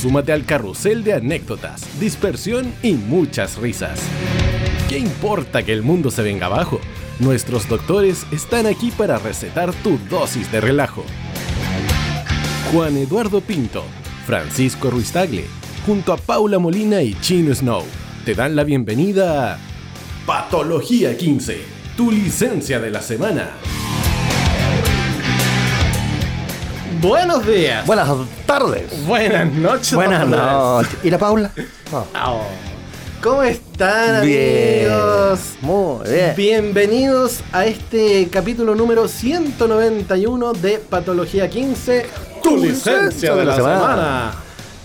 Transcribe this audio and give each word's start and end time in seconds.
Súmate 0.00 0.32
al 0.32 0.44
carrusel 0.44 1.02
de 1.02 1.14
anécdotas, 1.14 1.82
dispersión 1.98 2.72
y 2.84 2.92
muchas 2.92 3.56
risas. 3.58 4.00
¿Qué 4.88 4.96
importa 4.96 5.64
que 5.64 5.72
el 5.72 5.82
mundo 5.82 6.12
se 6.12 6.22
venga 6.22 6.46
abajo? 6.46 6.80
Nuestros 7.18 7.68
doctores 7.68 8.24
están 8.30 8.66
aquí 8.66 8.92
para 8.92 9.18
recetar 9.18 9.72
tu 9.72 9.98
dosis 10.08 10.52
de 10.52 10.60
relajo. 10.60 11.04
Juan 12.72 12.96
Eduardo 12.96 13.40
Pinto, 13.40 13.82
Francisco 14.24 14.88
Ruiz 14.88 15.10
Tagle, 15.10 15.46
junto 15.84 16.12
a 16.12 16.16
Paula 16.16 16.60
Molina 16.60 17.02
y 17.02 17.14
Chino 17.20 17.52
Snow, 17.52 17.82
te 18.24 18.36
dan 18.36 18.54
la 18.54 18.62
bienvenida 18.62 19.54
a 19.54 19.58
Patología 20.24 21.16
15, 21.16 21.58
tu 21.96 22.12
licencia 22.12 22.78
de 22.78 22.92
la 22.92 23.02
semana. 23.02 23.50
Buenos 27.00 27.46
días. 27.46 27.86
Buenas 27.86 28.08
tardes. 28.44 29.06
Buenas 29.06 29.52
noches. 29.52 29.94
Buenas 29.94 30.26
noches. 30.26 30.96
¿Y 31.04 31.10
la 31.10 31.18
Paula? 31.18 31.52
Oh. 31.92 32.42
¿Cómo 33.22 33.42
están, 33.44 34.24
Bien. 34.26 34.90
amigos? 34.90 35.40
Muy 35.60 36.08
bien. 36.08 36.32
Bienvenidos 36.36 37.40
a 37.52 37.66
este 37.66 38.28
capítulo 38.32 38.74
número 38.74 39.06
191 39.06 40.52
de 40.54 40.78
Patología 40.78 41.48
15, 41.48 42.06
tu 42.42 42.56
licencia 42.56 43.34
de 43.36 43.44
la 43.44 43.54
semana. 43.54 44.32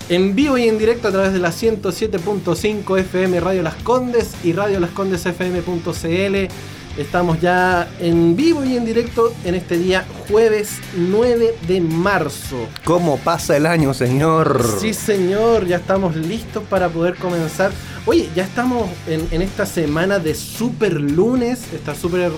En 0.10 0.36
vivo 0.36 0.58
y 0.58 0.68
en 0.68 0.78
directo 0.78 1.08
a 1.08 1.12
través 1.12 1.34
de 1.34 1.40
la 1.40 1.50
107.5 1.50 3.00
FM 3.00 3.40
Radio 3.40 3.64
Las 3.64 3.76
Condes 3.76 4.32
y 4.44 4.54
Radio 4.54 4.80
Las 4.80 4.92
Condes 4.92 5.26
FM.cl. 5.26 6.54
Estamos 6.98 7.42
ya 7.42 7.90
en 8.00 8.36
vivo 8.36 8.64
y 8.64 8.78
en 8.78 8.86
directo 8.86 9.34
en 9.46 9.56
este 9.56 9.78
día 9.78 10.06
jueves 10.28 10.78
9 10.96 11.56
de 11.68 11.82
marzo. 11.82 12.68
¿Cómo 12.84 13.18
pasa 13.18 13.58
el 13.58 13.66
año, 13.66 13.96
señor? 13.96 14.64
Sí, 14.80 14.94
señor, 14.94 15.66
ya 15.66 15.78
estamos 15.78 16.16
listos 16.16 16.62
para 16.70 16.90
poder 16.90 17.16
comenzar. 17.16 17.72
Oye, 18.06 18.30
ya 18.36 18.44
estamos 18.44 18.88
en, 19.08 19.28
en 19.32 19.42
esta 19.42 19.66
semana 19.66 20.20
de 20.20 20.36
super 20.36 21.02
lunes, 21.02 21.62
esta 21.74 21.96
super, 21.96 22.32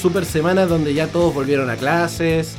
super 0.00 0.24
semana 0.24 0.66
donde 0.66 0.92
ya 0.92 1.06
todos 1.06 1.32
volvieron 1.32 1.70
a 1.70 1.76
clases, 1.76 2.56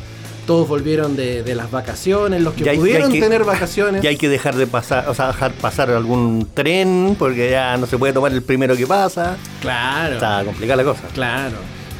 todos 0.51 0.67
volvieron 0.67 1.15
de, 1.15 1.43
de 1.43 1.55
las 1.55 1.71
vacaciones, 1.71 2.41
los 2.41 2.53
que 2.53 2.69
hay- 2.69 2.77
pudieron 2.77 3.09
que- 3.09 3.21
tener 3.21 3.45
vacaciones. 3.45 4.03
Y 4.03 4.07
hay 4.07 4.17
que 4.17 4.27
dejar 4.27 4.55
de 4.55 4.67
pasar, 4.67 5.07
o 5.07 5.13
sea, 5.13 5.27
dejar 5.27 5.53
pasar 5.53 5.89
algún 5.91 6.45
tren, 6.53 7.15
porque 7.17 7.49
ya 7.51 7.77
no 7.77 7.85
se 7.87 7.97
puede 7.97 8.11
tomar 8.11 8.33
el 8.33 8.41
primero 8.41 8.75
que 8.75 8.85
pasa. 8.85 9.37
Claro, 9.61 10.15
Está 10.15 10.43
complicada 10.43 10.83
la 10.83 10.89
cosa. 10.91 11.03
claro. 11.13 11.55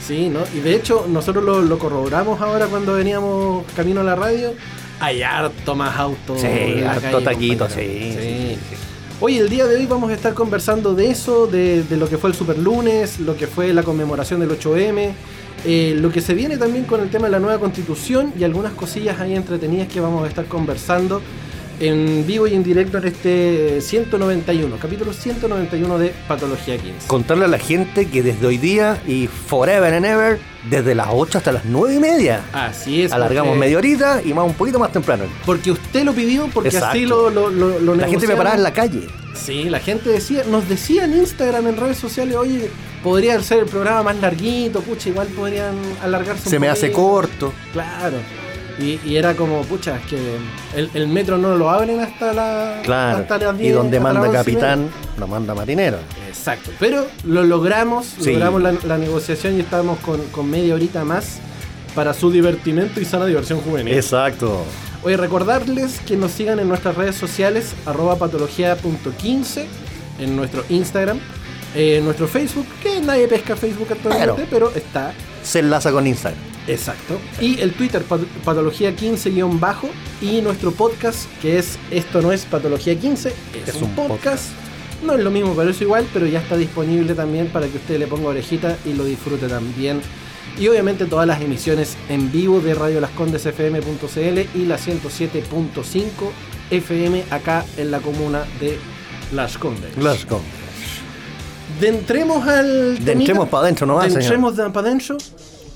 Sí, 0.06 0.28
¿no? 0.28 0.40
Y 0.54 0.60
de 0.60 0.76
hecho, 0.76 1.06
nosotros 1.08 1.46
lo, 1.46 1.62
lo 1.62 1.80
corroboramos 1.80 2.42
ahora 2.42 2.66
cuando 2.66 2.96
veníamos 2.96 3.64
camino 3.74 4.02
a 4.02 4.04
la 4.04 4.16
radio. 4.16 4.54
Hay 5.00 5.22
harto 5.24 5.74
más 5.74 5.96
autos. 5.98 6.42
Sí, 6.42 6.84
harto 6.84 7.02
calle, 7.20 7.24
taquito, 7.26 7.68
compañero. 7.68 7.94
sí, 7.94 8.18
sí, 8.20 8.58
sí. 8.70 8.76
Oye, 9.22 9.38
el 9.38 9.48
día 9.50 9.66
de 9.66 9.76
hoy 9.78 9.86
vamos 9.86 10.10
a 10.12 10.14
estar 10.16 10.34
conversando 10.34 10.94
de 10.96 11.10
eso, 11.10 11.48
de, 11.48 11.84
de 11.84 11.96
lo 11.96 12.10
que 12.10 12.18
fue 12.18 12.30
el 12.32 12.36
Super 12.36 12.58
Lunes, 12.58 13.20
lo 13.20 13.38
que 13.38 13.48
fue 13.48 13.72
la 13.74 13.84
conmemoración 13.84 14.40
del 14.42 14.50
8M, 14.60 15.12
eh, 15.66 15.96
lo 16.00 16.12
que 16.12 16.22
se 16.22 16.34
viene 16.34 16.58
también 16.58 16.86
con 16.86 17.02
el 17.02 17.10
tema 17.10 17.26
de 17.28 17.32
la 17.32 17.40
nueva 17.40 17.60
constitución 17.60 18.34
y 18.38 18.44
algunas 18.44 18.74
cosillas 18.74 19.20
ahí 19.20 19.36
entretenidas 19.36 19.88
que 19.88 20.00
vamos 20.00 20.24
a 20.26 20.28
estar 20.28 20.46
conversando 20.46 21.22
en 21.80 22.26
vivo 22.28 22.46
y 22.46 22.54
en 22.54 22.62
directo 22.64 23.00
en 23.00 23.08
este 23.08 23.82
191, 23.82 24.78
capítulo 24.80 25.14
191 25.14 25.98
de 25.98 26.14
Patología 26.28 26.78
15. 26.78 27.08
Contarle 27.08 27.46
a 27.46 27.48
la 27.48 27.58
gente 27.58 28.06
que 28.08 28.22
desde 28.22 28.46
hoy 28.46 28.58
día 28.60 29.02
y 29.08 29.26
forever 29.28 29.92
and 29.96 30.06
ever, 30.06 30.40
desde 30.70 30.94
las 30.94 31.08
8 31.10 31.40
hasta 31.40 31.52
las 31.52 31.66
9 31.66 31.96
y 31.96 32.00
media, 32.00 32.42
Así 32.54 33.02
es. 33.02 33.12
alargamos 33.12 33.50
porque- 33.54 33.60
media 33.62 33.78
horita 33.80 34.22
y 34.24 34.32
más 34.32 34.46
un 34.46 34.54
poquito 34.54 34.78
más 34.78 34.92
temprano. 34.92 35.24
Porque 35.44 35.72
usted 35.72 36.04
lo 36.04 36.14
pidió, 36.14 36.48
porque 36.54 36.70
Exacto. 36.70 36.90
así 36.90 37.06
lo, 37.08 37.32
lo, 37.32 37.50
lo, 37.50 37.80
lo 37.80 37.96
La 37.96 38.08
gente 38.08 38.28
me 38.28 38.36
paraba 38.36 38.56
en 38.56 38.64
la 38.64 38.74
calle. 38.74 39.08
Sí, 39.34 39.64
la 39.64 39.80
gente 39.80 40.12
decía, 40.12 40.44
nos 40.52 40.70
decía 40.70 41.06
en 41.06 41.18
Instagram, 41.18 41.66
en 41.68 41.78
redes 41.78 41.98
sociales, 41.98 42.36
oye, 42.36 42.70
podría 43.04 43.42
ser 43.42 43.60
el 43.60 43.66
programa 43.66 44.04
más 44.04 44.16
larguito, 44.22 44.82
pucha, 44.82 45.10
igual 45.10 45.28
podrían 45.30 45.76
alargarse 46.04 46.44
un 46.48 46.50
Se 46.52 46.60
me 46.60 46.68
hace 46.70 46.88
poquito". 46.90 47.02
corto. 47.02 47.54
Claro. 47.74 48.18
Y, 48.80 49.00
y 49.06 49.18
era 49.18 49.36
como, 49.36 49.62
pucha, 49.64 49.98
es 49.98 50.06
que 50.08 50.38
el, 50.76 50.90
el 50.94 51.08
metro 51.08 51.38
no 51.38 51.56
lo 51.56 51.70
abren 51.70 52.00
hasta 52.00 52.34
la 52.34 52.80
Claro. 52.84 53.18
hasta 53.20 53.38
las 53.38 53.56
Y 53.56 53.64
10, 53.64 53.76
donde 53.76 54.00
manda 54.00 54.22
las 54.22 54.30
11 54.30 54.52
y 54.52 54.54
media. 54.56 54.68
capitán, 54.70 54.90
lo 55.20 55.28
manda 55.28 55.54
marinero. 55.54 55.98
Exacto. 56.28 56.72
Pero 56.80 57.06
lo 57.26 57.44
logramos, 57.44 58.06
Sí. 58.20 58.32
logramos 58.34 58.62
la, 58.62 58.74
la 58.86 58.98
negociación 58.98 59.58
y 59.58 59.60
estamos 59.60 60.00
con, 60.00 60.22
con 60.32 60.50
media 60.50 60.74
horita 60.74 61.04
más 61.04 61.40
para 61.94 62.14
su 62.14 62.32
divertimento 62.32 63.00
y 63.02 63.06
sana 63.06 63.26
diversión 63.26 63.60
juvenil. 63.60 63.94
Exacto. 63.94 64.64
Oye, 65.04 65.18
recordarles 65.18 66.00
que 66.00 66.16
nos 66.16 66.32
sigan 66.32 66.60
en 66.60 66.70
nuestras 66.70 66.96
redes 66.96 67.16
sociales, 67.16 67.74
arroba 67.86 68.16
patología.15, 68.18 69.66
en 70.20 70.36
nuestro 70.36 70.64
Instagram, 70.70 71.20
eh, 71.76 72.02
nuestro 72.04 72.28
Facebook, 72.28 72.66
que 72.82 73.00
nadie 73.02 73.28
pesca 73.28 73.56
Facebook 73.56 73.88
actualmente, 73.92 74.46
pero 74.50 74.72
está. 74.76 75.14
Se 75.44 75.60
enlaza 75.60 75.92
con 75.92 76.06
Instagram. 76.06 76.40
Exacto. 76.68 77.18
Y 77.40 77.60
el 77.60 77.74
Twitter, 77.74 78.04
pat- 78.04 78.22
patología15-bajo, 78.46 79.90
y 80.22 80.42
nuestro 80.42 80.72
podcast, 80.72 81.26
que 81.42 81.58
es 81.58 81.78
Esto 81.90 82.22
no 82.22 82.32
es 82.32 82.46
Patología 82.46 82.98
15, 82.98 83.30
es, 83.30 83.76
Es 83.76 83.82
un, 83.82 83.86
un 83.86 83.96
podcast. 83.96 84.46
No 85.04 85.14
es 85.16 85.24
lo 85.24 85.32
mismo, 85.32 85.54
pero 85.56 85.72
es 85.72 85.82
igual, 85.82 86.06
pero 86.14 86.28
ya 86.28 86.40
está 86.40 86.56
disponible 86.58 87.16
también 87.16 87.48
para 87.48 87.68
que 87.68 87.78
usted 87.78 87.98
le 87.98 88.06
ponga 88.06 88.28
orejita 88.30 88.78
y 88.86 88.94
lo 88.94 89.04
disfrute 89.04 89.48
también. 89.48 90.00
Y 90.60 90.68
obviamente 90.68 91.06
todas 91.06 91.26
las 91.26 91.42
emisiones 91.42 91.98
en 92.10 92.32
vivo 92.32 92.60
de 92.60 92.76
Radio 92.76 93.02
Las 93.02 93.10
Condes 93.12 93.46
FM.cl 93.48 94.40
y 94.56 94.66
la 94.66 94.78
107.5 94.78 96.04
FM 96.70 97.24
acá 97.32 97.66
en 97.78 97.90
la 97.90 98.00
comuna 98.00 98.44
de 98.60 98.78
Las 99.32 99.58
Condes. 99.58 99.98
Let's 99.98 100.28
go. 100.28 100.40
Dentremos 101.82 102.48
al. 102.48 103.04
De 103.04 103.12
entremos 103.12 103.26
temita. 103.26 103.46
para 103.52 103.64
adentro 103.64 103.88
señor. 103.88 104.14
Dentremos 104.14 104.54
para 104.72 104.88
adentro 104.88 105.18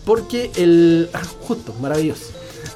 porque 0.05 0.51
el. 0.55 1.09
ah, 1.13 1.21
justo, 1.41 1.73
maravilloso. 1.81 2.25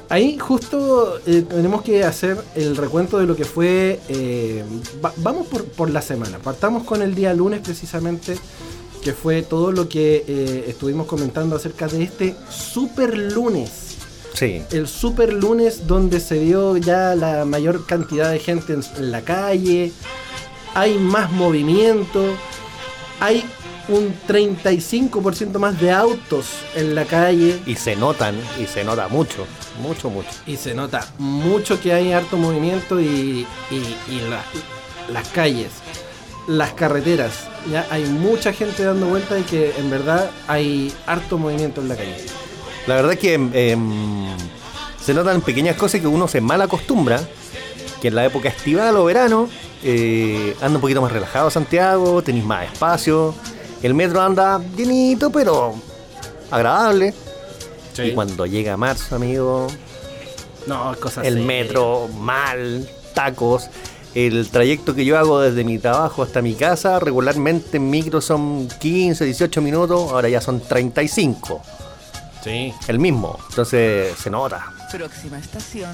Ahí 0.08 0.36
justo 0.38 1.18
eh, 1.26 1.44
tenemos 1.48 1.82
que 1.82 2.02
hacer 2.02 2.36
el 2.56 2.76
recuento 2.76 3.18
de 3.18 3.26
lo 3.26 3.36
que 3.36 3.44
fue. 3.44 4.00
eh, 4.08 4.64
va- 5.04 5.12
vamos 5.18 5.46
por, 5.46 5.64
por 5.64 5.88
la 5.90 6.02
semana. 6.02 6.38
Partamos 6.38 6.82
con 6.82 7.00
el 7.00 7.14
día 7.14 7.32
lunes 7.32 7.60
precisamente, 7.60 8.36
que 9.02 9.12
fue 9.12 9.42
todo 9.42 9.70
lo 9.70 9.88
que 9.88 10.24
eh, 10.26 10.64
estuvimos 10.66 11.06
comentando 11.06 11.54
acerca 11.54 11.86
de 11.86 12.02
este 12.02 12.34
super 12.50 13.16
lunes. 13.16 13.70
Sí. 14.34 14.62
El 14.72 14.88
super 14.88 15.32
lunes 15.32 15.86
donde 15.86 16.18
se 16.18 16.38
vio 16.40 16.76
ya 16.76 17.14
la 17.14 17.44
mayor 17.44 17.86
cantidad 17.86 18.30
de 18.32 18.38
gente 18.40 18.72
en, 18.72 18.82
en 18.96 19.12
la 19.12 19.20
calle, 19.22 19.92
hay 20.74 20.98
más 20.98 21.30
movimiento, 21.32 22.24
hay 23.20 23.44
un 23.88 24.14
35% 24.28 25.58
más 25.58 25.80
de 25.80 25.90
autos 25.92 26.46
en 26.76 26.94
la 26.94 27.04
calle 27.04 27.58
Y 27.66 27.74
se 27.76 27.96
notan, 27.96 28.36
y 28.60 28.66
se 28.66 28.84
nota 28.84 29.08
mucho, 29.08 29.46
mucho, 29.82 30.10
mucho. 30.10 30.28
y 30.46 30.56
se 30.56 30.74
nota 30.74 31.06
mucho 31.18 31.80
que 31.80 31.92
hay 31.92 32.12
harto 32.12 32.36
movimiento 32.36 33.00
y, 33.00 33.46
y- 33.70 33.96
y 34.12 34.20
la- 34.28 34.44
las 35.12 35.28
calles, 35.28 35.70
las 36.46 36.72
carreteras, 36.72 37.32
ya 37.70 37.86
hay 37.90 38.04
mucha 38.04 38.52
gente 38.52 38.84
dando 38.84 39.06
vueltas 39.06 39.40
y 39.40 39.42
que 39.42 39.74
en 39.78 39.90
verdad 39.90 40.30
hay 40.46 40.92
harto 41.06 41.36
movimiento 41.38 41.80
en 41.80 41.88
la 41.88 41.96
calle. 41.96 42.16
La 42.86 42.94
verdad 42.94 43.12
es 43.12 43.18
que 43.18 43.34
em, 43.34 44.26
se 45.04 45.14
notan 45.14 45.40
pequeñas 45.40 45.76
cosas 45.76 46.00
que 46.00 46.06
uno 46.06 46.28
se 46.28 46.40
mal 46.40 46.60
acostumbra, 46.62 47.20
que 48.00 48.08
en 48.08 48.14
la 48.14 48.24
época 48.24 48.48
estival 48.48 48.96
o 48.96 49.04
verano 49.04 49.48
eh, 49.82 50.56
anda 50.60 50.76
un 50.76 50.80
poquito 50.80 51.02
más 51.02 51.12
relajado 51.12 51.50
Santiago, 51.50 52.22
tenéis 52.22 52.44
más 52.44 52.72
espacio, 52.72 53.34
el 53.82 53.94
metro 53.94 54.20
anda 54.20 54.60
llenito 54.76 55.30
pero 55.30 55.74
agradable. 56.50 57.14
Y 57.98 58.12
cuando 58.12 58.46
llega 58.46 58.76
marzo, 58.76 59.16
amigo, 59.16 59.66
No, 60.66 60.94
cosas 60.98 61.26
el 61.26 61.40
metro 61.40 62.08
mal, 62.08 62.88
tacos. 63.14 63.68
El 64.14 64.48
trayecto 64.48 64.94
que 64.94 65.04
yo 65.04 65.18
hago 65.18 65.40
desde 65.40 65.64
mi 65.64 65.78
trabajo 65.78 66.22
hasta 66.22 66.42
mi 66.42 66.54
casa, 66.54 66.98
regularmente 66.98 67.76
en 67.76 67.90
micro 67.90 68.20
son 68.20 68.68
15, 68.68 69.24
18 69.24 69.60
minutos, 69.60 70.10
ahora 70.10 70.28
ya 70.28 70.40
son 70.40 70.60
35. 70.60 71.62
Sí. 72.42 72.72
El 72.88 72.98
mismo. 72.98 73.38
Entonces 73.50 74.16
se 74.18 74.30
nota. 74.30 74.79
Próxima 74.92 75.38
estación, 75.38 75.90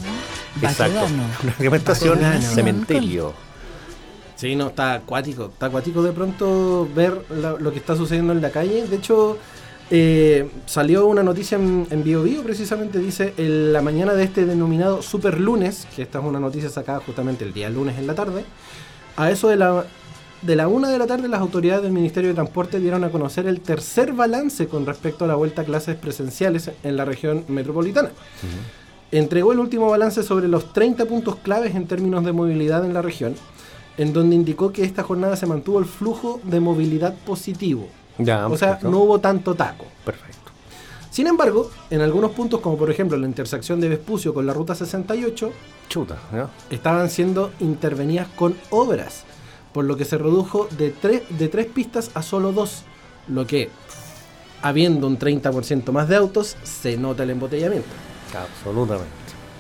Exacto. 0.63 0.95
Baquedano. 0.95 1.25
Una 1.43 1.55
alimentación 1.59 2.15
Baquedano. 2.21 2.43
cementerio. 2.55 3.35
Sí, 4.37 4.55
no, 4.55 4.69
está 4.69 4.95
acuático. 4.95 5.47
Está 5.47 5.67
acuático 5.67 6.03
de 6.03 6.13
pronto 6.13 6.89
ver 6.95 7.25
la- 7.31 7.53
lo 7.59 7.73
que 7.73 7.79
está 7.79 7.97
sucediendo 7.97 8.33
en 8.33 8.43
la 8.43 8.51
calle. 8.51 8.87
De 8.87 8.97
hecho, 8.97 9.39
eh, 9.91 10.49
salió 10.67 11.07
una 11.07 11.23
noticia 11.23 11.57
en, 11.57 11.87
en 11.91 12.03
Bio 12.05 12.23
Bio, 12.23 12.43
precisamente 12.43 12.99
dice, 12.99 13.35
en 13.37 13.73
la 13.73 13.81
mañana 13.83 14.15
de 14.15 14.25
este 14.25 14.45
denominado 14.45 15.01
Super 15.03 15.41
Lunes, 15.41 15.87
que 15.95 16.03
esta 16.03 16.19
es 16.19 16.25
una 16.25 16.41
noticia 16.41 16.69
sacada 16.71 17.01
justamente 17.01 17.45
el 17.45 17.53
día 17.53 17.71
lunes 17.71 17.97
en 17.99 18.07
la 18.07 18.15
tarde, 18.15 18.45
a 19.17 19.31
eso 19.31 19.49
de 19.49 19.57
la, 19.57 19.85
de 20.43 20.57
la 20.57 20.69
una 20.69 20.91
de 20.91 20.99
la 20.99 21.07
tarde 21.07 21.29
las 21.29 21.41
autoridades 21.41 21.83
del 21.83 21.93
Ministerio 21.93 22.29
de 22.29 22.35
Transporte 22.35 22.79
dieron 22.79 23.05
a 23.05 23.11
conocer 23.11 23.47
el 23.47 23.61
tercer 23.61 24.13
balance 24.13 24.67
con 24.69 24.85
respecto 24.85 25.25
a 25.25 25.29
la 25.29 25.35
vuelta 25.35 25.63
a 25.63 25.65
clases 25.65 25.97
presenciales 25.97 26.71
en 26.83 26.97
la 26.97 27.05
región 27.07 27.45
metropolitana. 27.49 28.11
Entregó 29.13 29.53
el 29.53 29.61
último 29.61 29.89
balance 29.89 30.23
sobre 30.23 30.49
los 30.49 30.73
30 30.73 31.07
puntos 31.07 31.37
claves 31.37 31.75
en 31.75 31.87
términos 31.87 32.25
de 32.25 32.33
movilidad 32.33 32.85
en 32.85 32.95
la 32.95 33.03
región, 33.03 33.35
en 33.99 34.13
donde 34.13 34.35
indicó 34.35 34.73
que 34.73 34.85
esta 34.85 35.03
jornada 35.03 35.37
se 35.37 35.47
mantuvo 35.47 35.79
el 35.79 35.85
flujo 35.85 36.41
de 36.45 36.61
movilidad 36.61 37.15
positivo. 37.25 37.89
Ya, 38.19 38.47
o 38.47 38.57
sea, 38.57 38.69
perfecto. 38.71 38.91
no 38.91 38.99
hubo 38.99 39.21
tanto 39.21 39.55
taco. 39.55 39.85
Perfecto. 40.05 40.37
Sin 41.17 41.27
embargo, 41.29 41.71
en 41.89 42.03
algunos 42.03 42.33
puntos, 42.33 42.61
como 42.61 42.77
por 42.77 42.91
ejemplo 42.91 43.17
la 43.17 43.27
intersección 43.27 43.81
de 43.81 43.89
Vespucio 43.89 44.35
con 44.35 44.45
la 44.45 44.53
ruta 44.53 44.75
68, 44.75 45.51
Chuta, 45.89 46.19
¿ya? 46.31 46.51
estaban 46.69 47.09
siendo 47.09 47.53
intervenidas 47.61 48.29
con 48.37 48.55
obras, 48.69 49.25
por 49.73 49.85
lo 49.87 49.97
que 49.97 50.05
se 50.05 50.19
redujo 50.19 50.69
de, 50.77 50.91
tres 50.91 51.23
de 51.31 51.49
tres 51.49 51.67
pistas 51.69 52.11
a 52.13 52.23
solo 52.23 52.53
dos, 52.53 52.83
lo 53.29 53.47
que, 53.47 53.71
habiendo 54.61 55.07
un 55.07 55.19
30% 55.19 55.91
más 55.93 56.07
de 56.09 56.17
autos, 56.17 56.57
se 56.65 56.99
nota 56.99 57.23
el 57.23 57.31
embotellamiento. 57.31 57.89
Absolutamente. 58.43 59.11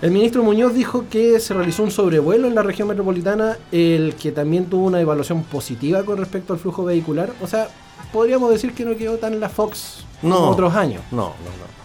El 0.02 0.11
ministro 0.11 0.43
Muñoz 0.43 0.75
dijo 0.75 1.06
que 1.11 1.40
se 1.40 1.55
realizó 1.55 1.82
un 1.82 1.90
sobrevuelo 1.90 2.46
en 2.49 2.55
la 2.55 2.62
región 2.62 2.88
metropolitana, 2.88 3.56
el 3.73 4.14
que 4.14 4.31
también 4.31 4.67
tuvo 4.67 4.87
una 4.87 5.00
evaluación 5.00 5.43
positiva 5.44 6.02
con 6.05 6.19
respecto 6.19 6.52
al 6.52 6.58
flujo 6.58 6.84
vehicular. 6.84 7.32
O 7.40 7.46
sea, 7.46 7.69
podríamos 8.12 8.50
decir 8.50 8.75
que 8.75 8.84
no 8.84 8.94
quedó 8.96 9.17
tan 9.17 9.40
la 9.40 9.49
Fox 9.49 10.05
como 10.20 10.34
No. 10.34 10.50
otros 10.50 10.75
años. 10.75 11.02
No, 11.11 11.17
no, 11.17 11.28
no. 11.31 11.76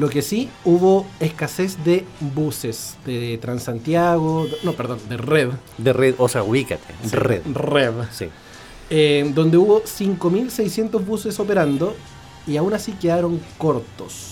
Lo 0.00 0.08
que 0.08 0.22
sí, 0.22 0.48
hubo 0.64 1.04
escasez 1.20 1.82
de 1.84 2.04
buses 2.20 2.96
de 3.04 3.36
Transantiago, 3.42 4.46
no, 4.62 4.72
perdón, 4.72 5.00
de 5.08 5.16
Red. 5.18 5.50
De 5.78 5.92
red, 5.92 6.14
o 6.18 6.28
sea, 6.28 6.42
ubícate. 6.44 6.94
Red. 7.10 7.42
Red. 7.52 7.92
Sí. 8.12 8.28
eh, 8.88 9.30
donde 9.34 9.56
hubo 9.58 9.82
5.600 9.82 11.04
buses 11.04 11.38
operando 11.40 11.94
y 12.46 12.56
aún 12.56 12.72
así 12.72 12.92
quedaron 12.92 13.40
cortos. 13.58 14.31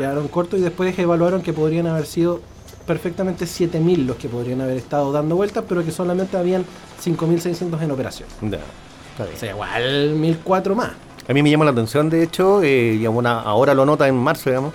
Quedaron 0.00 0.28
cortos 0.28 0.58
y 0.58 0.62
después 0.62 0.98
evaluaron 0.98 1.42
que 1.42 1.52
podrían 1.52 1.86
haber 1.86 2.06
sido 2.06 2.40
perfectamente 2.86 3.44
7.000 3.44 4.06
los 4.06 4.16
que 4.16 4.28
podrían 4.30 4.62
haber 4.62 4.78
estado 4.78 5.12
dando 5.12 5.36
vueltas, 5.36 5.62
pero 5.68 5.84
que 5.84 5.90
solamente 5.90 6.38
habían 6.38 6.64
5.600 7.04 7.82
en 7.82 7.90
operación. 7.90 8.26
O 8.42 9.36
sea, 9.38 9.50
igual 9.50 10.14
1.004 10.16 10.74
más. 10.74 10.92
A 11.28 11.32
mí 11.34 11.42
me 11.42 11.50
llama 11.50 11.66
la 11.66 11.72
atención, 11.72 12.08
de 12.08 12.22
hecho, 12.22 12.62
eh, 12.62 12.92
digamos, 12.92 13.18
una- 13.18 13.40
ahora 13.42 13.74
lo 13.74 13.84
nota 13.84 14.08
en 14.08 14.16
marzo, 14.16 14.48
digamos, 14.48 14.72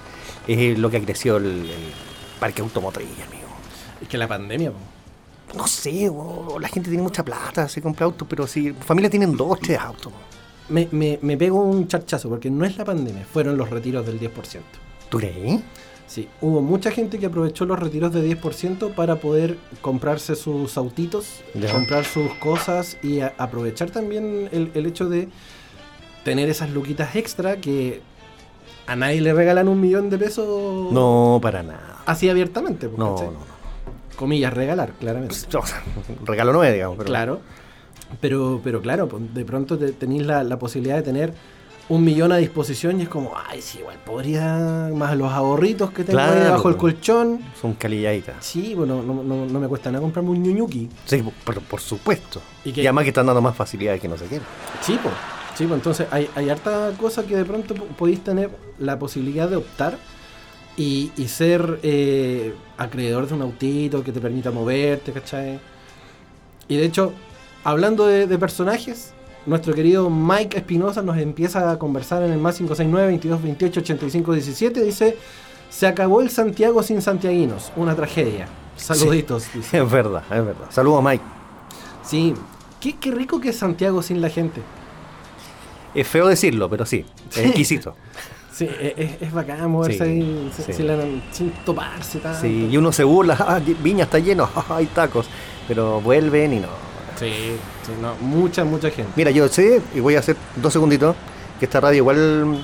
es 0.48 0.57
eh, 0.60 0.75
lo 0.77 0.92
que 0.92 0.98
ha 0.98 1.01
crecido 1.01 1.38
el, 1.38 1.45
el 1.45 1.92
parque 2.39 2.62
automotriz, 2.62 3.07
amigo. 3.27 3.48
Es 4.00 4.07
que 4.07 4.18
la 4.19 4.27
pandemia, 4.27 4.72
po. 4.72 4.77
No 5.57 5.66
sé, 5.68 6.12
la 6.60 6.68
gente 6.68 6.89
tiene 6.89 7.01
mucha 7.04 7.24
plata, 7.25 7.68
se 7.68 7.81
compra 7.81 8.06
autos, 8.06 8.27
pero 8.30 8.45
si 8.45 8.72
familias 8.74 9.10
tienen 9.10 9.36
dos, 9.36 9.60
tres 9.60 9.80
autos. 9.80 10.13
me, 10.69 10.88
me, 10.92 11.18
me 11.22 11.36
pego 11.38 11.62
un 11.63 11.88
charchazo 11.88 12.30
porque 12.30 12.50
no 12.51 12.63
es 12.66 12.77
la 12.77 12.86
pandemia, 12.86 13.25
fueron 13.25 13.57
los 13.57 13.69
retiros 13.72 14.06
del 14.06 14.19
10%. 14.19 14.31
¿Tú? 15.10 15.19
Sí, 16.07 16.28
hubo 16.40 16.62
mucha 16.62 16.92
gente 16.92 17.18
que 17.19 17.25
aprovechó 17.25 17.66
los 17.66 17.80
retiros 17.80 18.13
de 18.13 18.22
10% 18.40 18.94
para 18.94 19.16
poder 19.18 19.57
comprarse 19.81 20.36
sus 20.36 20.78
autitos, 20.78 21.42
comprar 21.72 22.06
sus 22.06 22.31
cosas 22.36 22.98
y 23.04 23.22
aprovechar 23.22 23.90
también 23.92 24.48
el, 24.52 24.72
el 24.75 24.86
hecho 24.86 25.10
de 25.10 25.28
tener 26.24 26.48
esas 26.50 26.69
luquitas 26.69 27.16
extra 27.16 27.57
que 27.57 28.02
a 28.88 28.96
nadie 28.96 29.19
le 29.19 29.34
regalan 29.34 29.68
un 29.68 29.81
millón 29.81 30.10
de 30.12 30.18
pesos 30.19 30.92
No, 30.94 31.40
para 31.42 31.63
nada. 31.63 31.98
así 32.06 32.30
abiertamente. 32.30 32.88
pues, 32.88 33.00
No, 33.00 33.16
no, 33.16 33.31
no. 33.31 33.56
Comillas, 34.16 34.54
regalar, 34.54 34.94
claramente. 34.94 35.36
Regalo 36.25 36.54
no 36.54 36.63
es, 36.63 36.72
digamos. 36.74 36.98
Pero 36.98 37.08
Claro. 37.08 37.40
Pero, 38.22 38.62
pero 38.63 38.81
claro, 38.81 39.08
pues, 39.10 39.34
de 39.34 39.44
pronto 39.44 39.78
te- 39.78 39.92
tenéis 39.92 40.25
la, 40.25 40.44
la 40.44 40.58
posibilidad 40.60 40.96
de 40.98 41.01
tener 41.01 41.34
un 41.88 42.04
millón 42.04 42.32
a 42.32 42.38
disposición 42.38 43.00
y 43.00 43.04
es 43.04 43.10
como, 43.10 43.34
ay, 43.48 43.62
sí, 43.62 43.80
igual 43.80 43.98
podría, 44.04 44.90
más 44.94 45.16
los 45.16 45.32
ahorritos 45.32 45.92
que 45.92 46.04
tengo 46.04 46.20
ahí 46.20 46.26
Claro, 46.28 46.44
debajo 46.46 46.70
del 46.70 46.78
pues. 46.78 46.94
colchón. 46.96 47.40
Son 47.62 47.74
calilladitas. 47.76 48.44
Sí, 48.44 48.74
bueno, 48.74 49.04
no, 49.04 49.24
no, 49.24 49.46
no 49.46 49.60
me 49.60 49.68
cuesta 49.68 49.92
nada 49.92 50.02
comprarme 50.02 50.32
un 50.32 50.42
ñuñuki. 50.42 50.90
Sí, 51.06 51.24
pero 51.46 51.62
por 51.62 51.80
supuesto. 51.82 52.42
¿Y 52.64 52.72
además 52.82 53.04
que 53.04 53.10
están 53.10 53.28
dando 53.28 53.42
más 53.42 53.56
facilidades 53.56 54.02
que 54.02 54.08
no 54.08 54.18
sé 54.18 54.26
qué. 54.26 54.40
Sí, 54.82 55.00
pues. 55.02 55.14
Sí, 55.56 55.66
pues 55.68 55.78
entonces 55.78 56.08
hay, 56.12 56.28
hay 56.36 56.50
harta 56.50 56.92
cosa 57.00 57.24
que 57.26 57.36
de 57.38 57.46
pronto 57.46 57.76
po- 57.76 57.86
podéis 57.86 58.22
tener 58.24 58.50
la 58.80 59.00
posibilidad 59.00 59.48
de 59.48 59.56
optar 59.56 59.98
y, 60.76 61.12
y 61.16 61.28
ser 61.30 61.80
eh, 61.84 62.54
acreedor 62.78 63.28
de 63.28 63.36
un 63.36 63.42
autito 63.44 64.04
que 64.04 64.12
te 64.12 64.20
permita 64.20 64.52
moverte, 64.52 65.14
¿cachai? 65.14 65.60
Y 66.68 66.76
de 66.76 66.84
hecho, 66.86 67.14
hablando 67.64 68.06
de, 68.06 68.28
de 68.28 68.38
personajes, 68.38 69.14
nuestro 69.45 69.74
querido 69.74 70.09
Mike 70.09 70.57
Espinosa 70.57 71.01
nos 71.01 71.18
empieza 71.18 71.71
a 71.71 71.80
conversar 71.80 72.24
en 72.24 72.31
el 72.31 72.39
más 72.39 72.56
569 72.57 73.07
22 73.07 73.42
28 73.44 73.80
85 73.80 74.33
17. 74.33 74.83
Dice: 74.83 75.18
Se 75.69 75.88
acabó 75.88 76.21
el 76.21 76.30
Santiago 76.30 76.81
sin 76.83 77.01
santiaguinos, 77.01 77.71
una 77.75 77.95
tragedia. 77.95 78.47
Saluditos. 78.75 79.45
dice. 79.53 79.81
Es 79.81 79.92
verdad, 79.92 80.24
es 80.25 80.45
verdad. 80.45 80.65
Saludos, 80.69 81.03
Mike. 81.03 81.24
Sí, 82.03 82.33
qué, 82.80 82.97
qué 82.97 83.12
rico 83.12 83.39
que 83.39 83.50
es 83.50 83.57
Santiago 83.57 84.01
sin 84.01 84.21
la 84.21 84.30
gente. 84.30 84.62
Es 85.94 86.07
feo 86.07 86.27
decirlo, 86.27 86.69
pero 86.69 86.86
sí. 86.86 87.06
Es 87.31 87.38
exquisito. 87.38 87.95
Sí, 88.56 88.63
e, 88.71 88.94
es, 88.95 89.21
es, 89.27 89.33
bacán 89.33 89.69
moverse 89.69 89.98
Sí, 89.98 90.03
ahí 90.06 90.50
sin, 90.56 90.65
sí. 90.65 90.71
sin 90.71 90.88
la- 90.88 91.03
sin 91.33 91.51
toparse 91.65 92.19
tanto. 92.19 92.39
Sí, 92.39 92.69
y 92.71 92.77
uno 92.77 92.89
se 92.94 93.03
burla, 93.03 93.36
ah, 93.45 93.59
Viña 93.83 94.06
está 94.06 94.18
lleno, 94.18 94.48
hay 94.69 94.86
tacos. 94.86 95.27
Pero 95.68 96.00
vuelven 96.00 96.53
y 96.53 96.59
no. 96.62 96.69
Sí, 97.15 97.57
sí, 97.85 97.91
no, 98.01 98.15
mucha, 98.15 98.63
mucha 98.63 98.89
gente. 98.89 99.12
Mira, 99.15 99.31
yo 99.31 99.47
sé, 99.47 99.81
y 99.94 100.00
voy 100.00 100.15
a 100.15 100.19
hacer 100.19 100.35
dos 100.56 100.73
segunditos, 100.73 101.15
que 101.59 101.65
esta 101.65 101.79
radio 101.79 101.97
igual 101.97 102.59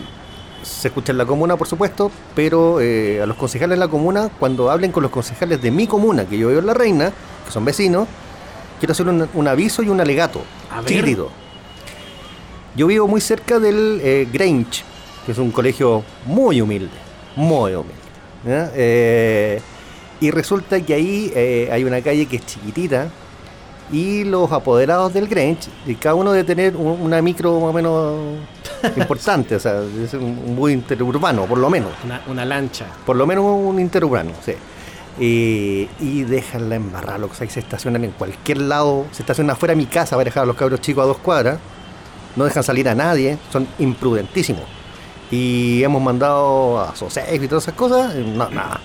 se 0.63 0.89
escucha 0.89 1.11
en 1.11 1.17
la 1.17 1.25
comuna, 1.25 1.57
por 1.57 1.67
supuesto, 1.67 2.11
pero 2.35 2.81
eh, 2.81 3.21
a 3.21 3.25
los 3.25 3.37
concejales 3.37 3.77
de 3.77 3.79
la 3.79 3.87
comuna, 3.87 4.29
cuando 4.39 4.69
hablen 4.69 4.91
con 4.91 5.03
los 5.03 5.11
concejales 5.11 5.61
de 5.61 5.71
mi 5.71 5.87
comuna, 5.87 6.25
que 6.25 6.37
yo 6.37 6.49
vivo 6.49 6.59
en 6.59 6.67
La 6.67 6.73
Reina, 6.73 7.11
que 7.45 7.51
son 7.51 7.65
vecinos, 7.65 8.07
quiero 8.79 8.91
hacer 8.91 9.07
un, 9.07 9.27
un 9.33 9.47
aviso 9.47 9.81
y 9.83 9.89
un 9.89 10.01
alegato. 10.01 10.41
A 10.69 10.81
ver. 10.81 10.89
Chiquitito. 10.89 11.29
Yo 12.75 12.87
vivo 12.87 13.07
muy 13.07 13.19
cerca 13.19 13.59
del 13.59 13.99
eh, 14.03 14.27
Grange, 14.31 14.83
que 15.25 15.33
es 15.33 15.37
un 15.37 15.51
colegio 15.51 16.03
muy 16.25 16.61
humilde, 16.61 16.95
muy 17.35 17.73
humilde. 17.73 17.95
Eh, 18.45 19.61
y 20.21 20.31
resulta 20.31 20.79
que 20.81 20.93
ahí 20.93 21.31
eh, 21.35 21.69
hay 21.71 21.83
una 21.83 22.01
calle 22.01 22.25
que 22.27 22.37
es 22.37 22.45
chiquitita 22.45 23.09
y 23.91 24.23
los 24.23 24.51
apoderados 24.51 25.13
del 25.13 25.27
Grange, 25.27 25.69
y 25.85 25.95
cada 25.95 26.15
uno 26.15 26.31
debe 26.31 26.43
tener 26.45 26.75
un- 26.75 27.01
una 27.01 27.21
micro 27.21 27.59
más 27.59 27.69
o 27.69 27.73
menos 27.73 28.13
importante, 28.97 29.55
o 29.55 29.59
sea, 29.59 29.81
es 30.03 30.13
un, 30.13 30.55
bus 30.55 30.71
interurbano, 30.71 31.45
por 31.45 31.57
lo 31.57 31.69
menos. 31.69 31.91
Una, 32.05 32.21
una 32.27 32.45
lancha. 32.45 32.85
Por 33.05 33.15
lo 33.15 33.27
menos 33.27 33.43
un 33.45 33.79
interurbano, 33.79 34.31
sí. 34.45 34.53
Y, 35.19 35.89
y 35.99 36.23
dejan 36.23 36.69
la 36.69 36.75
embarrada, 36.75 37.17
lo 37.17 37.29
que 37.29 37.35
sea, 37.35 37.45
y 37.45 37.49
se 37.49 37.59
estacionan 37.59 38.03
en 38.05 38.11
cualquier 38.11 38.59
lado, 38.61 39.05
se 39.11 39.21
estacionan 39.23 39.51
afuera 39.51 39.73
de 39.73 39.75
mi 39.77 39.85
casa 39.85 40.15
para 40.15 40.23
dejar 40.25 40.43
a 40.43 40.45
los 40.45 40.55
cabros 40.55 40.79
chicos 40.81 41.03
a 41.03 41.07
dos 41.07 41.17
cuadras, 41.17 41.59
no 42.35 42.45
dejan 42.45 42.63
salir 42.63 42.87
a 42.87 42.95
nadie, 42.95 43.37
son 43.51 43.67
imprudentísimos. 43.77 44.63
Y 45.29 45.83
hemos 45.83 46.01
mandado 46.01 46.79
a 46.79 46.95
SOSEF 46.95 47.43
y 47.43 47.47
todas 47.47 47.65
esas 47.65 47.75
cosas, 47.75 48.15
eh, 48.15 48.23
no, 48.25 48.49
nada. 48.49 48.79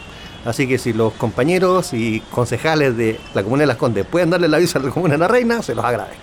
Así 0.47 0.67
que 0.69 0.79
si 0.79 0.93
los 0.93 1.13
compañeros 1.15 1.93
y 1.93 2.21
concejales 2.31 2.97
de 2.97 3.19
la 3.35 3.43
Comuna 3.43 3.63
de 3.63 3.67
Las 3.67 3.77
Condes 3.77 4.07
pueden 4.07 4.31
darle 4.31 4.47
el 4.47 4.55
aviso 4.55 4.79
a 4.79 4.83
la 4.83 4.91
Comuna 4.91 5.15
de 5.15 5.19
la 5.19 5.29
Reina, 5.29 5.61
se 5.63 5.75
los 5.75 5.85
agradezco. 5.85 6.23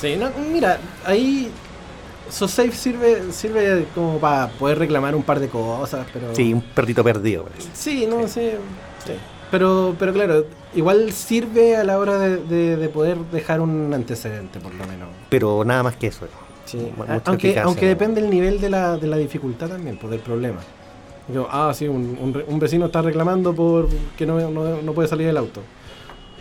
Sí, 0.00 0.16
no, 0.16 0.30
mira, 0.52 0.78
ahí 1.04 1.50
SoSafe 2.30 2.72
sirve, 2.72 3.32
sirve 3.32 3.86
como 3.94 4.18
para 4.18 4.48
poder 4.50 4.78
reclamar 4.78 5.14
un 5.14 5.22
par 5.24 5.40
de 5.40 5.48
cosas, 5.48 6.06
pero... 6.12 6.34
Sí, 6.34 6.54
un 6.54 6.62
perrito 6.62 7.02
perdido, 7.02 7.42
parece. 7.44 7.68
Sí, 7.74 8.06
no 8.08 8.26
sé. 8.28 8.56
sí. 9.04 9.12
Pero, 9.50 9.96
pero 9.98 10.12
claro, 10.12 10.46
igual 10.76 11.10
sirve 11.12 11.74
a 11.76 11.82
la 11.82 11.98
hora 11.98 12.18
de, 12.18 12.36
de- 12.36 12.76
de 12.76 12.88
poder 12.88 13.18
dejar 13.32 13.60
un 13.60 13.92
antecedente, 13.92 14.60
por 14.60 14.72
lo 14.74 14.86
menos. 14.86 15.08
Pero 15.28 15.64
nada 15.64 15.82
más 15.82 15.96
que 15.96 16.06
eso. 16.06 16.26
Sí, 16.66 16.78
mucha 16.96 17.20
aunque, 17.24 17.58
aunque 17.58 17.86
depende 17.86 18.20
el 18.20 18.30
nivel 18.30 18.60
de 18.60 18.70
la, 18.70 18.96
de 18.96 19.08
la 19.08 19.16
dificultad 19.16 19.68
también, 19.68 19.96
pues 19.96 20.12
del 20.12 20.20
problema. 20.20 20.60
Yo, 21.32 21.46
ah, 21.50 21.72
sí, 21.74 21.86
un, 21.88 22.16
un 22.20 22.42
un 22.46 22.58
vecino 22.58 22.86
está 22.86 23.02
reclamando 23.02 23.54
por 23.54 23.88
que 24.16 24.26
no, 24.26 24.50
no, 24.50 24.82
no 24.82 24.92
puede 24.92 25.08
salir 25.08 25.26
del 25.26 25.36
auto. 25.36 25.60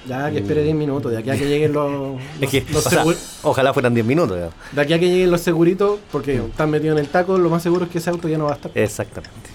Ya 0.08 0.31
que 0.31 0.39
espere 0.39 0.63
10 0.63 0.75
minutos, 0.75 1.12
de 1.12 1.17
aquí 1.17 1.29
a 1.29 1.38
que 1.38 1.46
lleguen 1.46 1.74
los, 1.74 1.89
Mm. 1.91 2.17
Es 2.36 2.41
los- 2.41 2.51
que, 2.51 2.65
los 2.74 2.86
o 2.86 2.89
sea, 2.89 3.03
segu- 3.03 3.17
ojalá 3.43 3.74
fueran 3.74 3.93
10 3.93 4.05
minutos. 4.05 4.38
ya. 4.39 4.50
de 4.75 4.81
aquí 4.81 4.93
a 4.93 5.00
que 5.00 5.08
lleguen 5.10 5.29
los 5.29 5.41
seguritos, 5.41 6.00
porque 6.12 6.39
Mm. 6.39 6.46
están 6.46 6.69
metidos 6.72 6.98
en 6.98 7.05
el 7.05 7.10
taco, 7.12 7.38
lo 7.38 7.50
más 7.50 7.62
seguro 7.63 7.86
es 7.86 7.91
que 7.91 7.98
ese 7.98 8.10
auto 8.10 8.27
ya 8.27 8.38
no 8.38 8.46
va 8.46 8.51
a 8.51 8.55
estar. 8.55 8.72
Exactamente. 8.75 9.50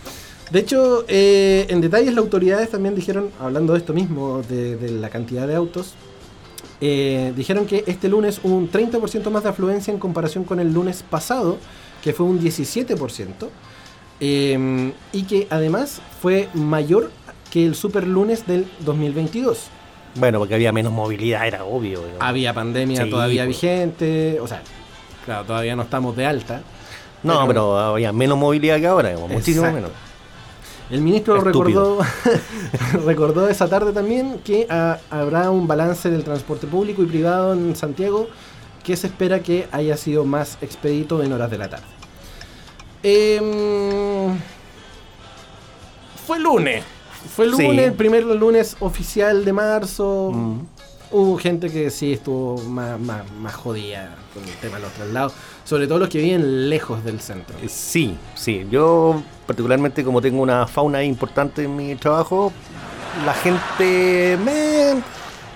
De 0.50 0.58
hecho, 0.60 1.04
eh, 1.08 1.66
en 1.70 1.80
detalles 1.80 2.10
las 2.14 2.22
autoridades 2.22 2.68
también 2.70 2.94
dijeron, 2.94 3.30
hablando 3.40 3.72
de 3.72 3.78
esto 3.78 3.94
mismo, 3.94 4.42
de, 4.48 4.76
de 4.76 4.90
la 4.90 5.08
cantidad 5.08 5.48
de 5.48 5.54
autos, 5.56 5.94
eh, 6.80 7.32
dijeron 7.34 7.64
que 7.66 7.82
este 7.86 8.08
lunes 8.08 8.40
hubo 8.42 8.54
un 8.54 8.70
30% 8.70 9.30
más 9.30 9.44
de 9.44 9.48
afluencia 9.48 9.92
en 9.92 9.98
comparación 9.98 10.44
con 10.44 10.60
el 10.60 10.72
lunes 10.72 11.02
pasado, 11.08 11.56
que 12.02 12.12
fue 12.12 12.26
un 12.26 12.38
17%, 12.38 13.48
eh, 14.26 14.92
y 15.12 15.24
que 15.24 15.46
además 15.50 16.00
fue 16.22 16.48
mayor 16.54 17.10
que 17.50 17.66
el 17.66 17.74
super 17.74 18.06
lunes 18.06 18.46
del 18.46 18.66
2022. 18.80 19.66
Bueno, 20.14 20.38
porque 20.38 20.54
había 20.54 20.72
menos 20.72 20.92
movilidad, 20.92 21.46
era 21.46 21.64
obvio. 21.64 22.00
Había 22.20 22.54
pandemia 22.54 23.04
Sí, 23.04 23.10
todavía 23.10 23.44
pues. 23.44 23.60
vigente, 23.60 24.38
o 24.40 24.46
sea, 24.46 24.62
claro, 25.24 25.44
todavía 25.44 25.76
no 25.76 25.82
estamos 25.82 26.16
de 26.16 26.24
alta. 26.24 26.62
no, 27.22 27.46
pero 27.46 27.78
había 27.78 28.12
menos 28.12 28.38
movilidad 28.38 28.78
que 28.78 28.86
ahora, 28.86 29.10
digamos, 29.10 29.30
muchísimo 29.30 29.70
menos. 29.70 29.90
El 30.90 31.00
ministro 31.00 31.36
Estúpido. 31.36 31.98
recordó, 31.98 33.04
recordó 33.06 33.48
esa 33.48 33.68
tarde 33.68 33.92
también 33.92 34.38
que 34.44 34.66
ah, 34.70 34.98
habrá 35.10 35.50
un 35.50 35.66
balance 35.66 36.10
del 36.10 36.24
transporte 36.24 36.66
público 36.66 37.02
y 37.02 37.06
privado 37.06 37.52
en 37.52 37.74
Santiago 37.74 38.28
que 38.82 38.96
se 38.96 39.06
espera 39.06 39.40
que 39.40 39.66
haya 39.72 39.96
sido 39.96 40.24
más 40.24 40.58
expedito 40.60 41.22
en 41.22 41.32
horas 41.32 41.50
de 41.50 41.58
la 41.58 41.68
tarde. 41.70 41.84
Em, 43.04 44.38
fue 46.26 46.40
lunes. 46.40 46.82
Fue 47.36 47.46
lunes, 47.46 47.70
Sí. 47.70 47.78
el 47.80 47.92
primer 47.92 48.24
lunes 48.24 48.76
oficial 48.80 49.44
de 49.44 49.52
marzo. 49.52 50.30
Mm. 50.32 50.58
Hubo 51.10 51.38
gente 51.38 51.70
que 51.70 51.90
sí 51.90 52.14
estuvo 52.14 52.60
más, 52.62 52.98
más, 52.98 53.30
más 53.40 53.54
jodida 53.54 54.16
con 54.32 54.42
el 54.42 54.54
tema 54.56 54.76
de 54.76 54.82
los 54.82 54.92
traslados. 54.92 55.32
Sobre 55.64 55.86
todo 55.86 55.98
los 55.98 56.08
que 56.08 56.18
viven 56.18 56.68
lejos 56.68 57.04
del 57.04 57.20
centro. 57.20 57.54
Eh, 57.62 57.68
Sí, 57.68 58.16
sí. 58.34 58.66
Yo, 58.70 59.22
particularmente, 59.46 60.02
como 60.02 60.20
tengo 60.20 60.42
una 60.42 60.66
fauna 60.66 61.04
importante 61.04 61.64
en 61.64 61.76
mi 61.76 61.94
trabajo, 61.94 62.52
la 63.24 63.34
gente 63.34 64.38
me 64.44 65.02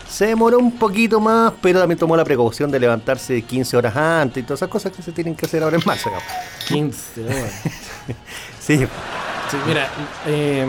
se 0.08 0.26
demoró 0.26 0.58
un 0.58 0.72
poquito 0.72 1.20
más, 1.20 1.52
pero 1.60 1.80
también 1.80 1.98
tomó 1.98 2.16
la 2.16 2.24
precaución 2.24 2.70
de 2.70 2.80
levantarse 2.80 3.42
15 3.42 3.76
horas 3.76 3.96
antes 3.96 4.42
y 4.42 4.46
todas 4.46 4.58
esas 4.60 4.68
cosas 4.68 4.92
que 4.92 5.02
se 5.02 5.12
tienen 5.12 5.34
que 5.34 5.46
hacer 5.46 5.62
ahora 5.62 5.76
en 5.76 5.82
marzo. 5.84 6.08
digamos. 6.08 6.28
15 6.66 7.24
horas. 7.24 7.52
Sí, 8.60 8.76
Sí, 9.50 9.56
mira, 9.66 9.88
eh, 10.26 10.66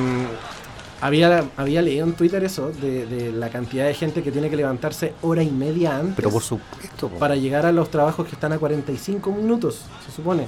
había, 1.01 1.45
había 1.57 1.81
leído 1.81 2.05
en 2.05 2.13
Twitter 2.13 2.43
eso, 2.45 2.71
de, 2.71 3.05
de 3.05 3.31
la 3.33 3.49
cantidad 3.49 3.85
de 3.85 3.93
gente 3.93 4.23
que 4.23 4.31
tiene 4.31 4.49
que 4.49 4.55
levantarse 4.55 5.13
hora 5.21 5.43
y 5.43 5.51
media 5.51 5.97
antes 5.97 6.15
pero 6.15 6.29
por 6.29 6.41
supuesto. 6.41 7.09
po. 7.09 7.17
para 7.19 7.35
llegar 7.35 7.65
a 7.65 7.71
los 7.73 7.89
trabajos 7.91 8.25
que 8.27 8.35
están 8.35 8.53
a 8.53 8.57
45 8.57 9.31
minutos, 9.31 9.81
se 10.05 10.11
supone. 10.13 10.47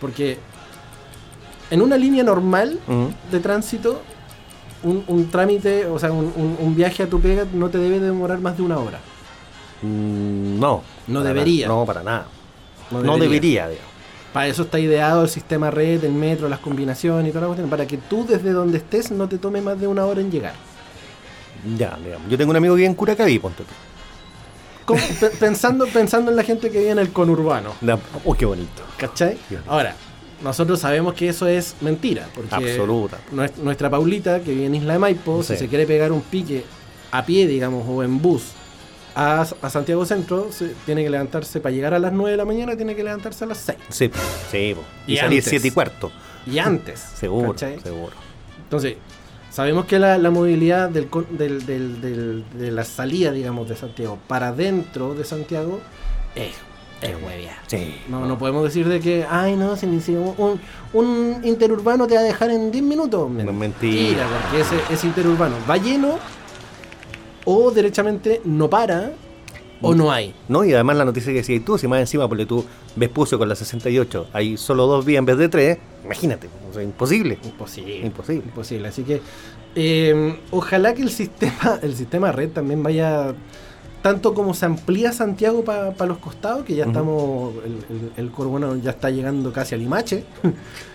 Porque 0.00 0.38
en 1.70 1.82
una 1.82 1.96
línea 1.96 2.22
normal 2.22 2.78
de 3.30 3.40
tránsito, 3.40 4.02
un, 4.82 5.04
un 5.06 5.30
trámite, 5.30 5.86
o 5.86 5.98
sea, 5.98 6.10
un, 6.12 6.32
un- 6.36 6.56
un 6.58 6.74
viaje 6.74 7.02
a 7.02 7.06
tu 7.08 7.20
pega 7.20 7.44
no 7.52 7.68
te 7.70 7.78
debe 7.78 8.00
demorar 8.00 8.38
más 8.40 8.56
de 8.56 8.62
una 8.62 8.78
hora. 8.78 8.98
Mm, 9.82 10.58
no. 10.60 10.82
No 11.08 11.22
debería. 11.22 11.66
nada. 11.68 11.78
No, 11.80 11.86
para 11.86 12.02
nada. 12.02 12.26
No 12.90 13.18
debería, 13.18 13.68
digamos. 13.68 13.90
Para 14.32 14.46
eso 14.46 14.62
está 14.62 14.78
ideado 14.78 15.22
el 15.24 15.28
sistema 15.28 15.70
red, 15.70 16.02
el 16.04 16.12
metro, 16.12 16.48
las 16.48 16.58
combinaciones 16.60 17.28
y 17.28 17.32
toda 17.32 17.42
la 17.42 17.46
cuestión, 17.48 17.68
para 17.68 17.86
que 17.86 17.98
tú 17.98 18.24
desde 18.26 18.52
donde 18.52 18.78
estés 18.78 19.10
no 19.10 19.28
te 19.28 19.36
tome 19.38 19.60
más 19.60 19.78
de 19.78 19.86
una 19.86 20.06
hora 20.06 20.20
en 20.22 20.30
llegar. 20.30 20.54
Ya, 21.76 21.98
digamos. 22.02 22.28
Yo 22.30 22.38
tengo 22.38 22.50
un 22.50 22.56
amigo 22.56 22.74
que 22.74 22.78
vive 22.78 22.88
en 22.88 22.94
Curacaví, 22.94 23.38
ponte 23.38 23.62
tú. 23.62 23.70
Como 24.86 25.00
pe- 25.20 25.30
pensando, 25.38 25.86
pensando 25.86 26.30
en 26.30 26.36
la 26.36 26.42
gente 26.42 26.70
que 26.70 26.78
vive 26.78 26.90
en 26.90 26.98
el 26.98 27.12
conurbano, 27.12 27.72
Uy, 28.24 28.36
qué 28.38 28.46
bonito. 28.46 28.82
¿cachai? 28.96 29.36
Ahora, 29.68 29.94
nosotros 30.42 30.80
sabemos 30.80 31.14
que 31.14 31.28
eso 31.28 31.46
es 31.46 31.74
mentira, 31.80 32.28
porque 32.34 32.54
Absoluta. 32.54 33.18
nues- 33.32 33.56
nuestra 33.56 33.88
Paulita, 33.90 34.40
que 34.40 34.50
vive 34.52 34.66
en 34.66 34.74
Isla 34.76 34.94
de 34.94 34.98
Maipo, 34.98 35.42
Sí. 35.42 35.52
si 35.54 35.58
se 35.60 35.68
quiere 35.68 35.86
pegar 35.86 36.12
un 36.12 36.20
pique 36.22 36.64
a 37.10 37.24
pie, 37.24 37.46
digamos, 37.46 37.84
o 37.88 38.02
en 38.02 38.20
bus 38.20 38.42
a, 39.14 39.42
a 39.62 39.70
Santiago 39.70 40.04
Centro, 40.06 40.48
se- 40.50 40.74
tiene 40.86 41.04
que 41.04 41.10
levantarse 41.10 41.60
para 41.60 41.74
llegar 41.74 41.94
a 41.94 41.98
las 41.98 42.12
9 42.12 42.30
de 42.32 42.36
la 42.38 42.44
mañana, 42.44 42.76
tiene 42.76 42.96
que 42.96 43.04
levantarse 43.04 43.44
a 43.44 43.46
las 43.48 43.58
6. 43.58 43.78
Sí, 43.90 44.10
sí. 44.50 44.74
Y, 45.06 45.12
Y 45.12 45.16
salir 45.18 45.38
antes. 45.38 45.44
7 45.44 45.68
y 45.68 45.70
cuarto. 45.70 46.10
Y 46.46 46.58
antes. 46.58 46.98
Seguro, 47.16 47.50
¿cachai? 47.52 47.78
seguro. 47.80 48.12
Entonces, 48.64 48.96
sabemos 49.50 49.84
que 49.84 49.98
la, 49.98 50.16
la 50.16 50.30
movilidad 50.30 50.88
del- 50.88 51.08
del- 51.30 51.66
del- 52.00 52.44
de 52.54 52.70
la 52.70 52.84
salida, 52.84 53.30
digamos, 53.32 53.68
de 53.68 53.76
Santiago 53.76 54.18
para 54.26 54.50
dentro 54.52 55.14
de 55.14 55.24
Santiago 55.24 55.80
es, 56.34 56.52
es 57.02 57.22
huevia. 57.22 57.58
Sí. 57.66 57.96
No, 58.08 58.26
no 58.26 58.38
podemos 58.38 58.64
decir 58.64 58.88
de 58.88 59.00
que, 59.00 59.26
ay, 59.28 59.56
no, 59.56 59.76
si, 59.76 60.00
si 60.00 60.14
un, 60.14 60.60
un 60.92 61.40
interurbano 61.42 62.06
te 62.06 62.14
va 62.14 62.20
a 62.20 62.24
dejar 62.24 62.50
en 62.50 62.70
10 62.70 62.84
minutos. 62.84 63.30
No, 63.30 63.52
mentira. 63.52 64.26
porque 64.26 64.62
ese, 64.62 64.76
ese 64.90 65.06
interurbano 65.06 65.56
va 65.68 65.76
lleno 65.76 66.18
o 67.44 67.70
derechamente 67.70 68.40
no 68.44 68.70
para 68.70 69.12
o 69.82 69.94
no 69.94 70.12
hay. 70.12 70.34
No, 70.48 70.64
y 70.64 70.72
además 70.72 70.96
la 70.96 71.04
noticia 71.04 71.32
que 71.32 71.38
decías 71.38 71.64
tú, 71.64 71.76
si 71.76 71.88
más 71.88 72.00
encima, 72.00 72.28
porque 72.28 72.46
tú 72.46 72.64
ves 72.94 73.08
Pucio 73.08 73.38
con 73.38 73.48
la 73.48 73.56
68, 73.56 74.28
hay 74.32 74.56
solo 74.56 74.86
dos 74.86 75.04
vías 75.04 75.18
en 75.18 75.26
vez 75.26 75.36
de 75.36 75.48
tres, 75.48 75.78
imagínate, 76.04 76.48
o 76.70 76.72
sea, 76.72 76.82
imposible. 76.82 77.38
Imposible. 77.42 77.98
Imposible. 77.98 78.44
Imposible. 78.46 78.88
Así 78.88 79.02
que 79.02 79.20
eh, 79.74 80.38
ojalá 80.50 80.94
que 80.94 81.02
el 81.02 81.10
sistema, 81.10 81.78
el 81.82 81.96
sistema 81.96 82.30
red 82.32 82.50
también 82.50 82.82
vaya 82.82 83.34
tanto 84.02 84.34
como 84.34 84.52
se 84.54 84.66
amplía 84.66 85.12
Santiago 85.12 85.64
para 85.64 86.06
los 86.06 86.18
costados, 86.18 86.64
que 86.64 86.74
ya 86.74 86.84
estamos, 86.86 87.54
el, 87.64 87.72
el, 88.16 88.26
el 88.26 88.32
ya 88.82 88.90
está 88.90 89.10
llegando 89.10 89.52
casi 89.52 89.74
a 89.74 89.78
Limache. 89.78 90.24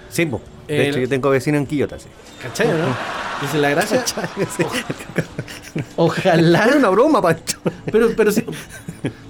Sí, 0.09 0.23
de 0.69 0.83
El- 0.83 0.89
hecho 0.91 0.99
yo 0.99 1.09
tengo 1.09 1.29
vecino 1.29 1.57
en 1.57 1.65
Quillota, 1.67 1.99
sí. 1.99 2.07
¿Cachai, 2.41 2.67
no? 2.69 2.75
Dice 3.41 3.57
la 3.57 3.71
gracia. 3.71 4.01
Ojalá. 5.95 6.65
Era 6.65 6.77
una 6.77 6.89
broma, 6.89 7.21
Pancho. 7.21 7.57
Pero, 7.91 8.09
pero 8.15 8.31
sí. 8.31 8.43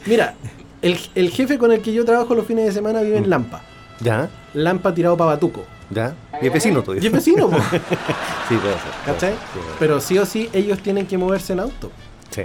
Mira, 0.06 0.36
el, 0.82 0.98
el 1.16 1.30
jefe 1.32 1.58
con 1.58 1.72
el 1.72 1.82
que 1.82 1.94
yo 1.94 2.06
trabajo 2.06 2.36
los 2.36 2.46
fines 2.46 2.66
de 2.66 2.72
semana 2.72 3.02
vive 3.02 3.20
Mm. 3.20 3.24
en 3.24 3.30
Lampa. 3.30 3.62
Ya, 4.00 4.30
Lampa 4.54 4.94
tirado 4.94 5.18
para 5.18 5.32
Batuco. 5.32 5.64
ya. 5.90 6.14
Y 6.42 6.46
es 6.48 6.54
vecino 6.54 6.84
tú. 6.84 6.94
Y 6.94 7.00
es 7.06 7.12
vecino, 7.12 7.50
po, 7.50 7.58
Sí, 7.58 8.56
puede 8.56 8.74
ser. 8.74 8.92
¿cachai? 9.06 9.32
Sí, 9.34 9.40
puede 9.54 9.66
ser. 9.66 9.76
Pero 9.80 10.00
sí 10.00 10.18
o 10.20 10.26
sí 10.28 10.50
ellos 10.54 10.78
tienen 10.80 11.08
que 11.08 11.18
moverse 11.18 11.54
en 11.54 11.62
auto. 11.62 11.92
Sí. 12.38 12.44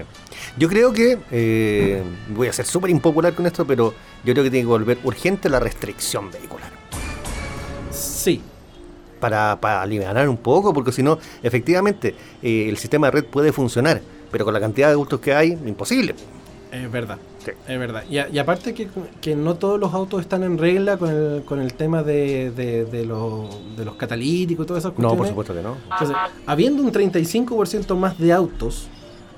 Yo 0.59 0.69
creo 0.69 0.93
que, 0.93 1.19
eh, 1.31 2.03
voy 2.35 2.49
a 2.49 2.53
ser 2.53 2.65
súper 2.67 2.91
impopular 2.91 3.35
con 3.35 3.47
esto, 3.47 3.67
pero 3.67 3.93
yo 4.25 4.33
creo 4.33 4.43
que 4.45 4.51
tiene 4.51 4.63
que 4.65 4.69
volver 4.71 4.99
urgente 5.05 5.49
la 5.51 5.61
restricción 5.61 6.31
vehicular. 6.31 6.71
Sí. 7.91 8.41
Para, 9.21 9.59
para 9.61 9.83
aliviar 9.83 10.29
un 10.29 10.37
poco, 10.39 10.73
porque 10.75 10.91
si 10.93 11.03
no, 11.03 11.19
efectivamente, 11.43 12.15
eh, 12.43 12.67
el 12.69 12.77
sistema 12.77 13.07
de 13.09 13.11
red 13.13 13.25
puede 13.27 13.53
funcionar, 13.53 14.01
pero 14.33 14.45
con 14.45 14.53
la 14.55 14.61
cantidad 14.61 14.89
de 14.89 14.93
adultos 14.95 15.21
que 15.21 15.33
hay, 15.35 15.53
imposible. 15.65 16.15
Es 16.73 16.91
verdad. 16.91 17.19
Sí. 17.45 17.51
Es 17.69 17.79
verdad. 17.79 18.03
Y, 18.09 18.19
a- 18.19 18.29
y 18.31 18.39
aparte 18.39 18.73
que, 18.73 18.89
que 19.21 19.37
no 19.37 19.57
todos 19.57 19.79
los 19.79 19.93
autos 19.93 20.23
están 20.23 20.43
en 20.43 20.57
regla 20.59 20.97
con 20.97 21.11
el, 21.11 21.43
con 21.45 21.61
el 21.61 21.75
tema 21.75 22.03
de, 22.03 22.51
de, 22.51 22.85
de 22.87 23.05
los, 23.05 23.77
de 23.77 23.85
los 23.85 23.95
catalíticos 23.97 24.65
y 24.65 24.67
todas 24.67 24.83
esas 24.85 24.93
No, 24.99 25.11
cuestiones. 25.11 25.19
por 25.35 25.47
supuesto 25.47 25.55
que 25.55 25.63
no. 25.63 25.77
Entonces, 25.93 26.17
habiendo 26.47 26.83
un 26.83 26.91
35% 26.93 27.95
más 27.97 28.19
de 28.19 28.33
autos, 28.33 28.89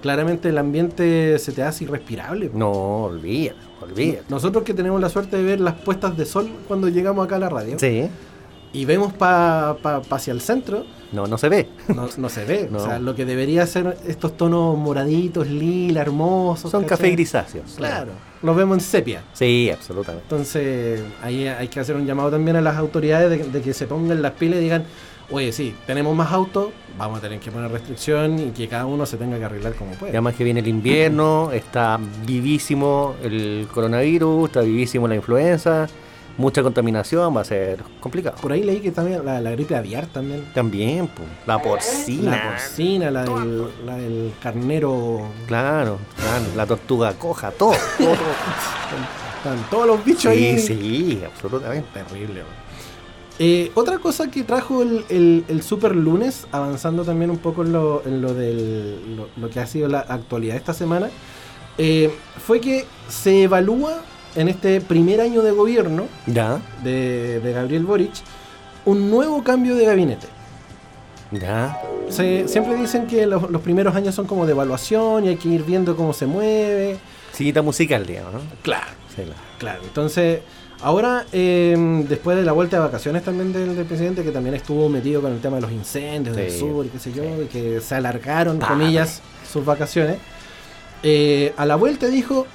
claramente 0.04 0.50
el 0.50 0.58
ambiente 0.58 1.38
se 1.38 1.52
te 1.52 1.62
hace 1.62 1.84
irrespirable. 1.84 2.50
No, 2.52 2.70
olvídate, 3.04 3.56
olvídate. 3.80 4.24
Nosotros 4.28 4.62
que 4.62 4.74
tenemos 4.74 5.00
la 5.00 5.08
suerte 5.08 5.38
de 5.38 5.42
ver 5.42 5.60
las 5.60 5.76
puestas 5.80 6.14
de 6.14 6.26
sol 6.26 6.46
cuando 6.68 6.90
llegamos 6.90 7.24
acá 7.24 7.36
a 7.36 7.38
la 7.38 7.48
radio 7.48 7.78
Sí, 7.78 8.06
y 8.74 8.84
vemos 8.84 9.14
pa, 9.14 9.78
pa- 9.82 10.02
pa 10.02 10.16
hacia 10.16 10.34
el 10.34 10.42
centro, 10.42 10.84
no, 11.10 11.26
no 11.26 11.38
se 11.38 11.48
ve. 11.48 11.68
no, 11.88 12.06
no 12.18 12.28
se 12.28 12.44
ve. 12.44 12.68
No. 12.70 12.80
O 12.80 12.84
sea, 12.84 12.98
lo 12.98 13.14
que 13.14 13.24
debería 13.24 13.66
ser 13.66 13.96
estos 14.06 14.36
tonos 14.36 14.76
moraditos, 14.76 15.46
lila, 15.48 16.02
hermosos. 16.02 16.70
Son 16.70 16.82
¿cachai? 16.82 16.98
café 16.98 17.10
grisáceos. 17.12 17.72
Claro, 17.78 18.10
los 18.42 18.54
vemos 18.54 18.76
en 18.76 18.80
sepia. 18.82 19.22
Sí, 19.32 19.70
absolutamente. 19.72 20.26
Entonces, 20.28 21.00
ahí 21.22 21.46
hay 21.46 21.68
que 21.68 21.80
hacer 21.80 21.96
un 21.96 22.04
llamado 22.04 22.30
también 22.30 22.56
a 22.56 22.60
las 22.60 22.76
autoridades 22.76 23.30
de, 23.30 23.50
de 23.50 23.62
que 23.62 23.72
se 23.72 23.86
pongan 23.86 24.20
las 24.20 24.32
pilas 24.32 24.58
y 24.58 24.64
digan, 24.64 24.84
oye, 25.30 25.52
sí, 25.52 25.74
tenemos 25.86 26.14
más 26.14 26.30
autos, 26.32 26.68
vamos 26.98 27.18
a 27.18 27.20
tener 27.22 27.40
que 27.40 27.50
poner 27.50 27.70
restricción 27.70 28.38
y 28.38 28.50
que 28.50 28.68
cada 28.68 28.86
uno 28.86 29.06
se 29.06 29.16
tenga 29.16 29.38
que 29.38 29.44
arreglar 29.44 29.74
como 29.74 29.92
Y 29.92 29.96
pueda. 29.96 30.10
además 30.12 30.34
que 30.34 30.44
viene 30.44 30.60
el 30.60 30.68
invierno, 30.68 31.50
está 31.52 31.98
vivísimo 32.26 33.14
el 33.22 33.66
coronavirus, 33.72 34.48
está 34.48 34.60
vivísimo 34.60 35.08
la 35.08 35.14
influenza, 35.16 35.86
mucha 36.36 36.62
contaminación, 36.64 37.36
va 37.36 37.42
a 37.42 37.44
ser 37.44 37.82
complicado. 38.00 38.36
Por 38.42 38.50
ahí 38.52 38.62
leí 38.64 38.80
que 38.80 38.90
también 38.90 39.24
la, 39.24 39.40
la 39.40 39.50
gripe 39.52 39.76
aviar 39.76 40.06
también. 40.06 40.44
También, 40.52 41.06
pues, 41.08 41.28
la 41.46 41.62
porcina. 41.62 42.30
La 42.32 42.50
porcina, 42.50 43.10
la 43.10 43.22
del, 43.24 43.68
la 43.86 43.96
del 43.96 44.32
carnero. 44.42 45.28
Claro, 45.46 45.98
claro, 46.16 46.44
la 46.56 46.66
tortuga 46.66 47.12
coja, 47.14 47.50
todo. 47.52 47.72
todo. 47.98 48.14
Están 49.36 49.58
todos 49.70 49.86
los 49.86 50.04
bichos 50.04 50.22
Sí, 50.22 50.28
ahí. 50.46 50.58
sí, 50.58 51.22
absolutamente. 51.24 51.86
Terrible. 51.92 52.40
weón. 52.40 52.63
Eh, 53.40 53.72
otra 53.74 53.98
cosa 53.98 54.30
que 54.30 54.44
trajo 54.44 54.82
el, 54.82 55.04
el- 55.08 55.44
el 55.48 55.62
super 55.62 55.96
lunes, 55.96 56.46
avanzando 56.52 57.04
también 57.04 57.30
un 57.30 57.38
poco 57.38 57.62
en 57.62 57.72
lo, 57.72 58.02
en 58.06 58.22
lo, 58.22 58.32
del, 58.32 59.16
lo, 59.16 59.28
lo 59.36 59.50
que 59.50 59.58
ha 59.60 59.66
sido 59.66 59.88
la 59.88 60.00
actualidad 60.00 60.56
esta 60.56 60.72
semana, 60.72 61.10
eh, 61.78 62.14
fue 62.46 62.60
que 62.60 62.84
se 63.08 63.42
evalúa 63.42 64.02
en 64.36 64.48
este 64.48 64.80
primer 64.80 65.20
año 65.20 65.42
de 65.42 65.50
gobierno 65.50 66.04
Ya, 66.26 66.60
de, 66.84 67.40
de 67.40 67.52
Gabriel 67.52 67.84
Boric 67.84 68.12
un 68.84 69.10
nuevo 69.10 69.42
cambio 69.42 69.74
de 69.74 69.84
gabinete. 69.86 70.26
ya. 71.32 71.80
se- 72.10 72.46
siempre 72.46 72.76
dicen 72.76 73.06
que 73.08 73.26
los, 73.26 73.50
los 73.50 73.62
primeros 73.62 73.96
años 73.96 74.14
son 74.14 74.26
como 74.26 74.46
de 74.46 74.52
evaluación 74.52 75.24
y 75.24 75.28
hay 75.28 75.36
que 75.36 75.48
ir 75.48 75.64
viendo 75.64 75.96
cómo 75.96 76.12
se 76.12 76.26
mueve. 76.26 76.98
Sillita 77.32 77.62
musical, 77.62 78.06
digamos, 78.06 78.34
¿no? 78.34 78.40
Claro. 78.62 78.86
Sí, 79.08 79.22
claro. 79.22 79.32
Claro, 79.58 79.80
entonces, 79.84 80.40
ahora, 80.84 81.24
eh, 81.32 82.04
después 82.06 82.36
de 82.36 82.44
la 82.44 82.52
vuelta 82.52 82.76
de 82.76 82.82
vacaciones 82.82 83.24
también 83.24 83.54
del, 83.54 83.74
del 83.74 83.86
presidente, 83.86 84.22
que 84.22 84.30
también 84.30 84.54
estuvo 84.54 84.88
metido 84.90 85.22
con 85.22 85.32
el 85.32 85.40
tema 85.40 85.56
de 85.56 85.62
los 85.62 85.72
incendios 85.72 86.36
del 86.36 86.52
sur 86.52 86.84
y 86.84 86.90
qué 86.90 86.98
sé 86.98 87.10
yo, 87.12 87.22
sí. 87.22 87.42
y 87.44 87.46
que 87.46 87.80
se 87.80 87.94
alargaron, 87.94 88.58
comillas, 88.58 89.22
sus 89.50 89.64
vacaciones, 89.64 90.18
eh, 91.02 91.54
a 91.56 91.64
la 91.64 91.76
vuelta 91.76 92.06
dijo, 92.08 92.46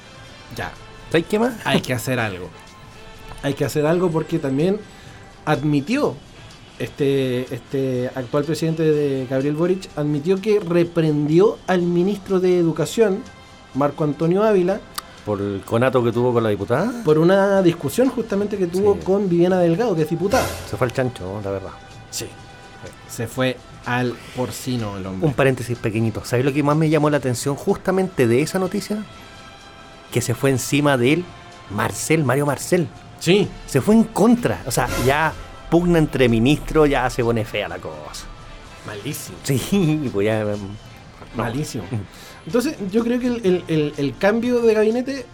ya, 0.55 0.71
¿Sabes 1.11 1.25
qué 1.27 1.39
más? 1.39 1.55
hay 1.65 1.81
que 1.81 1.91
hacer 1.93 2.19
algo. 2.19 2.49
Hay 3.41 3.55
que 3.55 3.65
hacer 3.65 3.87
algo 3.87 4.11
porque 4.11 4.37
también 4.37 4.79
admitió, 5.45 6.15
este, 6.77 7.51
este 7.53 8.11
actual 8.13 8.43
presidente 8.43 8.83
de 8.83 9.25
Gabriel 9.27 9.55
Boric, 9.55 9.89
admitió 9.95 10.39
que 10.39 10.59
reprendió 10.59 11.57
al 11.65 11.81
ministro 11.81 12.39
de 12.39 12.59
Educación, 12.59 13.23
Marco 13.73 14.03
Antonio 14.03 14.43
Ávila, 14.43 14.81
Por 15.25 15.41
el 15.41 15.61
conato 15.65 16.03
que 16.03 16.11
tuvo 16.11 16.33
con 16.33 16.43
la 16.43 16.49
diputada. 16.49 16.91
por 17.03 17.17
una 17.19 17.61
discusión 17.61 18.09
justamente 18.09 18.57
que 18.57 18.67
tuvo 18.67 18.95
Sí. 18.95 19.01
con 19.03 19.29
Viviana 19.29 19.59
Delgado, 19.59 19.95
que 19.95 20.03
es 20.03 20.09
diputada. 20.09 20.47
Se 20.69 20.77
fue 20.77 20.87
al 20.87 20.93
chancho, 20.93 21.39
la 21.43 21.51
verdad. 21.51 21.71
Sí. 22.09 22.25
Se 23.07 23.27
fue 23.27 23.57
al 23.85 24.13
porcino 24.35 24.97
el 24.97 25.05
hombre. 25.05 25.27
Un 25.27 25.33
paréntesis 25.33 25.77
pequeñito. 25.77 26.23
¿Sabes 26.23 26.45
lo 26.45 26.53
que 26.53 26.63
más 26.63 26.77
me 26.77 26.89
llamó 26.89 27.09
la 27.09 27.17
atención 27.17 27.55
justamente 27.55 28.27
de 28.27 28.41
esa 28.41 28.59
noticia? 28.59 29.03
Que 30.11 30.21
se 30.21 30.33
fue 30.33 30.49
encima 30.51 30.97
de 30.97 31.13
él 31.13 31.25
Marcel, 31.71 32.23
Mario 32.23 32.45
Marcel. 32.45 32.87
Sí. 33.19 33.47
Se 33.67 33.81
fue 33.81 33.95
en 33.95 34.05
contra. 34.05 34.61
O 34.65 34.71
sea, 34.71 34.87
ya 35.05 35.33
pugna 35.69 35.99
entre 35.99 36.29
ministros, 36.29 36.89
ya 36.89 37.09
se 37.09 37.23
pone 37.23 37.43
fea 37.45 37.67
la 37.67 37.77
cosa. 37.77 38.25
Malísimo. 38.87 39.37
Sí, 39.43 40.09
pues 40.13 40.25
ya. 40.25 40.43
no, 40.45 40.57
Malísimo. 41.35 41.83
Entonces, 42.45 42.75
yo 42.91 43.03
creo 43.03 43.19
que 43.19 43.27
el, 43.27 43.41
el- 43.45 43.63
el- 43.67 43.93
el 43.97 44.17
cambio 44.17 44.59
de 44.61 44.73
gabinete 44.73 45.25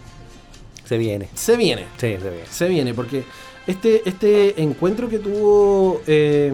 Se 0.84 0.98
viene. 0.98 1.28
se 1.34 1.56
viene. 1.56 1.82
Sí, 1.96 2.08
se 2.08 2.16
viene. 2.30 2.46
Se 2.50 2.68
viene, 2.68 2.94
porque 2.94 3.24
este, 3.66 4.08
este 4.08 4.60
encuentro 4.62 5.08
que 5.08 5.18
tuvo 5.18 6.00
eh, 6.06 6.52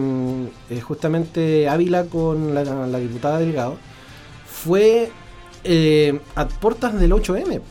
eh, 0.69 0.81
justamente 0.81 1.67
Ávila 1.69 2.05
con 2.05 2.53
la, 2.55 2.63
la 2.63 2.97
diputada 2.99 3.39
Delgado 3.39 3.77
fue 4.47 5.11
eh, 5.63 6.19
a 6.35 6.47
puertas 6.47 6.99
del 6.99 7.11
8M. 7.11 7.61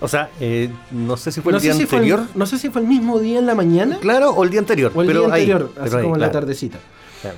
O 0.00 0.08
sea, 0.08 0.28
eh, 0.40 0.68
no 0.90 1.16
sé 1.16 1.32
si 1.32 1.40
fue 1.40 1.52
no, 1.52 1.56
el 1.58 1.62
día 1.62 1.72
si 1.72 1.82
anterior. 1.82 2.20
el, 2.20 2.38
no 2.38 2.44
sé 2.44 2.58
si 2.58 2.68
fue 2.68 2.82
el 2.82 2.86
mismo 2.86 3.18
día 3.18 3.38
en 3.38 3.46
la 3.46 3.54
mañana 3.54 3.96
Claro, 3.98 4.30
o 4.30 4.44
el 4.44 4.50
día 4.50 4.60
anterior. 4.60 4.92
o 4.94 5.00
el 5.00 5.06
pero 5.06 5.20
día 5.24 5.34
ahí, 5.34 5.42
anterior, 5.50 5.70
pero 5.74 5.86
así 5.86 5.96
ahí, 5.96 6.02
como 6.02 6.14
en 6.16 6.20
la 6.20 6.26
claro, 6.26 6.40
tardecita. 6.40 6.78
claro. 7.22 7.36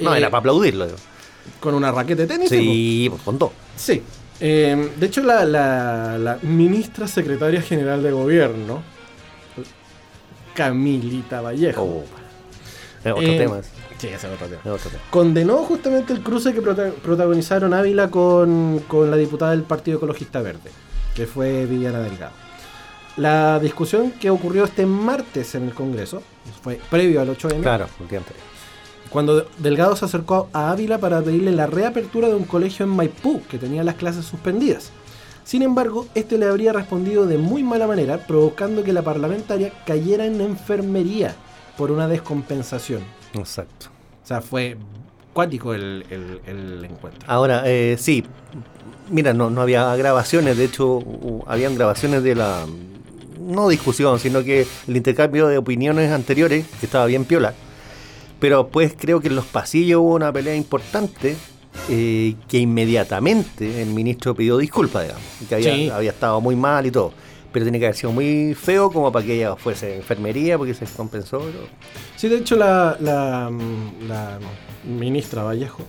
No, 0.00 0.14
Eh, 0.14 0.18
era 0.18 0.28
para 0.30 0.38
aplaudirlo. 0.40 0.88
Con 1.60 1.74
una 1.74 1.92
raqueta 1.92 2.22
de 2.22 2.28
tenis. 2.28 2.48
Sí, 2.48 3.06
pues 3.10 3.22
con 3.22 3.38
todo. 3.38 3.52
Sí. 3.76 4.02
Eh, 4.40 4.90
de 4.96 5.06
hecho, 5.06 5.22
la, 5.22 5.44
la- 5.44 6.18
la 6.18 6.38
ministra 6.42 7.06
secretaria 7.06 7.60
general 7.60 8.02
de 8.02 8.10
gobierno, 8.10 8.82
Camilita 10.54 11.40
Vallejo, 11.40 11.82
Oh, 11.82 12.04
es 13.04 13.12
otro 13.12 13.22
Eh, 13.22 13.38
tema. 13.38 13.62
sí, 13.98 14.08
ese 14.08 14.14
es 14.16 14.24
otro 14.24 14.46
tema. 14.46 14.60
es 14.64 14.70
otro 14.70 14.90
tema. 14.90 15.02
condenó 15.10 15.56
justamente 15.58 16.12
el 16.12 16.20
cruce 16.22 16.52
que 16.52 16.60
prota- 16.62 16.90
protagonizaron 17.02 17.72
Ávila 17.74 18.10
con, 18.10 18.80
con 18.88 19.10
la 19.10 19.16
diputada 19.16 19.52
del 19.52 19.62
Partido 19.62 19.98
Ecologista 19.98 20.40
Verde, 20.42 20.70
que 21.14 21.26
fue 21.26 21.66
Viviana 21.66 22.00
Delgado. 22.00 22.32
La 23.16 23.58
discusión 23.58 24.12
que 24.12 24.30
ocurrió 24.30 24.64
este 24.64 24.86
martes 24.86 25.54
en 25.54 25.64
el 25.64 25.74
Congreso, 25.74 26.22
fue 26.62 26.80
previo 26.90 27.20
al 27.20 27.28
8M, 27.36 27.60
Claro, 27.62 27.86
el 28.00 28.08
día 28.08 28.18
anterior. 28.18 28.44
Cuando 29.10 29.46
Delgado 29.58 29.96
se 29.96 30.04
acercó 30.04 30.48
a 30.52 30.70
Ávila 30.70 30.98
para 30.98 31.20
pedirle 31.20 31.52
la 31.52 31.66
reapertura 31.66 32.28
de 32.28 32.34
un 32.34 32.44
colegio 32.44 32.84
en 32.84 32.90
Maipú 32.90 33.42
que 33.50 33.58
tenía 33.58 33.82
las 33.84 33.96
clases 33.96 34.24
suspendidas. 34.24 34.90
Sin 35.44 35.62
embargo, 35.62 36.06
este 36.14 36.38
le 36.38 36.46
habría 36.46 36.72
respondido 36.72 37.26
de 37.26 37.36
muy 37.36 37.64
mala 37.64 37.86
manera, 37.88 38.18
provocando 38.26 38.84
que 38.84 38.92
la 38.92 39.02
parlamentaria 39.02 39.72
cayera 39.84 40.24
en 40.26 40.40
enfermería 40.40 41.34
por 41.76 41.90
una 41.90 42.06
descompensación. 42.06 43.02
Exacto. 43.34 43.86
O 44.22 44.26
sea, 44.26 44.40
fue 44.42 44.76
cuático 45.32 45.74
el, 45.74 46.04
el- 46.10 46.40
el 46.46 46.84
encuentro. 46.84 47.24
Ahora, 47.26 47.62
eh, 47.66 47.96
sí, 47.98 48.22
mira, 49.08 49.32
no, 49.34 49.50
no 49.50 49.60
había 49.62 49.94
grabaciones, 49.96 50.56
de 50.56 50.66
hecho, 50.66 51.00
habían 51.48 51.74
grabaciones 51.74 52.22
de 52.22 52.36
la, 52.36 52.64
no 53.40 53.68
discusión, 53.68 54.20
sino 54.20 54.44
que 54.44 54.66
el 54.86 54.96
intercambio 54.96 55.48
de 55.48 55.58
opiniones 55.58 56.12
anteriores, 56.12 56.64
que 56.78 56.86
estaba 56.86 57.06
bien 57.06 57.24
piola, 57.24 57.54
pero 58.40 58.68
pues 58.68 58.94
creo 58.98 59.20
que 59.20 59.28
en 59.28 59.36
los 59.36 59.44
pasillos 59.46 60.00
hubo 60.00 60.14
una 60.14 60.32
pelea 60.32 60.56
importante, 60.56 61.36
eh, 61.88 62.34
que 62.48 62.58
inmediatamente 62.58 63.82
el 63.82 63.90
ministro 63.90 64.34
pidió 64.34 64.56
disculpas, 64.56 65.04
digamos, 65.04 65.24
y 65.40 65.44
que 65.44 65.54
había, 65.54 65.74
Sí. 65.74 65.90
había 65.90 66.10
estado 66.10 66.40
muy 66.40 66.56
mal 66.56 66.86
y 66.86 66.90
todo. 66.90 67.12
Pero 67.52 67.64
tiene 67.64 67.78
que 67.80 67.86
haber 67.86 67.96
sido 67.96 68.12
muy 68.12 68.54
feo 68.54 68.90
como 68.92 69.10
para 69.10 69.24
que 69.26 69.34
ella 69.36 69.56
fuese 69.56 69.96
enfermería, 69.96 70.56
porque 70.56 70.72
se 70.74 70.84
compensó. 70.86 71.38
pero- 71.38 71.66
Sí, 72.16 72.28
de 72.28 72.38
hecho, 72.38 72.56
la, 72.56 72.96
la- 73.00 73.50
la 74.06 74.38
ministra 74.84 75.42
Vallejo 75.42 75.82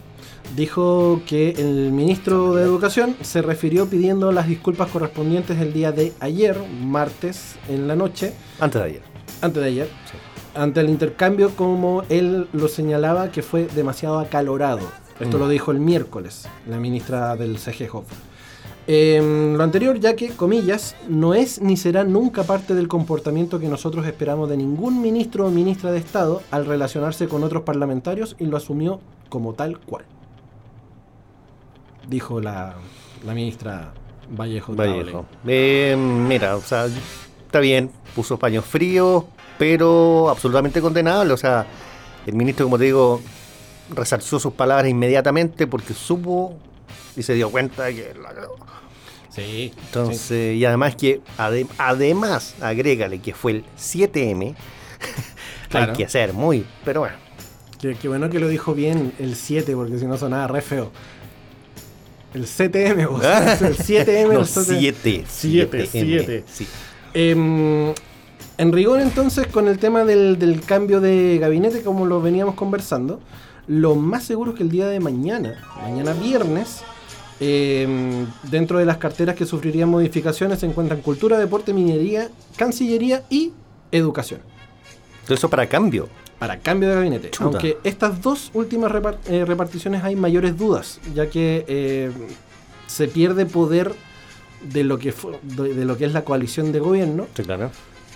dijo 0.55 1.21
que 1.27 1.51
el 1.51 1.91
ministro 1.91 2.55
de 2.55 2.63
Educación 2.63 3.15
se 3.21 3.41
refirió 3.41 3.87
pidiendo 3.87 4.31
las 4.31 4.47
disculpas 4.47 4.89
correspondientes 4.89 5.59
el 5.59 5.71
día 5.71 5.91
de 5.91 6.13
ayer, 6.19 6.57
martes, 6.83 7.55
en 7.69 7.87
la 7.87 7.95
noche, 7.95 8.33
Antes 8.59 8.81
de 8.81 8.87
ayer. 8.87 9.01
antes 9.41 9.61
de 9.63 9.69
ayer, 9.69 9.89
ante 10.55 10.79
el 10.81 10.89
intercambio 10.89 11.51
como 11.55 12.03
él 12.09 12.47
lo 12.53 12.67
señalaba 12.67 13.31
que 13.31 13.41
fue 13.41 13.67
demasiado 13.67 14.19
acalorado. 14.19 14.81
Esto 15.19 15.37
Mm. 15.37 15.39
lo 15.39 15.49
dijo 15.49 15.71
el 15.71 15.79
miércoles 15.79 16.47
la 16.67 16.77
ministra 16.77 17.35
del 17.35 17.57
CGJOF. 17.57 18.05
Em, 18.87 19.53
lo 19.55 19.63
anterior, 19.63 19.99
ya 19.99 20.15
que, 20.15 20.29
comillas, 20.29 20.95
no 21.07 21.35
es 21.35 21.61
ni 21.61 21.77
será 21.77 22.03
nunca 22.03 22.43
parte 22.43 22.73
del 22.73 22.87
comportamiento 22.87 23.59
que 23.59 23.67
nosotros 23.69 24.05
esperamos 24.07 24.49
de 24.49 24.57
ningún 24.57 25.01
ministro 25.01 25.45
o 25.45 25.51
ministra 25.51 25.91
de 25.91 25.99
Estado 25.99 26.41
al 26.49 26.65
relacionarse 26.65 27.27
con 27.27 27.43
otros 27.43 27.61
parlamentarios 27.63 28.35
y 28.39 28.45
lo 28.45 28.57
asumió 28.57 28.99
como 29.29 29.53
tal 29.53 29.79
cual. 29.79 30.03
Dijo 32.07 32.41
la, 32.41 32.75
la 33.25 33.33
ministra 33.33 33.93
Vallejo. 34.35 34.73
Vallejo. 34.75 35.25
Eh, 35.45 35.95
mira, 35.97 36.55
o 36.55 36.61
sea, 36.61 36.87
está 37.45 37.59
bien, 37.59 37.91
puso 38.15 38.37
paños 38.39 38.65
fríos, 38.65 39.25
pero 39.61 40.27
absolutamente 40.27 40.81
condenable. 40.81 41.31
O 41.33 41.37
sea, 41.37 41.67
el 42.25 42.33
ministro, 42.33 42.65
como 42.65 42.79
te 42.79 42.85
digo, 42.85 43.21
resalzó 43.91 44.39
sus 44.39 44.53
palabras 44.53 44.89
inmediatamente 44.89 45.67
porque 45.67 45.93
supo 45.93 46.57
y 47.15 47.21
se 47.21 47.35
dio 47.35 47.51
cuenta 47.51 47.83
de 47.83 47.95
que 47.95 48.13
la 48.19 48.33
cagó. 48.33 48.55
Sí. 49.29 49.71
Entonces, 49.85 50.55
y 50.57 50.65
además 50.65 50.95
que, 50.95 51.21
ade- 51.37 51.67
además, 51.77 52.55
agrégale 52.59 53.19
que 53.19 53.35
fue 53.35 53.51
el 53.51 53.63
7M, 53.77 54.55
Claro. 55.69 55.91
hay 55.91 55.97
que 55.97 56.09
ser 56.09 56.33
muy, 56.33 56.65
pero 56.83 57.01
bueno. 57.01 57.17
Qué, 57.79 57.93
qué 58.01 58.07
bueno 58.07 58.31
que 58.31 58.39
lo 58.39 58.47
dijo 58.47 58.73
bien 58.73 59.13
el 59.19 59.35
7, 59.35 59.75
porque 59.75 59.99
si 59.99 60.05
no 60.07 60.17
sonaba 60.17 60.47
re 60.47 60.61
feo. 60.63 60.91
El 62.33 62.45
CTM, 62.45 63.21
sea, 63.21 63.53
el 63.61 63.77
7M. 63.77 64.33
No, 64.33 64.39
el 64.39 64.47
7. 64.47 64.65
7. 64.65 65.25
Siete, 65.29 65.85
siete. 65.85 66.43
Sí. 66.51 66.67
Em, 67.13 67.93
en 68.61 68.71
rigor, 68.71 68.99
entonces, 68.99 69.47
con 69.47 69.67
el 69.67 69.79
tema 69.79 70.05
del, 70.05 70.37
del 70.37 70.61
cambio 70.61 71.01
de 71.01 71.39
gabinete, 71.39 71.81
como 71.81 72.05
lo 72.05 72.21
veníamos 72.21 72.53
conversando, 72.53 73.19
lo 73.65 73.95
más 73.95 74.23
seguro 74.23 74.51
es 74.51 74.57
que 74.57 74.61
el 74.61 74.69
día 74.69 74.87
de 74.87 74.99
mañana, 74.99 75.67
mañana 75.81 76.13
viernes, 76.13 76.83
em, 77.39 78.27
dentro 78.51 78.77
de 78.77 78.85
las 78.85 78.97
carteras 78.97 79.35
que 79.35 79.47
sufrirían 79.47 79.89
modificaciones 79.89 80.59
se 80.59 80.67
encuentran 80.67 81.01
cultura, 81.01 81.39
deporte, 81.39 81.73
minería, 81.73 82.29
cancillería 82.55 83.23
y 83.31 83.51
educación. 83.91 84.41
Todo 85.25 85.33
eso 85.33 85.49
para 85.49 85.67
cambio. 85.67 86.07
para 86.37 86.59
cambio 86.59 86.89
de 86.89 86.95
gabinete. 86.95 87.31
Chuta. 87.31 87.45
Aunque 87.45 87.79
estas 87.83 88.21
dos 88.21 88.51
últimas 88.53 88.91
eh, 89.27 89.43
reparticiones 89.43 90.03
hay 90.03 90.15
mayores 90.15 90.55
dudas, 90.55 90.99
ya 91.15 91.31
que 91.31 91.65
eh, 91.67 92.11
se 92.85 93.07
pierde 93.07 93.47
poder 93.47 93.95
de 94.61 94.83
lo 94.83 94.99
que 94.99 95.11
de, 95.41 95.73
de 95.73 95.85
lo 95.85 95.97
que 95.97 96.05
es 96.05 96.13
la 96.13 96.23
coalición 96.23 96.71
de 96.71 96.79
gobierno 96.79 97.25
Sí, 97.35 97.41
claro. 97.41 97.71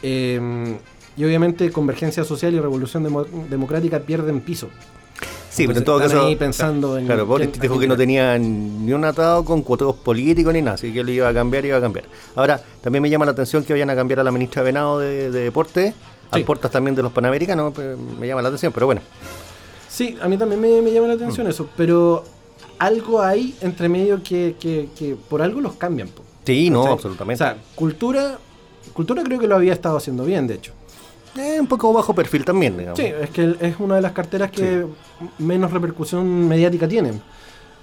Eh, 0.07 0.77
y 1.17 1.23
obviamente 1.25 1.71
Convergencia 1.71 2.23
Social 2.23 2.53
y 2.53 2.59
Revolución 2.59 3.03
Demo- 3.03 3.25
Democrática 3.49 3.99
pierden 3.99 4.41
piso. 4.41 4.69
Sí, 5.49 5.65
pero 5.67 5.79
en 5.79 5.85
todo 5.85 6.01
están 6.01 6.11
caso. 6.17 6.27
ahí 6.27 6.35
pensando 6.35 6.97
en 6.97 7.05
Claro, 7.05 7.25
Boris 7.25 7.49
dijo 7.59 7.75
a 7.75 7.79
que 7.79 7.87
no 7.87 7.95
tenía 7.95 8.37
ni 8.37 8.91
un 8.91 9.05
atado 9.05 9.45
con 9.45 9.61
cuotos 9.61 9.95
políticos 9.95 10.53
ni 10.53 10.61
nada, 10.61 10.75
así 10.75 10.91
que 10.91 10.99
él 10.99 11.09
iba 11.09 11.29
a 11.29 11.33
cambiar, 11.33 11.65
iba 11.65 11.77
a 11.77 11.81
cambiar. 11.81 12.05
Ahora, 12.35 12.61
también 12.81 13.01
me 13.01 13.09
llama 13.09 13.23
la 13.25 13.31
atención 13.31 13.63
que 13.63 13.71
vayan 13.71 13.89
a 13.89 13.95
cambiar 13.95 14.19
a 14.19 14.23
la 14.25 14.31
ministra 14.33 14.61
Venado 14.63 14.99
de, 14.99 15.31
de 15.31 15.43
Deporte, 15.45 15.93
Sí. 15.93 16.39
al 16.39 16.43
portas 16.43 16.69
también 16.71 16.93
de 16.95 17.03
los 17.03 17.13
Panamericanos, 17.13 17.71
pues, 17.73 17.97
me 18.19 18.27
llama 18.27 18.41
la 18.41 18.49
atención, 18.49 18.73
pero 18.73 18.85
bueno. 18.87 18.99
Sí, 19.87 20.17
a 20.21 20.27
mí 20.27 20.37
también 20.37 20.59
me, 20.59 20.81
me 20.81 20.91
llama 20.91 21.07
la 21.07 21.13
Mm. 21.13 21.17
atención 21.17 21.47
eso, 21.47 21.69
pero 21.77 22.23
algo 22.79 23.21
hay 23.21 23.55
entre 23.61 23.87
medio 23.87 24.21
que, 24.21 24.55
que- 24.59 24.89
que 24.97 25.15
por 25.15 25.41
algo 25.41 25.61
los 25.61 25.75
cambian. 25.75 26.09
po. 26.09 26.23
Sí, 26.45 26.69
no, 26.69 26.85
absolutamente. 26.91 27.41
O 27.43 27.47
sea, 27.47 27.57
cultura, 27.75 28.37
cultura 28.95 29.21
creo 29.23 29.37
que 29.39 29.45
lo 29.47 29.55
había 29.55 29.73
estado 29.73 29.97
haciendo 29.97 30.25
bien, 30.25 30.47
de 30.47 30.55
hecho. 30.55 30.71
Eh, 31.37 31.59
un 31.59 31.67
poco 31.67 31.91
bajo 31.93 32.15
perfil 32.15 32.43
también, 32.45 32.77
digamos. 32.77 32.97
Sí, 32.97 33.05
es 33.05 33.29
que 33.29 33.55
es 33.59 33.75
una 33.79 33.95
de 33.95 34.01
las 34.01 34.13
carteras 34.13 34.49
que 34.51 34.85
menos 35.37 35.71
repercusión 35.71 36.47
mediática 36.47 36.87
tienen. 36.87 37.21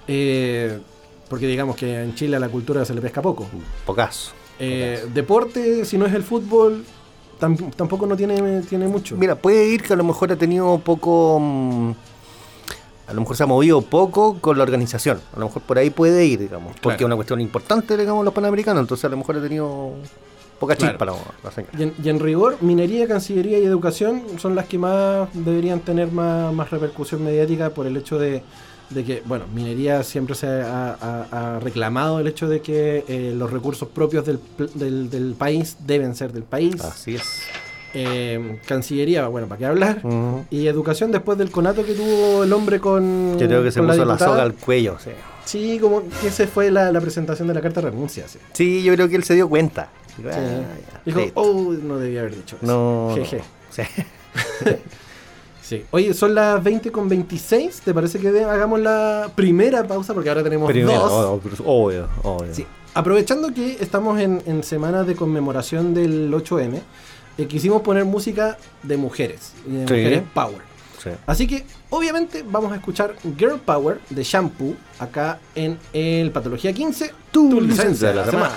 Eh, 0.07 0.79
porque 1.29 1.47
digamos 1.47 1.75
que 1.75 2.01
en 2.03 2.15
Chile 2.15 2.35
a 2.35 2.39
la 2.39 2.49
cultura 2.49 2.83
se 2.83 2.93
le 2.93 3.01
pesca 3.01 3.21
poco. 3.21 3.47
Pocaso. 3.85 4.31
Eh, 4.59 5.05
deporte, 5.13 5.85
si 5.85 5.97
no 5.97 6.05
es 6.05 6.13
el 6.13 6.23
fútbol, 6.23 6.83
tam- 7.39 7.73
tampoco 7.75 8.05
no 8.05 8.15
tiene, 8.17 8.61
tiene 8.61 8.87
mucho. 8.87 9.15
Mira, 9.17 9.35
puede 9.35 9.67
ir 9.67 9.83
que 9.83 9.93
a 9.93 9.95
lo 9.95 10.03
mejor 10.03 10.31
ha 10.31 10.35
tenido 10.35 10.79
poco. 10.79 11.39
mm, 11.39 11.91
a 13.07 13.13
lo 13.13 13.19
mejor 13.21 13.35
se 13.35 13.43
ha 13.43 13.47
movido 13.47 13.81
poco 13.81 14.37
con 14.39 14.57
la 14.57 14.63
organización. 14.63 15.19
A 15.35 15.39
lo 15.39 15.45
mejor 15.47 15.61
por 15.63 15.77
ahí 15.77 15.89
puede 15.89 16.25
ir, 16.25 16.39
digamos. 16.39 16.71
Porque 16.81 16.97
Claro. 16.97 16.97
es 16.99 17.05
una 17.05 17.15
cuestión 17.17 17.41
importante, 17.41 17.97
digamos, 17.97 18.23
los 18.25 18.33
panamericanos. 18.33 18.81
Entonces 18.81 19.05
a 19.05 19.09
lo 19.09 19.17
mejor 19.17 19.37
ha 19.37 19.41
tenido 19.41 19.91
poca 20.63 20.75
Claro. 20.75 20.93
chispa 20.93 21.05
la, 21.05 21.13
la. 21.43 21.79
Y 21.79 21.83
en, 21.83 21.93
y 22.03 22.09
en 22.09 22.19
rigor, 22.19 22.57
minería, 22.61 23.07
cancillería 23.07 23.59
y 23.59 23.65
educación 23.65 24.23
son 24.37 24.55
las 24.55 24.65
que 24.65 24.77
más 24.77 25.27
deberían 25.33 25.79
tener 25.81 26.11
más, 26.11 26.53
más 26.53 26.69
repercusión 26.71 27.23
mediática 27.23 27.69
por 27.71 27.85
el 27.87 27.97
hecho 27.97 28.17
de, 28.19 28.41
de 28.89 29.03
que, 29.03 29.23
bueno, 29.25 29.45
minería 29.53 30.03
siempre 30.03 30.35
se 30.35 30.47
ha, 30.47 30.95
ha- 31.01 31.55
ha 31.55 31.59
reclamado 31.59 32.19
el 32.19 32.27
hecho 32.27 32.47
de 32.47 32.61
que 32.61 33.03
eh, 33.07 33.33
los 33.35 33.51
recursos 33.51 33.87
propios 33.89 34.25
del, 34.25 34.39
del, 34.75 35.09
del 35.09 35.33
país 35.35 35.77
deben 35.85 36.15
ser 36.15 36.31
del 36.33 36.43
país. 36.43 36.79
Así 36.81 37.15
es. 37.15 37.23
Eh, 37.95 38.59
cancillería, 38.65 39.27
bueno, 39.27 39.47
¿para 39.47 39.59
qué 39.59 39.65
hablar? 39.67 40.01
Y 40.49 40.65
educación 40.67 41.11
después 41.11 41.37
del 41.37 41.51
conato 41.51 41.85
que 41.85 41.93
tuvo 41.93 42.43
el 42.43 42.51
hombre 42.51 42.79
con. 42.79 43.37
Yo 43.37 43.45
creo 43.47 43.61
que 43.63 43.71
se 43.71 43.81
puso 43.83 44.03
la, 44.03 44.17
soga 44.17 44.41
al 44.41 44.53
cuello. 44.55 44.97
Sí. 45.03 45.11
Sí, 45.45 45.77
como 45.79 46.01
que 46.21 46.27
esa 46.27 46.47
fue 46.47 46.71
la, 46.71 46.91
la 46.91 46.99
presentación 47.01 47.47
de 47.49 47.53
la 47.53 47.61
carta 47.61 47.81
de 47.81 47.91
renuncia. 47.91 48.27
Sí. 48.27 48.39
Sí, 48.53 48.81
yo 48.83 48.93
creo 48.95 49.09
que 49.09 49.15
él 49.17 49.23
se 49.23 49.35
dio 49.35 49.47
cuenta. 49.47 49.89
Digo, 50.17 50.29
Sí. 50.31 50.37
ah, 50.39 50.61
ya, 50.93 51.01
Dijo, 51.05 51.21
oh, 51.35 51.73
no 51.81 51.97
debía 51.97 52.21
haber 52.21 52.35
dicho 52.35 52.55
eso. 52.57 52.65
no. 52.65 53.09
no. 53.09 53.15
Jeje. 53.15 53.41
Sí. 53.71 53.81
Sí. 55.61 55.85
Oye, 55.91 56.13
son 56.13 56.35
las 56.35 56.61
20 56.61 56.91
con 56.91 57.07
26. 57.07 57.81
¿Te 57.85 57.93
parece 57.93 58.19
que 58.19 58.27
hagamos 58.43 58.81
la 58.81 59.31
primera 59.33 59.87
pausa? 59.87 60.13
Porque 60.13 60.27
ahora 60.27 60.43
tenemos 60.43 60.69
Primero, 60.69 60.99
dos. 60.99 61.61
obvio, 61.65 62.09
obvio. 62.23 62.53
Sí. 62.53 62.65
Aprovechando 62.93 63.53
que 63.53 63.77
estamos 63.79 64.19
en, 64.19 64.43
en 64.45 64.61
semanas 64.63 65.07
de 65.07 65.15
conmemoración 65.15 65.93
del 65.93 66.31
8M, 66.33 66.81
eh, 67.37 67.45
quisimos 67.47 67.81
poner 67.81 68.03
música 68.03 68.57
de 68.83 68.97
mujeres. 68.97 69.53
y 69.65 69.71
de 69.71 69.87
Sí. 69.87 69.93
mujeres 69.93 70.23
power. 70.33 70.61
Sí. 71.01 71.09
Así 71.25 71.47
que, 71.47 71.65
obviamente, 71.89 72.43
vamos 72.45 72.71
a 72.73 72.75
escuchar 72.75 73.15
Girl 73.37 73.57
Power 73.59 74.01
de 74.09 74.21
Shampoo 74.23 74.75
acá 74.99 75.39
en 75.55 75.79
el 75.93 76.29
Patología 76.31 76.73
15. 76.73 77.13
Tu 77.31 77.61
licencia 77.61 78.09
de 78.09 78.15
la 78.15 78.25
semana. 78.25 78.51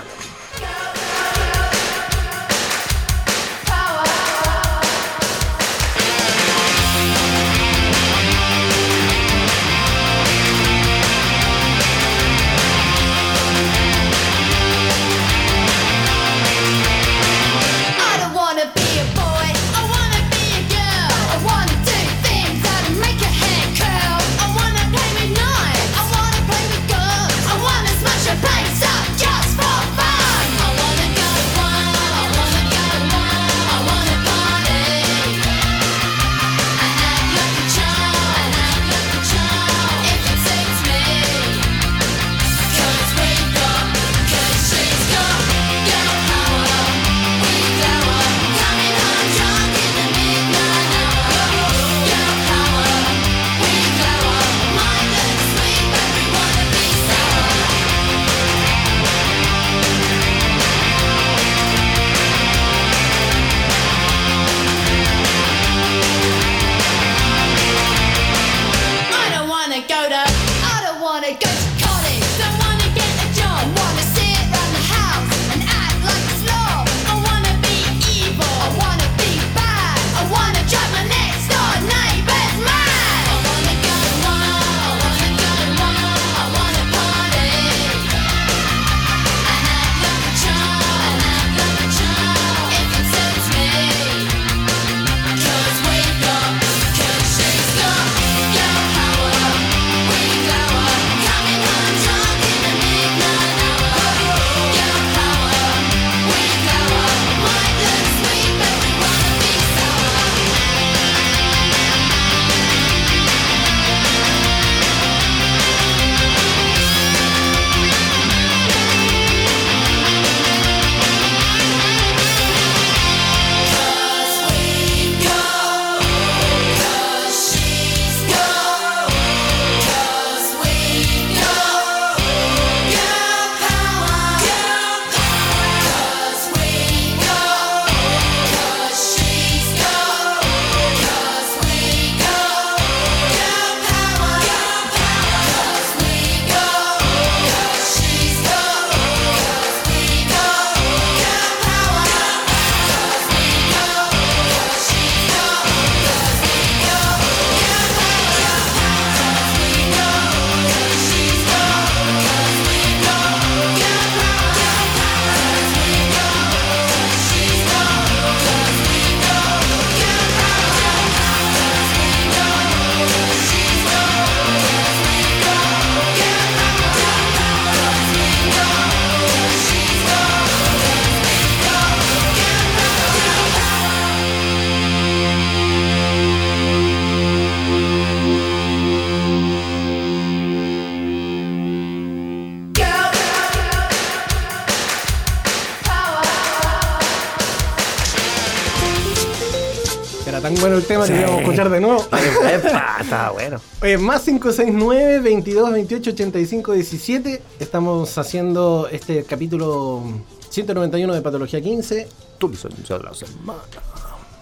Escuchar 201.56 201.70
de 201.70 201.80
nuevo. 201.80 202.04
Epa, 202.48 202.96
está 203.00 203.30
bueno. 203.30 203.58
Oye, 203.82 203.98
más 203.98 204.22
569 204.22 205.20
22 205.20 205.72
28 205.72 206.10
85 206.10 206.72
17. 206.72 207.42
Estamos 207.60 208.16
haciendo 208.18 208.88
este 208.90 209.24
capítulo 209.24 210.02
191 210.50 211.14
de 211.14 211.22
Patología 211.22 211.60
15. 211.60 212.08
Tu 212.38 212.48
licencia 212.48 212.98
de 212.98 213.04
la 213.04 213.14
semana. 213.14 213.58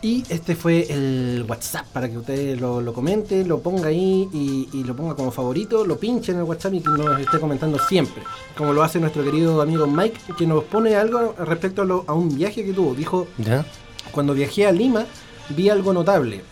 Y 0.03 0.23
este 0.29 0.55
fue 0.55 0.87
el 0.91 1.47
WhatsApp 1.49 1.87
para 1.87 2.11
que 2.11 2.19
usted 2.19 2.59
lo, 2.61 2.83
lo 2.83 2.93
comente, 2.93 3.43
lo 3.43 3.61
ponga 3.61 3.89
ahí 3.89 4.29
y, 4.35 4.69
y 4.75 4.85
lo 4.85 4.95
ponga 4.95 5.15
como 5.15 5.31
favorito, 5.31 5.87
lo 5.87 5.97
pinche 5.97 6.33
en 6.33 6.39
el 6.39 6.45
WhatsApp 6.45 6.75
y 6.75 6.81
que 6.83 6.91
nos 6.91 7.19
esté 7.21 7.41
comentando 7.41 7.79
siempre. 7.89 8.23
Como 8.55 8.75
lo 8.75 8.83
hace 8.83 9.01
nuestro 9.01 9.25
querido 9.25 9.63
amigo 9.63 9.87
Mike, 9.87 10.21
que 10.37 10.47
nos 10.47 10.65
pone 10.65 10.95
algo 10.95 11.35
respecto 11.39 11.81
a, 11.81 11.85
lo- 11.87 12.05
a 12.07 12.13
un 12.13 12.35
viaje 12.37 12.63
que 12.67 12.75
tuvo. 12.75 12.95
Dijo, 12.95 13.29
¿Ya? 13.39 13.65
cuando 14.13 14.35
viajé 14.35 14.67
a 14.67 14.73
Lima 14.73 15.07
vi 15.49 15.71
algo 15.71 15.95
notable. 15.95 16.43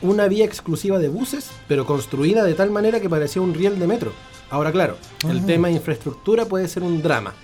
Una 0.00 0.28
vía 0.28 0.44
exclusiva 0.44 0.98
de 0.98 1.08
buses, 1.08 1.50
pero 1.66 1.84
construida 1.84 2.44
de 2.44 2.54
tal 2.54 2.70
manera 2.70 3.00
que 3.00 3.08
parecía 3.10 3.42
un 3.42 3.52
riel 3.54 3.78
de 3.78 3.86
metro. 3.86 4.12
Ahora 4.50 4.70
claro, 4.72 4.96
el 5.28 5.44
tema 5.44 5.68
de 5.68 5.74
infraestructura 5.74 6.44
puede 6.46 6.68
ser 6.68 6.82
un 6.82 7.02
drama. 7.02 7.34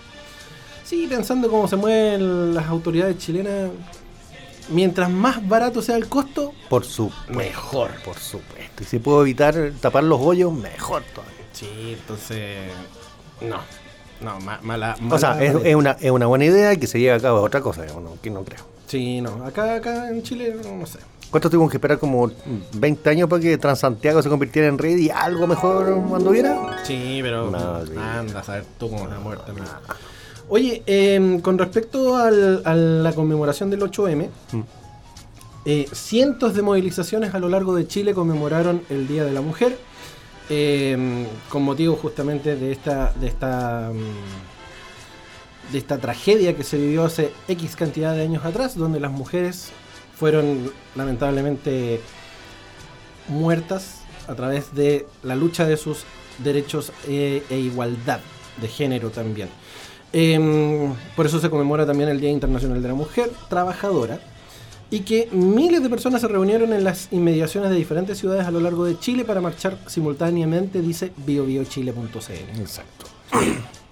Sí, 0.84 1.06
pensando 1.08 1.50
cómo 1.50 1.66
se 1.66 1.76
mueven 1.76 2.54
las 2.54 2.66
autoridades 2.66 3.18
chilenas, 3.18 3.70
mientras 4.68 5.10
más 5.10 5.46
barato 5.46 5.82
sea 5.82 5.96
el 5.96 6.08
costo, 6.08 6.52
Por 6.68 6.84
supuesto. 6.84 7.32
mejor. 7.32 7.90
Por 8.04 8.16
supuesto. 8.18 8.82
Y 8.82 8.86
si 8.86 8.98
puedo 8.98 9.22
evitar 9.22 9.72
tapar 9.80 10.04
los 10.04 10.20
hoyos, 10.20 10.52
mejor 10.52 11.02
todavía. 11.14 11.34
Sí, 11.52 11.68
entonces... 11.98 12.70
No, 13.40 13.58
no, 14.20 14.38
ma- 14.40 14.60
mala... 14.62 14.96
O 15.10 15.18
sea, 15.18 15.30
mala 15.34 15.44
es, 15.44 15.74
una, 15.74 15.92
es 16.00 16.10
una 16.10 16.26
buena 16.26 16.44
idea 16.44 16.72
y 16.72 16.76
que 16.78 16.86
se 16.86 17.00
lleve 17.00 17.14
a 17.16 17.20
cabo 17.20 17.40
otra 17.42 17.60
cosa, 17.60 17.84
no, 17.86 18.16
que 18.22 18.30
no 18.30 18.44
creo. 18.44 18.60
Sí, 18.86 19.20
no, 19.20 19.44
acá, 19.44 19.74
acá 19.76 20.08
en 20.10 20.22
Chile, 20.22 20.54
no, 20.62 20.76
no 20.76 20.86
sé. 20.86 20.98
¿Cuánto 21.34 21.50
tuvimos 21.50 21.68
que 21.68 21.78
esperar? 21.78 21.98
Como 21.98 22.30
20 22.74 23.10
años 23.10 23.28
para 23.28 23.42
que 23.42 23.58
Transantiago 23.58 24.22
se 24.22 24.28
convirtiera 24.28 24.68
en 24.68 24.78
red 24.78 24.96
y 24.96 25.10
algo 25.10 25.48
mejor 25.48 25.88
anduviera. 26.14 26.78
Sí, 26.84 27.18
pero 27.22 27.48
anda 27.48 28.38
a 28.38 28.42
saber 28.44 28.64
tú 28.78 28.88
cómo 28.88 29.08
muerto. 29.20 29.50
amigo. 29.50 29.66
Oye, 30.48 30.84
eh, 30.86 31.40
con 31.42 31.58
respecto 31.58 32.16
al- 32.16 32.62
a 32.64 32.76
la 32.76 33.12
conmemoración 33.14 33.68
del 33.68 33.82
8M, 33.82 34.30
Mm. 34.52 34.60
eh, 35.64 35.88
cientos 35.92 36.54
de 36.54 36.62
movilizaciones 36.62 37.34
a 37.34 37.40
lo 37.40 37.48
largo 37.48 37.74
de 37.74 37.88
Chile 37.88 38.14
conmemoraron 38.14 38.82
el 38.88 39.08
Día 39.08 39.24
de 39.24 39.32
la 39.32 39.40
Mujer, 39.40 39.76
eh, 40.50 41.26
con 41.48 41.62
motivo 41.64 41.96
justamente 41.96 42.54
de 42.54 42.70
esta, 42.70 43.12
de 43.20 43.26
esta, 43.26 43.90
mm, 43.92 45.72
de 45.72 45.78
esta 45.78 45.98
tragedia 45.98 46.56
que 46.56 46.62
se 46.62 46.76
vivió 46.78 47.04
hace 47.04 47.32
X 47.48 47.74
cantidad 47.74 48.14
de 48.14 48.22
años 48.22 48.44
atrás, 48.44 48.76
donde 48.76 49.00
las 49.00 49.10
mujeres 49.10 49.72
fueron 50.16 50.72
lamentablemente 50.94 52.00
muertas 53.28 54.02
a 54.28 54.34
través 54.34 54.74
de 54.74 55.06
la 55.22 55.36
lucha 55.36 55.66
de 55.66 55.76
sus 55.76 56.04
derechos 56.38 56.92
eh, 57.06 57.42
e 57.50 57.58
igualdad 57.58 58.20
de 58.60 58.68
género 58.68 59.10
también. 59.10 59.48
Em, 60.12 60.94
por 61.16 61.26
eso 61.26 61.40
se 61.40 61.50
conmemora 61.50 61.86
también 61.86 62.08
el 62.08 62.20
Día 62.20 62.30
Internacional 62.30 62.80
de 62.80 62.88
la 62.88 62.94
Mujer 62.94 63.30
Trabajadora 63.48 64.20
y 64.90 65.00
que 65.00 65.28
miles 65.32 65.82
de 65.82 65.90
personas 65.90 66.20
se 66.20 66.28
reunieron 66.28 66.72
en 66.72 66.84
las 66.84 67.08
inmediaciones 67.10 67.70
de 67.70 67.76
diferentes 67.76 68.18
ciudades 68.18 68.46
a 68.46 68.52
lo 68.52 68.60
largo 68.60 68.84
de 68.84 68.98
Chile 68.98 69.24
para 69.24 69.40
marchar 69.40 69.76
simultáneamente, 69.86 70.80
dice 70.80 71.12
biobiochile.cl. 71.16 72.60
Exacto. 72.60 73.06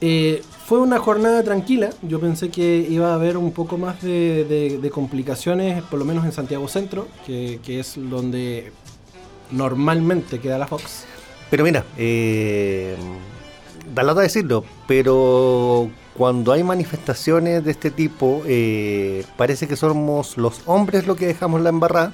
Eh, 0.04 0.42
fue 0.66 0.80
una 0.80 0.98
jornada 0.98 1.42
tranquila. 1.44 1.90
Yo 2.02 2.18
pensé 2.20 2.50
que 2.50 2.84
iba 2.90 3.12
a 3.12 3.14
haber 3.14 3.36
un 3.36 3.52
poco 3.52 3.78
más 3.78 4.02
de, 4.02 4.44
de- 4.44 4.78
de 4.78 4.90
complicaciones, 4.90 5.82
por 5.84 5.98
lo 6.00 6.04
menos 6.04 6.24
en 6.24 6.32
Santiago 6.32 6.66
Centro, 6.68 7.06
que, 7.24 7.60
que 7.64 7.78
es 7.80 7.94
donde 7.96 8.72
normalmente 9.52 10.40
queda 10.40 10.58
la 10.58 10.66
Fox. 10.66 11.04
Pero 11.50 11.64
mira, 11.64 11.84
eh, 11.98 12.96
da 13.94 14.02
lata 14.02 14.22
decirlo, 14.22 14.64
pero 14.88 15.88
cuando 16.16 16.52
hay 16.52 16.62
manifestaciones 16.64 17.64
de 17.64 17.70
este 17.70 17.90
tipo, 17.90 18.42
eh, 18.46 19.24
parece 19.36 19.68
que 19.68 19.76
somos 19.76 20.36
los 20.36 20.62
hombres 20.66 21.06
los 21.06 21.16
que 21.16 21.26
dejamos 21.26 21.60
la 21.60 21.68
embarrada, 21.68 22.12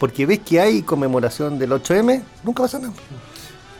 porque 0.00 0.26
ves 0.26 0.40
que 0.40 0.60
hay 0.60 0.82
conmemoración 0.82 1.58
del 1.58 1.70
8M, 1.72 2.22
nunca 2.44 2.64
pasa 2.64 2.78
nada. 2.80 2.92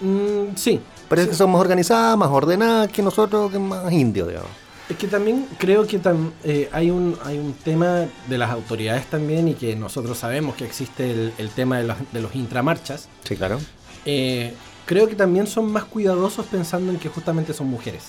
Mm, 0.01 0.57
sí. 0.57 0.81
Parece 1.13 1.27
Sí. 1.27 1.31
que 1.33 1.37
somos 1.37 1.53
más 1.59 1.61
organizadas, 1.61 2.17
más 2.17 2.31
ordenadas 2.31 2.91
que 2.91 3.03
nosotros, 3.03 3.53
que 3.53 3.59
más 3.59 3.93
indios, 3.93 4.29
digamos. 4.29 4.51
Es 4.89 4.97
que 4.97 5.07
también 5.09 5.47
creo 5.59 5.87
que 5.87 6.01
tam- 6.03 6.33
eh, 6.43 6.69
hay, 6.73 6.91
un, 6.91 7.17
hay 7.25 7.39
un 7.39 7.53
tema 7.53 8.07
de 8.29 8.39
las 8.39 8.51
autoridades 8.51 9.07
también 9.07 9.47
y 9.49 9.55
que 9.55 9.77
nosotros 9.77 10.17
sabemos 10.19 10.55
que 10.57 10.65
existe 10.65 11.11
el, 11.11 11.33
el 11.39 11.51
tema 11.51 11.79
de 11.79 11.85
los, 11.85 11.97
de 12.13 12.21
los 12.23 12.35
intramarchas. 12.35 13.09
Sí, 13.25 13.37
claro. 13.37 13.59
Eh, 14.07 14.55
creo 14.87 15.07
que 15.07 15.15
también 15.15 15.47
son 15.47 15.71
más 15.71 15.85
cuidadosos 15.85 16.47
pensando 16.47 16.91
en 16.93 16.99
que 16.99 17.09
justamente 17.11 17.53
son 17.53 17.69
mujeres. 17.69 18.05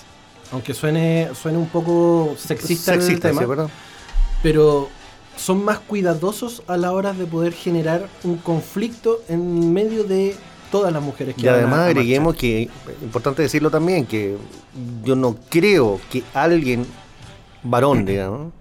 Aunque 0.52 0.74
suene, 0.74 1.30
suene 1.42 1.58
un 1.58 1.68
poco 1.68 2.36
sexista, 2.38 2.94
el 2.94 3.02
Sexista, 3.02 3.30
tema, 3.30 3.42
sí, 3.42 3.48
¿verdad? 3.48 3.70
pero 4.42 4.90
son 5.36 5.64
más 5.64 5.80
cuidadosos 5.80 6.64
a 6.68 6.78
la 6.78 6.92
hora 6.92 7.12
de 7.14 7.26
poder 7.26 7.54
generar 7.54 8.08
un 8.24 8.38
conflicto 8.38 9.20
en 9.30 9.74
medio 9.74 10.04
de 10.04 10.36
todas 10.74 10.92
las 10.92 11.04
mujeres 11.04 11.36
que 11.36 11.44
Y 11.44 11.48
a- 11.48 11.54
además 11.54 11.80
a 11.80 11.86
agreguemos 11.86 12.36
que, 12.36 12.68
importante 13.04 13.44
decirlo 13.44 13.70
también, 13.70 14.08
que 14.08 14.36
yo 15.04 15.16
no 15.16 15.36
creo 15.52 16.02
que 16.12 16.24
alguien, 16.34 16.84
varón, 17.62 18.06
digamos, 18.08 18.52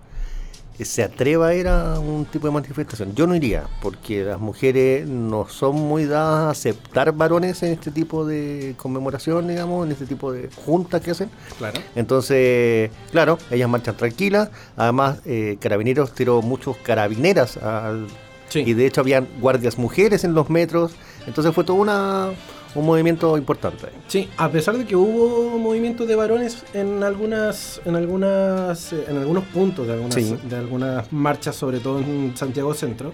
se 0.79 1.03
atreva 1.05 1.46
a 1.48 1.55
ir 1.55 1.68
a 1.68 1.98
un 2.01 2.25
tipo 2.27 2.46
de 2.48 2.53
manifestación. 2.53 3.14
Yo 3.14 3.27
no 3.27 3.35
iría, 3.37 3.64
porque 3.81 4.25
las 4.25 4.40
mujeres 4.40 5.07
no 5.07 5.46
son 5.48 5.77
muy 5.77 6.05
dadas 6.07 6.40
a 6.40 6.51
aceptar 6.51 7.12
varones 7.12 7.62
en 7.62 7.72
este 7.72 7.90
tipo 7.92 8.27
de 8.27 8.75
conmemoración, 8.77 9.46
digamos, 9.48 9.87
en 9.87 9.92
este 9.92 10.07
tipo 10.07 10.33
de 10.33 10.51
juntas 10.66 11.01
que 11.01 11.12
hacen. 11.12 11.31
Claro. 11.57 11.81
Entonces, 11.94 12.90
claro, 13.12 13.38
ellas 13.51 13.68
marchan 13.70 13.96
tranquilas. 13.96 14.51
Además, 14.77 15.20
eh, 15.25 15.57
Carabineros 15.61 16.12
tiró 16.14 16.42
muchos 16.42 16.77
carabineras 16.79 17.57
al, 17.59 18.07
Sí. 18.48 18.64
y 18.66 18.75
de 18.75 18.85
hecho 18.87 19.01
habían 19.01 19.27
guardias 19.40 19.79
mujeres 19.79 20.25
en 20.25 20.35
los 20.35 20.51
metros. 20.51 20.92
Entonces 21.27 21.55
fue 21.55 21.65
todo 21.65 21.77
una, 21.77 22.31
un 22.75 22.87
movimiento 22.87 23.37
importante. 23.37 23.89
Sí, 24.09 24.29
a 24.37 24.51
pesar 24.51 24.77
de 24.79 24.85
que 24.85 24.97
hubo 24.97 25.59
movimientos 25.59 26.09
de 26.09 26.17
varones 26.17 26.65
en 26.75 27.03
algunas, 27.03 27.81
en 27.85 27.97
algunas, 27.97 28.93
eh, 28.93 29.05
en 29.09 29.19
algunos 29.19 29.45
puntos 29.45 29.87
de 29.87 29.93
algunas, 29.95 30.15
Sí. 30.15 30.37
de 30.49 30.57
algunas 30.57 31.13
marchas, 31.13 31.55
sobre 31.57 31.81
todo 31.81 31.99
en 32.01 32.33
Santiago 32.37 32.75
Centro, 32.75 33.13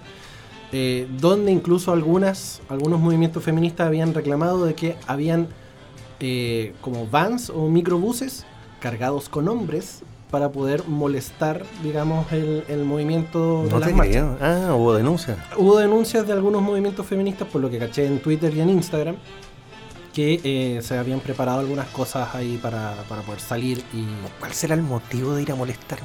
eh, 0.73 1.09
donde 1.19 1.51
incluso 1.51 1.93
algunas, 1.93 2.61
algunos 2.69 3.01
movimientos 3.01 3.43
feministas 3.43 3.87
habían 3.87 4.15
reclamado 4.15 4.65
de 4.65 4.75
que 4.75 4.97
habían 5.07 5.49
eh, 6.21 6.75
como 6.81 7.07
vans 7.07 7.49
o 7.49 7.69
microbuses 7.69 8.45
cargados 8.81 9.29
con 9.29 9.47
hombres 9.49 10.03
para 10.31 10.51
poder 10.51 10.85
molestar, 10.87 11.65
digamos, 11.83 12.31
el, 12.33 12.65
el 12.69 12.85
movimiento 12.85 13.65
de 13.65 13.71
No 13.71 13.79
las 13.79 13.89
te 13.89 13.95
marchas. 13.95 14.27
Ah, 14.41 14.75
hubo 14.75 14.95
denuncia. 14.95 15.37
Hubo 15.57 15.79
denuncias 15.79 16.27
de 16.27 16.33
algunos 16.35 16.61
movimientos 16.63 17.07
feministas, 17.07 17.49
por 17.49 17.61
lo 17.63 17.71
que 17.71 17.79
caché 17.79 18.07
en 18.07 18.21
Twitter 18.21 18.53
y 18.55 18.61
en 18.61 18.71
Instagram, 18.71 19.17
que 20.13 20.41
eh, 20.45 20.83
se 20.83 20.99
habían 20.99 21.21
preparado 21.21 21.61
algunas 21.61 21.87
cosas 21.89 22.35
ahí 22.35 22.59
para, 22.61 22.95
para 23.09 23.23
poder 23.23 23.41
salir 23.41 23.79
y 23.95 24.05
¿Cuál 24.39 24.53
será 24.53 24.75
el 24.75 24.83
motivo 24.83 25.35
de 25.35 25.43
ir 25.43 25.53
a 25.53 25.55
molestar? 25.55 25.99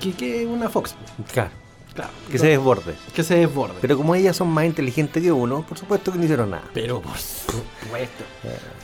que, 0.00 0.12
que 0.12 0.44
una 0.46 0.68
Fox, 0.68 0.94
Claro, 1.32 1.50
claro, 1.94 2.10
que 2.30 2.38
se 2.38 2.48
desborde. 2.48 2.94
que 3.14 3.22
se 3.22 3.36
desborde. 3.36 3.76
Pero 3.80 3.96
como 3.96 4.14
ellas 4.14 4.36
son 4.36 4.48
más 4.48 4.66
inteligentes 4.66 5.22
que 5.22 5.32
uno, 5.32 5.62
por 5.66 5.78
supuesto 5.78 6.12
que 6.12 6.18
no 6.18 6.24
hicieron 6.24 6.50
nada. 6.50 6.64
Pero 6.74 7.00
por 7.00 7.16
supuesto, 7.18 8.24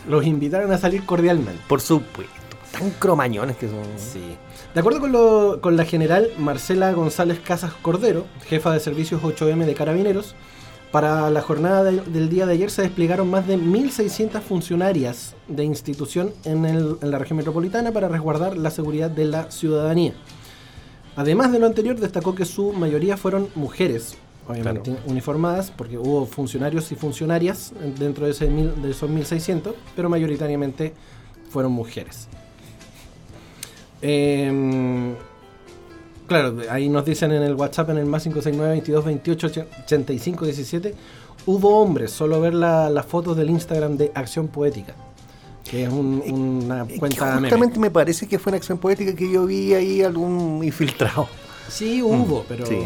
los 0.09 0.25
invitaron 0.27 0.73
a 0.73 0.79
salir 0.79 1.05
cordialmente. 1.05 1.61
Por 1.69 1.81
supuesto. 1.83 2.33
Tan 2.73 2.91
cromañones 2.99 3.57
que 3.57 3.69
son. 3.69 3.83
Sí. 3.97 4.37
De 4.75 4.81
acuerdo 4.81 5.01
con, 5.01 5.13
lo- 5.13 5.61
con 5.61 5.77
la 5.77 5.85
general 5.85 6.29
Marcela 6.39 6.93
González 6.93 7.39
Casas 7.41 7.73
Cordero, 7.83 8.27
jefa 8.47 8.73
de 8.73 8.81
servicios 8.81 9.23
8M 9.23 9.65
de 9.67 9.75
Carabineros, 9.75 10.35
para 10.91 11.31
la 11.31 11.41
jornada 11.43 11.85
de- 11.85 12.01
del 12.01 12.29
día 12.29 12.47
de 12.47 12.55
ayer 12.55 12.71
se 12.71 12.83
desplegaron 12.83 13.31
más 13.31 13.47
de 13.47 13.57
1.600 13.59 14.41
funcionarias 14.43 15.35
de 15.49 15.65
institución 15.65 16.33
en, 16.45 16.65
el- 16.65 16.97
en 17.03 17.11
la 17.11 17.19
región 17.19 17.37
metropolitana 17.37 17.93
para 17.93 18.09
resguardar 18.09 18.57
la 18.57 18.71
seguridad 18.71 19.11
de 19.11 19.27
la 19.27 19.51
ciudadanía. 19.51 20.15
Además 21.17 21.53
de 21.53 21.59
lo 21.59 21.67
anterior, 21.67 21.99
destacó 22.01 22.35
que 22.35 22.47
su 22.47 22.73
mayoría 22.73 23.19
fueron 23.19 23.49
mujeres, 23.55 24.17
obviamente 24.49 24.97
uniformadas, 25.07 25.71
porque 25.71 25.99
hubo 25.99 26.25
funcionarios 26.25 26.91
y 26.91 26.95
funcionarias 26.95 27.73
dentro 27.99 28.25
de, 28.25 28.33
ese 28.33 28.49
mil- 28.49 28.81
de 28.81 28.91
esos 28.93 29.11
1.600, 29.11 29.75
pero 29.95 30.09
mayoritariamente 30.09 30.95
fueron 31.51 31.73
mujeres. 31.73 32.29
Em, 34.03 35.15
claro, 36.27 36.57
ahí 36.71 36.89
nos 36.89 37.05
dicen 37.05 37.33
en 37.33 37.43
el 37.43 37.55
WhatsApp, 37.55 37.91
en 37.91 37.99
el 37.99 38.07
más 38.07 38.23
569 38.25 38.73
22 38.73 39.05
28 39.05 39.47
85 39.85 40.45
17, 40.45 40.95
hubo 41.47 41.81
hombres, 41.81 42.11
solo 42.11 42.41
ver 42.41 42.55
la- 42.55 42.91
las 42.91 43.07
fotos 43.07 43.37
del 43.37 43.49
Instagram 43.51 43.97
de 43.97 44.11
Acción 44.15 44.49
Poética, 44.49 44.95
que 45.69 45.85
es 45.85 45.89
un- 45.93 46.23
una 46.27 46.83
Es 46.83 46.89
que 46.89 46.99
cuenta 46.99 47.27
meme. 47.37 47.41
justamente 47.49 47.79
me 47.79 47.91
parece 47.91 48.27
que 48.27 48.39
fue 48.39 48.51
una 48.51 48.57
acción 48.59 48.79
poética 48.79 49.15
que 49.15 49.31
yo 49.31 49.47
vi 49.47 49.73
ahí 49.75 50.03
algún 50.03 50.61
infiltrado. 50.65 51.29
Sí, 51.69 52.03
hubo, 52.03 52.45
pero 52.49 52.67
sí. 52.67 52.77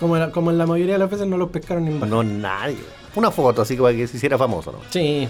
como, 0.00 0.16
la- 0.16 0.30
como 0.32 0.50
en 0.50 0.58
la 0.58 0.66
mayoría 0.66 0.94
de 0.94 0.98
las 0.98 1.10
veces 1.10 1.26
no 1.26 1.36
los 1.36 1.50
pescaron 1.50 1.84
ni 1.84 1.92
en. 1.92 2.10
No, 2.10 2.22
nadie. 2.22 2.76
una 3.16 3.30
foto, 3.30 3.62
así 3.62 3.76
que 3.76 3.82
para 3.82 3.94
que 3.96 4.08
se 4.08 4.16
hiciera 4.16 4.36
famoso, 4.36 4.72
¿no? 4.72 4.78
Sí. 4.90 5.28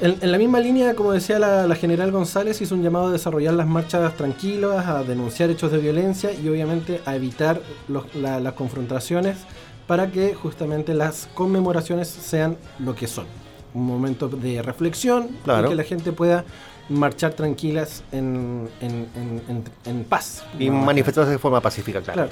En, 0.00 0.16
en 0.20 0.32
la 0.32 0.38
misma 0.38 0.58
línea, 0.60 0.94
como 0.94 1.12
decía 1.12 1.38
la, 1.38 1.66
la 1.66 1.74
general 1.76 2.10
González, 2.10 2.60
hizo 2.60 2.74
un 2.74 2.82
llamado 2.82 3.06
a 3.08 3.12
desarrollar 3.12 3.54
las 3.54 3.66
marchas 3.66 4.16
tranquilas, 4.16 4.86
a 4.86 5.04
denunciar 5.04 5.50
hechos 5.50 5.70
de 5.70 5.78
violencia 5.78 6.32
y 6.32 6.48
obviamente 6.48 7.00
a 7.06 7.14
evitar 7.14 7.60
los- 7.88 8.12
la- 8.14 8.40
las 8.40 8.54
confrontaciones 8.54 9.38
para 9.86 10.10
que 10.10 10.34
justamente 10.34 10.94
las 10.94 11.28
conmemoraciones 11.34 12.08
sean 12.08 12.56
lo 12.80 12.94
que 12.94 13.06
son. 13.06 13.26
Un 13.72 13.86
momento 13.86 14.28
de 14.28 14.62
reflexión 14.62 15.28
Claro. 15.44 15.66
y 15.66 15.70
que 15.70 15.74
la 15.76 15.84
gente 15.84 16.12
pueda 16.12 16.44
marchar 16.88 17.32
tranquilas 17.34 18.02
en, 18.12 18.68
en- 18.80 19.06
en- 19.16 19.42
en- 19.48 19.64
en 19.86 20.04
paz. 20.04 20.42
Y 20.58 20.70
manifestarse 20.70 21.30
de 21.30 21.38
forma 21.38 21.60
pacífica, 21.60 22.00
claro. 22.02 22.22
Claro. 22.28 22.30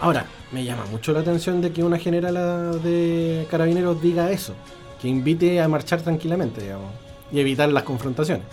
Ahora, 0.00 0.26
me 0.50 0.64
llama 0.64 0.84
mucho 0.90 1.12
la 1.12 1.20
atención 1.20 1.60
de 1.60 1.72
que 1.72 1.84
una 1.84 1.98
general 1.98 2.80
de 2.82 3.46
carabineros 3.50 4.00
diga 4.02 4.30
eso, 4.30 4.54
que 5.02 5.08
invite 5.08 5.60
a 5.60 5.66
marchar 5.66 6.00
tranquilamente, 6.00 6.62
digamos, 6.62 6.92
y 7.32 7.40
evitar 7.40 7.68
las 7.70 7.82
confrontaciones. 7.82 8.46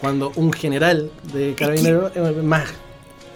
Cuando 0.00 0.30
un 0.36 0.52
general 0.52 1.10
de 1.32 1.54
carabineros 1.54 2.12
es, 2.14 2.44
más, 2.44 2.68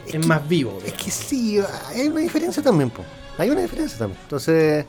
es, 0.06 0.26
más 0.26 0.46
vivo. 0.46 0.78
Es 0.84 0.92
que 0.92 1.10
sí, 1.10 1.58
hay 1.88 2.08
una 2.08 2.20
diferencia 2.20 2.62
también, 2.62 2.90
po. 2.90 3.02
Hay 3.38 3.48
una 3.50 3.62
diferencia 3.62 3.98
también. 3.98 4.20
Entonces, 4.22 4.84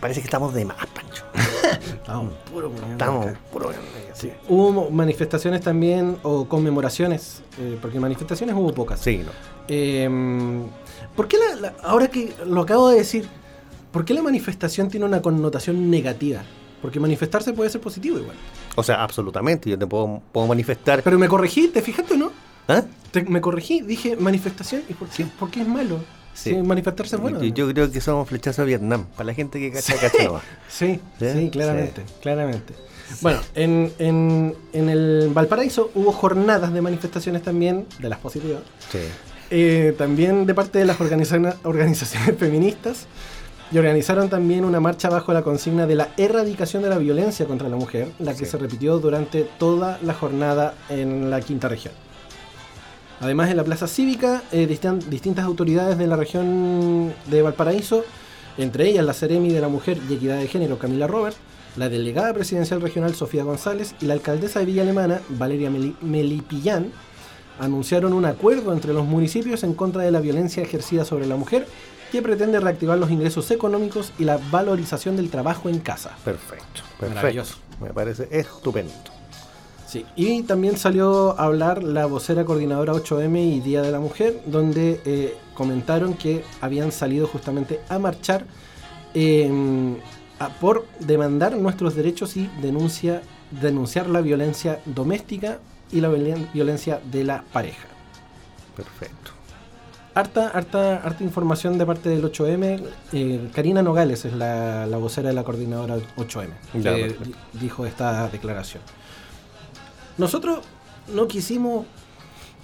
parece 0.00 0.20
que 0.20 0.24
estamos 0.26 0.54
de 0.54 0.64
más, 0.64 0.78
Pancho. 0.86 1.24
Estamos 1.92 2.32
puro 2.50 2.70
weón 2.70 2.92
Estamos 2.92 3.26
puro. 3.52 3.70
Sí. 4.14 4.32
Hubo 4.48 4.90
manifestaciones 4.90 5.60
también, 5.60 6.16
o 6.22 6.46
conmemoraciones, 6.48 7.42
eh, 7.60 7.78
porque 7.80 8.00
manifestaciones 8.00 8.56
hubo 8.56 8.72
pocas. 8.72 8.98
Sí, 8.98 9.18
no. 9.18 9.30
Eh, 9.68 10.08
¿Por 11.14 11.28
qué 11.28 11.36
la, 11.36 11.60
la- 11.60 11.74
ahora 11.82 12.08
que 12.08 12.32
lo 12.46 12.62
acabo 12.62 12.88
de 12.88 12.96
decir, 12.98 13.28
¿por 13.92 14.04
qué 14.06 14.14
la 14.14 14.22
manifestación 14.22 14.88
tiene 14.88 15.04
una 15.04 15.20
connotación 15.20 15.90
negativa? 15.90 16.42
Porque 16.82 17.00
manifestarse 17.00 17.52
puede 17.52 17.70
ser 17.70 17.80
positivo 17.80 18.18
igual. 18.18 18.36
O 18.76 18.82
sea, 18.82 19.02
absolutamente. 19.02 19.68
Yo 19.70 19.78
te 19.78 19.86
puedo, 19.86 20.22
puedo 20.32 20.46
manifestar. 20.46 21.02
Pero 21.02 21.18
me 21.18 21.28
corregí, 21.28 21.68
¿te 21.68 21.82
fijaste 21.82 22.14
o 22.14 22.16
no? 22.16 22.32
¿Ah? 22.68 22.82
Te- 23.10 23.22
me 23.24 23.40
corregí, 23.40 23.80
dije 23.80 24.16
manifestación. 24.16 24.82
¿Y 24.88 24.94
por 24.94 25.08
qué, 25.08 25.26
por 25.38 25.50
qué 25.50 25.62
es 25.62 25.68
malo? 25.68 25.98
Sí. 26.34 26.50
Sí, 26.50 26.56
manifestarse 26.62 27.16
es 27.16 27.22
bueno. 27.22 27.42
yo, 27.42 27.52
yo 27.66 27.72
creo 27.74 27.90
que 27.90 28.00
somos 28.00 28.28
flechazos 28.28 28.60
a 28.60 28.64
Vietnam. 28.64 29.06
Para 29.16 29.24
la 29.28 29.34
gente 29.34 29.58
que 29.58 29.72
cacha, 29.72 29.96
cacha 29.98 30.22
nomás. 30.24 30.42
Sí, 30.68 31.00
¿Sí? 31.18 31.26
sí, 31.32 31.50
claramente, 31.50 32.02
claramente. 32.22 32.74
Bueno, 33.22 33.40
en, 33.56 33.90
en, 33.98 34.54
en 34.72 34.88
el 34.88 35.30
Valparaíso 35.34 35.90
hubo 35.96 36.12
jornadas 36.12 36.72
de 36.72 36.80
manifestaciones 36.80 37.42
también, 37.42 37.86
de 37.98 38.08
las 38.10 38.18
positivas, 38.20 38.60
Sí. 38.92 38.98
eh, 39.50 39.94
también 39.98 40.44
de 40.46 40.54
parte 40.54 40.78
de 40.78 40.84
las 40.84 40.98
organiza- 41.00 41.56
organizaciones 41.64 42.36
feministas, 42.38 43.06
y 43.70 43.78
organizaron 43.78 44.28
también 44.28 44.64
una 44.64 44.80
marcha 44.80 45.08
bajo 45.10 45.32
la 45.32 45.42
consigna 45.42 45.86
de 45.86 45.94
la 45.94 46.08
erradicación 46.16 46.82
de 46.82 46.88
la 46.88 46.98
violencia 46.98 47.46
contra 47.46 47.68
la 47.68 47.76
mujer, 47.76 48.08
la 48.18 48.32
que 48.32 48.44
Sí. 48.46 48.52
se 48.52 48.58
repitió 48.58 48.98
durante 48.98 49.42
toda 49.58 49.98
la 50.02 50.14
jornada 50.14 50.74
en 50.88 51.28
la 51.30 51.40
quinta 51.40 51.68
región. 51.68 51.92
Además, 53.20 53.50
en 53.50 53.56
la 53.56 53.64
plaza 53.64 53.86
cívica, 53.88 54.42
eh, 54.52 54.66
distan- 54.68 55.00
distintas 55.10 55.44
autoridades 55.44 55.98
de 55.98 56.06
la 56.06 56.16
región 56.16 57.12
de 57.26 57.42
Valparaíso, 57.42 58.04
entre 58.56 58.88
ellas 58.88 59.04
la 59.04 59.12
Ceremi 59.12 59.50
de 59.52 59.60
la 59.60 59.68
Mujer 59.68 59.98
y 60.08 60.14
Equidad 60.14 60.38
de 60.38 60.46
Género, 60.48 60.78
Camila 60.78 61.06
Robert, 61.06 61.36
la 61.76 61.88
delegada 61.88 62.32
presidencial 62.32 62.80
regional 62.80 63.14
Sofía 63.14 63.44
González 63.44 63.94
y 64.00 64.06
la 64.06 64.14
alcaldesa 64.14 64.60
de 64.60 64.66
Villa 64.66 64.82
Alemana, 64.82 65.20
Valeria 65.30 65.68
Meli- 65.70 65.96
Melipillán, 66.00 66.90
anunciaron 67.60 68.12
un 68.12 68.24
acuerdo 68.24 68.72
entre 68.72 68.92
los 68.92 69.04
municipios 69.04 69.64
en 69.64 69.74
contra 69.74 70.02
de 70.02 70.12
la 70.12 70.20
violencia 70.20 70.62
ejercida 70.62 71.04
sobre 71.04 71.26
la 71.26 71.36
mujer 71.36 71.66
que 72.10 72.22
pretende 72.22 72.58
reactivar 72.60 72.98
los 72.98 73.10
ingresos 73.10 73.50
económicos 73.50 74.12
y 74.18 74.24
la 74.24 74.38
valorización 74.50 75.16
del 75.16 75.30
trabajo 75.30 75.68
en 75.68 75.78
casa. 75.80 76.10
Perfecto. 76.24 76.82
Perfecto. 76.98 77.14
Maravilloso. 77.14 77.56
Me 77.80 77.90
parece 77.92 78.28
estupendo. 78.30 78.92
Sí, 79.86 80.04
y 80.16 80.42
también 80.42 80.76
salió 80.76 81.38
a 81.40 81.44
hablar 81.44 81.82
la 81.82 82.04
vocera 82.06 82.44
coordinadora 82.44 82.92
8M 82.92 83.38
y 83.56 83.60
Día 83.60 83.80
de 83.80 83.90
la 83.90 84.00
Mujer, 84.00 84.42
donde 84.44 85.00
eh, 85.06 85.34
comentaron 85.54 86.12
que 86.14 86.44
habían 86.60 86.92
salido 86.92 87.26
justamente 87.26 87.80
a 87.88 87.98
marchar 87.98 88.44
eh, 89.14 89.50
a- 90.38 90.48
por 90.50 90.86
demandar 91.00 91.56
nuestros 91.56 91.94
derechos 91.94 92.36
y 92.36 92.50
denuncia, 92.60 93.22
denunciar 93.50 94.08
la 94.10 94.20
violencia 94.20 94.80
doméstica 94.84 95.58
y 95.90 96.00
la 96.02 96.08
violen- 96.10 96.52
violencia 96.52 97.00
de 97.10 97.24
la 97.24 97.44
pareja. 97.52 97.88
Perfecto. 98.76 99.30
Harta, 100.18 100.48
harta, 100.48 100.96
harta 100.96 101.22
información 101.22 101.78
de 101.78 101.86
parte 101.86 102.08
del 102.08 102.24
8M. 102.24 102.82
Eh, 103.12 103.50
Karina 103.54 103.84
Nogales 103.84 104.24
es 104.24 104.32
la, 104.32 104.84
la 104.84 104.96
vocera 104.96 105.28
de 105.28 105.34
la 105.36 105.44
coordinadora 105.44 105.96
8M, 106.16 106.48
Ya, 106.74 106.92
que 106.96 107.16
dijo 107.52 107.86
esta 107.86 108.28
declaración. 108.28 108.82
Nosotros 110.16 110.58
no 111.14 111.28
quisimos 111.28 111.86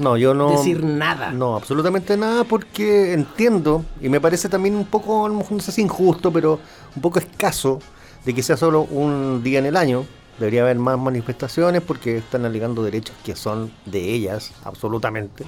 No, 0.00 0.16
yo 0.16 0.34
no. 0.34 0.50
decir 0.50 0.82
nada. 0.82 1.30
No, 1.30 1.54
absolutamente 1.54 2.16
nada, 2.16 2.42
porque 2.42 3.12
entiendo, 3.12 3.84
y 4.00 4.08
me 4.08 4.20
parece 4.20 4.48
también 4.48 4.74
un 4.74 4.86
poco, 4.86 5.28
no 5.28 5.60
sé 5.60 5.70
si 5.70 5.80
injusto, 5.80 6.32
pero 6.32 6.58
un 6.96 7.02
poco 7.02 7.20
escaso 7.20 7.78
de 8.24 8.34
que 8.34 8.42
sea 8.42 8.56
solo 8.56 8.82
un 8.82 9.44
día 9.44 9.60
en 9.60 9.66
el 9.66 9.76
año. 9.76 10.04
Debería 10.40 10.62
haber 10.62 10.80
más 10.80 10.98
manifestaciones 10.98 11.82
porque 11.82 12.16
están 12.16 12.44
alegando 12.44 12.82
derechos 12.82 13.14
que 13.24 13.36
son 13.36 13.70
de 13.86 14.12
ellas, 14.12 14.50
absolutamente. 14.64 15.44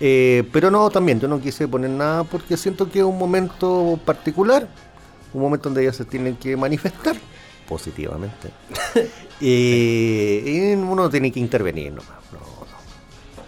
Eh, 0.00 0.44
pero 0.52 0.70
no, 0.70 0.88
también 0.90 1.20
yo 1.20 1.28
no 1.28 1.40
quise 1.40 1.68
poner 1.68 1.90
nada 1.90 2.24
porque 2.24 2.56
siento 2.56 2.90
que 2.90 3.00
es 3.00 3.04
un 3.04 3.18
momento 3.18 3.98
particular, 4.04 4.66
un 5.34 5.42
momento 5.42 5.68
donde 5.68 5.82
ellas 5.82 5.96
se 5.96 6.04
tienen 6.06 6.36
que 6.36 6.56
manifestar 6.56 7.16
positivamente. 7.68 8.48
Eh, 9.42 10.42
y 10.44 10.76
uno 10.76 11.08
tiene 11.08 11.32
que 11.32 11.40
intervenir 11.40 11.92
nomás. 11.92 12.10
No, 12.30 12.38
no. 12.40 12.66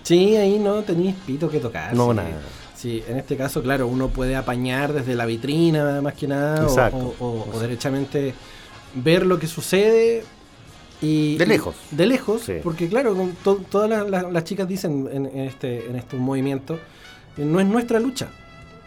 Sí, 0.02 0.36
ahí 0.36 0.58
no 0.58 0.80
tenéis 0.82 1.14
pito 1.26 1.50
que 1.50 1.58
tocar. 1.60 1.94
No, 1.94 2.08
sí. 2.12 2.16
nada. 2.16 2.30
Sí, 2.74 3.04
en 3.06 3.18
este 3.18 3.36
caso, 3.36 3.62
claro, 3.62 3.86
uno 3.88 4.08
puede 4.08 4.34
apañar 4.34 4.94
desde 4.94 5.14
la 5.14 5.26
vitrina 5.26 6.00
más 6.00 6.14
que 6.14 6.26
nada, 6.26 6.62
Exacto. 6.62 7.14
o, 7.20 7.24
o- 7.26 7.48
o 7.54 7.60
derechamente 7.60 8.32
ver 8.94 9.26
lo 9.26 9.38
que 9.38 9.46
sucede 9.46 10.24
y 11.02 11.36
De 11.36 11.46
lejos. 11.46 11.74
De 11.90 12.06
lejos, 12.06 12.42
Sí. 12.42 12.54
porque 12.62 12.88
claro, 12.88 13.14
to- 13.44 13.60
todas 13.70 13.90
las, 13.90 14.08
las- 14.08 14.32
las 14.32 14.44
chicas 14.44 14.66
dicen 14.68 15.08
en, 15.12 15.26
en 15.26 15.40
este 15.40 15.90
en 15.90 15.96
este 15.96 16.16
movimiento, 16.16 16.78
eh, 17.36 17.44
no 17.44 17.58
es 17.60 17.66
nuestra 17.66 17.98
lucha, 18.00 18.28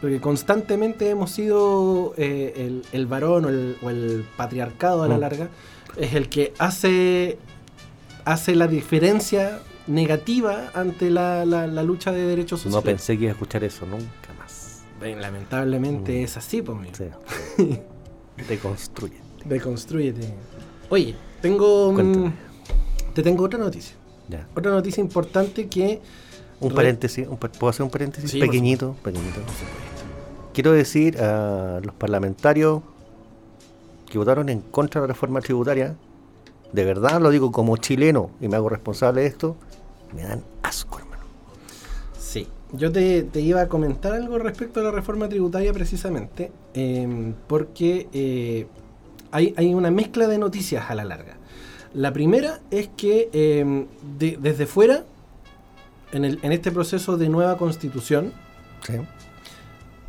porque 0.02 0.20
constantemente 0.22 1.10
hemos 1.10 1.30
sido 1.32 2.14
eh, 2.18 2.54
el, 2.56 2.84
el 2.94 3.06
varón 3.06 3.46
o 3.46 3.50
el, 3.50 3.76
o 3.84 3.90
el 3.90 4.26
patriarcado 4.38 5.04
a 5.04 5.08
la 5.08 5.18
Mm. 5.18 5.22
larga 5.22 5.50
es 5.98 6.14
el 6.14 6.30
que 6.30 6.54
hace 6.58 7.38
hace 8.26 8.56
la 8.56 8.68
diferencia 8.68 9.60
negativa 9.88 10.72
ante 10.74 11.10
la, 11.12 11.46
la- 11.46 11.68
la 11.68 11.84
lucha 11.84 12.12
de 12.12 12.26
derechos 12.26 12.66
No 12.66 12.72
sociales. 12.72 12.84
pensé 13.02 13.18
que 13.18 13.24
iba 13.26 13.32
a 13.32 13.34
escuchar 13.34 13.64
eso 13.64 13.86
nunca 13.86 14.34
más. 14.40 14.82
Lamentablemente 15.02 16.20
Mm. 16.22 16.24
es 16.24 16.38
así, 16.38 16.62
pues. 16.62 16.78
Sí. 16.98 17.06
Deconstruye. 18.50 19.18
Deconstrúyete. 19.46 20.34
Oye, 20.90 21.16
tengo. 21.46 21.94
Te 23.14 23.24
tengo 23.24 23.44
otra 23.44 23.60
noticia. 23.60 23.96
Ya. 24.28 24.48
Otra 24.56 24.72
noticia 24.72 25.02
importante 25.02 25.68
que. 25.68 26.02
Un 26.60 26.74
paréntesis, 26.74 27.28
un 27.28 27.38
¿puedo 27.38 27.70
hacer 27.70 27.84
un 27.84 27.90
paréntesis? 27.90 28.32
Sí, 28.32 28.40
pequeñito, 28.40 28.96
pequeñito. 29.04 29.42
Quiero 30.54 30.72
decir 30.72 31.22
a 31.22 31.82
los 31.84 31.94
parlamentarios 31.96 32.82
que 34.10 34.18
votaron 34.18 34.48
en 34.48 34.62
contra 34.62 35.02
de 35.02 35.08
la 35.08 35.14
reforma 35.14 35.42
tributaria, 35.42 35.96
de 36.72 36.86
verdad 36.86 37.20
lo 37.20 37.30
digo 37.30 37.52
como 37.52 37.76
chileno 37.76 38.32
y 38.40 38.48
me 38.48 38.56
hago 38.56 38.70
responsable 38.70 39.22
de 39.22 39.28
esto, 39.28 39.58
me 40.16 40.24
dan 40.24 40.44
asco, 40.64 40.98
hermano. 41.00 41.24
Sí. 42.18 42.48
Yo 42.72 42.92
te, 42.92 43.24
te 43.24 43.42
iba 43.42 43.62
a 43.62 43.68
comentar 43.68 44.14
algo 44.14 44.40
respecto 44.40 44.80
a 44.80 44.84
la 44.84 44.92
reforma 44.92 45.28
tributaria 45.28 45.74
precisamente, 45.74 46.52
eh, 46.74 47.34
porque 47.48 48.08
eh, 48.14 48.68
hay, 49.32 49.54
hay 49.58 49.74
una 49.74 49.92
mezcla 49.92 50.28
de 50.28 50.38
noticias 50.38 50.90
a 50.90 50.96
la 50.96 51.04
larga. 51.06 51.36
La 51.94 52.12
primera 52.12 52.60
es 52.72 52.90
que 52.98 53.30
eh, 53.34 53.86
de- 54.18 54.38
desde 54.42 54.66
fuera, 54.66 55.04
en, 56.12 56.26
el- 56.26 56.40
en 56.42 56.52
este 56.52 56.72
proceso 56.72 57.18
de 57.18 57.30
nueva 57.30 57.58
constitución, 57.58 58.34
¿Sí? 58.86 58.94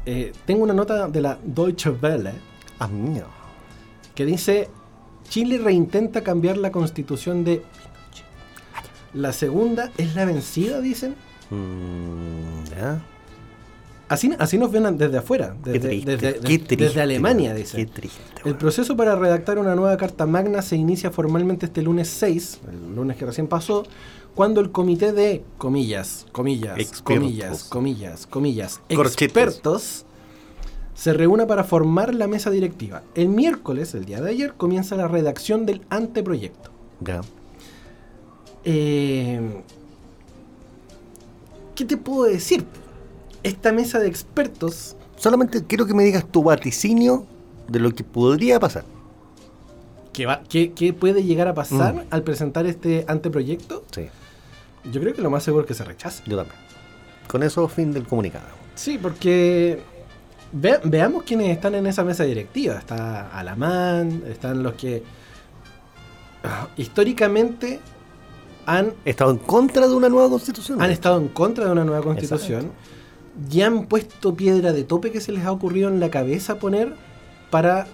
eh, 0.05 0.33
tengo 0.45 0.63
una 0.65 0.75
nota 0.75 1.09
de 1.09 1.21
la 1.21 1.39
Deutsche 1.45 1.91
Welle 1.91 2.33
Ah, 2.79 2.89
mío. 2.89 3.25
que 4.15 4.25
dice 4.27 4.69
Chile 5.29 5.59
reintenta 5.59 6.23
cambiar 6.23 6.57
la 6.59 6.71
constitución 6.71 7.45
de 7.45 7.63
la 9.15 9.33
segunda 9.33 9.91
es 9.97 10.15
la 10.15 10.25
vencida, 10.27 10.81
dicen. 10.81 11.15
Mm, 11.51 12.65
ya. 12.77 13.01
Así, 14.09 14.31
así 14.39 14.57
nos 14.57 14.71
ven 14.71 14.97
desde 14.97 15.19
afuera, 15.19 15.57
Qué 15.65 15.73
desde, 15.73 15.89
triste, 15.89 16.11
desde- 16.17 16.33
qué 16.41 16.59
triste, 16.61 16.77
desde 16.77 17.01
Alemania, 17.01 17.53
dicen. 17.55 17.85
Qué 17.87 17.93
triste. 17.93 18.21
El 18.45 18.55
proceso 18.55 18.97
para 18.97 19.17
redactar 19.17 19.59
una 19.59 19.75
nueva 19.75 19.97
Carta 19.97 20.27
Magna 20.27 20.63
se 20.63 20.77
inicia 20.77 21.11
formalmente 21.11 21.67
este 21.67 21.83
lunes 21.83 22.09
6, 22.09 22.61
el 22.71 22.95
lunes 22.95 23.17
que 23.17 23.27
recién 23.27 23.49
pasó, 23.49 23.83
cuando 24.37 24.61
el 24.61 24.71
comité 24.71 25.13
de, 25.13 25.43
comillas, 25.59 26.27
comillas, 26.31 26.79
Expertos. 26.79 27.03
comillas, 27.03 27.65
comillas, 27.65 28.27
comillas, 28.29 28.81
expertos, 28.89 30.05
se 30.95 31.13
reúna 31.13 31.47
para 31.49 31.65
formar 31.65 32.15
la 32.15 32.29
mesa 32.29 32.51
directiva. 32.51 33.03
El 33.17 33.29
miércoles, 33.29 33.93
el 33.95 34.05
día 34.05 34.21
de 34.21 34.31
ayer, 34.31 34.55
comienza 34.55 34.95
la 34.95 35.09
redacción 35.09 35.67
del 35.67 35.83
anteproyecto. 35.91 36.71
Ya. 37.01 37.23
Eh, 38.65 39.41
¿Qué 41.75 41.85
te 41.85 41.97
puedo 41.97 42.25
decir? 42.25 42.65
Esta 43.47 43.73
mesa 43.73 43.99
de 43.99 44.09
expertos, 44.09 44.97
Solamente 45.17 45.65
quiero 45.65 45.87
que 45.87 45.95
me 45.95 46.05
digas 46.05 46.27
tu 46.31 46.43
vaticinio 46.43 47.25
de 47.69 47.79
lo 47.81 47.91
que 47.95 48.05
podría 48.05 48.61
pasar. 48.61 48.85
¿qué, 50.13 50.27
va, 50.27 50.43
qué, 50.49 50.73
qué 50.73 50.93
puede 50.93 51.23
llegar 51.25 51.49
a 51.49 51.55
pasar 51.55 51.95
Mm. 51.95 52.01
al 52.11 52.23
presentar 52.23 52.67
este 52.67 53.05
anteproyecto? 53.09 53.85
Sí, 53.93 54.07
Yo 54.93 55.01
creo 55.01 55.15
que 55.15 55.23
lo 55.23 55.31
más 55.31 55.43
seguro 55.43 55.63
es 55.65 55.69
que 55.69 55.75
se 55.75 55.85
rechace. 55.85 56.23
yo 56.27 56.37
también. 56.37 56.59
Con 57.29 57.43
eso, 57.43 57.67
fin 57.69 57.93
del 57.93 58.07
comunicado. 58.07 58.45
Sí, 58.75 58.99
porque 59.01 59.81
ve- 60.53 60.81
veamos 60.85 61.23
quiénes 61.25 61.49
están 61.51 61.75
en 61.75 61.87
esa 61.87 62.05
mesa 62.05 62.25
directiva. 62.25 62.75
Está 62.77 63.29
Alamán, 63.37 64.23
están 64.29 64.63
los 64.63 64.75
que 64.75 65.03
ah, 66.45 66.69
históricamente 66.77 67.81
han, 68.67 68.93
estado 69.05 69.31
en 69.31 69.39
contra 69.39 69.87
de 69.89 69.95
una 69.95 70.09
nueva 70.09 70.29
constitución. 70.29 70.81
han 70.83 70.91
estado 70.91 71.19
en 71.19 71.29
contra 71.29 71.65
de 71.65 71.73
una 71.73 71.85
nueva 71.85 72.03
constitución 72.03 72.71
y 73.51 73.61
han 73.63 73.87
puesto 73.87 74.35
piedra 74.35 74.73
de 74.73 74.85
tope 74.85 75.11
que 75.13 75.21
se 75.21 75.33
les 75.33 75.45
ha 75.45 75.53
ocurrido 75.53 75.89
en 75.89 76.01
la 76.01 76.11
cabeza 76.11 76.59
poner 76.59 76.95
para 77.51 77.87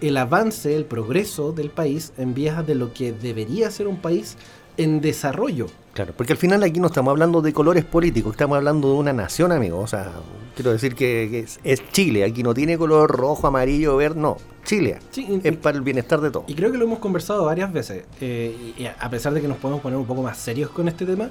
el 0.00 0.16
avance, 0.16 0.74
el 0.76 0.84
progreso 0.84 1.52
del 1.52 1.70
país 1.70 2.12
en 2.18 2.34
vías 2.34 2.66
de 2.66 2.74
lo 2.74 2.92
que 2.92 3.12
debería 3.12 3.70
ser 3.70 3.88
un 3.88 3.96
país 3.96 4.36
en 4.76 5.00
desarrollo. 5.00 5.66
Claro, 5.92 6.12
porque 6.16 6.32
al 6.34 6.38
final 6.38 6.62
aquí 6.62 6.78
no 6.78 6.86
estamos 6.86 7.10
hablando 7.10 7.42
de 7.42 7.52
colores 7.52 7.84
políticos, 7.84 8.32
estamos 8.32 8.56
hablando 8.56 8.92
de 8.92 8.94
una 8.94 9.12
nación, 9.12 9.50
amigo. 9.50 9.80
O 9.80 9.88
sea, 9.88 10.12
quiero 10.54 10.70
decir 10.70 10.94
que, 10.94 11.26
que 11.30 11.40
es, 11.40 11.58
es 11.64 11.82
Chile, 11.90 12.22
aquí 12.22 12.44
no 12.44 12.54
tiene 12.54 12.78
color 12.78 13.10
rojo, 13.10 13.48
amarillo, 13.48 13.96
verde, 13.96 14.20
no. 14.20 14.36
Chile 14.64 14.98
Sí, 15.10 15.26
y- 15.28 15.48
es 15.48 15.56
para 15.56 15.76
el 15.76 15.82
bienestar 15.82 16.20
de 16.20 16.30
todos. 16.30 16.48
Y 16.48 16.54
creo 16.54 16.70
que 16.70 16.78
lo 16.78 16.84
hemos 16.84 17.00
conversado 17.00 17.44
varias 17.46 17.72
veces. 17.72 18.04
eh, 18.20 18.74
y 18.78 18.84
a 18.86 19.10
pesar 19.10 19.34
de 19.34 19.40
que 19.40 19.48
nos 19.48 19.56
podemos 19.56 19.80
poner 19.82 19.98
un 19.98 20.06
poco 20.06 20.22
más 20.22 20.38
serios 20.38 20.70
con 20.70 20.86
este 20.86 21.04
tema, 21.04 21.28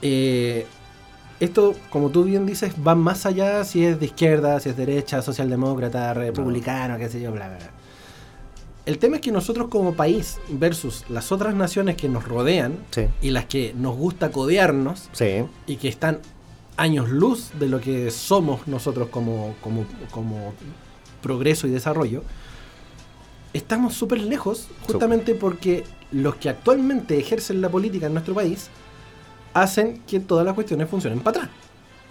eh, 0.00 0.64
esto, 1.40 1.74
como 1.90 2.10
tú 2.10 2.24
bien 2.24 2.46
dices, 2.46 2.72
va 2.86 2.94
más 2.94 3.26
allá 3.26 3.64
si 3.64 3.84
es 3.84 4.00
de 4.00 4.06
izquierda, 4.06 4.58
si 4.60 4.70
es 4.70 4.76
derecha, 4.76 5.22
socialdemócrata, 5.22 6.14
republicano, 6.14 6.98
qué 6.98 7.08
sé 7.08 7.20
yo, 7.20 7.30
bla, 7.32 7.48
bla, 7.48 7.58
bla. 7.58 7.70
El 8.86 8.98
tema 8.98 9.16
es 9.16 9.22
que 9.22 9.30
nosotros 9.30 9.68
como 9.68 9.94
país 9.94 10.38
versus 10.48 11.04
las 11.10 11.30
otras 11.30 11.54
naciones 11.54 11.96
que 11.96 12.08
nos 12.08 12.26
rodean 12.26 12.78
Sí, 12.90 13.06
y 13.20 13.30
las 13.30 13.44
que 13.44 13.74
nos 13.76 13.94
gusta 13.94 14.32
codearnos 14.32 15.10
sí, 15.12 15.44
y 15.66 15.76
que 15.76 15.88
están 15.88 16.20
años 16.78 17.10
luz 17.10 17.50
de 17.58 17.68
lo 17.68 17.80
que 17.80 18.10
somos 18.10 18.66
nosotros 18.66 19.08
como, 19.10 19.54
como, 19.60 19.84
como 20.10 20.54
progreso 21.20 21.66
y 21.66 21.70
desarrollo, 21.70 22.22
estamos 23.52 23.94
súper 23.94 24.20
lejos 24.20 24.68
justamente 24.86 25.34
porque 25.34 25.84
los 26.10 26.36
que 26.36 26.48
actualmente 26.48 27.18
ejercen 27.18 27.60
la 27.60 27.68
política 27.68 28.06
en 28.06 28.14
nuestro 28.14 28.34
país 28.34 28.70
hacen 29.62 30.02
que 30.06 30.20
todas 30.20 30.44
las 30.44 30.54
cuestiones 30.54 30.88
funcionen 30.88 31.20
para 31.20 31.38
atrás. 31.40 31.54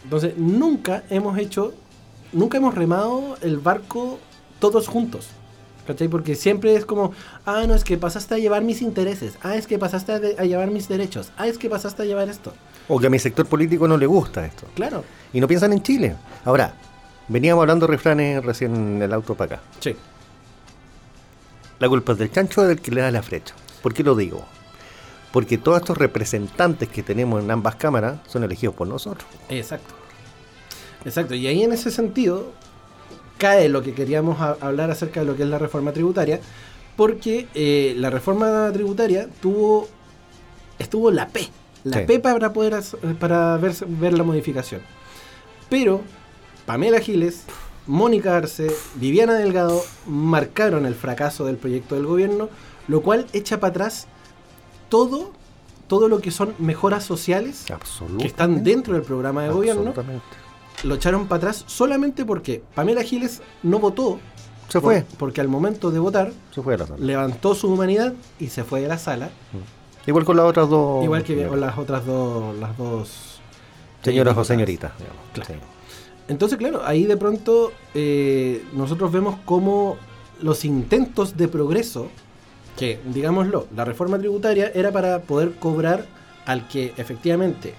Entonces, 0.04 0.38
nunca 0.38 1.04
hemos 1.10 1.38
hecho, 1.38 1.74
nunca 2.32 2.58
hemos 2.58 2.76
remado 2.76 3.38
el 3.41 3.58
barco 3.58 4.20
todos 4.60 4.88
juntos. 4.88 5.28
¿Cachai? 5.86 6.10
Porque 6.10 6.36
siempre 6.36 6.76
es 6.76 6.86
como, 6.86 7.14
ah, 7.45 7.64
no, 7.66 7.74
es 7.74 7.86
que 7.86 7.98
pasaste 7.98 8.36
a 8.36 8.38
llevar 8.38 8.62
mis 8.62 8.82
intereses, 8.82 9.36
ah, 9.41 9.56
es 9.56 9.68
que 9.68 9.80
pasaste 9.80 10.12
a, 10.12 10.20
de- 10.20 10.36
a 10.38 10.43
llevar 10.43 10.70
mis 10.70 10.89
derechos, 10.89 11.32
ah, 11.38 11.48
es 11.48 11.58
que 11.58 11.70
pasaste 11.70 12.02
a 12.04 12.06
llevar 12.06 12.28
esto. 12.28 12.52
O 12.89 13.00
que 13.00 13.08
a 13.08 13.10
mi 13.10 13.20
sector 13.20 13.45
político 13.45 13.88
no 13.88 13.95
le 13.95 14.06
gusta 14.06 14.45
esto. 14.45 14.66
Claro. 14.76 15.06
Y 15.32 15.39
no 15.39 15.48
piensan 15.48 15.72
en 15.72 15.82
Chile. 15.82 16.16
Ahora, 16.43 16.74
veníamos 17.30 17.62
hablando 17.62 17.88
de 17.88 17.91
refranes 17.93 18.43
recién 18.43 18.76
en 18.76 19.02
el 19.02 19.14
auto 19.14 19.36
para 19.36 19.56
acá. 19.56 19.64
Sí. 19.80 19.95
La 21.80 21.88
culpa 21.88 22.12
es 22.12 22.18
del 22.18 22.32
chancho 22.34 22.62
o 22.62 22.64
del 22.66 22.82
que 22.82 22.91
le 22.91 23.02
da 23.02 23.12
la 23.12 23.22
flecha. 23.24 23.54
¿Por 23.82 23.93
qué 23.93 24.04
lo 24.04 24.14
digo? 24.16 24.43
Porque 25.38 25.59
todos 25.59 25.77
estos 25.77 25.99
representantes 25.99 26.89
que 26.89 27.03
tenemos 27.03 27.43
en 27.43 27.51
ambas 27.51 27.75
cámaras 27.75 28.21
son 28.25 28.43
elegidos 28.43 28.73
por 28.73 28.88
nosotros. 28.88 29.29
Exacto. 29.49 29.93
Exacto. 31.05 31.35
Y 31.35 31.45
ahí 31.45 31.61
en 31.61 31.73
ese 31.73 31.91
sentido 31.91 32.53
cae 33.38 33.69
lo 33.69 33.83
que 33.83 33.93
queríamos 33.93 34.41
hablar 34.41 34.89
acerca 34.89 35.19
de 35.19 35.27
lo 35.27 35.35
que 35.35 35.43
es 35.43 35.49
la 35.49 35.59
reforma 35.59 35.91
tributaria, 35.93 36.39
porque 36.95 37.47
eh, 37.53 37.93
la 37.97 38.09
reforma 38.09 38.71
tributaria 38.73 39.29
tuvo 39.39 39.88
estuvo 40.79 41.11
la 41.11 41.27
P, 41.27 41.47
la 41.83 41.99
Sí. 41.99 42.05
P 42.07 42.19
para 42.19 42.51
poder 42.51 42.81
para 43.19 43.57
ver, 43.57 43.73
ver 43.85 44.13
la 44.13 44.23
modificación. 44.23 44.81
Pero 45.69 46.01
Pamela 46.65 46.99
Giles, 46.99 47.43
Mónica 47.85 48.38
Arce, 48.38 48.71
Viviana 48.95 49.35
Delgado 49.35 49.83
marcaron 50.07 50.88
el 50.88 50.95
fracaso 50.95 51.45
del 51.45 51.57
proyecto 51.57 51.93
del 51.93 52.07
gobierno, 52.07 52.49
lo 52.88 53.03
cual 53.03 53.27
echa 53.33 53.59
para 53.59 53.69
atrás 53.69 54.07
todo 54.89 55.31
todo 55.88 56.09
lo 56.09 56.19
que 56.19 56.31
son 56.31 56.53
mejoras 56.59 57.05
sociales 57.05 57.65
que 58.19 58.27
están 58.27 58.63
dentro 58.63 58.93
del 58.93 59.03
programa 59.03 59.43
de 59.43 59.49
gobierno 59.49 59.93
lo 60.83 60.95
echaron 60.95 61.27
para 61.27 61.38
atrás 61.38 61.63
solamente 61.67 62.25
porque 62.25 62.61
Pamela 62.75 63.01
Giles 63.03 63.41
no 63.63 63.79
votó. 63.79 64.19
Se 64.69 64.79
fue. 64.81 65.01
por- 65.03 65.17
porque 65.17 65.41
al 65.41 65.47
momento 65.47 65.89
de 65.91 65.97
votar 65.99 66.31
Se 66.53 66.61
fue 66.61 66.73
a 66.75 66.77
la 66.77 66.85
sala. 66.88 66.99
levantó 66.99 67.55
su 67.55 67.71
humanidad 67.71 68.13
y 68.38 68.47
se 68.47 68.63
fue 68.65 68.81
de 68.81 68.88
la 68.89 68.97
sala. 68.99 69.29
Igual 70.05 70.25
con 70.25 70.35
las 70.38 70.45
otras 70.45 70.69
dos. 70.69 71.03
igual 71.05 71.23
que 71.23 71.47
con 71.47 71.59
las 71.61 71.77
otras 71.77 72.05
dos, 72.05 72.55
las 72.57 72.77
dos 72.77 73.39
Señoras 74.03 74.38
o 74.38 74.43
señoritas. 74.43 74.91
digamos. 74.99 75.21
Claro. 75.33 75.53
Sí. 75.53 75.59
Entonces, 76.27 76.57
claro, 76.57 76.81
ahí 76.85 77.05
de 77.05 77.15
pronto 77.17 77.71
eh, 77.93 78.65
nosotros 78.73 79.11
vemos 79.11 79.38
cómo 79.45 79.97
los 80.41 80.63
intentos 80.65 81.38
de 81.38 81.47
progreso, 81.47 82.09
que 82.78 82.99
digámoslo, 83.05 83.67
la 83.75 83.84
reforma 83.86 84.17
tributaria 84.19 84.71
era 84.73 84.91
para 84.91 85.19
poder 85.19 85.53
cobrar 85.53 86.05
al 86.45 86.67
que 86.67 86.93
efectivamente 86.97 87.73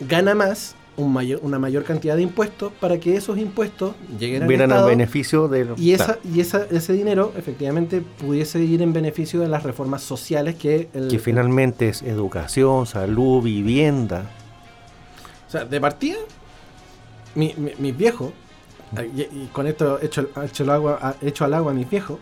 gana 0.00 0.34
más 0.34 0.74
un 0.96 1.12
mayor, 1.12 1.40
una 1.42 1.58
mayor 1.58 1.84
cantidad 1.84 2.16
de 2.16 2.22
impuestos 2.22 2.72
para 2.78 2.98
que 2.98 3.16
esos 3.16 3.38
impuestos 3.38 3.94
lleguen 4.18 4.42
al 4.42 4.48
Vieran 4.48 4.70
al 4.72 4.76
Estado 4.78 4.88
beneficio 4.88 5.48
de. 5.48 5.66
y, 5.76 5.92
esa, 5.92 6.04
claro, 6.04 6.20
y 6.24 6.40
esa, 6.40 6.66
ese 6.70 6.92
dinero 6.92 7.32
efectivamente 7.36 8.00
pudiese 8.02 8.60
ir 8.60 8.82
en 8.82 8.92
beneficio 8.92 9.40
de 9.40 9.48
las 9.48 9.62
reformas 9.62 10.02
sociales 10.02 10.56
que 10.56 10.88
el, 10.92 11.08
que 11.08 11.18
finalmente 11.18 11.88
es 11.88 12.02
educación, 12.02 12.86
salud, 12.86 13.42
vivienda. 13.42 14.24
O 15.48 15.50
sea, 15.50 15.64
de 15.64 15.80
partida, 15.80 16.18
mi, 17.34 17.54
mi- 17.56 17.72
mis 17.78 17.96
viejos, 17.96 18.32
y, 19.16 19.20
y 19.22 19.48
con 19.52 19.66
esto 19.66 19.98
hecho, 20.02 20.28
hecho, 20.44 20.64
el 20.64 20.70
agua, 20.70 21.16
hecho 21.22 21.44
al 21.44 21.54
agua 21.54 21.72
a 21.72 21.74
mis 21.74 21.88
viejos, 21.88 22.18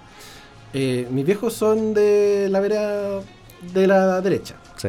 eh, 0.72 1.06
mis 1.10 1.24
viejos 1.24 1.54
son 1.54 1.94
de 1.94 2.48
la 2.50 2.60
vereda 2.60 3.20
de 3.72 3.86
la 3.86 4.20
derecha. 4.20 4.54
Sí. 4.76 4.88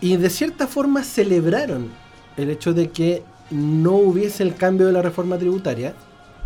Y 0.00 0.16
de 0.16 0.30
cierta 0.30 0.66
forma 0.66 1.02
celebraron 1.04 1.88
el 2.36 2.50
hecho 2.50 2.74
de 2.74 2.90
que 2.90 3.22
no 3.50 3.92
hubiese 3.92 4.42
el 4.42 4.54
cambio 4.54 4.86
de 4.86 4.92
la 4.92 5.02
reforma 5.02 5.38
tributaria. 5.38 5.94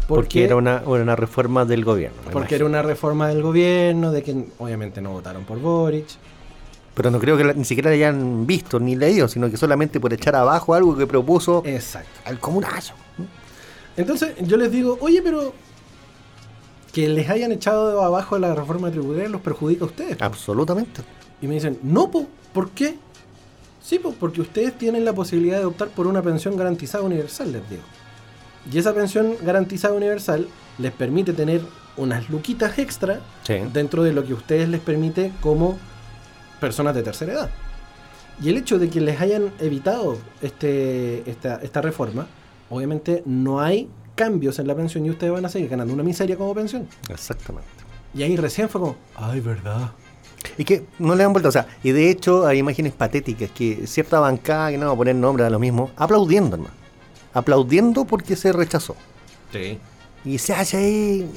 Porque, 0.07 0.45
era 0.45 0.57
una, 0.57 0.83
una 0.87 1.15
reforma 1.15 1.65
del 1.65 1.85
gobierno. 1.85 2.17
porque 2.33 2.57
era 2.57 2.65
una 2.65 2.83
reforma 2.83 3.29
del 3.29 3.43
gobierno, 3.43 4.11
de 4.11 4.23
que 4.25 4.45
obviamente 4.59 5.01
no 5.01 5.13
votaron 5.13 5.45
por 5.45 5.59
Boric. 5.61 6.07
Pero 6.95 7.11
no 7.13 7.21
creo 7.21 7.37
que 7.37 7.45
la- 7.45 7.53
ni 7.53 7.65
siquiera 7.65 7.91
la 7.91 7.95
hayan 7.95 8.45
visto 8.47 8.81
ni 8.81 8.97
leído, 8.97 9.29
sino 9.29 9.49
que 9.51 9.57
solamente 9.57 10.01
por 10.01 10.13
echar 10.13 10.35
abajo 10.35 10.75
algo 10.75 10.97
que 10.97 11.07
propuso 11.07 11.63
Exacto. 11.65 12.11
al 12.25 12.41
comunazo. 12.41 12.95
Entonces 13.97 14.35
yo 14.43 14.57
les 14.57 14.71
digo, 14.73 14.99
oye, 15.01 15.23
pero 15.23 15.55
que 16.93 17.09
les 17.09 17.29
hayan 17.31 17.53
echado 17.53 18.03
abajo 18.03 18.39
la 18.39 18.55
reforma 18.55 18.91
tributaria 18.91 19.29
los 19.29 19.41
perjudica 19.41 19.85
a 19.85 19.89
ustedes. 19.89 20.17
po". 20.17 20.25
Absolutamente. 20.25 21.03
Y 21.41 21.47
me 21.47 21.55
dicen, 21.55 21.79
no, 21.83 22.11
po, 22.11 22.27
¿por 22.53 22.71
qué? 22.71 22.97
Sí, 23.83 23.99
po, 23.99 24.13
porque 24.19 24.41
ustedes 24.41 24.77
tienen 24.77 25.05
la 25.05 25.13
posibilidad 25.13 25.59
de 25.59 25.65
optar 25.65 25.89
por 25.89 26.07
una 26.07 26.23
pensión 26.23 26.57
garantizada 26.57 27.05
universal, 27.05 27.53
les 27.53 27.69
digo. 27.71 27.83
Y 28.71 28.79
esa 28.79 28.93
pensión 28.95 29.35
garantizada 29.43 29.95
universal 29.95 30.47
les 30.79 30.93
permite 30.93 31.33
tener 31.33 31.63
unas 31.97 32.29
luquitas 32.29 32.79
extra 32.79 33.21
Sí. 33.45 33.55
dentro 33.73 34.03
de 34.03 34.13
lo 34.13 34.25
que 34.25 34.35
ustedes 34.35 34.69
les 34.69 34.81
permite 34.81 35.33
como 35.41 35.79
personas 36.61 36.95
de 36.95 37.03
tercera 37.03 37.33
edad. 37.33 37.51
Y 38.43 38.49
el 38.51 38.57
hecho 38.57 38.79
de 38.79 38.89
que 38.91 39.01
les 39.01 39.21
hayan 39.21 39.51
evitado 39.61 40.17
este, 40.43 41.29
esta, 41.31 41.57
esta 41.57 41.81
reforma, 41.83 42.27
obviamente 42.69 43.23
no 43.27 43.61
hay 43.61 43.89
cambios 44.21 44.59
en 44.59 44.67
la 44.67 44.75
pensión 44.75 45.07
y 45.07 45.11
ustedes 45.11 45.33
van 45.33 45.47
a 45.47 45.49
seguir 45.49 45.71
ganando 45.71 45.95
una 45.95 46.03
miseria 46.03 46.37
como 46.37 46.55
pensión. 46.55 46.87
Exactamente. 47.09 47.71
Y 48.13 48.23
ahí 48.23 48.37
recién 48.37 48.69
fue 48.69 48.83
como, 48.83 48.97
ay, 49.17 49.41
¿verdad? 49.41 49.93
Y 50.59 50.65
que 50.65 50.85
no 50.99 51.15
le 51.15 51.23
dan 51.23 51.33
vuelta, 51.33 51.49
o 51.49 51.53
sea, 51.53 51.67
y 51.83 51.93
de 51.93 52.11
hecho 52.11 52.47
hay 52.47 52.59
imágenes 52.59 52.93
patéticas 52.93 53.51
que 53.51 53.87
cierta 53.87 54.21
bancada, 54.21 54.73
que 54.73 54.77
no 54.77 54.85
vamos 54.85 54.97
a 54.97 54.99
poner 54.99 55.15
nombre 55.17 55.43
a 55.47 55.49
lo 55.49 55.59
mismo, 55.59 55.91
aplaudiendo, 55.97 56.57
hermano. 56.57 56.75
Aplaudiendo 57.33 58.05
porque 58.05 58.37
se 58.37 58.53
rechazó. 58.53 58.95
Sí. 59.53 59.79
Y 60.27 60.37
se 60.37 60.53
hace 60.53 60.77
ahí. 60.77 61.31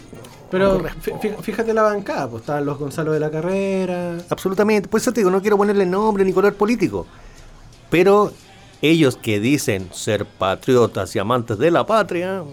Pero 0.51 0.81
no 0.81 1.41
fíjate 1.41 1.73
la 1.73 1.83
bancada, 1.83 2.29
pues 2.29 2.41
estaban 2.41 2.65
los 2.65 2.77
Gonzalo 2.77 3.13
de 3.13 3.21
la 3.21 3.31
Carrera. 3.31 4.17
Absolutamente. 4.29 4.89
Por 4.89 4.99
eso 4.99 5.13
te 5.13 5.21
digo, 5.21 5.31
no 5.31 5.41
quiero 5.41 5.55
ponerle 5.55 5.85
nombre 5.85 6.25
ni 6.25 6.33
color 6.33 6.53
político. 6.55 7.07
Pero 7.89 8.33
ellos 8.81 9.15
que 9.15 9.39
dicen 9.39 9.89
ser 9.93 10.25
patriotas 10.25 11.15
y 11.15 11.19
amantes 11.19 11.57
de 11.57 11.71
la 11.71 11.85
patria, 11.85 12.43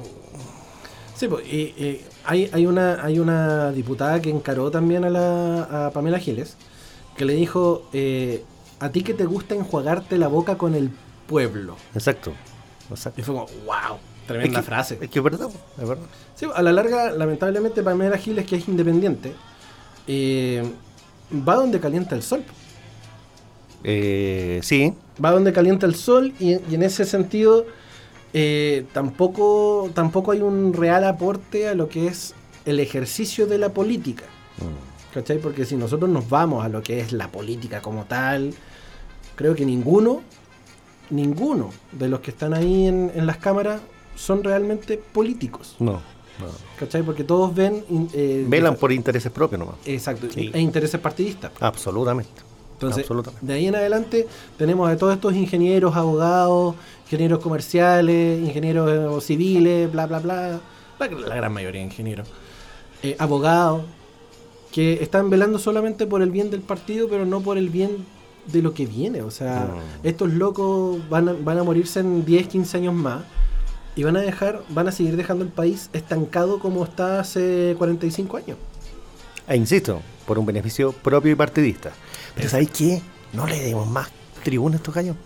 Sí, 1.21 1.29
pues, 1.29 1.47
y, 1.47 1.75
y 1.77 2.01
hay, 2.25 2.49
hay, 2.51 2.64
una, 2.64 3.05
hay 3.05 3.18
una 3.18 3.73
diputada 3.73 4.23
que 4.23 4.31
encaró 4.31 4.71
también 4.71 5.05
a, 5.05 5.11
la, 5.11 5.89
a 5.89 5.91
Pamela 5.91 6.18
Giles, 6.18 6.57
que 7.14 7.27
le 7.27 7.35
dijo, 7.35 7.83
eh, 7.93 8.43
a 8.79 8.89
ti 8.89 9.03
que 9.03 9.12
te 9.12 9.27
gusta 9.27 9.55
enjuagarte 9.55 10.16
la 10.16 10.29
boca 10.29 10.57
con 10.57 10.75
el 10.75 10.91
pueblo. 11.27 11.77
Exacto. 11.95 12.33
Exacto. 12.89 13.21
Y 13.21 13.25
fue 13.25 13.35
como, 13.35 13.47
wow, 13.66 13.99
tremenda 14.27 14.61
es 14.61 14.64
que, 14.64 14.71
frase. 14.71 14.99
Es 14.99 15.11
que 15.11 15.18
es 15.18 15.23
verdad, 15.23 15.51
es 15.77 15.87
verdad. 15.87 16.07
Sí, 16.37 16.47
a 16.55 16.62
la 16.62 16.73
larga, 16.73 17.11
lamentablemente, 17.11 17.83
Pamela 17.83 18.16
Giles, 18.16 18.47
que 18.47 18.57
es 18.57 18.66
independiente, 18.66 19.35
eh, 20.07 20.62
va 21.47 21.57
donde 21.57 21.81
calienta 21.81 22.14
el 22.14 22.23
sol. 22.23 22.43
Eh, 23.85 24.61
sí, 24.62 24.95
Va 25.23 25.33
donde 25.33 25.53
calienta 25.53 25.85
el 25.85 25.97
sol 25.97 26.33
y, 26.41 26.53
y 26.53 26.75
en 26.75 26.83
ese 26.83 27.05
sentido 27.05 27.66
eh, 28.33 28.87
tampoco, 28.93 29.91
tampoco 29.95 30.33
hay 30.33 30.41
un 30.43 30.72
real 30.72 31.05
aporte 31.05 31.68
a 31.68 31.74
lo 31.74 31.89
que 31.89 32.07
es 32.07 32.35
el 32.64 32.81
ejercicio 32.81 33.47
de 33.47 33.59
la 33.59 33.70
política. 33.70 34.24
¿Cachai? 35.14 35.39
Porque 35.39 35.64
si 35.64 35.74
nosotros 35.76 36.09
nos 36.11 36.28
vamos 36.28 36.64
a 36.64 36.68
lo 36.68 36.83
que 36.83 37.01
es 37.01 37.12
la 37.12 37.28
política 37.28 37.81
como 37.83 38.05
tal, 38.05 38.55
creo 39.35 39.55
que 39.57 39.66
ninguno, 39.66 40.20
ninguno 41.11 41.70
de 41.93 42.09
los 42.09 42.20
que 42.20 42.31
están 42.31 42.55
ahí 42.55 42.87
en, 42.87 43.11
en 43.14 43.26
las 43.26 43.39
cámaras 43.39 43.81
son 44.14 44.45
realmente 44.45 44.99
políticos. 44.99 45.76
no. 45.78 45.93
no. 45.95 46.01
¿Cachai? 46.78 47.03
Porque 47.03 47.24
todos 47.24 47.55
ven... 47.55 47.85
eh, 48.14 48.45
Velan 48.49 48.76
por 48.76 48.93
intereses 48.93 49.31
propios 49.33 49.59
nomás. 49.59 49.74
Exacto, 49.85 50.26
Sí. 50.33 50.51
e 50.55 50.61
intereses 50.61 50.99
partidistas. 51.01 51.51
Absolutamente. 51.61 52.31
Entonces, 52.74 53.03
Absolutamente. 53.03 53.45
de 53.47 53.53
ahí 53.53 53.66
en 53.66 53.74
adelante 53.76 54.26
tenemos 54.57 54.89
a 54.89 54.97
todos 54.97 55.12
estos 55.14 55.35
ingenieros, 55.35 55.95
abogados, 55.97 56.76
ingenieros 57.11 57.40
comerciales, 57.40 58.40
ingenieros 58.40 59.20
eh, 59.20 59.26
civiles, 59.26 59.90
bla, 59.90 60.06
bla, 60.06 60.20
bla. 60.20 60.61
La, 61.00 61.08
la 61.08 61.34
gran 61.34 61.52
mayoría 61.52 61.80
de 61.80 61.86
ingenieros. 61.86 62.28
eh, 63.02 63.16
abogados, 63.18 63.82
que 64.70 65.02
están 65.02 65.30
velando 65.30 65.58
solamente 65.58 66.06
por 66.06 66.22
el 66.22 66.30
bien 66.30 66.50
del 66.50 66.61
partido, 66.61 67.08
pero 67.08 67.24
no 67.26 67.40
por 67.40 67.58
el 67.58 67.68
bien 67.70 68.04
de 68.46 68.62
lo 68.62 68.72
que 68.74 68.86
viene. 68.86 69.22
O 69.22 69.30
sea, 69.30 69.70
Mm. 69.74 70.06
estos 70.06 70.30
locos 70.32 70.98
van 71.08 71.28
a, 71.30 71.32
van 71.32 71.58
a 71.58 71.64
morirse 71.64 72.00
en 72.00 72.24
10, 72.24 72.46
15 72.48 72.76
años 72.76 72.94
más. 72.94 73.22
Y 73.96 74.04
van 74.04 74.16
a 74.16 74.20
dejar, 74.20 74.62
van 74.68 74.86
a 74.86 74.92
seguir 74.92 75.16
dejando 75.16 75.44
el 75.44 75.50
país 75.50 75.90
estancado 75.92 76.61
como 76.61 76.84
está 76.84 77.18
hace 77.20 77.74
45 77.76 78.36
años. 78.36 78.56
E 79.48 79.56
insisto, 79.56 80.00
por 80.26 80.38
un 80.38 80.46
beneficio 80.46 80.92
propio 80.92 81.32
y 81.32 81.34
partidista. 81.34 81.90
Pero 82.36 82.48
¿sabéis 82.48 82.70
qué? 82.70 83.02
No 83.32 83.46
le 83.48 83.58
demos 83.61 83.88
más 83.88 84.08
tribuna 84.44 84.76
a 84.76 84.78
estos 84.78 84.94
gallos. 84.94 85.16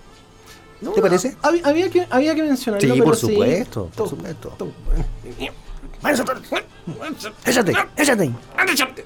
No, 0.85 0.93
¿Te 0.93 1.01
parece? 1.03 1.37
Había, 1.43 1.67
había 1.67 1.91
que, 1.91 2.07
había 2.11 2.35
que 2.35 2.43
mencionarlo. 2.43 2.81
Sí, 2.87 2.93
pero 2.93 3.05
por 3.05 3.17
sí. 3.17 3.27
supuesto, 3.27 3.85
por 3.87 3.93
Todo- 3.97 4.09
supuesto. 4.09 4.49
todo- 4.59 4.73
Échate, 7.47 7.73
échate, 7.97 8.33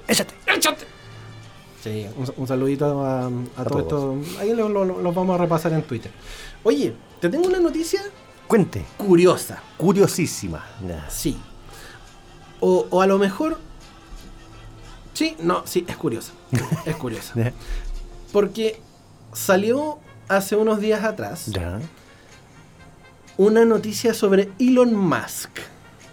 échate. 0.07 0.85
Sí, 1.83 2.05
un, 2.17 2.33
un 2.35 2.47
saludito 2.47 3.01
a, 3.05 3.27
a, 3.27 3.63
todo 3.63 3.83
todos. 3.85 4.27
esto. 4.27 4.39
Ahí 4.41 4.53
lo- 4.53 4.67
lo- 4.67 4.83
lo- 4.83 5.01
los 5.01 5.15
vamos 5.15 5.35
a 5.35 5.37
repasar 5.43 5.71
en 5.71 5.83
Twitter. 5.83 6.11
Oye, 6.63 6.93
te 7.21 7.29
tengo 7.29 7.47
una 7.47 7.59
noticia 7.59 8.01
Cuente, 8.47 8.83
curiosa. 8.97 9.61
curiosísima. 9.77 10.65
Sí. 11.09 11.39
O, 12.59 12.85
o 12.89 13.01
a 13.01 13.07
lo 13.07 13.17
mejor. 13.17 13.57
Sí, 15.13 15.37
no, 15.39 15.63
sí, 15.65 15.85
es 15.87 15.95
curiosa. 15.95 16.33
Es 16.85 16.95
curiosa. 16.97 17.33
Porque 18.33 18.81
salió 19.31 19.99
hace 20.29 20.55
unos 20.55 20.79
días 20.79 21.03
atrás 21.03 21.47
Ya. 21.47 21.79
una 23.37 23.65
noticia 23.65 24.13
sobre 24.13 24.49
Elon 24.59 24.93
Musk. 24.95 25.49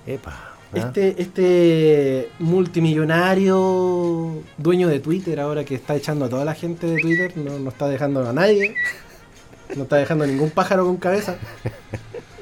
Epa. 0.07 0.43
Este, 0.75 1.21
este 1.23 2.29
multimillonario 2.41 4.43
dueño 4.59 4.89
de 4.89 4.99
Twitter 5.01 5.39
ahora 5.41 5.65
que 5.65 5.77
está 5.77 5.95
echando 5.95 6.25
a 6.25 6.29
toda 6.29 6.45
la 6.45 6.55
gente 6.55 6.87
de 6.87 7.01
Twitter, 7.01 7.33
no, 7.37 7.59
no 7.59 7.71
está 7.71 7.89
dejando 7.89 8.29
a 8.29 8.33
nadie, 8.33 8.75
no 9.77 9.85
está 9.85 9.97
dejando 9.97 10.25
a 10.25 10.27
ningún 10.27 10.51
pájaro 10.51 10.85
con 10.85 10.97
cabeza, 10.97 11.37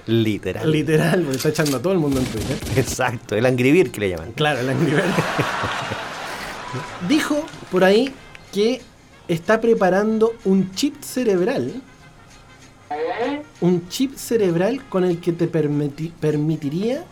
Literal. 0.07 0.71
literal, 0.71 1.21
porque 1.23 1.37
está 1.37 1.49
echando 1.51 1.77
a 1.77 1.83
todo 1.83 1.93
el 1.93 1.99
mundo 1.99 2.19
en 2.21 2.27
Twitter. 2.27 2.57
Exacto, 2.77 3.37
el 3.37 3.47
Angry 3.47 3.73
Bird 3.73 3.91
que 3.91 4.01
le 4.01 4.09
llaman. 4.11 4.33
Claro, 4.33 4.61
el 4.61 4.69
Angry 4.71 4.91
Bird. 4.91 5.05
Dijo 7.09 7.45
por 7.71 7.85
ahí 7.85 8.13
que 8.53 8.81
está 9.29 9.61
preparando 9.61 10.33
un 10.45 10.73
chip 10.75 11.03
cerebral. 11.03 11.83
Un 13.61 13.89
chip 13.89 14.15
cerebral 14.17 14.85
con 14.89 15.05
el 15.05 15.21
que 15.21 15.33
te 15.33 15.51
permiti- 15.51 16.13
permitiría 16.13 17.05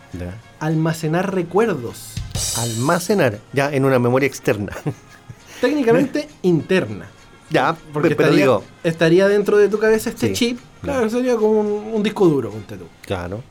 almacenar 0.59 1.33
recuerdos. 1.33 2.13
Almacenar, 2.57 3.39
ya 3.53 3.73
en 3.73 3.85
una 3.85 3.99
memoria 3.99 4.27
externa. 4.27 4.71
técnicamente 5.61 6.27
interna. 6.43 7.07
ya, 7.49 7.75
Porque 7.91 8.09
pero 8.15 8.29
estaría, 8.29 8.41
digo, 8.45 8.63
estaría 8.83 9.27
dentro 9.27 9.57
de 9.57 9.69
tu 9.69 9.79
cabeza 9.79 10.09
este 10.09 10.27
Sí, 10.29 10.33
chip. 10.33 10.59
Claro, 10.81 11.09
sería 11.09 11.35
como 11.37 11.59
un, 11.61 11.93
un 11.95 12.03
disco 12.03 12.27
duro, 12.27 12.49
ponte 12.51 12.75
tú. 12.77 12.85
claro, 13.01 13.41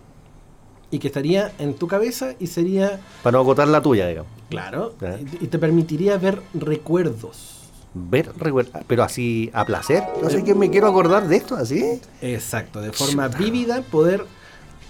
Y 0.90 0.98
que 0.98 1.06
estaría 1.08 1.52
en 1.58 1.74
tu 1.74 1.88
cabeza 1.88 2.34
y 2.38 2.46
sería, 2.46 3.00
para 3.22 3.32
no 3.32 3.38
agotar 3.40 3.66
la 3.68 3.80
tuya, 3.80 4.06
digamos. 4.06 4.30
claro, 4.50 4.94
y 5.40 5.46
te 5.48 5.58
permitiría 5.58 6.16
ver 6.18 6.42
recuerdos. 6.54 7.61
Ver, 7.94 8.32
pero 8.86 9.02
así 9.02 9.50
a 9.52 9.66
placer. 9.66 10.02
Sé 10.28 10.42
que 10.44 10.54
me 10.54 10.70
quiero 10.70 10.88
acordar 10.88 11.28
de 11.28 11.36
esto, 11.36 11.56
así. 11.56 12.00
Exacto, 12.22 12.80
de 12.80 12.92
forma 12.92 13.28
vívida 13.28 13.82
poder 13.82 14.24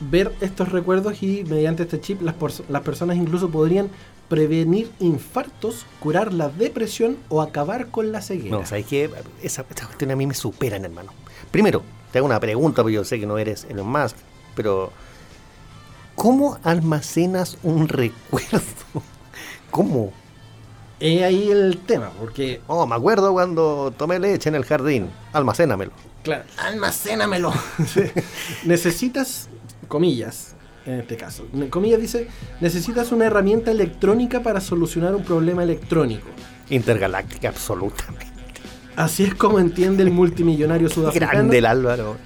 ver 0.00 0.32
estos 0.40 0.70
recuerdos 0.70 1.22
y 1.22 1.44
mediante 1.44 1.84
este 1.84 2.00
chip 2.00 2.22
las, 2.22 2.34
personas 2.82 3.16
incluso 3.16 3.50
podrían 3.50 3.88
prevenir 4.28 4.90
infartos, 5.00 5.84
curar 6.00 6.32
la 6.32 6.48
depresión 6.48 7.16
o 7.28 7.42
acabar 7.42 7.88
con 7.88 8.12
la 8.12 8.22
ceguera. 8.22 8.56
No, 8.56 8.66
¿sabes 8.66 8.86
qué? 8.86 9.10
Esa, 9.42 9.64
esta 9.68 9.86
cuestión 9.86 10.10
a 10.12 10.16
mí 10.16 10.26
me 10.26 10.34
superan, 10.34 10.84
hermano. 10.84 11.12
Primero, 11.50 11.82
te 12.12 12.18
hago 12.18 12.26
una 12.26 12.40
pregunta, 12.40 12.82
porque 12.82 12.94
yo 12.94 13.04
sé 13.04 13.18
que 13.18 13.26
no 13.26 13.36
eres 13.36 13.66
Elon 13.68 13.88
Musk, 13.88 14.16
pero 14.54 14.92
¿cómo 16.14 16.58
almacenas 16.62 17.58
un 17.62 17.88
recuerdo? 17.88 18.60
¿Cómo? 19.70 20.12
Es 21.02 21.20
ahí 21.20 21.50
el 21.50 21.78
tema, 21.78 22.10
porque 22.16 22.60
Oh, 22.68 22.86
me 22.86 22.94
acuerdo 22.94 23.32
cuando 23.32 23.92
tomé 23.96 24.20
leche 24.20 24.48
en 24.48 24.54
el 24.54 24.64
jardín. 24.64 25.10
Almacénamelo. 25.32 25.90
Claro, 26.22 26.44
almacénamelo. 26.56 27.52
necesitas, 28.64 29.48
comillas, 29.88 30.54
en 30.86 31.00
este 31.00 31.16
caso, 31.16 31.44
comillas 31.70 32.00
dice, 32.00 32.28
necesitas 32.60 33.10
una 33.10 33.24
herramienta 33.24 33.72
electrónica 33.72 34.44
para 34.44 34.60
solucionar 34.60 35.16
un 35.16 35.24
problema 35.24 35.64
electrónico. 35.64 36.28
Intergaláctica, 36.70 37.48
absolutamente. 37.48 38.28
Así 38.94 39.24
es 39.24 39.34
como 39.34 39.58
entiende 39.58 40.04
el 40.04 40.12
multimillonario 40.12 40.88
sudafricano 40.88 41.32
Grande 41.32 41.58
el 41.58 41.66
Álvaro. 41.66 42.16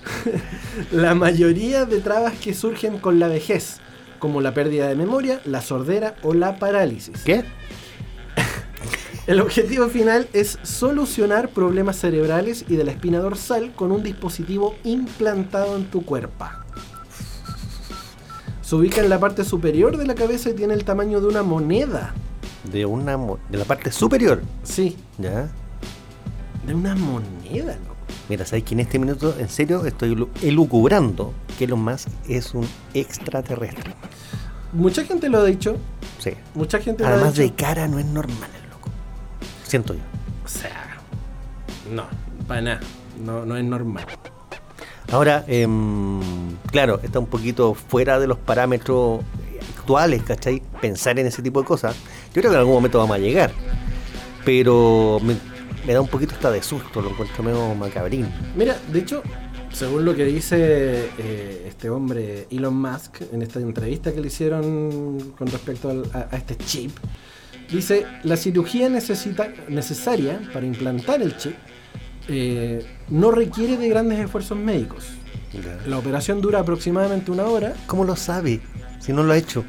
la 0.92 1.14
mayoría 1.14 1.86
de 1.86 2.00
trabas 2.00 2.34
que 2.34 2.52
surgen 2.52 2.98
con 2.98 3.18
la 3.20 3.28
vejez, 3.28 3.78
como 4.18 4.42
la 4.42 4.52
pérdida 4.52 4.86
de 4.86 4.96
memoria, 4.96 5.40
la 5.46 5.62
sordera 5.62 6.14
o 6.22 6.34
la 6.34 6.58
parálisis. 6.58 7.22
¿Qué? 7.24 7.42
El 9.26 9.40
objetivo 9.40 9.88
final 9.88 10.28
es 10.32 10.58
solucionar 10.62 11.48
problemas 11.48 11.96
cerebrales 11.96 12.64
y 12.68 12.76
de 12.76 12.84
la 12.84 12.92
espina 12.92 13.18
dorsal 13.18 13.72
con 13.74 13.90
un 13.90 14.02
dispositivo 14.04 14.76
implantado 14.84 15.76
en 15.76 15.86
tu 15.90 16.04
cuerpo. 16.04 16.44
Se 18.62 18.74
ubica 18.76 19.00
en 19.00 19.08
la 19.08 19.18
parte 19.18 19.44
superior 19.44 19.96
de 19.96 20.06
la 20.06 20.14
cabeza 20.14 20.50
y 20.50 20.54
tiene 20.54 20.74
el 20.74 20.84
tamaño 20.84 21.20
de 21.20 21.26
una 21.26 21.42
moneda. 21.42 22.14
De 22.70 22.84
una 22.86 23.16
mo- 23.16 23.38
de 23.48 23.58
la 23.58 23.64
parte 23.64 23.90
superior. 23.92 24.42
Sí, 24.62 24.96
¿Ya? 25.18 25.48
de 26.66 26.74
una 26.74 26.94
moneda, 26.96 27.74
loco. 27.76 27.94
Mira, 28.28 28.44
sabes 28.44 28.64
que 28.64 28.74
en 28.74 28.80
este 28.80 28.98
minuto, 28.98 29.34
en 29.38 29.48
serio, 29.48 29.86
estoy 29.86 30.16
lu- 30.16 30.28
elucubrando 30.42 31.32
que 31.58 31.64
Elon 31.64 31.80
Musk 31.82 32.08
es 32.28 32.54
un 32.54 32.66
extraterrestre. 32.92 33.94
Mucha 34.72 35.04
gente 35.04 35.28
lo 35.28 35.38
ha 35.38 35.44
dicho, 35.44 35.76
Sí. 36.18 36.30
mucha 36.54 36.80
gente 36.80 37.04
lo 37.04 37.08
ha 37.08 37.12
Además 37.12 37.36
de 37.36 37.44
dicho. 37.44 37.54
cara 37.56 37.86
no 37.86 38.00
es 38.00 38.06
normal. 38.06 38.50
Siento 39.66 39.94
yo. 39.94 40.00
O 40.44 40.48
sea, 40.48 40.96
no, 41.92 42.04
para 42.46 42.60
nada, 42.60 42.80
no, 43.24 43.44
no 43.44 43.56
es 43.56 43.64
normal. 43.64 44.04
Ahora, 45.12 45.44
em, 45.48 46.20
claro, 46.70 47.00
está 47.02 47.18
un 47.18 47.26
poquito 47.26 47.74
fuera 47.74 48.18
de 48.18 48.26
los 48.26 48.38
parámetros 48.38 49.20
actuales, 49.78 50.22
¿cachai? 50.24 50.62
Pensar 50.80 51.18
en 51.18 51.26
ese 51.26 51.42
tipo 51.42 51.60
de 51.60 51.66
cosas. 51.66 51.94
Yo 52.34 52.40
creo 52.42 52.50
que 52.50 52.54
en 52.56 52.60
algún 52.60 52.74
momento 52.74 52.98
vamos 52.98 53.16
a 53.16 53.18
llegar. 53.18 53.52
Pero 54.44 55.18
me, 55.22 55.36
me 55.86 55.92
da 55.92 56.00
un 56.00 56.08
poquito 56.08 56.34
hasta 56.34 56.50
de 56.50 56.62
susto, 56.62 57.00
lo 57.00 57.10
encuentro 57.10 57.42
medio 57.42 57.74
macabrín. 57.74 58.28
Mira, 58.56 58.76
de 58.92 59.00
hecho, 59.00 59.22
según 59.72 60.04
lo 60.04 60.14
que 60.14 60.24
dice 60.24 61.08
eh, 61.18 61.66
este 61.68 61.90
hombre 61.90 62.46
Elon 62.50 62.74
Musk 62.80 63.22
en 63.32 63.42
esta 63.42 63.58
entrevista 63.60 64.12
que 64.12 64.20
le 64.20 64.28
hicieron 64.28 65.32
con 65.36 65.48
respecto 65.48 65.90
al- 65.90 66.08
a, 66.12 66.28
a 66.34 66.36
este 66.36 66.56
chip, 66.56 66.96
dice, 67.70 68.06
la 68.22 68.36
cirugía 68.36 68.88
necesita, 68.88 69.48
necesaria 69.68 70.40
para 70.52 70.66
implantar 70.66 71.22
el 71.22 71.36
chip 71.36 71.54
eh, 72.28 72.84
no 73.08 73.30
requiere 73.30 73.76
de 73.76 73.88
grandes 73.88 74.18
esfuerzos 74.18 74.58
médicos. 74.58 75.06
La 75.86 75.98
operación 75.98 76.40
dura 76.40 76.58
aproximadamente 76.58 77.30
una 77.30 77.44
hora 77.44 77.72
¿Cómo 77.86 78.04
lo 78.04 78.14
sabe? 78.14 78.60
Si 79.00 79.12
no 79.12 79.22
lo 79.22 79.32
ha 79.32 79.38
hecho. 79.38 79.64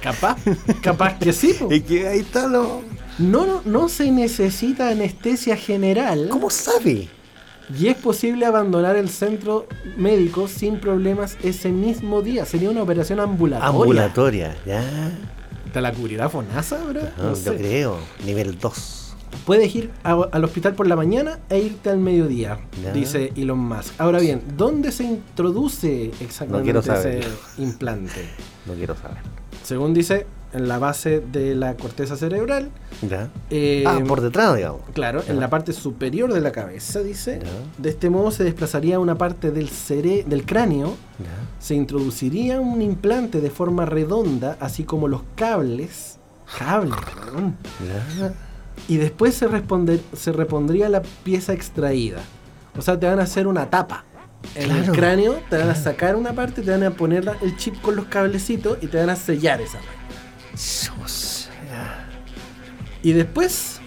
Capaz, 0.00 0.38
capaz 0.80 1.18
que 1.18 1.32
sí. 1.32 1.54
Y 1.68 1.80
que 1.82 2.08
ahí 2.08 2.20
está 2.20 2.46
lo. 2.46 2.82
No, 3.18 3.44
no, 3.44 3.60
no 3.66 3.88
se 3.88 4.10
necesita 4.10 4.88
anestesia 4.88 5.56
general 5.56 6.28
¿Cómo 6.30 6.48
sabe? 6.48 7.08
y 7.78 7.88
es 7.88 7.96
posible 7.96 8.46
abandonar 8.46 8.96
el 8.96 9.10
centro 9.10 9.66
médico 9.96 10.48
sin 10.48 10.80
problemas 10.80 11.36
ese 11.42 11.70
mismo 11.70 12.22
día. 12.22 12.44
Sería 12.44 12.70
una 12.70 12.82
operación 12.82 13.20
ambulatoria. 13.20 13.68
Ambulatoria, 13.68 14.56
ya. 14.66 14.82
¿Te 15.72 15.80
la 15.80 15.92
cubrirá 15.92 16.28
FONASA, 16.28 16.82
bro? 16.84 17.00
No, 17.16 17.22
No 17.22 17.28
yo 17.30 17.36
sé. 17.36 17.56
creo. 17.56 17.96
Nivel 18.24 18.58
2. 18.58 18.96
Puedes 19.46 19.74
ir 19.76 19.90
a- 20.02 20.26
al 20.32 20.44
hospital 20.44 20.74
por 20.74 20.88
la 20.88 20.96
mañana 20.96 21.38
e 21.48 21.58
irte 21.60 21.88
al 21.90 21.98
mediodía, 21.98 22.58
Ya. 22.82 22.92
dice 22.92 23.32
Elon 23.36 23.58
Musk. 23.60 23.94
Ahora 23.98 24.18
bien, 24.18 24.42
¿dónde 24.56 24.90
se 24.90 25.04
introduce 25.04 26.10
exactamente 26.20 26.78
ese 26.78 27.20
implante? 27.58 28.28
No 28.66 28.74
quiero 28.74 28.96
saber. 28.96 29.18
Según 29.62 29.94
dice, 29.94 30.26
en 30.52 30.66
la 30.68 30.78
base 30.78 31.20
de 31.20 31.54
la 31.54 31.76
corteza 31.76 32.16
cerebral. 32.16 32.70
¿Ya? 33.08 33.28
eh, 33.50 33.84
ah, 33.86 33.98
por 34.06 34.20
detrás, 34.20 34.56
digamos. 34.56 34.80
Claro, 34.92 35.22
Ya. 35.24 35.32
en 35.32 35.40
la 35.40 35.48
parte 35.50 35.72
superior 35.72 36.32
de 36.32 36.40
la 36.40 36.52
cabeza, 36.52 37.00
dice. 37.00 37.40
Ya. 37.42 37.48
De 37.82 37.90
este 37.90 38.10
modo 38.10 38.30
se 38.30 38.44
desplazaría 38.44 38.98
una 38.98 39.16
parte 39.16 39.50
del, 39.50 39.68
cere 39.68 40.24
del 40.26 40.44
cráneo, 40.44 40.88
Ya. 41.18 41.26
se 41.64 41.74
introduciría 41.74 42.60
un 42.60 42.82
implante 42.82 43.40
de 43.40 43.50
forma 43.50 43.86
redonda, 43.86 44.56
así 44.60 44.84
como 44.84 45.08
los 45.08 45.22
cables. 45.36 46.18
Cables, 46.58 46.96
perdón. 47.14 47.56
Ya. 48.18 48.32
Y 48.88 48.96
después 48.96 49.34
se, 49.34 49.46
responder- 49.48 50.00
se 50.16 50.32
repondría 50.32 50.88
la 50.88 51.02
pieza 51.22 51.52
extraída. 51.52 52.18
O 52.76 52.82
sea, 52.82 52.98
te 52.98 53.06
van 53.06 53.20
a 53.20 53.22
hacer 53.24 53.46
una 53.46 53.68
tapa. 53.70 54.04
En 54.54 54.70
el 54.70 54.90
cráneo 54.92 55.38
te 55.50 55.58
van 55.58 55.68
a 55.68 55.74
sacar 55.74 56.16
una 56.16 56.32
parte, 56.32 56.62
te 56.62 56.70
van 56.70 56.82
a 56.82 56.90
poner 56.92 57.30
el 57.42 57.56
chip 57.58 57.78
con 57.82 57.94
los 57.94 58.06
cablecitos 58.06 58.78
y 58.80 58.86
te 58.86 58.96
van 58.98 59.10
a 59.10 59.16
sellar 59.16 59.60
esa 59.60 59.78
parte. 59.78 59.99
Y 63.02 63.12
después 63.12 63.80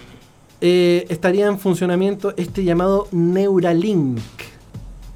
eh, 0.60 1.06
estaría 1.08 1.46
en 1.46 1.58
funcionamiento 1.58 2.34
este 2.36 2.64
llamado 2.64 3.08
Neuralink. 3.12 4.18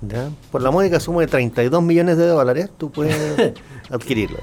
Ya. 0.00 0.30
Por 0.52 0.62
la 0.62 0.70
módica 0.70 1.00
suma 1.00 1.22
de 1.22 1.26
32 1.26 1.82
millones 1.82 2.16
de 2.16 2.26
dólares, 2.26 2.70
tú 2.78 2.90
puedes 2.90 3.54
adquirirlo. 3.90 4.38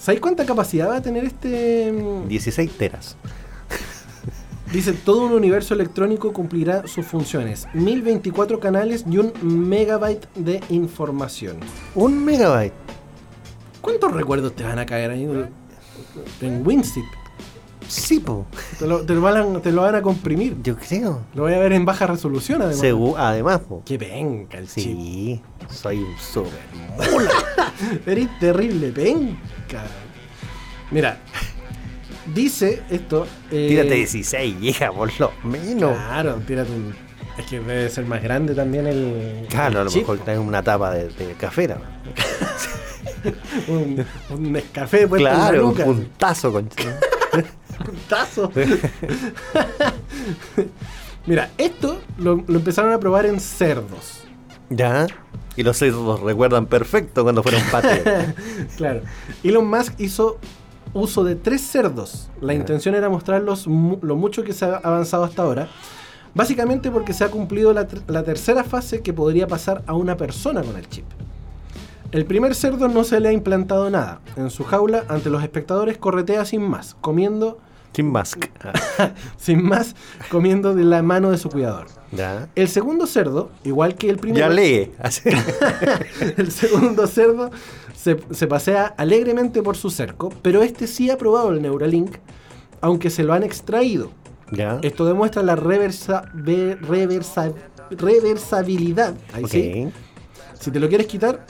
¿Sabéis 0.00 0.20
cuánta 0.20 0.44
capacidad 0.44 0.88
va 0.88 0.96
a 0.96 1.02
tener 1.02 1.24
este? 1.24 1.92
mm, 1.92 2.28
16 2.28 2.70
teras. 2.72 3.16
Dice, 4.72 4.92
todo 4.92 5.24
un 5.24 5.32
universo 5.32 5.72
electrónico 5.72 6.32
cumplirá 6.32 6.86
sus 6.86 7.06
funciones. 7.06 7.66
1024 7.72 8.60
canales 8.60 9.04
y 9.10 9.16
un 9.16 9.32
megabyte 9.42 10.26
de 10.34 10.60
información. 10.68 11.58
Un 11.94 12.22
megabyte. 12.22 12.74
¿Cuántos 13.80 14.12
recuerdos 14.12 14.54
te 14.54 14.64
van 14.64 14.78
a 14.78 14.84
caer 14.84 15.10
ahí 15.10 15.26
en 16.40 16.66
WinZip? 16.66 17.04
Sí, 17.86 18.20
po. 18.20 18.46
Te 18.78 18.86
lo, 18.86 19.00
te 19.06 19.14
lo 19.14 19.22
van, 19.22 19.56
a, 19.56 19.60
te 19.62 19.72
lo 19.72 19.80
van 19.82 19.94
a 19.94 20.02
comprimir. 20.02 20.56
Yo 20.62 20.76
creo. 20.76 21.22
Lo 21.34 21.44
voy 21.44 21.54
a 21.54 21.58
ver 21.58 21.72
en 21.72 21.84
baja 21.86 22.06
resolución 22.06 22.60
además. 22.60 22.82
Segu- 22.84 23.14
además, 23.16 23.60
po. 23.60 23.82
Que 23.84 23.96
venga 23.96 24.58
el 24.58 24.66
chip. 24.68 24.84
Sí, 24.84 25.40
soy 25.70 25.98
un 25.98 26.18
super. 26.18 26.52
Eres 28.06 28.28
terrible, 28.40 28.90
venga. 28.90 29.84
Mira, 30.90 31.18
dice 32.34 32.82
esto. 32.90 33.26
eh, 33.50 33.66
Tírate 33.68 33.94
16, 33.94 34.56
hija, 34.62 34.92
por 34.92 35.10
lo 35.18 35.32
menos. 35.44 35.96
Claro, 35.96 36.34
tírate 36.46 36.70
un. 36.72 36.94
Es 37.38 37.46
que 37.46 37.60
debe 37.60 37.88
ser 37.88 38.04
más 38.04 38.22
grande 38.22 38.54
también 38.54 38.86
el. 38.86 39.46
Claro, 39.48 39.78
a 39.78 39.80
el 39.80 39.84
lo 39.86 39.90
chip. 39.90 40.00
mejor 40.02 40.18
traes 40.18 40.40
una 40.40 40.62
tapa 40.62 40.90
de, 40.92 41.08
de 41.08 41.32
café. 41.38 41.68
¿no? 41.68 41.76
Un, 43.68 44.04
un 44.30 44.52
Nescafé 44.52 45.06
puesto 45.06 45.16
en 45.28 45.32
la 45.34 45.48
Claro, 45.48 45.68
un 45.68 45.74
puntazo, 45.74 46.52
puntazo. 47.84 48.50
Mira, 51.26 51.50
esto 51.58 52.00
lo, 52.16 52.42
lo 52.46 52.58
empezaron 52.58 52.92
a 52.92 52.98
probar 52.98 53.26
en 53.26 53.38
cerdos. 53.40 54.22
Ya. 54.70 55.06
Y 55.56 55.62
los 55.62 55.76
cerdos 55.76 56.20
recuerdan 56.20 56.66
perfecto 56.66 57.22
cuando 57.22 57.42
fueron 57.42 57.60
patios. 57.70 58.00
Claro. 58.76 59.02
Elon 59.42 59.68
Musk 59.68 59.94
hizo 59.98 60.38
uso 60.94 61.24
de 61.24 61.34
tres 61.34 61.60
cerdos. 61.62 62.30
La 62.40 62.52
Ya. 62.54 62.60
intención 62.60 62.94
era 62.94 63.08
mostrarlos 63.08 63.66
lo 63.66 64.16
mucho 64.16 64.42
que 64.44 64.52
se 64.52 64.64
ha 64.64 64.76
avanzado 64.76 65.24
hasta 65.24 65.42
ahora. 65.42 65.68
Básicamente 66.34 66.90
porque 66.90 67.12
se 67.12 67.24
ha 67.24 67.30
cumplido 67.30 67.72
la 67.72 68.22
tercera 68.22 68.62
fase 68.62 69.02
que 69.02 69.12
podría 69.12 69.46
pasar 69.48 69.82
a 69.86 69.94
una 69.94 70.16
persona 70.16 70.62
con 70.62 70.76
el 70.76 70.88
chip. 70.88 71.04
El 72.10 72.24
primer 72.24 72.54
cerdo 72.54 72.88
no 72.88 73.04
se 73.04 73.20
le 73.20 73.28
ha 73.28 73.32
implantado 73.32 73.90
nada. 73.90 74.20
En 74.36 74.50
su 74.50 74.64
jaula, 74.64 75.04
ante 75.08 75.28
los 75.30 75.42
espectadores, 75.42 75.98
corretea 75.98 76.44
sin 76.44 76.62
más, 76.62 76.96
comiendo, 77.00 77.58
Musk. 78.00 78.44
Ah, 78.62 79.10
sin 79.38 79.60
más, 79.64 79.96
comiendo 80.30 80.72
de 80.74 80.84
la 80.84 81.02
mano 81.02 81.32
de 81.32 81.36
su 81.38 81.48
cuidador. 81.50 81.88
Ya. 82.12 82.48
El 82.54 82.68
segundo 82.68 83.06
cerdo, 83.08 83.50
igual 83.64 83.96
que 83.96 84.08
el 84.08 84.18
primero, 84.18 84.46
Ya 84.46 84.48
lee. 84.48 84.92
El 86.36 86.52
segundo 86.52 87.08
cerdo 87.08 87.50
se, 87.96 88.16
se 88.30 88.46
pasea 88.46 88.86
alegremente 88.96 89.62
por 89.64 89.76
su 89.76 89.90
cerco, 89.90 90.32
pero 90.42 90.62
este 90.62 90.86
sí 90.86 91.10
ha 91.10 91.18
probado 91.18 91.50
el 91.50 91.60
Neuralink, 91.60 92.18
aunque 92.80 93.10
se 93.10 93.24
lo 93.24 93.32
han 93.32 93.42
extraído. 93.42 94.12
Ya. 94.52 94.78
Esto 94.82 95.04
demuestra 95.04 95.42
la 95.42 95.56
reversa, 95.56 96.22
ve- 96.34 96.78
reversa- 96.80 97.52
reversabilidad. 97.90 99.14
Ahí 99.34 99.42
Ok. 99.44 99.50
sí. 99.50 99.88
Si 100.60 100.70
te 100.70 100.78
lo 100.80 100.88
quieres 100.88 101.08
quitar, 101.08 101.44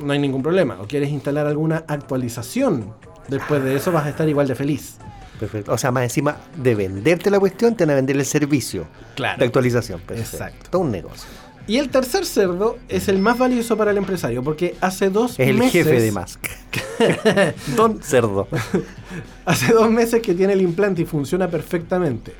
no 0.00 0.12
hay 0.12 0.18
ningún 0.18 0.42
problema. 0.42 0.78
O 0.80 0.86
quieres 0.86 1.10
instalar 1.10 1.46
alguna 1.46 1.84
actualización. 1.88 2.92
Después 3.28 3.62
de 3.62 3.76
eso 3.76 3.92
vas 3.92 4.06
a 4.06 4.10
estar 4.10 4.28
igual 4.28 4.48
de 4.48 4.54
feliz. 4.54 4.96
Perfecto. 5.38 5.72
O 5.72 5.78
sea, 5.78 5.90
más 5.90 6.04
encima 6.04 6.36
de 6.56 6.74
venderte 6.74 7.30
la 7.30 7.40
cuestión, 7.40 7.74
te 7.74 7.84
van 7.84 7.92
a 7.92 7.94
vender 7.96 8.16
el 8.16 8.24
servicio 8.26 8.86
Claro. 9.16 9.38
de 9.38 9.44
actualización. 9.46 10.00
Perfecto. 10.00 10.36
Exacto. 10.36 10.70
Todo 10.70 10.82
un 10.82 10.90
negocio. 10.92 11.28
Y 11.66 11.78
el 11.78 11.90
tercer 11.90 12.24
cerdo 12.26 12.78
es 12.88 13.06
el 13.08 13.18
más 13.18 13.38
valioso 13.38 13.76
para 13.76 13.92
el 13.92 13.96
empresario, 13.96 14.42
porque 14.42 14.74
hace 14.80 15.10
dos 15.10 15.38
Es 15.38 15.48
el 15.48 15.58
meses. 15.58 15.72
jefe 15.84 16.00
de 16.00 16.10
Musk. 16.12 16.46
Don 17.76 18.02
Cerdo. 18.02 18.48
Hace 19.44 19.72
dos 19.72 19.90
meses 19.90 20.20
que 20.22 20.34
tiene 20.34 20.52
el 20.54 20.60
implante 20.62 21.02
y 21.02 21.04
funciona 21.04 21.48
perfectamente. 21.48 22.32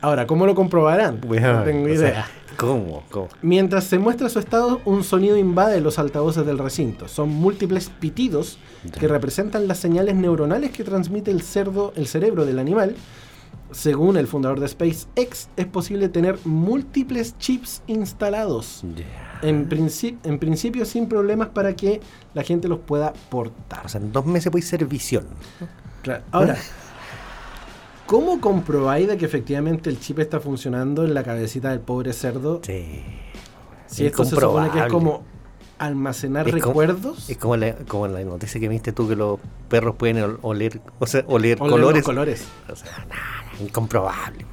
Ahora, 0.00 0.26
¿cómo 0.26 0.46
lo 0.46 0.54
comprobarán? 0.54 1.20
Bueno, 1.26 1.52
no 1.60 1.62
tengo 1.62 1.84
o 1.84 1.96
sea, 1.96 2.08
idea. 2.08 2.26
¿Cómo? 2.56 3.02
¿Cómo? 3.10 3.28
Mientras 3.42 3.84
se 3.84 3.98
muestra 3.98 4.28
su 4.28 4.38
estado, 4.38 4.80
un 4.84 5.04
sonido 5.04 5.36
invade 5.36 5.80
los 5.80 5.98
altavoces 5.98 6.44
del 6.46 6.58
recinto. 6.58 7.08
Son 7.08 7.28
múltiples 7.28 7.90
pitidos 7.90 8.58
que 8.98 9.08
representan 9.08 9.66
las 9.68 9.78
señales 9.78 10.14
neuronales 10.14 10.70
que 10.70 10.84
transmite 10.84 11.30
el 11.30 11.42
cerdo, 11.42 11.92
el 11.96 12.06
cerebro 12.06 12.44
del 12.44 12.58
animal. 12.58 12.96
Según 13.70 14.16
el 14.16 14.26
fundador 14.28 14.60
de 14.60 14.68
SpaceX, 14.68 15.48
es 15.56 15.66
posible 15.66 16.08
tener 16.08 16.38
múltiples 16.44 17.36
chips 17.38 17.82
instalados. 17.88 18.84
En, 19.42 19.68
princi- 19.68 20.16
en 20.22 20.38
principio 20.38 20.84
sin 20.84 21.08
problemas 21.08 21.48
para 21.48 21.74
que 21.74 22.00
la 22.34 22.42
gente 22.44 22.68
los 22.68 22.78
pueda 22.80 23.12
portar. 23.30 23.84
O 23.84 23.88
sea, 23.88 24.00
en 24.00 24.12
dos 24.12 24.26
meses 24.26 24.50
puedes 24.52 24.68
ser 24.68 24.84
visión. 24.86 25.24
Claro. 26.02 26.22
Ahora, 26.30 26.56
¿cómo 28.14 28.40
comprobáis 28.40 29.08
de 29.08 29.16
que 29.16 29.24
efectivamente 29.24 29.90
el 29.90 29.98
chip 29.98 30.20
está 30.20 30.38
funcionando 30.38 31.04
en 31.04 31.14
la 31.14 31.24
cabecita 31.24 31.70
del 31.70 31.80
pobre 31.80 32.12
cerdo? 32.12 32.60
Sí. 32.62 33.02
Si 33.86 34.06
esto 34.06 34.24
se 34.24 34.36
supone 34.36 34.70
que 34.70 34.78
es 34.78 34.86
como 34.86 35.24
almacenar 35.78 36.46
Es 36.46 36.52
como- 36.54 36.66
recuerdos. 36.66 37.28
Es 37.28 37.36
como 37.38 37.56
la, 37.56 37.74
como 37.88 38.06
la 38.06 38.20
noticia 38.22 38.60
que 38.60 38.68
viste 38.68 38.92
tú 38.92 39.08
que 39.08 39.16
los 39.16 39.40
perros 39.68 39.96
pueden 39.96 40.18
ol- 40.18 40.38
oler, 40.42 40.80
o 41.00 41.06
sea, 41.08 41.24
oler 41.26 41.58
Oler 41.60 41.96
los 41.96 42.02
colores. 42.04 42.44
O 42.72 42.76
sea, 42.76 42.88
nada, 43.08 43.52
incomprobable. 43.60 44.46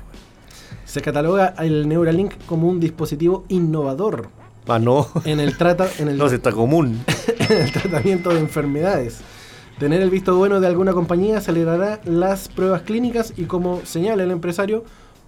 Se 0.86 1.02
cataloga 1.02 1.54
el 1.60 1.88
Neuralink 1.88 2.34
como 2.48 2.68
un 2.68 2.80
dispositivo 2.80 3.46
innovador 3.48 4.30
Ah, 4.68 4.80
no. 4.80 5.08
en 5.26 5.40
el, 5.40 5.56
trata, 5.58 5.88
en 6.00 6.08
el, 6.10 6.18
No, 6.18 6.28
si 6.30 6.36
está 6.36 6.52
común. 6.52 7.04
en 7.50 7.58
el 7.62 7.72
tratamiento 7.72 8.32
de 8.32 8.40
enfermedades. 8.40 9.22
Tener 9.82 10.00
el 10.04 10.12
visto 10.12 10.36
bueno 10.36 10.60
de 10.60 10.68
alguna 10.68 10.94
compañía 10.94 11.40
acelerará 11.40 12.00
las 12.06 12.50
pruebas 12.50 12.84
clínicas 12.84 13.34
y 13.36 13.46
como 13.46 13.82
señala 13.84 14.22
el 14.22 14.30
empresario, 14.30 14.84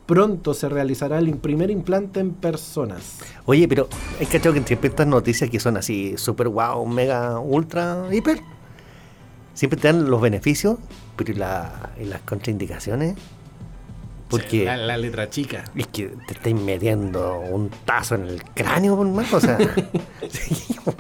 pronto 0.06 0.54
se 0.54 0.70
realizará 0.70 1.18
el 1.18 1.36
primer 1.38 1.72
implante 1.72 2.20
en 2.20 2.34
personas. 2.36 3.18
Oye, 3.46 3.68
pero 3.68 3.90
hay 4.20 4.28
cachado 4.28 4.54
que 4.54 4.62
siempre 4.62 4.90
estas 4.90 5.08
noticias 5.08 5.50
que 5.50 5.60
son 5.60 5.76
así 5.76 6.14
super 6.20 6.50
wow, 6.50 6.86
mega, 6.86 7.40
ultra, 7.40 8.04
hiper, 8.12 8.42
siempre 9.56 9.80
te 9.80 9.88
dan 9.88 10.08
los 10.08 10.22
beneficios, 10.22 10.78
pero 11.16 11.32
¿y, 11.32 11.36
la- 11.36 11.90
y 12.00 12.06
las 12.06 12.22
contraindicaciones? 12.22 13.16
Porque 14.30 14.66
La, 14.66 14.78
la 14.78 14.98
letra 14.98 15.32
chica. 15.32 15.64
es 15.76 15.88
que 15.88 16.10
te 16.28 16.34
estáis 16.36 16.56
metiendo 16.56 17.40
un 17.40 17.70
tazo 17.86 18.14
en 18.16 18.28
el 18.28 18.44
cráneo, 18.54 18.96
por 18.96 19.08
más, 19.08 19.34
o 19.34 19.40
sea. 19.42 19.58
sí, 20.30 20.76
po. 20.86 20.94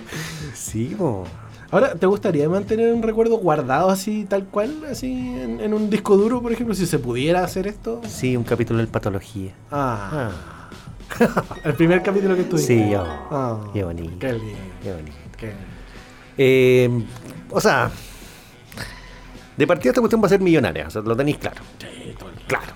sí, 0.56 0.96
po. 0.98 1.26
Ahora, 1.74 1.96
¿te 1.96 2.06
gustaría 2.06 2.48
mantener 2.48 2.94
un 2.94 3.02
recuerdo 3.02 3.38
guardado 3.38 3.90
así, 3.90 4.26
tal 4.30 4.46
cual, 4.46 4.76
así 4.92 5.12
en, 5.12 5.60
en 5.60 5.74
un 5.74 5.90
disco 5.90 6.16
duro, 6.16 6.40
por 6.40 6.52
ejemplo, 6.52 6.76
si 6.76 6.86
se 6.86 7.00
pudiera 7.00 7.44
hacer 7.44 7.66
esto? 7.66 8.00
Sí, 8.08 8.38
un 8.38 8.44
capítulo 8.44 8.80
de 8.80 8.86
patología. 8.86 9.54
Ah, 9.72 10.30
Ah, 11.20 11.44
el 11.64 11.74
primer 11.74 12.04
capítulo 12.04 12.36
que 12.36 12.44
tuviste. 12.44 12.76
sí, 12.86 12.92
yo. 12.92 13.04
Ah, 13.04 13.60
Qué 13.74 13.84
bonito. 13.84 14.14
Qué 14.20 14.34
lindo. 14.34 14.58
Qué 14.84 14.92
bonito. 14.94 15.16
qué- 15.36 15.54
Eh, 16.38 16.90
o 17.50 17.60
sea, 17.60 17.90
De 19.58 19.66
partida 19.68 19.90
esta 19.90 20.02
cuestión 20.02 20.22
va 20.22 20.28
a 20.28 20.30
ser 20.30 20.42
millonaria, 20.42 20.88
o 20.88 20.92
sea, 20.92 21.02
lo 21.02 21.16
tenéis 21.16 21.38
claro. 21.38 21.62
Claro. 22.48 22.72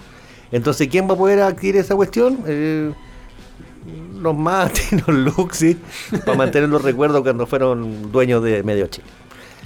Entonces, 0.52 0.88
¿quién 0.88 1.08
va 1.08 1.14
a 1.14 1.18
poder 1.18 1.40
adquirir 1.42 1.78
esa 1.78 1.96
cuestión? 1.96 2.40
Eh, 2.48 2.92
los 4.18 4.36
Mati, 4.36 4.98
los 5.08 5.16
Luxi, 5.38 5.78
para 6.26 6.38
mantener 6.38 6.70
los 6.70 6.82
recuerdos 6.82 7.22
cuando 7.22 7.48
fueron 7.48 8.12
dueños 8.12 8.44
de 8.44 8.64
medio 8.64 8.88
Chile. 8.88 9.08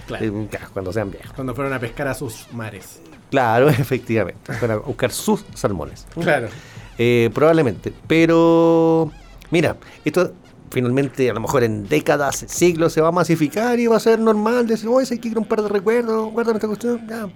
Claro. 0.08 0.48
Cuando 0.74 0.92
sean 0.92 1.12
viejos. 1.12 1.32
Cuando 1.34 1.56
fueron 1.56 1.74
a 1.74 1.80
pescar 1.80 2.08
a 2.08 2.14
sus 2.14 2.48
mares. 2.52 3.02
Claro, 3.30 3.70
efectivamente. 3.70 4.54
Para 4.60 4.78
buscar 4.78 5.12
sus 5.12 5.46
salmones. 5.54 6.06
Claro. 6.20 6.50
Eh, 6.98 7.30
probablemente. 7.34 7.94
Pero, 8.08 9.12
mira, 9.50 9.78
esto 10.04 10.34
finalmente 10.72 11.30
a 11.30 11.34
lo 11.34 11.42
mejor 11.42 11.64
en 11.64 11.88
décadas, 11.88 12.46
siglos 12.48 12.94
se 12.94 13.02
va 13.02 13.10
a 13.10 13.12
masificar 13.12 13.80
y 13.80 13.88
va 13.88 13.98
a 13.98 14.00
ser 14.00 14.20
normal 14.20 14.68
decir, 14.68 14.88
oye, 14.88 15.20
ir 15.22 15.36
a 15.36 15.40
un 15.40 15.46
par 15.46 15.62
de 15.62 15.68
recuerdos, 15.70 16.32
guardan 16.32 16.56
esta 16.56 16.68
cuestión. 16.68 17.06
ya". 17.08 17.28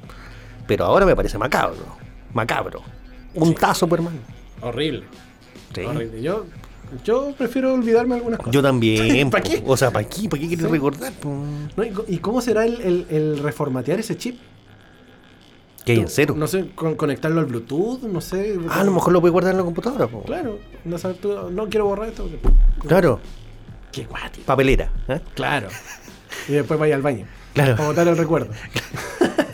Pero 0.67 0.85
ahora 0.85 1.05
me 1.05 1.15
parece 1.15 1.37
macabro. 1.37 1.85
Macabro. 2.33 2.81
Un 3.35 3.53
tazo, 3.53 3.87
por 3.87 3.99
hermano. 3.99 4.17
Horrible. 4.61 5.03
Sí. 5.73 5.81
Horrible. 5.81 6.21
Yo, 6.21 6.45
yo 7.03 7.33
prefiero 7.37 7.73
olvidarme 7.73 8.15
algunas 8.15 8.39
cosas. 8.39 8.53
Yo 8.53 8.61
también. 8.61 9.29
¿Pa' 9.31 9.39
po. 9.41 9.43
qué? 9.49 9.63
O 9.65 9.77
sea, 9.77 9.91
¿para 9.91 10.07
qué? 10.07 10.27
¿Para 10.29 10.41
qué 10.41 10.47
quieres 10.47 10.65
Sí. 10.65 10.71
recordar? 10.71 11.13
No, 11.23 11.83
¿y, 12.07 12.17
cómo 12.17 12.41
será 12.41 12.65
el, 12.65 12.81
el- 12.81 13.05
el 13.09 13.37
reformatear 13.39 13.99
ese 13.99 14.17
chip? 14.17 14.39
¿Qué 15.85 15.91
hay 15.91 15.99
en 15.99 16.07
cero? 16.07 16.33
No 16.37 16.47
sé, 16.47 16.69
con- 16.73 16.95
conectarlo 16.95 17.39
al 17.39 17.45
Bluetooth, 17.45 18.01
no 18.03 18.19
sé. 18.21 18.57
Ah, 18.69 18.81
a 18.81 18.83
lo 18.83 18.91
mejor 18.91 19.13
lo 19.13 19.21
puedes 19.21 19.31
guardar 19.33 19.51
en 19.51 19.57
la 19.59 19.63
computadora. 19.63 20.07
po. 20.07 20.23
Claro, 20.23 20.57
no, 20.83 20.97
sabes 20.97 21.19
tú, 21.21 21.31
no 21.51 21.69
quiero 21.69 21.85
borrar 21.85 22.09
esto. 22.09 22.27
porque- 22.27 22.87
Claro. 22.87 23.19
Qué 23.91 24.05
guati. 24.05 24.41
Papelera. 24.41 24.91
¿eh? 25.07 25.21
Claro. 25.35 25.67
Y 26.49 26.53
después 26.53 26.79
vaya 26.79 26.95
al 26.95 27.01
baño. 27.01 27.25
Claro. 27.53 27.75
Para 27.77 27.87
botar 27.89 28.07
el 28.07 28.17
recuerdo. 28.17 28.49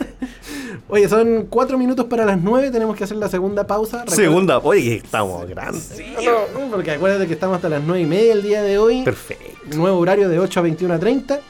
Oye, 0.94 1.08
son 1.08 1.46
cuatro 1.48 1.78
minutos 1.78 2.04
para 2.04 2.26
las 2.26 2.38
nueve. 2.38 2.70
Tenemos 2.70 2.94
que 2.94 3.04
hacer 3.04 3.16
la 3.16 3.26
segunda 3.30 3.66
pausa. 3.66 4.00
Recuerda- 4.00 4.14
Segunda. 4.22 4.58
Oye, 4.58 4.96
estamos 4.96 5.48
grandes. 5.48 5.98
No, 6.22 6.70
porque 6.70 6.90
acuérdate 6.90 7.26
que 7.26 7.32
estamos 7.32 7.56
hasta 7.56 7.70
las 7.70 7.82
nueve 7.82 8.02
y 8.02 8.06
media 8.06 8.34
el 8.34 8.42
día 8.42 8.62
de 8.62 8.76
hoy. 8.76 9.02
Perfecto. 9.02 9.74
Nuevo 9.74 9.98
horario 9.98 10.28
de 10.28 10.38
8 10.38 10.60
a 10.60 10.62
21 10.64 10.92
a 10.92 10.98
30. 10.98 11.40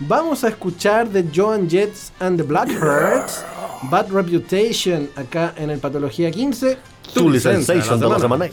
Vamos 0.00 0.44
a 0.44 0.48
escuchar 0.48 1.10
de 1.10 1.26
Joan 1.34 1.68
Jets 1.68 2.10
and 2.20 2.38
the 2.38 2.42
Blackhearts. 2.42 3.44
Bad 3.90 4.10
Reputation 4.10 5.10
acá 5.14 5.52
en 5.58 5.68
el 5.68 5.78
Patología 5.78 6.30
15. 6.30 6.78
Tu 7.12 7.38
sensation 7.38 8.00
de 8.00 8.08
la 8.08 8.18
semana. 8.18 8.48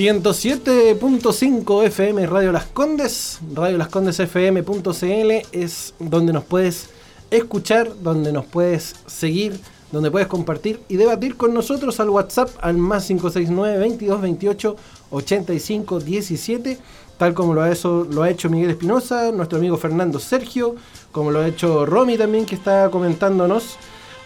107.5 0.00 1.84
FM 1.84 2.24
Radio 2.24 2.52
Las 2.52 2.64
Condes, 2.64 3.38
Radio 3.52 3.76
Las 3.76 3.88
Condes 3.88 4.18
FM.cl 4.18 5.30
es 5.52 5.92
donde 5.98 6.32
nos 6.32 6.44
puedes 6.44 6.88
escuchar, 7.30 7.92
donde 8.00 8.32
nos 8.32 8.46
puedes 8.46 8.94
seguir, 9.04 9.60
donde 9.92 10.10
puedes 10.10 10.26
compartir 10.26 10.80
y 10.88 10.96
debatir 10.96 11.36
con 11.36 11.52
nosotros 11.52 12.00
al 12.00 12.08
WhatsApp 12.08 12.48
al 12.62 12.78
más 12.78 13.08
569 13.08 13.78
22 13.78 14.22
28 14.22 14.76
85 15.10 16.00
17, 16.00 16.78
tal 17.18 17.34
como 17.34 17.52
lo 17.52 17.60
ha, 17.60 17.70
hecho, 17.70 18.48
Miguel 18.48 18.70
Espinosa, 18.70 19.30
nuestro 19.32 19.58
amigo 19.58 19.76
Fernando 19.76 20.18
Sergio, 20.18 20.76
como 21.12 21.30
lo 21.30 21.40
ha 21.40 21.46
hecho 21.46 21.84
Romy 21.84 22.16
también 22.16 22.46
que 22.46 22.54
está 22.54 22.88
comentándonos. 22.90 23.76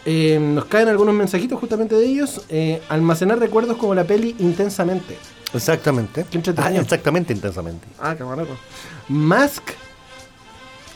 Eh, 0.06 0.38
nos 0.38 0.66
caen 0.66 0.86
algunos 0.86 1.16
mensajitos 1.16 1.58
justamente 1.58 1.96
de 1.96 2.06
ellos. 2.06 2.42
Eh, 2.48 2.80
almacenar 2.88 3.40
recuerdos 3.40 3.76
como 3.76 3.92
la 3.96 4.04
peli 4.04 4.36
intensamente. 4.38 5.18
Exactamente. 5.54 6.26
Qué. 6.30 6.42
Ah, 6.56 6.72
exactamente, 6.74 7.32
intensamente. 7.32 7.86
Ah, 8.00 8.14
qué 8.16 8.22
bonito. 8.22 8.56
Mask. 9.08 9.62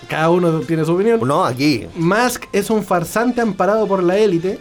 Cada 0.08 0.30
uno 0.30 0.60
tiene 0.60 0.84
su 0.84 0.94
opinión. 0.94 1.20
No, 1.26 1.44
aquí. 1.44 1.86
Mask 1.96 2.44
es 2.52 2.70
un 2.70 2.82
farsante 2.82 3.40
amparado 3.40 3.86
por 3.86 4.02
la 4.02 4.16
élite. 4.16 4.58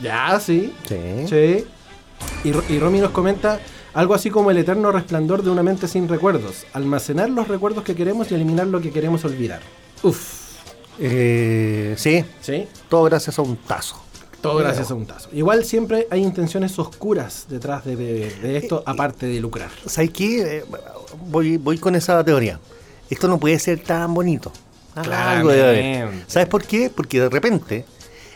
Ya, 0.00 0.38
sí. 0.40 0.72
Sí. 0.88 1.26
Sí. 1.28 1.66
Y, 2.44 2.72
y 2.72 2.78
Romy 2.78 3.00
nos 3.00 3.10
comenta 3.10 3.60
algo 3.92 4.14
así 4.14 4.30
como 4.30 4.50
el 4.50 4.58
eterno 4.58 4.92
resplandor 4.92 5.42
de 5.42 5.50
una 5.50 5.62
mente 5.62 5.88
sin 5.88 6.08
recuerdos. 6.08 6.64
Almacenar 6.72 7.30
los 7.30 7.48
recuerdos 7.48 7.84
que 7.84 7.94
queremos 7.94 8.30
y 8.30 8.34
eliminar 8.34 8.66
lo 8.68 8.80
que 8.80 8.90
queremos 8.90 9.24
olvidar. 9.24 9.60
Uf. 10.02 10.40
Eh, 10.98 11.94
sí, 11.96 12.24
¿Sí? 12.42 12.68
todo 12.88 13.04
gracias 13.04 13.38
a 13.38 13.42
un 13.42 13.56
tazo. 13.56 13.96
Todo 14.40 14.56
gracias 14.56 14.90
a 14.90 14.94
un 14.94 15.06
tazo. 15.06 15.28
Igual 15.32 15.64
siempre 15.64 16.06
hay 16.10 16.22
intenciones 16.22 16.78
oscuras 16.78 17.46
detrás 17.48 17.84
de, 17.84 17.96
de- 17.96 18.30
de 18.40 18.56
esto, 18.56 18.82
aparte 18.86 19.26
de 19.26 19.38
lucrar. 19.40 19.70
¿Sabes 19.86 20.10
qué? 20.10 20.58
Eh, 20.58 20.64
Voy, 21.26 21.56
voy 21.58 21.76
con 21.78 21.94
esa 21.96 22.22
teoría. 22.24 22.58
Esto 23.10 23.28
no 23.28 23.38
puede 23.38 23.58
ser 23.58 23.80
tan 23.80 24.14
bonito. 24.14 24.52
Algo. 24.94 25.10
Claramente. 25.50 26.24
¿Sabes 26.26 26.48
por 26.48 26.64
qué? 26.64 26.88
Porque 26.90 27.20
de 27.20 27.28
repente 27.28 27.84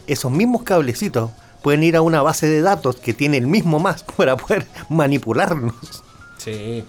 esos 0.07 0.31
mismos 0.31 0.63
cablecitos 0.65 1.31
pueden 1.63 1.83
ir 1.83 1.97
a 1.97 2.03
una 2.03 2.21
base 2.21 2.47
de 2.47 2.61
datos 2.61 2.97
que 2.97 3.15
tiene 3.15 3.39
el 3.39 3.47
mismo 3.47 3.79
más 3.79 4.03
para 4.17 4.37
poder 4.37 4.67
manipularnos. 4.89 5.75
Sí. 6.39 6.85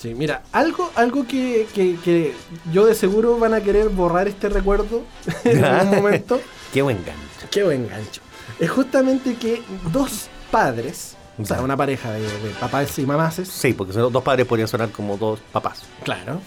Sí, 0.00 0.14
mira, 0.14 0.44
algo, 0.52 0.90
algo 0.94 1.26
que, 1.26 1.66
que- 1.74 1.96
que 2.04 2.32
yo 2.72 2.86
de 2.86 2.94
seguro 2.94 3.36
van 3.38 3.54
a 3.54 3.60
querer 3.62 3.88
borrar 3.88 4.28
este 4.28 4.48
recuerdo 4.48 5.02
en 5.44 5.64
algún 5.64 5.96
momento. 6.02 6.40
Qué 6.72 6.82
buen 6.82 6.98
gancho. 6.98 7.48
Qué 7.50 7.64
buen 7.64 7.88
gancho. 7.88 8.20
Es 8.58 8.70
justamente 8.70 9.36
que 9.36 9.62
dos 9.92 10.28
padres, 10.50 11.14
o 11.40 11.44
sea, 11.44 11.60
una 11.60 11.76
pareja 11.76 12.10
de, 12.12 12.20
de 12.22 12.50
papás 12.60 12.98
y 12.98 13.06
mamases, 13.06 13.48
Sí, 13.48 13.72
porque 13.72 13.92
son 13.92 14.12
dos 14.12 14.22
padres 14.22 14.46
podrían 14.46 14.68
sonar 14.68 14.90
como 14.90 15.16
dos 15.16 15.38
papás. 15.52 15.82
claro, 16.02 16.40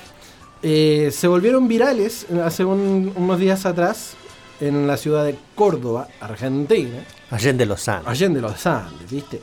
eh, 0.63 1.09
se 1.11 1.27
volvieron 1.27 1.67
virales 1.67 2.27
hace 2.45 2.63
un- 2.65 3.13
unos 3.15 3.39
días 3.39 3.65
atrás 3.65 4.13
en 4.59 4.85
la 4.87 4.97
ciudad 4.97 5.23
de 5.25 5.35
Córdoba, 5.55 6.07
Argentina, 6.19 7.03
Allende 7.31 7.65
Lozano. 7.65 8.07
Allende 8.07 8.41
los 8.41 8.65
Andes, 8.67 9.09
¿viste? 9.09 9.41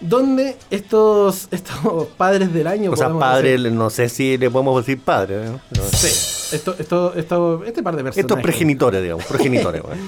Donde 0.00 0.56
estos, 0.70 1.48
estos 1.50 2.06
padres 2.16 2.52
del 2.52 2.66
año. 2.66 2.90
O 2.92 2.96
sea, 2.96 3.06
podemos 3.06 3.22
padre, 3.22 3.58
decir- 3.58 3.72
no 3.72 3.90
sé 3.90 4.08
si 4.08 4.36
le 4.38 4.50
podemos 4.50 4.84
decir 4.84 5.02
padre. 5.02 5.46
¿no? 5.50 5.60
Sí, 5.92 6.54
esto, 6.56 6.74
esto, 6.78 7.12
esto, 7.14 7.64
este 7.64 7.82
par 7.82 7.96
de 7.96 8.02
personas. 8.04 8.24
Estos 8.24 8.40
progenitores, 8.40 9.02
digamos, 9.02 9.24
progenitores. 9.24 9.82
güey. 9.86 9.98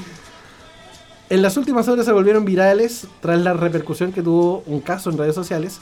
En 1.28 1.42
las 1.42 1.56
últimas 1.56 1.88
horas 1.88 2.06
se 2.06 2.12
volvieron 2.12 2.44
virales 2.44 3.06
tras 3.20 3.40
la 3.40 3.52
repercusión 3.52 4.12
que 4.12 4.22
tuvo 4.22 4.62
un 4.66 4.80
caso 4.80 5.10
en 5.10 5.18
redes 5.18 5.34
sociales, 5.34 5.80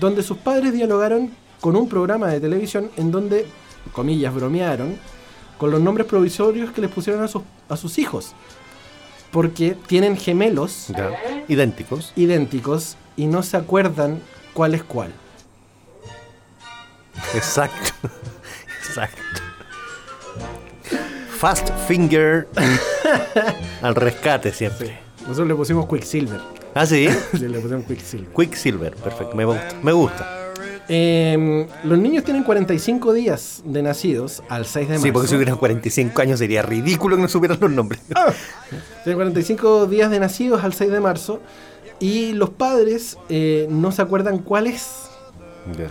donde 0.00 0.22
sus 0.22 0.38
padres 0.38 0.72
dialogaron 0.72 1.30
con 1.60 1.76
un 1.76 1.88
programa 1.88 2.28
de 2.28 2.40
televisión 2.40 2.90
en 2.96 3.10
donde, 3.10 3.46
comillas, 3.92 4.34
bromearon 4.34 4.96
con 5.58 5.70
los 5.70 5.80
nombres 5.80 6.06
provisorios 6.06 6.70
que 6.70 6.80
les 6.80 6.90
pusieron 6.90 7.22
a 7.22 7.28
sus, 7.28 7.42
a 7.68 7.76
sus 7.76 7.98
hijos. 7.98 8.32
Porque 9.30 9.76
tienen 9.86 10.16
gemelos 10.16 10.86
Ya. 10.88 11.10
Idénticos. 11.48 12.12
idénticos 12.16 12.96
y 13.16 13.26
no 13.26 13.42
se 13.42 13.56
acuerdan 13.58 14.20
cuál 14.54 14.74
es 14.74 14.82
cuál. 14.82 15.12
Exacto. 17.34 17.92
Exacto. 18.88 19.20
Fast 21.38 21.68
Finger 21.86 22.48
al 23.82 23.94
rescate 23.94 24.52
siempre. 24.52 24.98
Nosotros 25.22 25.48
le 25.48 25.54
pusimos 25.54 25.86
Quicksilver. 25.86 26.40
Ah, 26.74 26.86
sí. 26.86 27.08
Sí, 27.32 27.48
le 27.48 27.58
pusimos 27.60 27.84
Quicksilver. 27.86 28.28
Quicksilver, 28.34 28.96
perfecto. 28.96 29.36
Me 29.36 29.44
gusta. 29.44 29.68
Me 29.82 29.92
gusta. 29.92 30.42
Eh, 30.88 31.66
los 31.82 31.98
niños 31.98 32.22
tienen 32.22 32.44
45 32.44 33.12
días 33.12 33.62
de 33.64 33.82
nacidos 33.82 34.42
al 34.48 34.66
6 34.66 34.86
de 34.86 34.94
marzo. 34.94 35.02
Sí, 35.02 35.12
porque 35.12 35.28
si 35.28 35.34
hubieran 35.34 35.56
45 35.56 36.22
años 36.22 36.38
sería 36.38 36.62
ridículo 36.62 37.16
que 37.16 37.22
no 37.22 37.28
supieran 37.28 37.58
los 37.60 37.70
nombres. 37.70 38.00
Tienen 39.04 39.16
45 39.16 39.86
días 39.86 40.10
de 40.10 40.20
nacidos 40.20 40.62
al 40.62 40.74
6 40.74 40.92
de 40.92 41.00
marzo. 41.00 41.40
Y 41.98 42.32
los 42.32 42.50
padres 42.50 43.18
eh, 43.28 43.66
no 43.70 43.90
se 43.90 44.02
acuerdan 44.02 44.38
cuál 44.38 44.66
es 44.66 45.06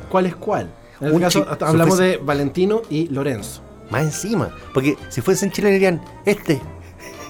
cuál. 0.09 0.25
Es 0.25 0.35
cuál. 0.35 0.71
En 1.01 1.07
este 1.07 1.19
caso, 1.19 1.47
hablamos 1.61 1.97
de 1.97 2.17
Valentino 2.17 2.81
y 2.89 3.07
Lorenzo. 3.09 3.61
Más 3.89 4.03
encima. 4.03 4.49
Porque 4.73 4.97
si 5.09 5.21
fuesen 5.21 5.51
chilenos 5.51 5.73
dirían, 5.73 6.01
este. 6.25 6.61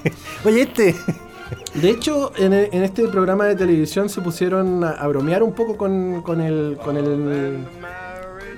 Oye, 0.44 0.62
este. 0.62 0.94
De 1.74 1.90
hecho, 1.90 2.32
en, 2.36 2.52
e- 2.54 2.70
en 2.72 2.82
este 2.82 3.06
programa 3.08 3.44
de 3.44 3.54
televisión 3.54 4.08
se 4.08 4.20
pusieron 4.20 4.82
a, 4.82 4.90
a 4.92 5.06
bromear 5.08 5.42
un 5.42 5.52
poco 5.52 5.76
con, 5.76 6.22
con 6.22 6.40
el. 6.40 6.78
con 6.82 6.96
el. 6.96 7.64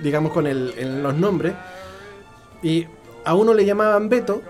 digamos 0.02 0.32
con 0.32 0.46
el, 0.46 0.72
en 0.78 1.02
los 1.02 1.14
nombres. 1.14 1.54
Y 2.62 2.86
a 3.24 3.34
uno 3.34 3.54
le 3.54 3.64
llamaban 3.64 4.08
Beto, 4.08 4.40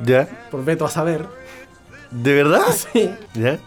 ¿Ya? 0.00 0.26
por 0.50 0.64
Beto 0.64 0.84
a 0.86 0.90
saber. 0.90 1.26
¿De 2.10 2.32
verdad? 2.34 2.62
Sí. 2.92 3.10
¿Ya? 3.34 3.58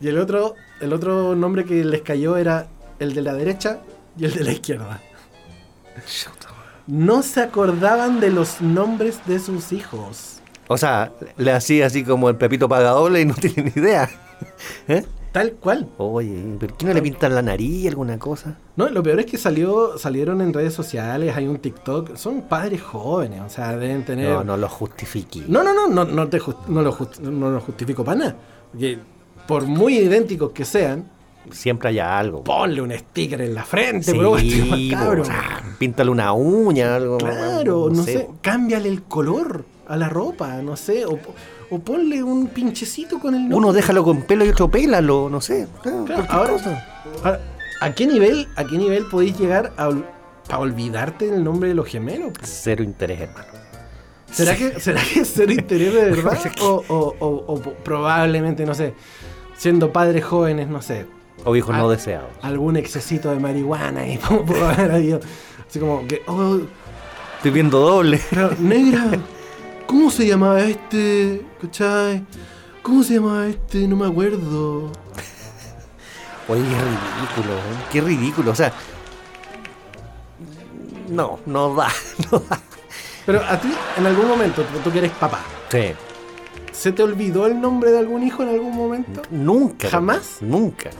Y 0.00 0.08
el 0.08 0.18
otro, 0.18 0.54
el 0.80 0.92
otro 0.92 1.36
nombre 1.36 1.64
que 1.64 1.84
les 1.84 2.02
cayó 2.02 2.36
era 2.38 2.66
el 2.98 3.12
de 3.14 3.22
la 3.22 3.34
derecha 3.34 3.80
y 4.16 4.24
el 4.24 4.34
de 4.34 4.44
la 4.44 4.52
izquierda. 4.52 5.00
No 6.86 7.22
se 7.22 7.40
acordaban 7.42 8.18
de 8.20 8.30
los 8.30 8.60
nombres 8.60 9.20
de 9.26 9.38
sus 9.38 9.72
hijos. 9.72 10.39
O 10.72 10.78
sea, 10.78 11.10
le 11.36 11.50
hacía 11.50 11.86
así 11.86 12.04
como 12.04 12.28
el 12.28 12.36
Pepito 12.36 12.68
paga 12.68 12.90
doble 12.90 13.20
y 13.22 13.24
no 13.24 13.34
tiene 13.40 13.72
ni 13.74 13.82
idea. 13.82 14.08
¿Eh? 14.88 15.04
Tal 15.32 15.52
cual. 15.54 15.88
Oye, 15.98 16.42
¿por 16.60 16.76
qué 16.76 16.86
no 16.86 16.92
le 16.94 17.02
pintan 17.02 17.34
la 17.34 17.42
nariz 17.42 17.88
alguna 17.88 18.18
cosa? 18.18 18.56
No, 18.76 18.88
lo 18.88 19.02
peor 19.02 19.18
es 19.20 19.26
que 19.26 19.36
salió, 19.36 19.98
salieron 19.98 20.40
en 20.40 20.52
redes 20.52 20.72
sociales, 20.74 21.36
hay 21.36 21.46
un 21.48 21.58
TikTok. 21.58 22.14
Son 22.16 22.42
padres 22.42 22.82
jóvenes, 22.82 23.40
o 23.44 23.48
sea, 23.48 23.76
deben 23.76 24.04
tener. 24.04 24.28
No, 24.30 24.44
no 24.44 24.56
lo 24.56 24.68
justifique. 24.68 25.42
no, 25.48 25.62
no, 25.64 25.72
no, 25.74 25.88
no, 25.88 26.04
no 26.04 26.28
te 26.28 26.40
jus- 26.40 26.66
no 26.68 26.82
lo, 26.82 26.92
just- 26.92 27.18
no 27.20 27.50
lo 27.50 27.60
justifico 27.60 28.04
para 28.04 28.18
nada. 28.18 28.36
Porque 28.72 28.98
por 29.48 29.64
muy 29.66 29.98
idénticos 29.98 30.52
que 30.52 30.64
sean, 30.64 31.04
Siempre 31.50 31.88
hay 31.88 31.98
algo. 31.98 32.44
ponle 32.44 32.80
un 32.82 32.92
sticker 32.96 33.40
en 33.40 33.54
la 33.54 33.64
frente, 33.64 34.12
Sí, 34.12 34.18
último, 34.18 34.70
po, 34.76 34.96
cabrón. 35.04 35.26
píntale 35.78 36.10
una 36.10 36.32
uña, 36.32 36.94
algo. 36.96 37.18
Claro, 37.18 37.88
no, 37.90 38.02
sé, 38.04 38.20
po. 38.20 38.36
cámbiale 38.40 38.88
el 38.88 39.02
color 39.04 39.64
a 39.90 39.96
la 39.96 40.08
ropa, 40.08 40.62
no 40.62 40.76
sé, 40.76 41.04
o, 41.04 41.18
o 41.70 41.78
ponle 41.80 42.22
un 42.22 42.46
pinchecito 42.48 43.18
con 43.18 43.34
el 43.34 43.40
nombre. 43.42 43.56
Uno 43.58 43.72
déjalo 43.72 44.04
con 44.04 44.22
pelo 44.22 44.44
y 44.44 44.48
otro 44.50 44.70
pélalo, 44.70 45.28
no 45.28 45.40
sé. 45.40 45.66
Claro, 45.82 46.04
Claro, 46.04 46.26
cualquier 46.26 46.38
ahora, 46.38 46.52
cosa. 46.52 46.88
ahora, 47.24 47.40
¿a 47.80 47.94
qué 47.94 48.06
nivel, 48.06 48.48
a 48.56 48.64
qué 48.64 48.78
nivel 48.78 49.06
podéis 49.06 49.38
llegar 49.38 49.72
a, 49.76 49.90
a 50.50 50.58
olvidarte 50.58 51.28
el 51.28 51.42
nombre 51.42 51.68
de 51.70 51.74
los 51.74 51.86
gemelos? 51.86 52.32
Cero 52.42 52.82
interés, 52.82 53.20
hermano. 53.20 53.46
¿Será 54.30 54.54
que, 54.56 54.78
¿será 54.78 55.02
que 55.02 55.20
es 55.20 55.32
cero 55.34 55.52
interés 55.52 55.92
de 55.92 56.02
verdad? 56.10 56.38
o, 56.60 56.84
o- 56.88 57.60
probablemente, 57.82 58.64
no 58.64 58.74
sé, 58.74 58.94
siendo 59.56 59.92
padres 59.92 60.24
jóvenes, 60.24 60.68
no 60.68 60.80
sé, 60.82 61.06
O 61.44 61.56
hijos 61.56 61.74
no 61.76 61.88
Ah. 61.88 61.92
deseados. 61.92 62.28
algún 62.42 62.76
excesito 62.76 63.30
de 63.32 63.40
marihuana 63.40 64.06
y 64.06 64.20
haber. 64.30 65.20
Así 65.68 65.78
como 65.80 66.06
que, 66.06 66.22
oh, 66.28 66.58
Estoy 67.38 67.50
viendo 67.52 67.80
doble. 67.80 68.20
Pero, 68.30 68.50
negra, 68.60 69.06
¿cómo 69.90 70.08
se 70.08 70.24
llamaba 70.24 70.60
este? 70.60 71.44
¿Cachai? 71.60 72.24
¿Cómo 72.80 73.02
se 73.02 73.14
llamaba 73.14 73.48
este? 73.48 73.88
No 73.88 73.96
me 73.96 74.06
acuerdo. 74.06 74.92
Oye, 76.48 76.62
qué 76.62 76.76
ridículo, 76.78 77.54
¿eh? 77.56 77.84
qué 77.92 78.00
ridículo. 78.00 78.50
O 78.52 78.54
sea, 78.54 78.72
no, 81.08 81.40
no 81.44 81.74
da, 81.74 81.88
no 82.30 82.38
da. 82.38 82.60
Pero 83.26 83.40
a 83.44 83.60
ti, 83.60 83.68
en 83.96 84.06
algún 84.06 84.28
momento, 84.28 84.62
tú, 84.62 84.78
tú 84.78 84.92
que 84.92 84.98
eres 84.98 85.10
papá, 85.12 85.40
Sí, 85.70 85.92
¿se 86.72 86.92
te 86.92 87.02
olvidó 87.02 87.46
el 87.46 87.60
nombre 87.60 87.90
de 87.90 87.98
algún 87.98 88.22
hijo 88.24 88.42
en 88.44 88.50
algún 88.50 88.74
momento? 88.76 89.22
nunca. 89.30 89.90
¿Jamás? 89.90 90.38
Nunca. 90.40 90.90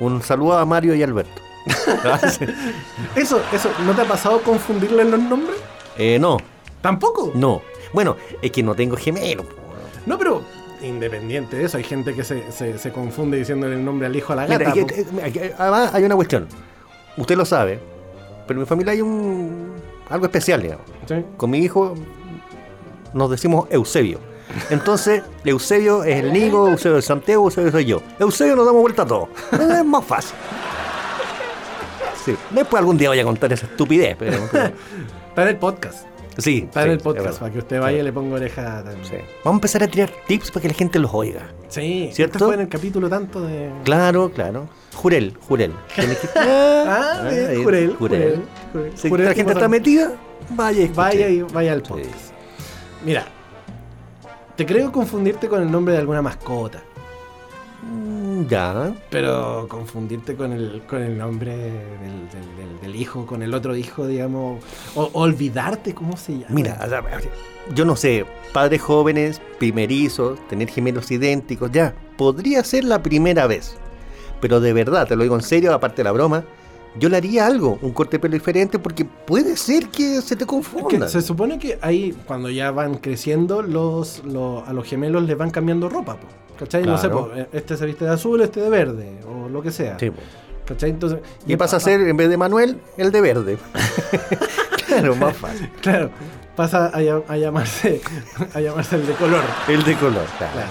Un 0.00 0.22
saludo 0.22 0.56
a 0.56 0.64
Mario 0.64 0.94
y 0.94 1.02
Alberto. 1.02 1.42
Eso, 3.16 3.42
eso, 3.52 3.68
¿no 3.84 3.92
te 3.94 4.00
ha 4.02 4.04
pasado 4.06 4.40
confundirle 4.42 5.02
en 5.02 5.10
los 5.10 5.20
nombres? 5.20 5.58
eh, 5.98 6.18
no, 6.20 6.38
¿Tampoco? 6.80 7.32
no. 7.34 7.60
Bueno, 7.92 8.16
es 8.42 8.50
que 8.50 8.62
no 8.62 8.74
tengo 8.74 8.96
gemelo. 8.96 9.44
No, 10.06 10.18
pero 10.18 10.42
independiente 10.82 11.56
de 11.56 11.64
eso, 11.64 11.76
hay 11.76 11.84
gente 11.84 12.14
que 12.14 12.22
se, 12.24 12.50
se, 12.52 12.78
se 12.78 12.92
confunde 12.92 13.36
diciéndole 13.38 13.74
el 13.74 13.84
nombre 13.84 14.06
al 14.06 14.14
hijo 14.16 14.32
a 14.32 14.36
la 14.36 14.42
Mira, 14.46 14.58
gata. 14.58 14.70
aquí- 14.70 14.82
po. 14.82 15.20
aquí- 15.24 15.40
además 15.58 15.94
hay 15.94 16.04
una 16.04 16.14
cuestión. 16.14 16.46
Usted 17.16 17.36
lo 17.36 17.44
sabe, 17.44 17.80
pero 18.46 18.58
en 18.58 18.62
mi 18.62 18.66
familia 18.66 18.92
hay 18.92 19.00
un 19.02 19.72
algo 20.08 20.26
especial, 20.26 20.62
digamos. 20.62 20.84
¿Sí? 21.06 21.14
Con 21.36 21.50
mi 21.50 21.58
hijo 21.58 21.94
nos 23.12 23.30
decimos 23.30 23.66
Eusebio. 23.70 24.20
Entonces, 24.70 25.22
Eusebio 25.44 26.04
es 26.04 26.16
el 26.24 26.32
Nico, 26.32 26.68
Eusebio 26.68 26.98
es 26.98 27.04
Santiago, 27.04 27.44
Eusebio 27.46 27.70
soy 27.70 27.84
yo. 27.84 28.00
Eusebio 28.18 28.56
nos 28.56 28.64
damos 28.64 28.80
vuelta 28.80 29.02
a 29.02 29.06
todo. 29.06 29.28
Es 29.52 29.84
más 29.84 30.04
fácil. 30.04 30.34
Sí. 32.24 32.36
Después 32.50 32.78
algún 32.80 32.96
día 32.96 33.08
voy 33.08 33.18
a 33.20 33.24
contar 33.24 33.52
esa 33.52 33.66
estupidez, 33.66 34.16
pero- 34.18 34.36
Está 34.44 35.42
en 35.42 35.48
el 35.48 35.56
podcast. 35.56 36.06
Sí. 36.38 36.68
Sí, 36.72 36.78
el 36.80 36.98
podcast, 36.98 37.24
verdad. 37.26 37.40
para 37.40 37.52
que 37.52 37.58
usted 37.58 37.80
vaya 37.80 37.98
y 37.98 38.02
le 38.02 38.12
ponga 38.12 38.36
oreja 38.36 38.82
también. 38.84 39.04
Sí. 39.04 39.16
Vamos 39.44 39.56
a 39.56 39.58
empezar 39.58 39.82
a 39.82 39.88
tirar 39.88 40.10
tips 40.26 40.50
para 40.50 40.62
que 40.62 40.68
la 40.68 40.74
gente 40.74 40.98
los 40.98 41.12
oiga. 41.12 41.48
Sí, 41.68 42.10
¿Cierto? 42.12 42.36
Este 42.38 42.44
fue 42.46 42.54
en 42.54 42.60
el 42.62 42.68
capítulo 42.68 43.08
tanto 43.08 43.40
de. 43.42 43.70
Claro, 43.84 44.30
claro. 44.30 44.68
Jurel, 44.94 45.36
Jurel. 45.48 45.72
Que- 45.94 46.02
Ah, 46.36 46.84
Ah, 47.24 47.30
Jurel, 47.62 47.94
Jurel. 47.96 48.42
Jurel. 48.72 48.92
Si 48.96 49.08
Jurel 49.08 49.26
la 49.26 49.34
gente 49.34 49.52
está 49.52 49.68
metida, 49.68 50.12
vaya. 50.50 50.82
y. 50.82 50.88
Vaya 50.88 51.28
y 51.28 51.42
vaya 51.42 51.72
al 51.72 51.82
podcast. 51.82 52.32
Mira, 53.04 53.24
te 54.56 54.66
creo 54.66 54.90
confundirte 54.90 55.48
con 55.48 55.62
el 55.62 55.70
nombre 55.70 55.92
de 55.94 56.00
alguna 56.00 56.20
mascota. 56.22 56.82
Mm, 57.82 58.46
ya. 58.48 58.92
Pero 59.10 59.66
confundirte 59.68 60.34
con 60.34 60.52
el, 60.52 60.82
con 60.88 61.02
el 61.02 61.16
nombre 61.16 61.56
del, 61.56 61.70
del- 62.30 62.56
del- 62.56 62.80
del 62.82 62.96
hijo, 62.96 63.24
con 63.26 63.42
el 63.42 63.54
otro 63.54 63.76
hijo, 63.76 64.06
digamos, 64.06 64.62
o 64.94 65.10
olvidarte 65.12 65.94
cómo 65.94 66.16
se 66.16 66.32
llama. 66.34 66.46
Mira, 66.50 66.78
yo 67.74 67.84
no 67.84 67.94
sé, 67.96 68.24
padres 68.52 68.80
jóvenes, 68.82 69.40
primerizos, 69.58 70.38
tener 70.48 70.68
gemelos 70.68 71.10
idénticos, 71.10 71.70
ya, 71.70 71.94
podría 72.16 72.64
ser 72.64 72.84
la 72.84 73.02
primera 73.02 73.46
vez. 73.46 73.76
Pero 74.40 74.60
de 74.60 74.72
verdad, 74.72 75.06
te 75.06 75.16
lo 75.16 75.22
digo 75.22 75.34
en 75.36 75.42
serio, 75.42 75.72
aparte 75.74 75.98
de 75.98 76.04
la 76.04 76.12
broma, 76.12 76.44
yo 76.98 77.08
le 77.08 77.16
haría 77.18 77.46
algo, 77.46 77.78
un 77.82 77.92
corte 77.92 78.16
de 78.16 78.20
pelo 78.20 78.34
diferente, 78.34 78.78
porque 78.78 79.04
puede 79.04 79.56
ser 79.56 79.88
que 79.88 80.20
se 80.22 80.34
te 80.34 80.34
Es 80.34 80.38
que 80.38 80.46
confunda. 80.46 81.08
se 81.08 81.20
supone 81.22 81.58
que 81.58 81.78
ahí, 81.82 82.16
cuando 82.26 82.48
ya 82.50 82.70
van 82.70 82.94
creciendo, 82.96 83.62
los, 83.62 84.24
los- 84.24 84.66
a 84.66 84.72
los 84.72 84.86
gemelos 84.86 85.22
les 85.24 85.36
van 85.36 85.50
cambiando 85.50 85.88
ropa, 85.88 86.16
po, 86.16 86.26
¿cachai? 86.58 86.84
No 86.84 86.96
sé, 86.98 87.08
Claro. 87.08 87.28
po, 87.28 87.32
este 87.52 87.76
se 87.76 87.86
viste 87.86 88.04
de 88.04 88.10
azul, 88.10 88.40
este 88.40 88.60
de 88.60 88.68
verde, 88.70 89.20
o 89.26 89.48
lo 89.48 89.62
que 89.62 89.70
sea. 89.70 89.98
Sí, 89.98 90.10
po. 90.10 90.20
¿Cachai? 90.66 90.90
Entonces, 90.90 91.20
y 91.46 91.56
pasa 91.56 91.76
a 91.78 91.80
ser, 91.80 92.00
en 92.02 92.16
vez 92.16 92.28
de 92.28 92.36
Manuel, 92.36 92.78
el 92.98 93.10
de 93.10 93.20
verde. 93.22 93.58
claro, 94.86 95.16
más 95.16 95.36
fácil. 95.36 95.70
Claro, 95.80 96.10
pasa 96.56 96.86
a, 96.86 97.00
llam- 97.00 97.22
a 97.28 97.36
llamarse 97.36 98.00
a 98.54 98.60
llamarse 98.60 98.96
el 98.96 99.06
de 99.06 99.12
color. 99.14 99.42
El 99.68 99.82
de 99.84 99.94
color, 99.96 100.24
claro. 100.36 100.52
Claro. 100.52 100.68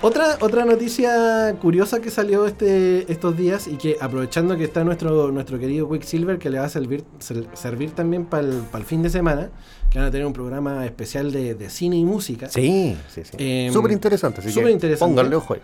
Otra, 0.00 0.36
otra 0.40 0.64
noticia 0.64 1.56
curiosa 1.60 2.00
que 2.00 2.10
salió 2.10 2.46
este, 2.46 3.10
estos 3.10 3.36
días 3.36 3.66
y 3.66 3.76
que 3.78 3.96
aprovechando 4.00 4.56
que 4.56 4.62
está 4.62 4.84
nuestro, 4.84 5.32
nuestro 5.32 5.58
querido 5.58 5.90
Quicksilver 5.90 6.38
que 6.38 6.50
le 6.50 6.60
va 6.60 6.66
a 6.66 6.68
servir, 6.68 7.02
ser- 7.18 7.48
servir 7.54 7.90
también 7.90 8.24
para 8.24 8.46
el, 8.46 8.84
fin 8.84 9.02
de 9.02 9.10
semana, 9.10 9.50
que 9.90 9.98
van 9.98 10.08
a 10.08 10.10
tener 10.10 10.26
un 10.26 10.32
programa 10.32 10.84
especial 10.84 11.32
de, 11.32 11.54
de 11.54 11.70
cine 11.70 11.96
y 11.96 12.04
música. 12.04 12.48
Sí, 12.48 12.96
sí, 13.12 13.22
sí. 13.24 13.36
Em, 13.38 13.72
súper 13.72 13.92
interesante, 13.92 14.40
así 14.40 14.52
súper 14.52 14.70
interesante. 14.70 15.14
pónganle 15.14 15.36
ojo 15.36 15.54
ahí. 15.54 15.60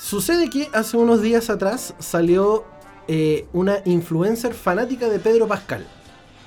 Sucede 0.00 0.48
que 0.50 0.68
hace 0.72 0.96
unos 0.96 1.20
días 1.22 1.50
atrás 1.50 1.94
salió 1.98 2.64
eh, 3.08 3.46
una 3.52 3.78
influencer 3.84 4.54
fanática 4.54 5.08
de 5.08 5.18
Pedro 5.18 5.46
Pascal. 5.46 5.86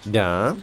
Ya. 0.05 0.55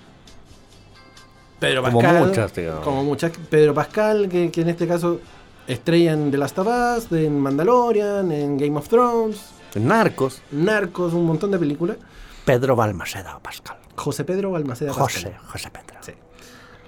Pedro 1.61 1.83
Como 1.83 2.01
Pascal. 2.01 2.27
muchas, 2.27 2.55
digamos. 2.55 2.85
Como 2.85 3.05
muchas. 3.05 3.33
Pedro 3.51 3.75
Pascal, 3.75 4.29
que, 4.29 4.51
que 4.51 4.61
en 4.63 4.69
este 4.69 4.87
caso 4.87 5.21
estrella 5.67 6.13
en 6.13 6.31
The 6.31 6.39
Last 6.39 6.59
of 6.59 6.69
Us, 6.69 7.13
en 7.13 7.39
Mandalorian, 7.39 8.31
en 8.33 8.57
Game 8.59 8.77
of 8.79 8.89
Thrones, 8.89 9.41
Narcos. 9.75 10.41
Narcos, 10.51 11.13
un 11.15 11.27
montón 11.27 11.51
de 11.51 11.59
películas. 11.59 11.97
Pedro 12.45 12.75
Balmaceda 12.75 13.39
Pascal. 13.41 13.77
José 13.99 14.25
Pedro 14.25 14.51
Balmaceda 14.53 14.93
José. 14.93 15.35
José 15.47 15.71
Pedro. 15.71 15.99
Sí. 16.01 16.13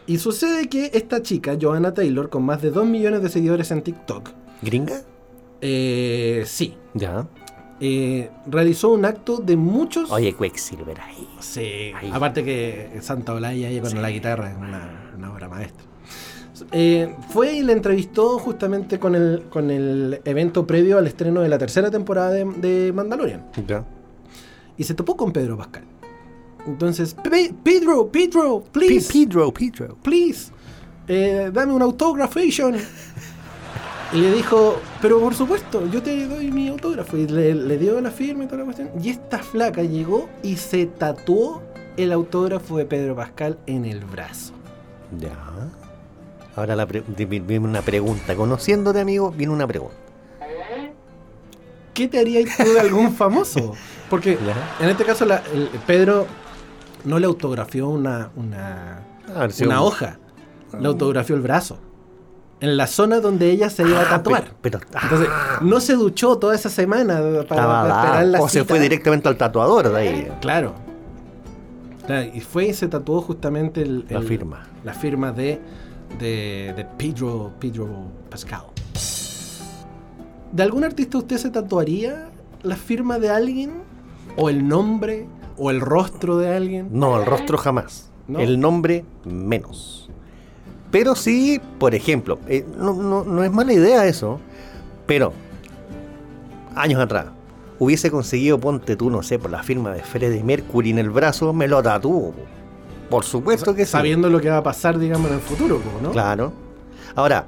Y 0.06 0.18
sucede 0.18 0.68
que 0.68 0.90
esta 0.94 1.22
chica, 1.22 1.56
Joanna 1.60 1.92
Taylor, 1.94 2.30
con 2.30 2.42
más 2.44 2.62
de 2.62 2.70
2 2.70 2.86
millones 2.86 3.22
de 3.22 3.28
seguidores 3.28 3.70
en 3.70 3.82
TikTok, 3.82 4.30
¿Gringa? 4.62 5.02
eh, 5.60 6.42
sí, 6.46 6.74
Ya. 6.94 7.26
eh, 7.80 8.30
realizó 8.46 8.90
un 8.90 9.04
acto 9.04 9.36
de 9.38 9.56
muchos. 9.56 10.10
Oye, 10.10 10.32
Quicksilver 10.34 10.98
ahí. 11.00 11.28
Sí, 11.40 11.92
Ahí. 11.94 12.10
aparte 12.12 12.42
que 12.44 12.98
Santa 13.02 13.34
Olaya 13.34 13.68
ahí 13.68 13.80
con 13.80 14.00
la 14.02 14.10
guitarra 14.10 14.50
es 14.50 14.56
una, 14.56 15.12
una 15.16 15.32
obra 15.32 15.48
maestra. 15.48 15.84
Eh, 16.72 17.14
fue 17.30 17.54
y 17.54 17.62
la 17.62 17.72
entrevistó 17.72 18.38
justamente 18.38 18.98
con 18.98 19.14
el, 19.14 19.44
con 19.48 19.70
el 19.70 20.20
evento 20.26 20.66
previo 20.66 20.98
al 20.98 21.06
estreno 21.06 21.40
de 21.40 21.48
la 21.48 21.56
tercera 21.56 21.90
temporada 21.90 22.30
de, 22.32 22.44
de 22.44 22.92
Mandalorian. 22.92 23.46
Ya. 23.66 23.82
Y 24.76 24.84
se 24.84 24.92
topó 24.94 25.16
con 25.16 25.32
Pedro 25.32 25.56
Pascal. 25.56 25.84
Entonces, 26.66 27.14
"Pe- 27.14 27.52
Pedro, 27.62 28.08
Pedro, 28.08 28.62
please, 28.72 29.12
Pedro, 29.12 29.52
Pedro. 29.52 29.96
please, 30.02 30.50
eh, 31.08 31.50
dame 31.52 31.72
un 31.72 31.82
autografation. 31.82 32.76
Y 34.12 34.20
le 34.20 34.32
dijo, 34.32 34.80
pero 35.00 35.20
por 35.20 35.34
supuesto, 35.34 35.86
yo 35.86 36.02
te 36.02 36.26
doy 36.26 36.50
mi 36.50 36.68
autógrafo. 36.68 37.16
Y 37.16 37.28
le, 37.28 37.54
le 37.54 37.78
dio 37.78 38.00
la 38.00 38.10
firma 38.10 38.42
y 38.44 38.46
toda 38.48 38.58
la 38.58 38.64
cuestión. 38.64 38.88
Y 39.00 39.10
esta 39.10 39.38
flaca 39.38 39.82
llegó 39.82 40.28
y 40.42 40.56
se 40.56 40.86
tatuó 40.86 41.62
el 41.96 42.10
autógrafo 42.12 42.76
de 42.78 42.86
Pedro 42.86 43.14
Pascal 43.14 43.56
en 43.66 43.84
el 43.84 44.04
brazo. 44.04 44.52
Ya. 45.20 45.30
Ahora 46.56 46.74
la 46.74 46.86
pre- 46.86 47.04
di- 47.16 47.24
viene 47.24 47.60
una 47.68 47.82
pregunta. 47.82 48.34
Conociéndote, 48.34 48.98
amigo, 49.00 49.30
viene 49.30 49.52
una 49.52 49.66
pregunta. 49.68 49.94
¿Qué 51.94 52.08
te 52.08 52.18
harías 52.18 52.56
tú 52.56 52.64
de 52.72 52.80
algún 52.80 53.12
famoso? 53.14 53.74
Porque 54.08 54.38
en 54.80 54.88
este 54.88 55.04
caso 55.04 55.24
la- 55.24 55.42
el- 55.52 55.68
Pedro 55.86 56.26
no 57.04 57.18
le 57.18 57.26
autografió 57.26 57.88
una, 57.88 58.30
una, 58.36 59.00
A 59.34 59.40
ver 59.40 59.52
si 59.52 59.64
una 59.64 59.80
un- 59.80 59.86
hoja, 59.88 60.18
le 60.78 60.86
autografió 60.86 61.34
el 61.36 61.40
brazo. 61.42 61.78
En 62.60 62.76
la 62.76 62.86
zona 62.86 63.20
donde 63.20 63.50
ella 63.50 63.70
se 63.70 63.82
iba 63.88 64.00
a 64.00 64.02
Ah, 64.02 64.08
tatuar. 64.10 64.54
Pero, 64.60 64.80
pero- 64.80 65.00
Entonces, 65.02 65.28
no 65.62 65.80
se 65.80 65.94
duchó 65.94 66.36
toda 66.36 66.54
esa 66.54 66.68
semana 66.68 67.14
para, 67.48 67.82
esperar 67.94 68.26
la 68.26 68.40
O 68.42 68.48
se 68.48 68.64
fue 68.64 68.78
directamente 68.80 69.28
al 69.28 69.36
tatuador 69.38 69.90
de 69.90 69.98
ahí. 69.98 70.28
Claro. 70.42 70.74
Claro, 72.06 72.30
Y 72.34 72.40
fue 72.40 72.66
y 72.66 72.74
se 72.74 72.88
tatuó 72.88 73.22
justamente 73.22 73.80
el- 73.82 74.04
La 74.10 74.20
firma. 74.20 74.66
La 74.84 74.92
firma 74.92 75.32
de, 75.32 75.58
de, 76.18 76.74
de 76.76 76.84
Pedro, 76.98 77.52
Pedro 77.58 77.88
Pascal. 78.28 78.62
¿De 80.52 80.62
algún 80.62 80.84
artista 80.84 81.18
usted 81.18 81.36
se 81.38 81.50
tatuaría 81.50 82.28
la 82.62 82.76
firma 82.76 83.18
de 83.18 83.30
alguien? 83.30 83.72
¿O 84.36 84.48
el 84.50 84.66
nombre? 84.66 85.26
¿O 85.62 85.70
el 85.70 85.80
rostro 85.82 86.38
de 86.38 86.56
alguien? 86.56 86.88
No, 86.90 87.18
el 87.20 87.26
rostro 87.26 87.58
jamás. 87.58 88.10
¿No? 88.26 88.38
El 88.40 88.58
nombre 88.58 89.04
menos. 89.24 90.08
Pero 90.90 91.14
sí, 91.14 91.60
por 91.78 91.94
ejemplo, 91.94 92.38
eh, 92.48 92.64
no, 92.78 92.94
no- 92.94 93.24
no 93.24 93.44
es 93.44 93.52
mala 93.52 93.72
idea 93.72 94.06
eso, 94.06 94.40
pero 95.06 95.32
años 96.74 97.00
atrás 97.00 97.26
hubiese 97.78 98.10
conseguido, 98.10 98.58
ponte 98.58 98.96
tú, 98.96 99.10
no 99.10 99.22
sé, 99.22 99.38
por 99.38 99.50
la 99.50 99.62
firma 99.62 99.92
de 99.92 100.02
Freddie 100.02 100.42
Mercury 100.42 100.90
en 100.90 100.98
el 100.98 101.10
brazo, 101.10 101.52
me 101.52 101.68
lo 101.68 101.82
tatúo. 101.82 102.30
po. 102.32 102.42
Por 103.10 103.24
supuesto 103.24 103.74
que 103.74 103.84
sí. 103.84 103.92
Sabiendo 103.92 104.30
lo 104.30 104.40
que 104.40 104.48
va 104.48 104.58
a 104.58 104.62
pasar, 104.62 104.98
digamos, 104.98 105.28
en 105.28 105.34
el 105.34 105.40
futuro, 105.42 105.80
¿no? 106.02 106.10
Claro. 106.12 106.52
Ahora, 107.16 107.44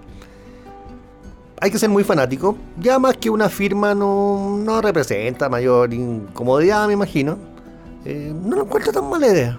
hay 1.60 1.70
que 1.70 1.78
ser 1.78 1.88
muy 1.88 2.02
fanático. 2.04 2.56
Ya 2.80 2.98
más 2.98 3.16
que 3.16 3.30
una 3.30 3.48
firma 3.48 3.94
no, 3.94 4.58
no 4.58 4.80
representa 4.82 5.48
mayor 5.48 5.94
incomodidad, 5.94 6.86
me 6.88 6.94
imagino. 6.94 7.36
Eh, 8.04 8.34
no 8.44 8.56
lo 8.56 8.62
encuentro 8.64 8.92
tan 8.92 9.08
mala 9.08 9.28
idea. 9.28 9.58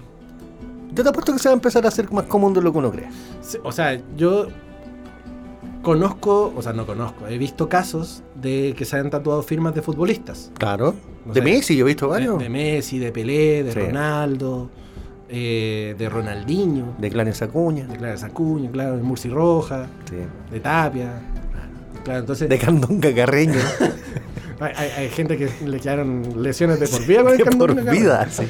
Yo 0.92 1.02
te 1.02 1.08
apuesto 1.08 1.32
que 1.32 1.38
se 1.38 1.48
va 1.48 1.52
a 1.52 1.56
empezar 1.56 1.84
a 1.84 1.88
hacer 1.88 2.10
más 2.12 2.24
común 2.26 2.52
de 2.54 2.60
lo 2.62 2.72
que 2.72 2.78
uno 2.78 2.90
cree. 2.92 3.08
Sí, 3.40 3.58
O 3.64 3.72
sea, 3.72 4.00
yo 4.16 4.46
conozco, 5.82 6.52
o 6.56 6.62
sea, 6.62 6.72
no 6.72 6.86
conozco, 6.86 7.26
he 7.28 7.36
visto 7.38 7.68
casos 7.68 8.22
de 8.34 8.74
que 8.76 8.84
se 8.84 8.96
han 8.96 9.10
tatuado 9.10 9.42
firmas 9.42 9.74
de 9.74 9.82
futbolistas. 9.82 10.50
Claro. 10.58 10.94
No 11.26 11.32
de 11.32 11.40
sé. 11.40 11.44
Messi, 11.44 11.76
yo 11.76 11.84
he 11.84 11.88
visto 11.88 12.08
varios. 12.08 12.38
de 12.38 12.48
Messi, 12.48 12.98
de 12.98 13.12
Pelé, 13.12 13.64
de 13.64 13.72
Sí. 13.72 13.80
Ronaldo, 13.80 14.70
eh, 15.28 15.94
de 15.98 16.08
Ronaldinho, 16.08 16.94
De 16.98 17.10
Clarence 17.10 17.44
Acuña. 17.44 17.86
de 17.86 17.96
Clara 17.96 18.16
Sacuña, 18.16 18.70
claro, 18.70 18.96
de 18.96 19.02
Murci 19.02 19.28
Roja, 19.28 19.86
Sí. 20.08 20.16
de 20.50 20.60
Tapia. 20.60 21.20
Claro, 22.04 22.20
entonces 22.20 22.48
De 22.48 22.58
Candonga 22.58 23.14
Carreño. 23.14 23.54
hay, 24.60 24.72
hay- 24.76 24.90
hay 24.90 25.08
gente 25.10 25.36
que 25.36 25.50
le 25.66 25.80
quedaron 25.80 26.42
lesiones 26.42 26.80
de 26.80 26.88
por 26.88 27.06
vida 27.06 27.22
con 27.22 27.32
el 27.32 27.38
de 27.38 27.44
candón 27.44 27.74
por 27.76 27.90
vida. 27.90 28.28
sí. 28.30 28.44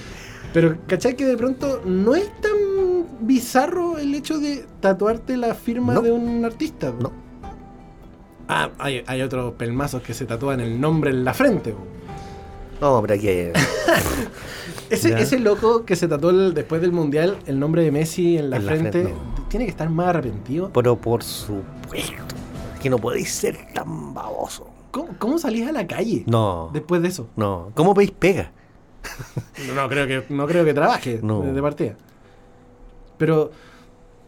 Pero, 0.53 0.77
¿cachai 0.87 1.17
que 1.17 1.25
de 1.25 1.37
pronto 1.37 1.83
no 1.85 2.15
es 2.15 2.29
tan 2.41 2.53
bizarro 3.21 3.99
el 3.99 4.15
hecho 4.15 4.39
de 4.39 4.65
tatuarte 4.81 5.37
la 5.37 5.55
firma 5.55 5.95
No. 5.95 6.01
de 6.03 6.13
un 6.13 6.45
artista? 6.45 6.93
No. 6.99 7.11
Ah, 8.49 8.71
hay, 8.79 9.03
hay 9.07 9.23
otros 9.23 9.55
pelmazos 9.55 10.03
que 10.03 10.15
se 10.15 10.27
tatúan 10.27 10.61
el 10.61 10.81
nombre 10.81 11.11
en 11.11 11.25
la 11.25 11.35
frente. 11.35 11.73
po. 11.73 11.79
No, 12.81 13.01
pero 13.03 13.15
aquí. 13.15 13.29
Ese, 14.91 15.11
Ya. 15.11 15.19
ese 15.19 15.39
loco 15.41 15.85
que 15.85 15.97
se 15.97 16.07
tatuó 16.09 16.31
el- 16.31 16.53
después 16.55 16.81
del 16.83 16.93
mundial 16.93 17.39
el 17.47 17.59
nombre 17.59 17.83
de 17.83 17.91
Messi 17.91 18.37
en 18.37 18.51
la 18.51 18.57
En 18.57 18.67
la 18.67 18.73
frente, 18.73 19.03
frente, 19.03 19.15
tiene 19.49 19.65
que 19.65 19.71
estar 19.71 19.89
más 19.89 20.09
arrepentido. 20.09 20.71
Pero 20.73 20.97
por 20.97 21.23
supuesto. 21.25 22.13
Que 22.83 22.91
no 22.91 22.99
podéis 22.99 23.31
ser 23.33 23.57
tan 23.75 24.13
baboso. 24.13 24.67
¿Cómo, 25.19 25.39
salís 25.39 25.67
a 25.67 25.73
la 25.73 25.87
calle? 25.87 26.23
No. 26.27 26.71
Después 26.73 27.03
de 27.03 27.09
eso. 27.09 27.29
No. 27.35 27.73
¿Cómo 27.75 27.95
veis 27.95 28.13
pega? 28.13 28.53
no, 29.75 29.89
creo 29.89 30.07
que, 30.07 30.25
no 30.33 30.47
creo 30.47 30.65
que 30.65 30.73
trabaje 30.73 31.19
de 31.19 31.63
partida. 31.63 31.97
Pero 33.19 33.51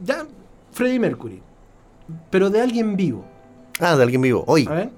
ya 0.01 0.27
Freddie 0.73 0.99
Mercury. 0.99 1.41
Pero 2.31 2.51
de 2.51 2.61
alguien 2.61 2.97
vivo. 2.97 3.25
Ah, 3.81 3.97
de 3.97 4.03
alguien 4.03 4.23
vivo. 4.23 4.45
Hoy. 4.47 4.67
A 4.69 4.75
ver. 4.75 4.91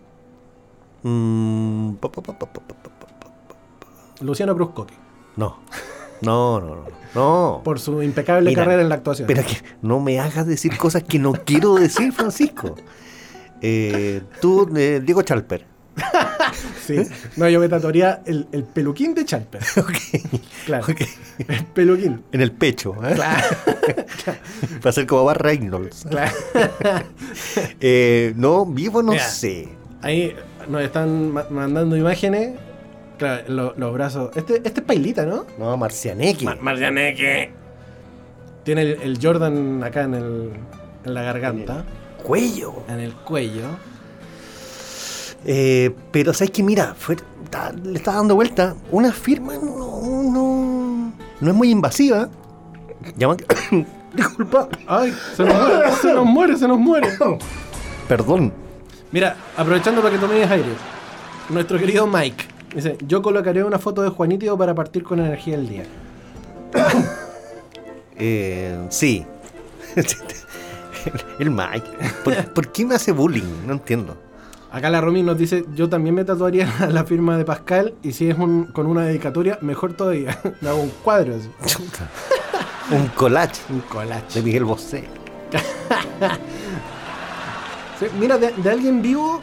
Luciano 4.20 4.54
Bruscotti. 4.54 4.94
No. 5.36 5.58
No, 6.20 6.60
no, 6.60 6.74
no, 6.74 6.84
no. 7.14 7.60
Por 7.62 7.78
su 7.78 8.02
impecable 8.02 8.52
carrera 8.52 8.82
en 8.82 8.88
la 8.88 8.96
actuación. 8.96 9.28
Pero 9.28 9.42
que 9.44 9.56
no 9.82 10.00
me 10.00 10.18
hagas 10.18 10.46
decir 10.46 10.76
cosas 10.76 11.04
que 11.04 11.18
no 11.18 11.32
quiero 11.32 11.76
decir, 11.76 12.12
Francisco. 12.12 12.74
Eh, 13.62 14.22
tú, 14.40 14.68
eh, 14.76 15.00
Diego 15.04 15.22
Chalper. 15.22 15.64
Sí. 16.86 16.96
No, 17.36 17.46
yo 17.50 17.60
me 17.60 17.68
tatuaría 17.68 18.22
el, 18.24 18.46
el 18.52 18.64
peluquín 18.64 19.14
de 19.14 19.24
Chalper. 19.26 19.60
Ok. 19.76 20.22
Claro. 20.64 20.86
El 21.46 21.64
peluquín. 21.66 22.24
En 22.32 22.40
el 22.40 22.52
pecho. 22.52 22.94
¿eh? 23.06 23.12
Claro. 23.14 23.46
Para 24.82 24.92
ser 24.92 25.06
como 25.06 25.24
Bar 25.24 25.42
Reynolds. 25.42 26.06
claro. 26.08 26.32
Eh, 27.80 28.32
no, 28.36 28.64
vivo 28.66 29.02
no 29.02 29.12
Mira. 29.12 29.24
sé. 29.24 29.68
Ahí 30.02 30.34
nos 30.68 30.80
están 30.82 31.32
ma- 31.32 31.46
mandando 31.50 31.96
imágenes. 31.96 32.52
Claro, 33.18 33.42
lo- 33.48 33.74
los 33.76 33.92
brazos. 33.92 34.30
Este, 34.36 34.56
este 34.64 34.80
es 34.80 34.86
Pailita, 34.86 35.26
¿no? 35.26 35.44
No, 35.58 35.76
Marcianeque. 35.76 36.44
Ma- 36.44 36.56
Marcianeque. 36.60 37.50
Tiene 38.64 38.82
el, 38.82 38.88
el 39.02 39.18
Jordan 39.20 39.82
acá 39.84 40.02
en, 40.04 40.14
el, 40.14 40.50
en 41.04 41.14
la 41.14 41.22
garganta, 41.22 41.84
Cuello. 42.28 42.74
en 42.88 43.00
el 43.00 43.12
cuello. 43.14 43.62
Eh, 45.44 45.94
pero 46.12 46.32
sabes 46.34 46.50
que 46.50 46.62
mira, 46.62 46.94
fue, 46.98 47.16
ta- 47.50 47.72
le 47.72 47.96
estaba 47.98 48.18
dando 48.18 48.34
vuelta. 48.34 48.74
Una 48.90 49.10
firma 49.12 49.54
no, 49.54 50.02
no, 50.30 51.12
no 51.40 51.48
es 51.50 51.54
muy 51.56 51.70
invasiva. 51.70 52.28
Llaman. 53.16 53.38
Disculpa. 54.14 54.68
Ay, 54.86 55.14
se 55.36 55.44
nos 55.44 55.54
muere, 55.54 55.92
se 56.02 56.12
nos 56.12 56.26
muere, 56.26 56.56
se 56.56 56.68
nos 56.68 56.78
muere. 56.78 57.08
Perdón. 58.08 58.52
Mira, 59.10 59.36
aprovechando 59.56 60.02
para 60.02 60.14
que 60.14 60.20
tomes 60.20 60.50
aire, 60.50 60.68
nuestro 61.48 61.78
querido 61.78 62.06
Mike 62.06 62.44
dice: 62.74 62.98
Yo 63.06 63.22
colocaré 63.22 63.64
una 63.64 63.78
foto 63.78 64.02
de 64.02 64.10
Juanito 64.10 64.58
para 64.58 64.74
partir 64.74 65.02
con 65.02 65.18
energía 65.20 65.54
el 65.54 65.68
día. 65.68 65.84
Eh, 68.20 68.76
sí. 68.90 69.24
El 71.38 71.50
Mike. 71.50 71.84
¿Por, 72.24 72.34
por 72.52 72.72
qué 72.72 72.84
me 72.86 72.94
hace 72.94 73.12
bullying? 73.12 73.66
No 73.66 73.74
entiendo. 73.74 74.16
Acá 74.70 74.90
la 74.90 75.00
Romy 75.00 75.22
nos 75.22 75.38
dice: 75.38 75.64
Yo 75.74 75.88
también 75.88 76.14
me 76.14 76.24
tatuaría 76.24 76.68
la 76.90 77.04
firma 77.04 77.36
de 77.38 77.44
Pascal 77.44 77.94
y 78.02 78.12
si 78.12 78.28
es 78.30 78.38
un- 78.38 78.66
con 78.66 78.86
una 78.86 79.02
dedicatoria, 79.02 79.58
mejor 79.62 79.94
todavía. 79.94 80.38
Me 80.60 80.68
hago 80.68 80.80
un 80.82 80.90
cuadro 81.02 81.34
así. 81.36 81.48
Un 82.90 83.06
collage 83.08 83.60
Un 83.70 83.80
de 83.80 83.86
collage. 83.86 84.42
Miguel 84.42 84.64
Bosé. 84.64 85.04
Sí, 87.98 88.06
mira, 88.20 88.38
de, 88.38 88.52
de 88.52 88.70
alguien 88.70 89.02
vivo 89.02 89.40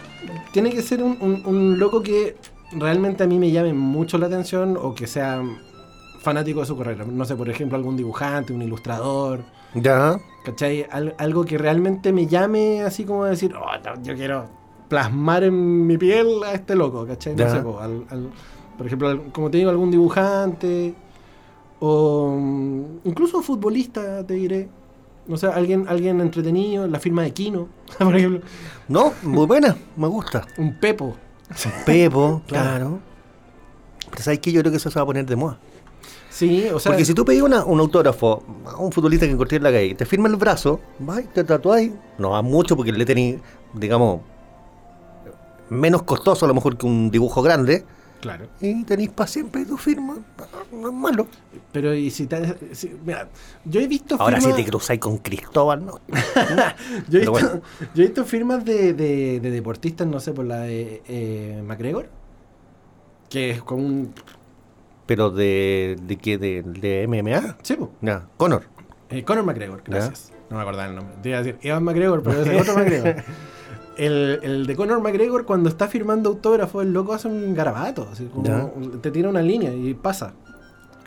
tiene 0.53 0.71
que 0.71 0.81
ser 0.81 1.03
un, 1.03 1.17
un- 1.19 1.41
un 1.45 1.79
loco 1.79 2.01
que 2.01 2.37
realmente 2.71 3.23
a 3.23 3.27
mí 3.27 3.37
me 3.37 3.51
llame 3.51 3.73
mucho 3.73 4.17
la 4.17 4.27
atención 4.27 4.77
o 4.81 4.95
que 4.95 5.07
sea 5.07 5.41
fanático 6.21 6.61
de 6.61 6.65
su 6.65 6.77
carrera. 6.77 7.03
No 7.05 7.25
sé, 7.25 7.35
por 7.35 7.49
ejemplo, 7.49 7.77
algún 7.77 7.97
dibujante, 7.97 8.53
un 8.53 8.61
ilustrador, 8.61 9.41
Ya. 9.73 10.17
¿Cachai? 10.45 10.85
Al- 10.89 11.15
algo 11.17 11.43
que 11.43 11.57
realmente 11.57 12.13
me 12.13 12.27
llame 12.27 12.81
así 12.83 13.03
como 13.03 13.25
decir, 13.25 13.53
oh, 13.55 13.65
no, 13.83 14.01
yo 14.03 14.15
quiero 14.15 14.45
plasmar 14.87 15.43
en 15.43 15.85
mi 15.87 15.97
piel 15.97 16.27
a 16.45 16.53
este 16.53 16.75
loco, 16.75 17.05
¿cachai? 17.05 17.35
No 17.35 17.49
sé, 17.49 17.57
po, 17.59 17.79
al- 17.81 18.05
al- 18.09 18.29
por 18.77 18.85
ejemplo, 18.87 19.23
como 19.33 19.49
te 19.51 19.57
digo, 19.57 19.69
algún 19.69 19.89
dibujante 19.91 20.93
o 21.79 22.37
mm, 22.39 22.83
incluso 23.05 23.41
futbolista, 23.41 24.25
te 24.25 24.35
diré. 24.35 24.69
No 25.27 25.37
sé, 25.37 25.47
alguien, 25.47 25.85
alguien 25.87 26.21
entretenido, 26.21 26.87
la 26.87 26.99
firma 26.99 27.23
de 27.23 27.31
Kino, 27.31 27.67
por 27.97 28.15
ejemplo. 28.15 28.41
No, 28.87 29.11
muy 29.23 29.45
buena. 29.47 29.75
Me 29.97 30.07
gusta. 30.07 30.45
Un 30.57 30.79
Pepo. 30.79 31.15
Pepo, 31.85 32.41
Claro. 32.47 32.69
claro. 32.69 32.99
Pero 34.11 34.21
¿sabes 34.23 34.39
qué? 34.39 34.51
Yo 34.51 34.61
creo 34.61 34.71
que 34.71 34.77
eso 34.77 34.89
se 34.91 34.99
va 34.99 35.03
a 35.03 35.05
poner 35.05 35.25
de 35.25 35.35
moda. 35.35 35.57
Sí, 36.35 36.67
o 36.67 36.79
sea. 36.79 36.91
Porque 36.91 37.05
si 37.05 37.13
tú 37.13 37.23
pedís 37.23 37.41
una- 37.41 37.63
un 37.63 37.79
autógrafo 37.79 38.43
a 38.65 38.75
un 38.77 38.91
futbolista 38.91 39.25
que 39.25 39.31
encontré 39.31 39.55
en 39.55 39.63
la 39.63 39.71
calle, 39.71 39.95
te 39.95 40.05
firma 40.05 40.27
el 40.27 40.35
brazo, 40.35 40.81
vas, 40.99 41.23
te 41.33 41.45
tatuáis, 41.45 41.93
no 42.17 42.31
va 42.31 42.41
mucho 42.41 42.75
porque 42.75 42.91
le 42.91 43.05
tenéis, 43.05 43.37
digamos, 43.73 44.19
menos 45.69 46.03
costoso 46.03 46.43
a 46.45 46.47
lo 46.49 46.53
mejor 46.53 46.77
que 46.77 46.85
un 46.85 47.09
dibujo 47.09 47.41
grande, 47.41 47.85
Claro. 48.19 48.47
y 48.59 48.83
tenéis 48.83 49.11
para 49.11 49.27
siempre 49.27 49.65
tu 49.65 49.77
firma, 49.77 50.17
no 50.73 50.87
es 50.89 50.93
malo. 50.93 51.27
Pero 51.71 51.93
y 51.93 52.09
si 52.11 52.27
te. 52.27 52.75
si- 52.75 52.93
mira, 53.05 53.29
yo 53.63 53.79
he 53.79 53.87
visto 53.87 54.15
Ahora 54.19 54.37
si 54.41 54.47
firmas. 54.47 54.63
te 54.65 54.69
cruzáis 54.69 54.99
con 54.99 55.17
Cristóbal, 55.19 55.85
no. 55.85 55.99
yo, 57.07 57.17
he 57.17 57.19
visto, 57.19 57.31
bueno. 57.31 57.49
yo 57.93 58.03
he 58.03 58.07
visto 58.07 58.25
firmas 58.25 58.65
de, 58.65 58.93
de- 58.93 59.39
de 59.39 59.51
deportistas, 59.51 60.05
no 60.05 60.19
sé, 60.19 60.33
por 60.33 60.45
la 60.45 60.59
de 60.61 61.01
eh, 61.07 61.63
McGregor. 61.65 62.09
Que 63.29 63.51
es 63.51 63.61
como 63.63 63.85
un. 63.85 64.13
Pero 65.05 65.29
de, 65.29 65.97
de 66.01 66.15
qué, 66.17 66.37
de, 66.37 66.63
de 66.63 67.07
MMA, 67.07 67.57
Sí, 67.61 67.77
ya, 68.01 68.27
Conor. 68.37 68.63
Eh, 69.09 69.23
Conor 69.23 69.45
McGregor, 69.45 69.83
gracias. 69.85 70.31
No 70.49 70.57
me 70.57 70.61
acordaba 70.63 70.87
el 70.89 70.95
nombre. 70.95 71.15
Te 71.21 71.29
iba 71.29 71.37
a 71.39 71.43
decir 71.43 71.59
Evan 71.61 71.83
McGregor, 71.83 72.23
pero 72.23 72.41
es 72.41 72.47
el 72.47 72.55
otro 72.59 72.73
McGregor. 72.77 73.15
El, 73.97 74.39
el 74.43 74.65
de 74.67 74.75
Conor 74.75 74.99
McGregor, 75.01 75.45
cuando 75.45 75.69
está 75.69 75.87
firmando 75.87 76.29
autógrafo, 76.29 76.81
el 76.81 76.91
loco 76.91 77.13
hace 77.13 77.27
un 77.27 77.53
garabato. 77.53 78.07
Así 78.11 78.25
como 78.25 78.71
te 79.01 79.11
tira 79.11 79.29
una 79.29 79.41
línea 79.41 79.73
y 79.73 79.93
pasa. 79.93 80.33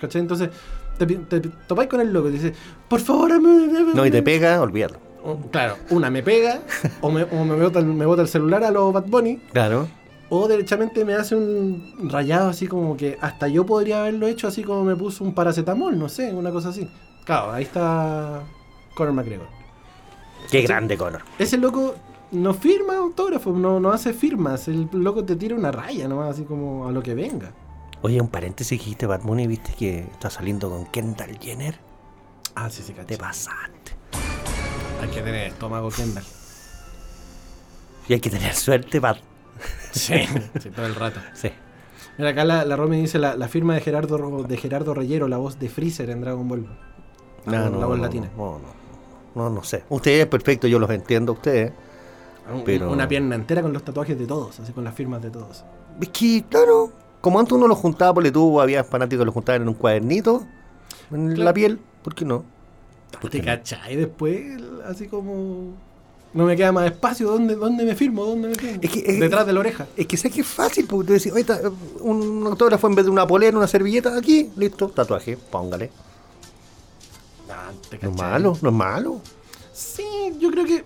¿Cachai? 0.00 0.22
Entonces, 0.22 0.50
te, 0.96 1.06
te 1.06 1.40
pi- 1.40 1.52
topáis 1.66 1.88
con 1.88 2.00
el 2.00 2.12
loco 2.12 2.28
y 2.28 2.32
dices, 2.32 2.52
por 2.88 3.00
favor, 3.00 3.32
hazme- 3.32 3.94
No, 3.94 4.06
y 4.06 4.10
te 4.10 4.22
pega, 4.22 4.60
olvídalo. 4.60 4.98
O- 5.24 5.36
Claro, 5.50 5.76
una 5.90 6.08
me 6.10 6.22
pega, 6.22 6.60
o 7.00 7.10
me, 7.10 7.24
o 7.24 7.44
me 7.44 7.56
bota, 7.56 7.80
me 7.80 8.06
bota 8.06 8.22
el 8.22 8.28
celular 8.28 8.62
a 8.64 8.70
los 8.70 8.92
Bad 8.92 9.06
Bunny, 9.06 9.38
Claro. 9.52 9.88
O 10.30 10.48
derechamente 10.48 11.04
me 11.04 11.14
hace 11.14 11.34
un 11.34 11.94
rayado 12.10 12.50
así 12.50 12.66
como 12.66 12.96
que 12.96 13.18
hasta 13.20 13.48
yo 13.48 13.64
podría 13.64 14.00
haberlo 14.00 14.26
hecho 14.26 14.46
así 14.48 14.62
como 14.62 14.84
me 14.84 14.94
puso 14.96 15.24
un 15.24 15.34
paracetamol, 15.34 15.98
no 15.98 16.08
sé, 16.08 16.32
una 16.32 16.50
cosa 16.50 16.68
así. 16.70 16.88
Claro, 17.24 17.52
ahí 17.52 17.64
está 17.64 18.42
Conor 18.94 19.14
McGregor. 19.14 19.48
Qué 20.50 20.62
grande 20.62 20.96
Conor. 20.96 21.22
Ese 21.38 21.56
loco 21.56 21.94
no 22.30 22.52
firma 22.54 22.96
autógrafos, 22.96 23.56
no, 23.56 23.80
no 23.80 23.90
hace 23.90 24.12
firmas, 24.12 24.68
el 24.68 24.88
loco 24.92 25.24
te 25.24 25.36
tira 25.36 25.54
una 25.56 25.70
raya 25.72 26.08
nomás, 26.08 26.30
así 26.30 26.44
como 26.44 26.86
a 26.88 26.92
lo 26.92 27.02
que 27.02 27.14
venga. 27.14 27.52
Oye, 28.02 28.20
un 28.20 28.28
paréntesis 28.28 28.78
que 28.78 28.84
dijiste 28.84 29.06
Bad 29.06 29.22
Bunny, 29.22 29.46
viste 29.46 29.72
que 29.76 30.00
está 30.00 30.30
saliendo 30.30 30.70
con 30.70 30.86
Kendall 30.86 31.38
Jenner. 31.40 31.78
Ah, 32.54 32.70
sí, 32.70 32.82
sí, 32.82 32.92
Te 32.92 33.02
caché. 33.02 33.16
pasaste. 33.18 33.92
Hay 35.02 35.08
que 35.08 35.20
tener 35.20 35.48
estómago, 35.48 35.88
Kendall. 35.90 36.24
Y 38.08 38.12
hay 38.14 38.20
que 38.20 38.30
tener 38.30 38.54
suerte, 38.54 39.00
Bad. 39.00 39.16
Sí, 39.92 40.14
sí, 40.60 40.70
todo 40.70 40.86
el 40.86 40.94
rato. 40.94 41.20
Sí. 41.34 41.50
Mira, 42.18 42.30
acá 42.30 42.44
la, 42.44 42.64
la 42.64 42.76
Romy 42.76 43.00
dice 43.00 43.18
la, 43.18 43.36
la 43.36 43.48
firma 43.48 43.74
de 43.74 43.80
Gerardo, 43.80 44.42
de 44.42 44.56
Gerardo 44.56 44.92
Reyero, 44.94 45.28
la 45.28 45.36
voz 45.36 45.58
de 45.58 45.68
Freezer 45.68 46.10
en 46.10 46.20
Dragon 46.20 46.46
Ball. 46.48 46.66
La, 47.46 47.70
la 47.70 47.86
voz 47.86 47.98
latina. 47.98 48.28
No, 48.36 48.58
no, 48.58 48.68
no, 49.34 49.50
no 49.50 49.62
sé. 49.64 49.84
Ustedes, 49.88 50.26
perfecto, 50.26 50.66
yo 50.66 50.78
los 50.78 50.90
entiendo 50.90 51.32
a 51.32 51.34
ustedes. 51.36 51.72
Un- 52.52 52.64
Pero- 52.64 52.90
Una 52.90 53.06
pierna 53.08 53.34
entera 53.34 53.62
con 53.62 53.72
los 53.72 53.82
tatuajes 53.84 54.18
de 54.18 54.26
todos, 54.26 54.58
así 54.60 54.72
con 54.72 54.84
las 54.84 54.94
firmas 54.94 55.22
de 55.22 55.30
todos. 55.30 55.64
Es 56.00 56.08
que, 56.10 56.44
claro, 56.48 56.92
como 57.20 57.38
antes 57.38 57.52
uno 57.52 57.68
los 57.68 57.78
juntaba, 57.78 58.14
por 58.14 58.28
tú, 58.30 58.60
había 58.60 58.84
fanáticos 58.84 59.22
que 59.22 59.26
los 59.26 59.34
juntaban 59.34 59.62
en 59.62 59.68
un 59.68 59.74
cuadernito, 59.74 60.44
en 61.10 61.28
Claro. 61.28 61.44
la 61.44 61.52
piel, 61.54 61.80
¿por 62.02 62.14
qué 62.14 62.24
no? 62.24 62.44
¿Por 63.20 63.30
¿Te 63.30 63.40
cachai? 63.42 63.96
Después, 63.96 64.60
así 64.86 65.06
como. 65.08 65.74
No 66.34 66.44
me 66.44 66.56
queda 66.56 66.72
más 66.72 66.86
espacio. 66.86 67.30
¿Dónde, 67.30 67.54
dónde 67.56 67.84
me 67.84 67.94
firmo? 67.94 68.24
¿Dónde 68.24 68.48
me 68.48 68.54
firmo? 68.54 68.78
Es 68.82 68.90
que- 68.90 69.00
es- 69.06 69.18
Detrás 69.20 69.46
de 69.46 69.52
la 69.52 69.60
oreja. 69.60 69.86
Es 69.96 70.06
que 70.06 70.16
sé 70.16 70.30
que 70.30 70.42
es 70.42 70.46
fácil, 70.46 70.86
porque 70.86 71.06
tú 71.06 71.12
decís, 71.14 71.32
oye, 71.32 71.44
ta- 71.44 71.60
un 72.00 72.44
autógrafo 72.46 72.86
en 72.86 72.94
vez 72.94 73.04
de 73.06 73.10
una 73.10 73.26
polera, 73.26 73.56
una 73.56 73.66
servilleta, 73.66 74.16
aquí, 74.16 74.50
listo, 74.56 74.88
tatuaje, 74.88 75.36
póngale. 75.36 75.90
Ah, 77.50 77.70
¿te 77.88 77.98
No 78.02 78.10
es 78.10 78.16
malo, 78.16 78.58
no 78.60 78.68
es 78.68 78.74
malo. 78.74 79.20
Sí, 79.72 80.04
yo 80.38 80.50
creo 80.50 80.64
que. 80.66 80.84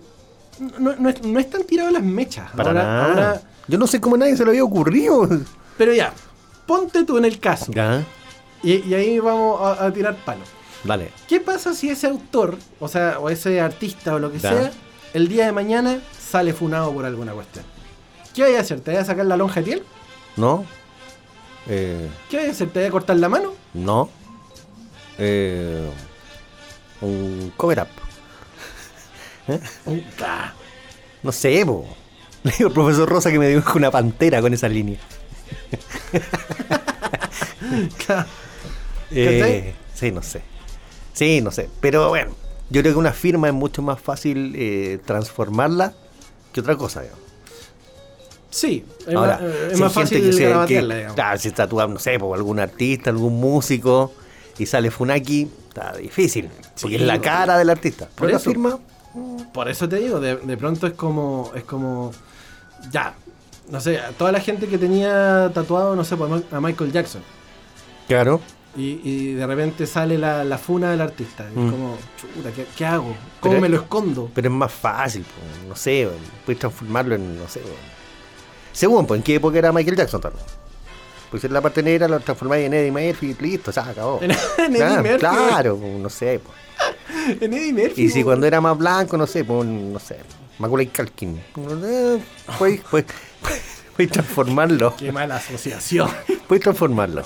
No, 0.79 0.95
no, 0.95 1.09
es, 1.09 1.21
no 1.23 1.39
es 1.39 1.49
tan 1.49 1.63
tirado 1.63 1.91
las 1.91 2.03
mechas. 2.03 2.51
Para 2.51 2.69
ahora, 2.69 2.83
nada. 2.83 3.05
ahora- 3.07 3.41
Yo 3.67 3.77
no 3.77 3.87
sé 3.87 3.99
cómo 3.99 4.15
a 4.15 4.19
nadie 4.19 4.37
se 4.37 4.43
le 4.43 4.51
había 4.51 4.63
ocurrido. 4.63 5.27
pero 5.77 5.93
ya, 5.93 6.13
ponte 6.65 7.03
tú 7.03 7.17
en 7.17 7.25
el 7.25 7.39
caso. 7.39 7.71
Ya, 7.73 8.05
Y, 8.61 8.75
y 8.87 8.93
ahí 8.93 9.19
vamos 9.19 9.59
a, 9.61 9.85
a 9.87 9.91
tirar 9.93 10.15
palo. 10.23 10.43
dale. 10.85 11.11
¿Qué 11.27 11.39
pasa 11.41 11.73
si 11.73 11.89
ese 11.89 12.07
autor, 12.07 12.57
o 12.79 12.87
sea, 12.87 13.19
o 13.19 13.29
ese 13.29 13.59
artista 13.59 14.15
o 14.15 14.19
lo 14.19 14.31
que 14.31 14.39
Ya. 14.39 14.49
sea, 14.51 14.71
el 15.13 15.27
día 15.27 15.45
de 15.45 15.51
mañana 15.51 15.99
sale 16.19 16.53
funado 16.53 16.91
por 16.93 17.05
alguna 17.05 17.33
cuestión? 17.33 17.65
¿Qué 18.33 18.41
vaya 18.43 18.57
a 18.57 18.61
hacer? 18.61 18.79
¿Te 18.81 18.91
vas 18.93 19.01
a 19.03 19.05
sacar 19.05 19.25
la 19.25 19.37
lonja 19.37 19.59
de 19.61 19.65
piel? 19.65 19.83
¿No? 20.35 20.65
Eh, 21.67 22.09
¿Qué 22.29 22.37
vaya 22.37 22.49
a 22.49 22.51
hacer? 22.51 22.69
¿Te 22.69 22.79
vas 22.79 22.89
a 22.89 22.91
cortar 22.91 23.17
la 23.17 23.29
mano? 23.29 23.53
no. 23.73 24.09
Eh, 25.19 25.89
un 27.01 27.53
cover 27.55 27.81
up. 27.81 27.87
Un- 29.85 30.03
ah, 30.25 30.51
No 31.21 31.31
sé, 31.31 31.63
po. 31.65 31.85
Le 32.43 32.51
digo 32.51 32.67
al 32.69 32.73
profesor 32.73 33.07
Rosa 33.07 33.29
que 33.31 33.37
me 33.39 33.47
dibuje 33.47 33.77
una 33.77 33.91
pantera 33.91 34.41
con 34.41 34.53
esa 34.53 34.67
línea. 34.67 34.97
claro. 38.05 38.27
Eh, 39.15 39.75
sí, 39.93 40.11
no 40.11 40.23
sé. 40.23 40.41
Sí, 41.13 41.39
no 41.41 41.51
sé. 41.51 41.69
Pero 41.79 42.09
bueno, 42.09 42.35
yo 42.73 42.81
creo 42.81 42.93
que 42.93 42.99
una 42.99 43.13
firma 43.13 43.47
es 43.47 43.53
mucho 43.53 43.81
más 43.81 43.99
fácil 44.01 44.53
eh, 44.55 44.99
transformarla 45.05 45.93
que 46.51 46.59
otra 46.61 46.75
cosa. 46.75 47.01
digamos. 47.01 47.21
Sí, 48.49 48.85
es 49.07 49.15
Ahora, 49.15 49.33
más, 49.33 49.41
eh, 49.41 49.67
es 49.71 49.77
si 49.77 49.83
más 49.83 49.97
hay 49.97 50.07
gente 50.07 50.15
fácil 50.15 50.21
que 50.25 50.33
se- 50.33 50.67
que- 50.67 50.81
digamos. 50.95 51.15
Claro, 51.15 51.39
si 51.39 51.51
tatúa, 51.51 51.87
no 51.87 51.99
sé, 51.99 52.19
por 52.19 52.37
algún 52.37 52.59
artista, 52.59 53.09
algún 53.09 53.39
músico 53.39 54.11
y 54.57 54.65
sale 54.65 54.91
Funaki, 54.91 55.49
está 55.69 55.93
difícil. 55.97 56.49
Porque 56.49 56.71
Sí, 56.75 56.95
es 56.95 57.01
la 57.01 57.13
porque- 57.13 57.27
cara 57.29 57.57
del 57.57 57.69
artista. 57.69 58.07
por 58.15 58.29
eso. 58.29 58.39
firma, 58.51 58.79
Por 59.53 59.69
eso 59.69 59.87
te 59.87 59.97
digo, 59.97 60.19
de, 60.19 60.37
de 60.37 60.57
pronto 60.57 60.87
es 60.87 60.93
como, 60.93 61.51
es 61.55 61.63
como, 61.63 62.11
ya, 62.91 63.13
no 63.69 63.79
sé, 63.79 63.99
toda 64.17 64.31
la 64.31 64.39
gente 64.39 64.67
que 64.67 64.79
tenía 64.79 65.51
tatuado, 65.53 65.95
no 65.95 66.03
sé, 66.03 66.15
pues, 66.17 66.43
a 66.51 66.59
Michael 66.59 66.91
Jackson. 66.91 67.21
claro. 68.07 68.41
Y, 68.75 68.99
y 69.03 69.33
de 69.33 69.45
repente 69.45 69.85
sale 69.85 70.17
la, 70.17 70.43
la 70.43 70.57
funa 70.57 70.89
del 70.91 71.01
artista. 71.01 71.47
Y 71.55 71.59
Mm. 71.59 71.65
es 71.67 71.71
como, 71.71 71.97
chuta, 72.19 72.51
¿qué, 72.55 72.65
qué 72.75 72.85
hago? 72.85 73.15
¿Cómo 73.39 73.51
Pero- 73.53 73.61
me 73.61 73.69
lo 73.69 73.77
escondo? 73.77 74.31
Pero 74.33 74.47
es 74.49 74.53
más 74.53 74.71
fácil, 74.71 75.23
po, 75.23 75.67
no 75.69 75.75
sé, 75.75 76.09
puedes 76.45 76.59
transformarlo 76.59 77.15
en, 77.15 77.37
no 77.37 77.47
sé. 77.47 77.61
Según, 78.71 79.05
pues, 79.05 79.19
¿en 79.19 79.23
qué 79.23 79.35
época 79.35 79.59
era 79.59 79.71
Michael 79.71 79.95
Jackson 79.97 80.21
también? 80.21 80.43
Pues 81.29 81.43
en 81.43 81.53
la 81.53 81.61
parte 81.61 81.81
negra 81.83 82.07
lo 82.07 82.19
transformáis 82.19 82.65
en 82.65 82.73
Eddie 82.73 82.91
Murphy, 82.91 83.35
listo, 83.39 83.71
ya 83.71 83.87
acabó. 83.89 84.19
En- 84.21 84.31
en 84.57 84.75
Eddie 84.75 84.97
Murphy. 84.97 85.17
Claro, 85.19 85.77
pues, 85.77 85.93
no 85.99 86.09
sé. 86.09 86.39
pues. 86.43 86.57
En 87.41 87.53
Eddie 87.53 87.73
Murphy. 87.73 88.03
Y 88.03 88.09
si 88.09 88.23
cuando 88.23 88.45
era 88.47 88.59
más 88.59 88.77
blanco, 88.77 89.17
no 89.17 89.27
sé, 89.27 89.43
pues, 89.45 89.65
no 89.67 89.99
sé, 89.99 90.17
Macaulay 90.59 90.87
Culkin. 90.87 91.37
Eh, 91.57 92.19
pues, 92.57 92.81
puedes 93.95 94.11
transformarlo. 94.11 94.95
Qué 94.97 95.11
mala 95.11 95.35
asociación. 95.35 96.09
Puedes 96.47 96.63
transformarlo. 96.63 97.23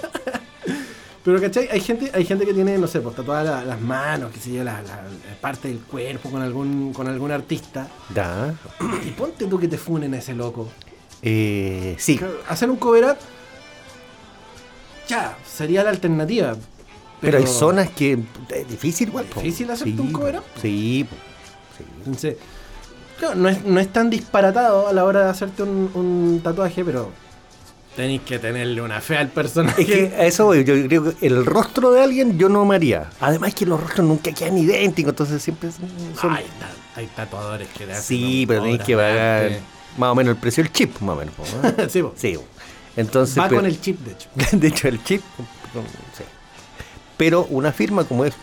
Pero, 1.28 1.42
¿cachai? 1.42 1.68
Hay 1.70 1.82
gente, 1.82 2.10
hay 2.14 2.24
gente 2.24 2.46
que 2.46 2.54
tiene, 2.54 2.78
no 2.78 2.88
sé, 2.88 3.02
pues 3.02 3.14
tatuadas 3.14 3.46
la- 3.46 3.66
las 3.66 3.82
manos, 3.82 4.32
que 4.32 4.40
sé 4.40 4.54
yo, 4.54 4.64
la, 4.64 4.82
parte 5.42 5.68
del 5.68 5.80
cuerpo 5.80 6.30
con 6.30 6.42
algún, 6.42 6.94
con 6.94 7.06
algún 7.10 7.32
artista. 7.32 7.86
Ya. 8.16 8.56
Y 9.06 9.10
ponte 9.10 9.46
tú 9.46 9.60
que 9.60 9.68
te 9.68 9.78
funen 9.78 10.14
a 10.14 10.20
ese 10.20 10.34
loco. 10.34 10.70
Eh, 11.22 11.98
sí. 12.00 12.18
Hacer 12.48 12.70
un 12.70 12.78
cover 12.78 13.04
up, 13.04 13.18
ya, 15.10 15.38
sería 15.46 15.84
la 15.84 15.90
alternativa. 15.90 16.56
Pero, 17.20 17.40
hay 17.40 17.46
zonas 17.46 17.90
que 17.90 18.20
es 18.48 18.70
difícil 18.70 19.10
igual. 19.10 19.26
po. 19.26 19.42
¿Difícil 19.42 19.70
hacerte 19.70 20.00
un 20.00 20.14
cover 20.14 20.38
up? 20.38 20.44
Sí, 20.62 21.06
sí. 21.78 21.84
Entonces, 21.98 22.38
claro, 23.20 23.36
no 23.36 23.50
es, 23.50 23.66
no 23.66 23.82
es 23.82 23.92
tan 23.92 24.10
disparatado 24.10 24.88
a 24.88 24.94
la 24.94 25.04
hora 25.04 25.26
de 25.26 25.30
hacerte 25.32 25.64
un, 25.64 25.92
un 25.94 26.40
tatuaje, 26.42 26.86
pero 26.86 27.12
tenéis 27.98 28.22
que 28.22 28.38
tenerle 28.38 28.80
una 28.80 29.02
fe 29.02 29.18
al 29.18 29.30
personaje. 29.30 29.82
Es 29.82 29.88
que 29.88 30.16
a 30.16 30.26
eso 30.26 30.46
voy, 30.46 30.64
yo 30.64 30.76
creo 30.88 31.18
que 31.18 31.26
el 31.26 31.44
rostro 31.44 31.92
de 31.92 32.04
alguien 32.04 32.38
yo 32.38 32.48
no 32.48 32.64
me 32.64 32.76
haría. 32.76 33.10
Además 33.20 33.56
que 33.56 33.66
los 33.66 33.82
rostros 33.82 34.06
nunca 34.06 34.32
quedan 34.32 34.56
idénticos, 34.56 35.14
entonces 35.14 35.42
siempre 35.42 35.72
son... 35.72 36.32
Ay, 36.32 36.46
hay 36.96 37.08
tatuadores 37.08 37.68
que 37.70 37.88
le 37.88 37.94
hacen 37.94 38.04
sí, 38.04 38.46
pero 38.48 38.62
tenéis 38.62 38.84
que 38.84 38.96
pagar 38.96 39.52
más 39.98 40.12
o 40.12 40.16
menos 40.16 40.36
el 40.36 40.40
precio 40.40 40.64
del 40.64 40.72
chip, 40.72 41.00
más 41.00 41.16
o 41.16 41.20
menos. 41.20 41.34
¿no? 41.38 41.90
sí, 41.90 42.04
sí, 42.16 42.40
entonces... 42.96 43.40
va 43.40 43.50
pero- 43.50 43.62
con 43.62 43.66
el 43.66 43.82
chip, 43.82 44.00
de 44.02 44.12
hecho. 44.12 44.30
de 44.58 44.68
hecho, 44.68 44.88
el 44.90 45.04
chip... 45.04 45.22
sí. 46.16 46.24
Pero 47.18 47.48
una 47.50 47.72
firma 47.72 48.04
como 48.04 48.26
es 48.26 48.36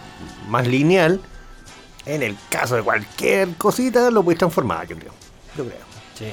más 0.49 0.67
lineal, 0.67 1.21
en 2.07 2.25
el 2.25 2.37
caso 2.51 2.75
de 2.75 2.83
cualquier 2.83 3.55
cosita, 3.55 4.11
lo 4.11 4.25
puedes 4.25 4.39
transformar, 4.41 4.89
yo 4.89 4.97
creo. 4.99 5.13
Yo 5.57 5.65
creo. 5.65 5.79
Sí, 6.19 6.27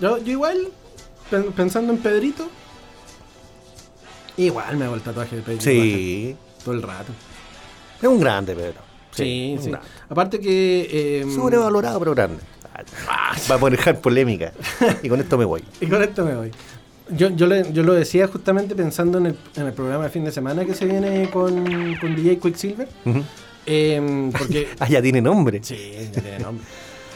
no. 0.00 0.18
Yo, 0.18 0.24
yo 0.24 0.32
igual, 0.32 0.72
pensando 1.54 1.92
en 1.92 1.98
Pedrito, 1.98 2.48
igual 4.36 4.76
me 4.76 4.84
hago 4.86 4.94
el 4.94 5.00
tatuaje 5.02 5.36
de 5.36 5.42
Pedrito. 5.42 5.64
Sí. 5.64 6.36
Todo 6.64 6.74
el 6.74 6.82
rato. 6.82 7.12
Es 8.00 8.08
un 8.08 8.20
grande, 8.20 8.54
Pedro. 8.54 8.80
Sí, 9.12 9.56
sí. 9.60 9.70
Aparte 10.08 10.40
que... 10.40 11.20
eh, 11.22 11.26
Sobrevalorado, 11.34 11.98
pero 11.98 12.14
grande. 12.14 12.42
Va 13.50 13.54
a 13.56 13.58
poner 13.58 14.00
polémica. 14.00 14.52
Y 15.02 15.08
con 15.08 15.20
esto 15.20 15.36
me 15.36 15.44
voy. 15.44 15.62
Y 15.80 15.86
con 15.86 16.02
esto 16.02 16.24
me 16.24 16.34
voy. 16.34 16.50
Yo, 17.10 17.28
yo, 17.30 17.46
le- 17.46 17.72
yo 17.72 17.82
lo 17.82 17.92
decía 17.92 18.28
justamente 18.28 18.74
pensando 18.74 19.18
en 19.18 19.26
el, 19.26 19.36
en 19.56 19.66
el 19.66 19.72
programa 19.72 20.04
de 20.04 20.10
fin 20.10 20.24
de 20.24 20.30
semana 20.32 20.64
que 20.64 20.74
se 20.74 20.84
viene 20.86 21.28
con, 21.30 21.96
con 21.96 22.14
DJ 22.16 22.38
Quicksilver. 22.38 22.88
Em, 23.66 24.30
porque. 24.32 24.68
Ah, 24.78 24.88
ya 24.88 25.02
tiene 25.02 25.20
nombre. 25.20 25.60
sí, 25.62 25.92
ya 26.14 26.22
tiene 26.22 26.38
nombre. 26.38 26.64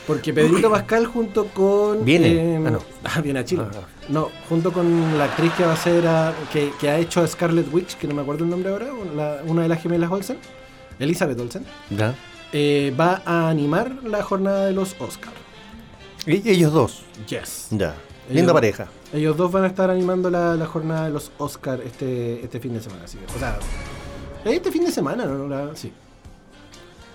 Porque 0.07 0.33
Pedrito 0.35 0.71
Pascal 0.71 1.07
junto 1.07 1.47
con. 1.47 2.05
Viene. 2.05 2.57
em, 2.57 2.67
Ah, 2.67 2.71
no. 2.71 2.79
ah, 3.05 3.21
viene 3.23 3.39
a 3.41 3.45
Chile. 3.45 3.65
Ah, 3.67 3.81
No, 4.09 4.31
junto 4.49 4.73
con 4.73 5.17
la 5.19 5.25
actriz 5.25 5.53
que 5.55 5.65
va 5.65 5.73
a 5.73 5.77
ser. 5.77 6.07
a- 6.07 6.35
que, 6.53 6.71
que 6.81 6.89
ha 6.91 6.99
hecho 6.99 7.21
a 7.23 7.27
Scarlet 7.27 7.73
Witch, 7.73 7.97
que 7.97 8.07
no 8.07 8.15
me 8.15 8.23
acuerdo 8.23 8.45
el 8.45 8.51
nombre 8.51 8.71
ahora, 8.71 8.87
la- 9.15 9.41
una 9.47 9.63
de 9.63 9.69
las 9.69 9.81
gemelas 9.83 10.11
Olsen, 10.11 10.39
Elizabeth 10.99 11.39
Olsen, 11.41 11.65
Ya. 11.91 12.15
eh, 12.53 12.95
va 12.99 13.23
a 13.25 13.49
animar 13.49 13.93
la 14.05 14.23
jornada 14.23 14.67
de 14.67 14.73
los 14.73 14.95
Oscars. 15.01 15.35
Y 16.27 16.49
ellos 16.49 16.73
dos. 16.73 17.03
Yes. 17.29 17.69
Ya. 17.71 17.95
Ellos- 18.27 18.37
Linda 18.37 18.53
pareja. 18.53 18.89
Ellos 19.13 19.37
dos 19.37 19.53
van 19.53 19.65
a 19.65 19.67
estar 19.69 19.91
animando 19.91 20.31
la, 20.31 20.55
la 20.57 20.67
jornada 20.67 21.05
de 21.07 21.11
los 21.11 21.31
Oscar 21.39 21.81
este, 21.85 22.43
este 22.43 22.59
fin 22.61 22.73
de 22.75 22.81
semana. 22.81 23.05
Así 23.05 23.19
que, 23.19 23.27
o 23.35 23.39
sea, 23.39 23.59
este 24.45 24.71
fin 24.73 24.85
de 24.85 24.91
semana, 24.93 25.25
¿no? 25.27 25.47
La- 25.49 25.75
sí. 25.77 25.93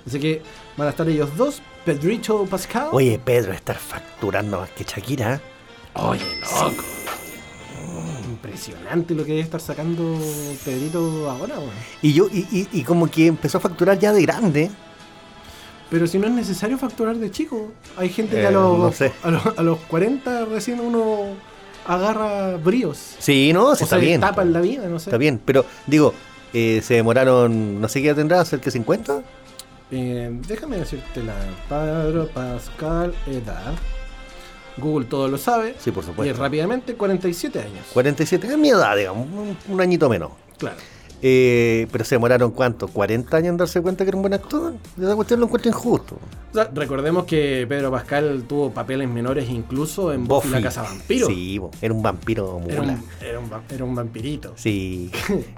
Así 0.05 0.19
que 0.19 0.41
van 0.77 0.87
a 0.87 0.91
estar 0.91 1.07
ellos 1.07 1.29
dos, 1.37 1.61
Pedrito 1.85 2.45
Pascal. 2.45 2.89
Oye, 2.91 3.19
Pedro, 3.23 3.53
estar 3.53 3.75
facturando 3.77 4.59
más 4.59 4.69
que 4.71 4.83
Shakira. 4.83 5.39
Oye, 5.95 6.21
loco. 6.61 6.83
Impresionante 8.29 9.13
lo 9.13 9.23
que 9.23 9.29
debe 9.31 9.41
estar 9.41 9.59
sacando 9.61 10.17
Pedrito 10.63 11.29
ahora. 11.29 11.55
Y 12.01 12.13
yo, 12.13 12.27
y, 12.31 12.39
y, 12.51 12.67
y 12.71 12.83
como 12.83 13.09
que 13.09 13.27
empezó 13.27 13.57
a 13.57 13.61
facturar 13.61 13.99
ya 13.99 14.13
de 14.13 14.21
grande. 14.21 14.71
Pero 15.89 16.05
si 16.07 16.19
no 16.19 16.27
es 16.27 16.33
necesario 16.33 16.77
facturar 16.77 17.17
de 17.17 17.31
chico. 17.31 17.71
Hay 17.97 18.09
gente 18.09 18.35
que 18.35 18.43
Eh, 18.43 18.47
a, 18.47 18.51
los, 18.51 18.77
no 18.77 18.91
sé. 18.91 19.11
a, 19.23 19.31
los, 19.31 19.41
a 19.57 19.63
los 19.63 19.79
40 19.79 20.45
recién 20.45 20.79
uno 20.79 21.33
agarra 21.85 22.57
bríos. 22.57 23.15
Sí, 23.19 23.51
no, 23.53 23.69
o 23.69 23.75
sí, 23.75 23.83
está 23.85 23.97
se 23.99 24.05
bien. 24.05 24.21
tapa 24.21 24.43
en 24.43 24.53
la 24.53 24.61
vida, 24.61 24.87
no 24.87 24.99
sé. 24.99 25.09
Está 25.09 25.17
bien, 25.17 25.41
pero 25.43 25.65
digo, 25.87 26.13
eh, 26.53 26.81
se 26.83 26.93
demoraron, 26.95 27.81
no 27.81 27.87
sé 27.89 28.01
qué 28.03 28.13
tendrá, 28.13 28.45
cerca 28.45 28.65
de 28.65 28.71
50. 28.71 29.23
Eh, 29.91 30.29
déjame 30.47 30.77
decirte 30.77 31.23
la 31.23 31.33
Pedro 31.67 32.27
Pascal 32.27 33.13
edad. 33.27 33.73
Google 34.77 35.05
todo 35.07 35.27
lo 35.27 35.37
sabe. 35.37 35.75
Sí, 35.79 35.91
por 35.91 36.03
Y 36.03 36.07
supuesto. 36.07 36.31
es 36.33 36.37
rápidamente 36.39 36.93
47 36.95 37.59
años. 37.59 37.85
47, 37.93 38.47
es 38.47 38.57
mi 38.57 38.69
edad, 38.69 38.95
digamos, 38.95 39.27
un, 39.27 39.57
un 39.67 39.81
añito 39.81 40.07
menos. 40.09 40.31
Claro. 40.57 40.77
Eh, 41.21 41.85
pero 41.91 42.05
se 42.05 42.15
demoraron 42.15 42.51
cuánto, 42.51 42.87
40 42.87 43.35
años 43.35 43.49
en 43.49 43.57
darse 43.57 43.81
cuenta 43.81 44.05
que 44.05 44.09
era 44.09 44.15
un 44.15 44.21
buen 44.21 44.33
actor. 44.33 44.73
Esa 44.97 45.15
cuestión 45.15 45.41
lo 45.41 45.47
encuentro 45.47 45.69
injusto. 45.69 46.15
O 46.15 46.53
sea, 46.53 46.69
recordemos 46.73 47.25
que 47.25 47.65
Pedro 47.67 47.91
Pascal 47.91 48.45
tuvo 48.47 48.71
papeles 48.71 49.09
menores 49.09 49.49
incluso 49.49 50.13
en 50.13 50.25
Buffy, 50.25 50.47
la 50.49 50.61
Casa 50.61 50.83
Vampiro. 50.83 51.27
Sí, 51.27 51.59
era 51.81 51.93
un 51.93 52.01
vampiro 52.01 52.61
Era 52.69 52.81
mula. 52.81 52.93
un, 52.93 53.03
era, 53.21 53.39
un, 53.39 53.49
era 53.69 53.83
un 53.83 53.95
vampirito. 53.95 54.53
Sí. 54.55 55.11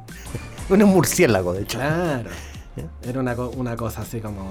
un 0.70 0.80
murciélago, 0.86 1.54
de 1.54 1.62
hecho. 1.62 1.78
Claro. 1.78 2.30
Era 3.04 3.20
una, 3.20 3.34
una 3.36 3.76
cosa 3.76 4.02
así 4.02 4.20
como. 4.22 4.48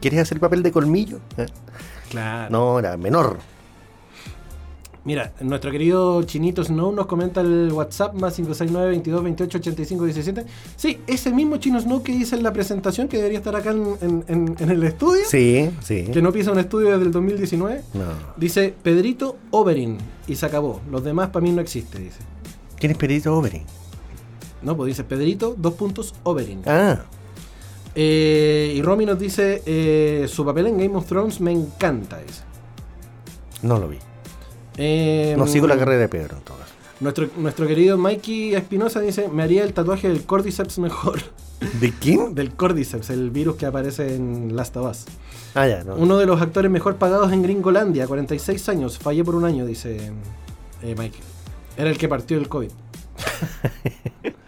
¿Quieres 0.00 0.20
hacer 0.20 0.36
el 0.36 0.40
papel 0.40 0.62
de 0.62 0.72
colmillo? 0.72 1.18
Eh, 1.36 1.46
Claro. 2.10 2.50
No, 2.50 2.78
era 2.78 2.96
menor. 2.96 3.38
Mira, 5.06 5.34
nuestro 5.42 5.70
querido 5.70 6.22
Chinito 6.22 6.64
Snow 6.64 6.90
nos 6.90 7.04
comenta 7.06 7.42
el 7.42 7.70
WhatsApp 7.72 8.14
más 8.14 8.34
569 8.36 8.88
22 8.88 9.22
28 9.22 9.58
85 9.58 10.04
17. 10.04 10.46
Sí, 10.76 10.98
ese 11.06 11.30
mismo 11.30 11.58
Chino 11.58 11.78
Snow 11.78 12.02
que 12.02 12.12
dice 12.12 12.36
en 12.36 12.42
la 12.42 12.54
presentación 12.54 13.06
que 13.08 13.18
debería 13.18 13.36
estar 13.38 13.54
acá 13.54 13.72
en, 13.72 13.84
en- 14.00 14.24
en- 14.28 14.56
en 14.58 14.70
el 14.70 14.82
estudio. 14.82 15.20
Sí, 15.28 15.70
sí. 15.82 16.04
Que 16.10 16.22
no 16.22 16.32
pisa 16.32 16.52
un 16.52 16.58
estudio 16.58 16.92
desde 16.92 17.04
el 17.04 17.12
2019. 17.12 17.82
No. 17.92 18.04
Dice 18.38 18.74
Pedrito 18.82 19.36
Oberyn 19.50 19.98
y 20.26 20.36
se 20.36 20.46
acabó. 20.46 20.80
Los 20.90 21.04
demás 21.04 21.28
para 21.28 21.42
mí 21.42 21.52
no 21.52 21.60
existe, 21.60 21.98
dice. 21.98 22.20
¿Quién 22.78 22.92
es 22.92 22.96
Perito 22.98 23.36
Oberyn? 23.36 23.64
No, 24.62 24.74
pues 24.74 24.86
dice 24.88 25.04
Pedrito, 25.04 25.54
dos 25.58 25.74
puntos 25.74 26.14
Oberyn. 26.22 26.62
Ah, 26.64 27.02
Eh, 27.94 28.74
y 28.76 28.82
Romy 28.82 29.06
nos 29.06 29.18
dice 29.18 29.62
eh, 29.66 30.26
su 30.28 30.44
papel 30.44 30.66
en 30.66 30.78
Game 30.78 30.96
of 30.96 31.06
Thrones 31.06 31.40
me 31.40 31.52
encanta, 31.52 32.18
dice. 32.18 32.42
no 33.62 33.78
lo 33.78 33.88
vi. 33.88 33.98
Eh, 34.76 35.34
No 35.38 35.46
sigo 35.46 35.66
la 35.68 35.78
carrera 35.78 36.00
de 36.00 36.08
Pedro, 36.08 36.36
en 36.38 36.42
todo 36.42 36.58
caso. 36.58 36.72
Nuestro, 37.00 37.28
nuestro 37.36 37.66
querido 37.66 37.96
Mikey 37.98 38.54
Espinosa 38.54 39.00
dice, 39.00 39.28
me 39.28 39.42
haría 39.44 39.62
el 39.64 39.72
tatuaje 39.72 40.08
del 40.08 40.24
Cordyceps 40.24 40.78
mejor. 40.78 41.20
¿De 41.80 41.92
quién? 41.92 42.34
del 42.34 42.54
Cordyceps, 42.54 43.10
el 43.10 43.30
virus 43.30 43.56
que 43.56 43.66
aparece 43.66 44.14
en 44.16 44.56
Last 44.56 44.76
of 44.76 44.90
Us. 44.90 45.04
Ah, 45.54 45.68
ya, 45.68 45.84
no. 45.84 45.94
Uno 45.94 46.18
de 46.18 46.26
los 46.26 46.40
actores 46.42 46.70
mejor 46.70 46.96
pagados 46.96 47.32
en 47.32 47.42
Gringolandia, 47.42 48.08
46 48.08 48.68
años, 48.70 48.98
fallé 48.98 49.22
por 49.22 49.36
un 49.36 49.44
año, 49.44 49.64
dice 49.64 50.10
Mike. 50.82 51.18
Era 51.76 51.90
el 51.90 51.98
que 51.98 52.08
partió 52.08 52.36
del 52.38 52.48
COVID. 52.48 52.70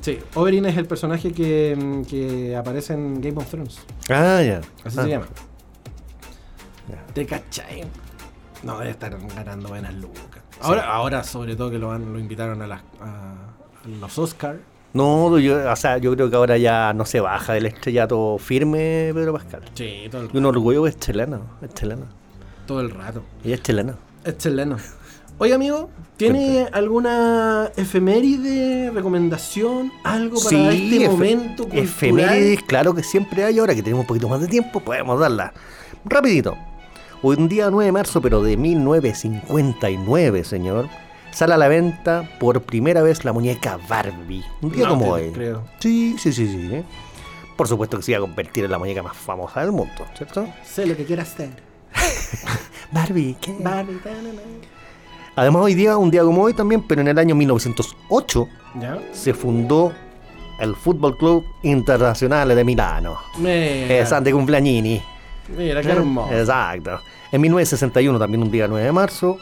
sí, 0.00 0.18
Oberyn 0.34 0.66
es 0.66 0.76
el 0.76 0.86
personaje 0.86 1.32
que, 1.32 1.76
mm, 1.78 2.02
que 2.04 2.56
aparece 2.56 2.94
en 2.94 3.20
Game 3.20 3.36
of 3.38 3.48
Thrones. 3.50 3.78
Ah, 4.08 4.42
ya. 4.42 4.60
Así 4.84 4.98
Ah. 4.98 5.02
se 5.02 5.08
llama. 5.08 5.26
Ya. 6.88 7.04
¿Te 7.14 7.26
cachai? 7.26 7.84
No, 8.62 8.78
debe 8.78 8.90
estar 8.90 9.16
ganando 9.34 9.68
buenas 9.68 9.94
lucas. 9.94 10.42
Ahora, 10.60 10.92
ahora 10.92 11.24
sobre 11.24 11.56
todo 11.56 11.70
que 11.70 11.78
lo, 11.78 11.92
han- 11.92 12.12
lo 12.12 12.18
invitaron 12.18 12.60
a, 12.62 12.66
las, 12.66 12.82
a, 13.00 13.34
los 14.00 14.18
Oscars. 14.18 14.58
No, 14.92 15.38
yo, 15.38 15.70
o 15.70 15.76
sea, 15.76 15.98
yo 15.98 16.12
creo 16.14 16.28
que 16.28 16.36
ahora 16.36 16.58
ya 16.58 16.92
no 16.92 17.04
se 17.06 17.20
baja 17.20 17.52
del 17.52 17.66
estrellato 17.66 18.36
firme 18.38 19.12
Pedro 19.14 19.32
Pascal. 19.32 19.62
Sí, 19.74 20.08
todo 20.10 20.22
el, 20.22 20.30
Y 20.32 20.36
un 20.36 20.44
orgullo 20.46 20.86
es 20.86 20.98
chileno, 20.98 21.42
es 21.62 21.72
chileno. 21.74 22.06
todo 22.66 22.80
el 22.80 22.90
rato. 22.90 23.22
Y 23.44 23.52
es 23.52 23.62
chileno. 23.62 23.94
Es 24.24 24.36
chileno. 24.36 24.76
Oye, 25.42 25.54
amigo, 25.54 25.88
¿tiene 26.18 26.68
alguna 26.70 27.70
efeméride, 27.76 28.90
recomendación, 28.90 29.90
algo 30.04 30.38
para 30.42 30.70
este 30.70 30.96
efe- 30.98 31.08
momento 31.08 31.62
cultural? 31.64 31.84
efemérides, 31.84 32.62
claro 32.64 32.94
que 32.94 33.02
siempre 33.02 33.42
hay. 33.44 33.58
Ahora 33.58 33.74
que 33.74 33.82
tenemos 33.82 34.02
un 34.02 34.06
poquito 34.06 34.28
más 34.28 34.42
de 34.42 34.48
tiempo, 34.48 34.80
podemos 34.80 35.18
darla. 35.18 35.54
Rapidito. 36.04 36.58
Un 37.22 37.48
día 37.48 37.70
9 37.70 37.86
de 37.86 37.92
marzo, 37.92 38.20
pero 38.20 38.42
de 38.42 38.58
1959, 38.58 40.44
señor, 40.44 40.88
sale 41.30 41.54
a 41.54 41.56
la 41.56 41.68
venta 41.68 42.28
por 42.38 42.60
primera 42.62 43.00
vez 43.02 43.24
la 43.24 43.32
muñeca 43.32 43.78
Barbie. 43.88 44.44
Un 44.60 44.72
día 44.72 44.84
No 44.84 44.90
como 44.90 45.12
hoy. 45.12 45.30
creo. 45.32 45.64
Sí, 45.78 46.16
sí, 46.18 46.34
sí, 46.34 46.46
sí. 46.48 46.68
¿eh? 46.74 46.84
Por 47.56 47.66
supuesto 47.66 47.96
que 47.96 48.02
se 48.02 48.10
iba 48.12 48.18
a 48.18 48.20
convertir 48.22 48.64
en 48.66 48.70
la 48.70 48.78
muñeca 48.78 49.02
más 49.02 49.16
famosa 49.16 49.60
del 49.62 49.72
mundo, 49.72 50.06
¿cierto? 50.16 50.46
Sé 50.66 50.84
lo 50.86 50.94
que 50.96 51.04
quieras 51.06 51.32
hacer. 51.32 51.50
Barbie, 52.92 53.36
¿qué? 53.40 53.54
Barbie, 53.58 53.96
ta, 54.04 54.10
na, 54.10 54.32
na. 54.34 54.40
Además, 55.40 55.62
hoy 55.62 55.74
día, 55.74 55.96
un 55.96 56.10
día 56.10 56.22
como 56.22 56.42
hoy 56.42 56.52
también, 56.52 56.82
pero 56.82 57.00
en 57.00 57.08
el 57.08 57.18
año 57.18 57.34
1908, 57.34 58.46
¿Ya? 58.78 58.98
se 59.12 59.32
fundó 59.32 59.90
el 60.60 60.76
Fútbol 60.76 61.16
Club 61.16 61.46
Internacional 61.62 62.46
de 62.54 62.62
Milano. 62.62 63.16
Mira, 63.38 64.20
de 64.20 64.32
cumpleañini. 64.32 65.02
mira 65.56 65.80
qué 65.80 65.92
hermoso. 65.92 66.30
Exacto. 66.34 67.00
En 67.32 67.40
1961, 67.40 68.18
también 68.18 68.42
un 68.42 68.50
día 68.50 68.68
9 68.68 68.84
de 68.84 68.92
marzo, 68.92 69.38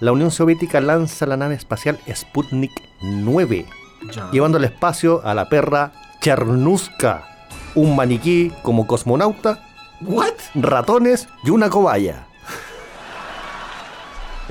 la 0.00 0.10
Unión 0.10 0.32
Soviética 0.32 0.80
lanza 0.80 1.24
la 1.24 1.36
nave 1.36 1.54
espacial 1.54 2.00
Sputnik 2.12 2.72
9, 3.00 3.66
Ya. 4.12 4.28
llevando 4.32 4.58
al 4.58 4.64
espacio 4.64 5.24
a 5.24 5.34
la 5.34 5.48
perra 5.48 5.92
Chernuska, 6.20 7.46
un 7.76 7.94
maniquí 7.94 8.50
como 8.62 8.88
cosmonauta, 8.88 9.62
¿What? 10.00 10.32
ratones 10.56 11.28
y 11.44 11.50
una 11.50 11.70
cobaya. 11.70 12.26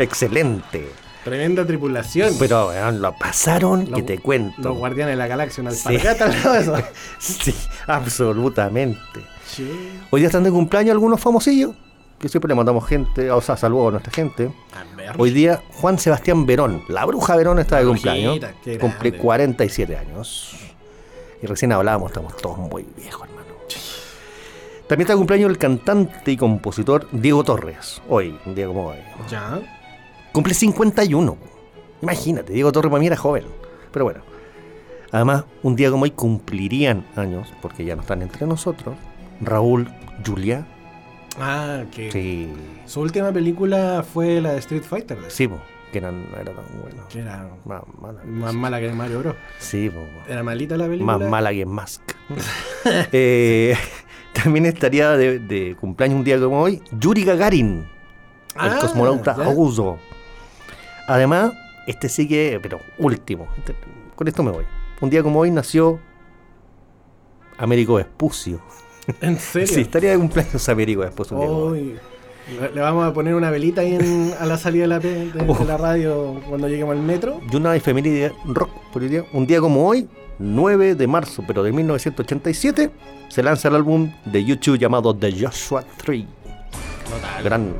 Excelente. 0.03 0.89
Tremenda 1.23 1.65
tripulación. 1.65 2.33
Pero 2.39 2.69
weón, 2.69 3.01
lo 3.01 3.13
pasaron 3.17 3.89
Lo- 3.89 3.97
que 3.97 4.03
te 4.03 4.19
cuento. 4.19 4.61
Los 4.69 4.77
guardianes 4.77 5.13
de 5.13 5.17
la 5.17 5.27
galaxia, 5.27 5.61
una 5.61 5.71
Sí. 5.71 5.87
alpargata 5.95 6.59
eso. 6.59 6.75
Sí, 7.19 7.53
absolutamente. 7.87 9.21
Sí. 9.45 9.69
Hoy 10.09 10.21
día 10.21 10.27
están 10.27 10.43
de 10.43 10.51
cumpleaños 10.51 10.91
algunos 10.93 11.19
famosillos, 11.19 11.75
que 12.19 12.29
siempre 12.29 12.47
le 12.49 12.55
mandamos 12.55 12.87
gente, 12.87 13.29
o 13.31 13.41
sea, 13.41 13.57
saludos 13.57 13.89
a 13.89 13.91
nuestra 13.91 14.13
gente. 14.13 14.51
Hoy 15.17 15.31
día 15.31 15.61
Juan 15.73 15.99
Sebastián 15.99 16.45
Verón, 16.45 16.83
la 16.87 17.05
bruja 17.05 17.35
Verón 17.35 17.59
está 17.59 17.79
de 17.79 17.85
cumpleaños. 17.85 18.39
Cumple 18.79 19.09
grande. 19.11 19.17
47 19.17 19.97
años. 19.97 20.55
Y 21.41 21.47
recién 21.47 21.71
hablábamos, 21.71 22.11
estamos 22.11 22.35
todos 22.37 22.57
muy 22.57 22.85
viejos, 22.97 23.27
hermano. 23.27 23.49
También 24.87 25.01
está 25.05 25.13
de 25.13 25.17
cumpleaños 25.17 25.49
el 25.51 25.57
cantante 25.57 26.31
y 26.31 26.37
compositor 26.37 27.07
Diego 27.11 27.43
Torres. 27.43 28.01
Hoy, 28.09 28.37
un 28.45 28.55
día 28.55 28.65
como 28.67 28.87
hoy. 28.87 28.97
Ya. 29.29 29.59
Cumple 30.31 30.53
51. 30.53 31.37
Imagínate, 32.01 32.53
Diego 32.53 32.71
Torres 32.71 32.89
para 32.89 32.99
mí 32.99 33.07
era 33.07 33.17
joven. 33.17 33.43
Pero 33.91 34.05
bueno. 34.05 34.21
Además, 35.11 35.45
un 35.63 35.75
día 35.75 35.89
como 35.89 36.03
hoy 36.03 36.11
cumplirían 36.11 37.05
años, 37.15 37.51
porque 37.61 37.83
ya 37.83 37.95
no 37.95 38.01
están 38.03 38.21
entre 38.21 38.45
nosotros, 38.45 38.95
Raúl 39.41 39.89
Julia. 40.25 40.67
Ah, 41.39 41.83
que 41.91 42.11
Sí, 42.11 42.47
su 42.85 43.01
última 43.01 43.31
película 43.31 44.03
fue 44.03 44.39
la 44.39 44.51
de 44.53 44.59
Street 44.59 44.83
Fighter. 44.83 45.17
¿ves? 45.19 45.33
sí, 45.33 45.47
po, 45.47 45.57
que 45.91 45.99
no, 45.99 46.11
no 46.11 46.35
era 46.35 46.53
tan 46.53 46.65
bueno. 46.79 47.03
Que 47.09 47.19
era 47.21 47.49
Más 47.65 47.81
mala. 47.99 48.21
más 48.23 48.53
mala 48.53 48.79
que 48.79 48.91
Mario 48.91 49.19
Bros. 49.19 49.35
Sí, 49.57 49.89
po. 49.89 49.99
Era 50.31 50.43
malita 50.43 50.77
la 50.77 50.85
película. 50.85 51.17
más 51.17 51.27
mala 51.29 51.51
que 51.51 51.65
Mask. 51.65 52.03
Eh, 53.11 53.75
también 54.33 54.65
estaría 54.67 55.09
de, 55.17 55.39
de 55.39 55.75
cumpleaños 55.79 56.17
un 56.19 56.23
día 56.23 56.39
como 56.39 56.61
hoy, 56.61 56.81
Yuri 56.91 57.23
Gagarin, 57.25 57.79
el 57.79 57.87
Ah, 58.55 58.77
cosmonauta 58.79 59.35
ya. 59.35 59.43
ruso. 59.53 59.97
Además, 61.09 61.53
este 61.87 62.07
sí 62.07 62.27
que, 62.27 62.59
pero 62.61 62.79
último, 62.99 63.47
este- 63.57 63.75
con 64.15 64.27
esto 64.27 64.43
me 64.43 64.51
voy. 64.51 64.65
Un 65.01 65.09
día 65.09 65.23
como 65.23 65.39
hoy 65.39 65.49
nació 65.51 65.99
Américo 67.57 67.95
Vespucio. 67.95 68.61
¿En 69.21 69.37
serio? 69.39 69.67
Sí, 69.73 69.81
estaría 69.81 70.11
de 70.11 70.17
cumpleaños 70.17 70.69
Américo 70.69 71.01
Vespucio. 71.01 71.37
hoy. 71.37 71.95
Le, 72.73 72.81
vamos 72.81 73.05
a 73.05 73.13
poner 73.13 73.35
una 73.35 73.51
velita 73.51 73.81
ahí 73.81 73.93
en- 73.95 74.33
a 74.39 74.45
la 74.45 74.57
salida 74.57 74.83
de 74.83 74.87
la, 74.87 74.99
pe- 74.99 75.07
de- 75.31 75.31
de 75.31 75.65
la 75.65 75.77
radio 75.77 76.41
cuando 76.47 76.67
lleguemos 76.67 76.95
al 76.95 77.01
metro. 77.01 77.39
Y 77.51 77.55
una 77.55 77.75
efeméride 77.75 78.31
rock 78.45 78.69
por 78.91 79.01
hoy 79.01 79.09
día. 79.09 79.25
Un 79.33 79.45
día 79.47 79.59
como 79.61 79.87
hoy, 79.87 80.07
9 80.39 80.95
de 80.95 81.07
marzo, 81.07 81.43
pero 81.47 81.63
de 81.63 81.71
1987, 81.71 82.89
se 83.29 83.43
lanza 83.43 83.67
el 83.67 83.75
álbum 83.75 84.11
de 84.25 84.43
YouTube 84.45 84.77
llamado 84.79 85.15
The 85.15 85.31
Joshua 85.45 85.83
Tree. 85.97 86.25
Gran. 87.43 87.73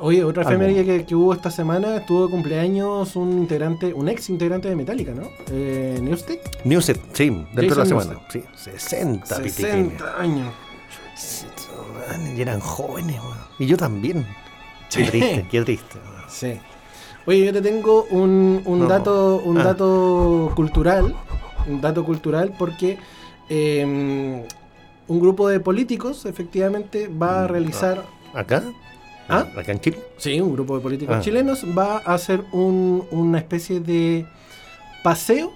Oye, 0.00 0.22
otra 0.24 0.42
efeméride 0.42 0.84
que, 0.84 1.06
que 1.06 1.14
hubo 1.14 1.32
esta 1.32 1.50
semana 1.50 1.96
estuvo 1.96 2.26
de 2.26 2.30
cumpleaños 2.30 3.16
un 3.16 3.32
integrante, 3.38 3.92
un 3.94 4.08
ex 4.08 4.28
integrante 4.28 4.68
de 4.68 4.76
Metallica, 4.76 5.12
¿no? 5.12 5.28
Eh, 5.50 5.98
Newstick. 6.02 6.40
Newset, 6.64 7.00
sí, 7.14 7.30
dentro 7.54 7.76
de 7.76 7.76
la 7.76 7.86
semana. 7.86 8.20
Sí, 8.28 8.42
60, 8.54 9.36
pitiquines. 9.36 9.54
60 9.72 10.20
años. 10.20 10.52
Man, 12.08 12.36
Y 12.36 12.40
eran 12.42 12.60
jóvenes, 12.60 13.20
weón. 13.20 13.38
Y 13.58 13.66
yo 13.66 13.76
también. 13.76 14.26
Qué 14.90 15.04
Sí. 15.04 15.10
triste, 15.10 15.46
qué 15.50 15.62
triste. 15.62 15.98
Sí. 16.28 16.60
Oye, 17.26 17.44
yo 17.46 17.52
te 17.52 17.62
tengo 17.62 18.04
un, 18.10 18.62
un 18.64 18.78
No. 18.80 18.86
dato, 18.86 19.40
un 19.44 19.58
Ah. 19.58 19.64
dato 19.64 20.52
cultural, 20.56 21.14
un 21.66 21.80
dato 21.80 22.04
cultural 22.04 22.52
porque 22.58 22.98
eh, 23.48 23.84
un 25.08 25.20
grupo 25.20 25.48
de 25.48 25.60
políticos 25.60 26.24
efectivamente 26.26 27.08
va 27.08 27.44
a 27.44 27.46
realizar, 27.48 28.04
¿Acá? 28.34 28.62
¿Ah? 29.28 29.46
¿Acá 29.56 29.72
en 29.72 29.80
Chile? 29.80 29.98
sí, 30.18 30.40
un 30.40 30.52
grupo 30.52 30.76
de 30.76 30.82
políticos 30.82 31.16
Ah. 31.18 31.20
chilenos 31.20 31.64
va 31.76 31.98
a 31.98 32.14
hacer 32.14 32.44
un- 32.52 33.06
una 33.10 33.38
especie 33.38 33.80
de 33.80 34.26
paseo. 35.02 35.52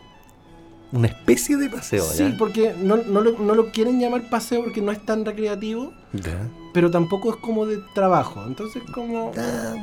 Una 0.92 1.08
especie 1.08 1.56
de 1.56 1.68
paseo, 1.68 2.04
Sí, 2.04 2.30
¿ya? 2.30 2.36
porque 2.38 2.72
no, 2.78 2.96
no 2.96 3.20
lo, 3.20 3.32
no 3.38 3.54
lo 3.56 3.72
quieren 3.72 4.00
llamar 4.00 4.30
paseo 4.30 4.62
porque 4.62 4.80
no 4.80 4.92
es 4.92 5.04
tan 5.04 5.24
recreativo, 5.24 5.92
Ya. 6.12 6.48
pero 6.72 6.90
tampoco 6.92 7.30
es 7.30 7.36
como 7.36 7.66
de 7.66 7.78
trabajo. 7.94 8.44
Entonces, 8.46 8.82
como 8.94 9.32
Ah, 9.36 9.74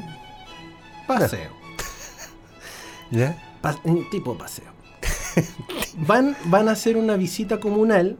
paseo. 1.05 1.51
¿Ya? 3.11 3.37
Pa- 3.61 3.79
un 3.83 4.09
tipo 4.09 4.37
paseo. 4.37 4.71
Van, 6.07 6.35
van 6.45 6.69
a 6.69 6.71
hacer 6.71 6.97
una 6.97 7.15
visita 7.17 7.59
comunal 7.59 8.17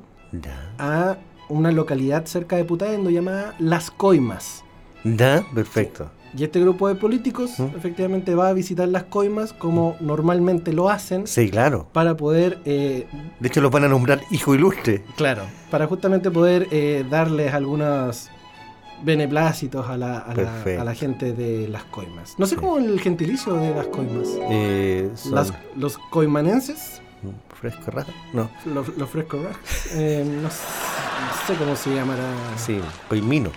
a 0.78 1.18
una 1.50 1.72
localidad 1.72 2.26
cerca 2.26 2.56
de 2.58 2.66
Putaendo 2.66 3.10
llamada 3.10 3.56
Las 3.60 3.90
Coimas. 3.92 4.63
Ya, 5.04 5.44
perfecto. 5.54 6.10
Y 6.36 6.44
este 6.44 6.60
grupo 6.60 6.88
de 6.88 6.96
políticos 6.96 7.60
¿Mm? 7.60 7.76
efectivamente 7.78 8.34
va 8.34 8.48
a 8.50 8.54
visitar 8.54 8.88
Las 8.88 9.04
Coimas 9.04 9.54
como 9.54 9.96
normalmente 10.00 10.74
lo 10.74 10.90
hacen 10.90 11.28
Sí, 11.28 11.50
claro. 11.52 11.88
para 11.94 12.18
poder, 12.18 12.60
eh, 12.66 13.06
De 13.40 13.48
hecho, 13.50 13.62
los 13.62 13.70
van 13.70 13.84
a 13.84 13.88
nombrar 13.88 14.22
hijo 14.32 14.56
ilustre. 14.56 15.04
claro, 15.16 15.44
para 15.70 15.86
justamente 15.86 16.32
poder 16.32 16.68
eh, 16.72 17.06
darles 17.10 17.54
algunos 17.54 18.30
beneplácitos 19.04 19.88
a 19.90 19.98
la, 19.98 20.18
a, 20.20 20.34
la, 20.34 20.64
a 20.82 20.84
la 20.84 20.96
gente 20.96 21.34
de 21.34 21.68
Las 21.68 21.84
Coimas. 21.84 22.36
No 22.40 22.46
sé 22.48 22.56
Sí. 22.56 22.62
cómo 22.62 22.78
el 22.78 23.00
gentilicio 23.00 23.54
de 23.56 23.76
Las 23.76 23.88
Coimas. 23.88 24.28
Eh, 24.50 25.12
son 25.16 25.36
Las- 25.36 25.54
los 25.76 25.98
coimanenses, 26.10 27.02
fresco 27.60 27.92
raro. 27.92 28.08
No, 28.34 28.50
los, 28.66 28.88
Raj, 29.14 29.26
eh, 29.94 30.26
no, 30.42 30.50
sé, 30.50 30.64
no 31.20 31.48
sé 31.48 31.56
cómo 31.60 31.76
se 31.76 31.94
llamará. 31.94 32.24
sí, 32.56 32.80
coimino. 33.10 33.52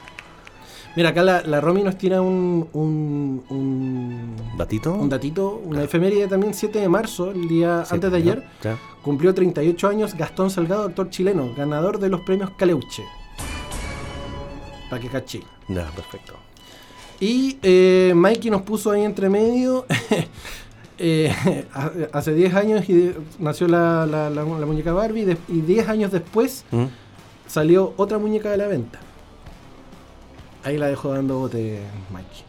Mira, 0.97 1.10
acá 1.10 1.23
la, 1.23 1.43
la 1.43 1.60
Romy 1.60 1.82
nos 1.82 1.98
tira 1.98 2.23
un, 2.23 2.68
un, 2.73 3.44
un, 3.51 4.36
¿Datito? 4.56 4.94
un 4.94 5.10
datito, 5.10 5.60
una 5.64 5.82
efeméride 5.85 6.27
también, 6.27 6.55
7 6.55 6.81
de 6.81 6.89
marzo, 6.89 7.31
el 7.32 7.47
día 7.48 7.85
Sí, 7.85 7.94
antes 7.94 8.10
de 8.10 8.16
ayer, 8.16 8.44
Ya. 8.62 8.78
cumplió 9.02 9.35
38 9.35 9.89
años 9.89 10.14
Gastón 10.14 10.48
Salgado, 10.51 10.85
actor 10.85 11.10
chileno, 11.10 11.52
ganador 11.55 11.98
de 11.98 12.09
los 12.09 12.23
premios 12.23 12.51
Caleuche. 12.56 13.02
Para 14.89 15.02
que 15.02 15.09
caché. 15.09 15.43
Ya, 15.68 15.85
perfecto. 15.90 16.32
Y 17.20 17.59
eh, 17.62 18.12
Mikey 18.16 18.51
nos 18.51 18.62
puso 18.62 18.90
ahí 18.90 19.02
entre 19.02 19.28
medio. 19.28 19.85
eh, 20.98 21.31
ha- 21.74 21.90
hace 22.12 22.32
10 22.32 22.55
años 22.55 22.89
y 22.89 23.12
nació 23.39 23.68
la, 23.68 24.06
la- 24.06 24.31
la- 24.31 24.44
la 24.44 24.66
muñeca 24.66 24.93
Barbie 24.94 25.24
de- 25.27 25.36
y 25.48 25.60
10 25.60 25.89
años 25.90 26.10
después 26.12 26.64
¿Mm? 26.70 26.85
salió 27.47 27.93
otra 27.98 28.16
muñeca 28.18 28.51
de 28.51 28.56
la 28.56 28.66
venta. 28.66 29.01
Ahí 30.66 30.76
la 30.78 30.88
dejo 30.88 31.12
dando 31.12 31.38
bote, 31.38 31.80
Mikey. 32.12 32.44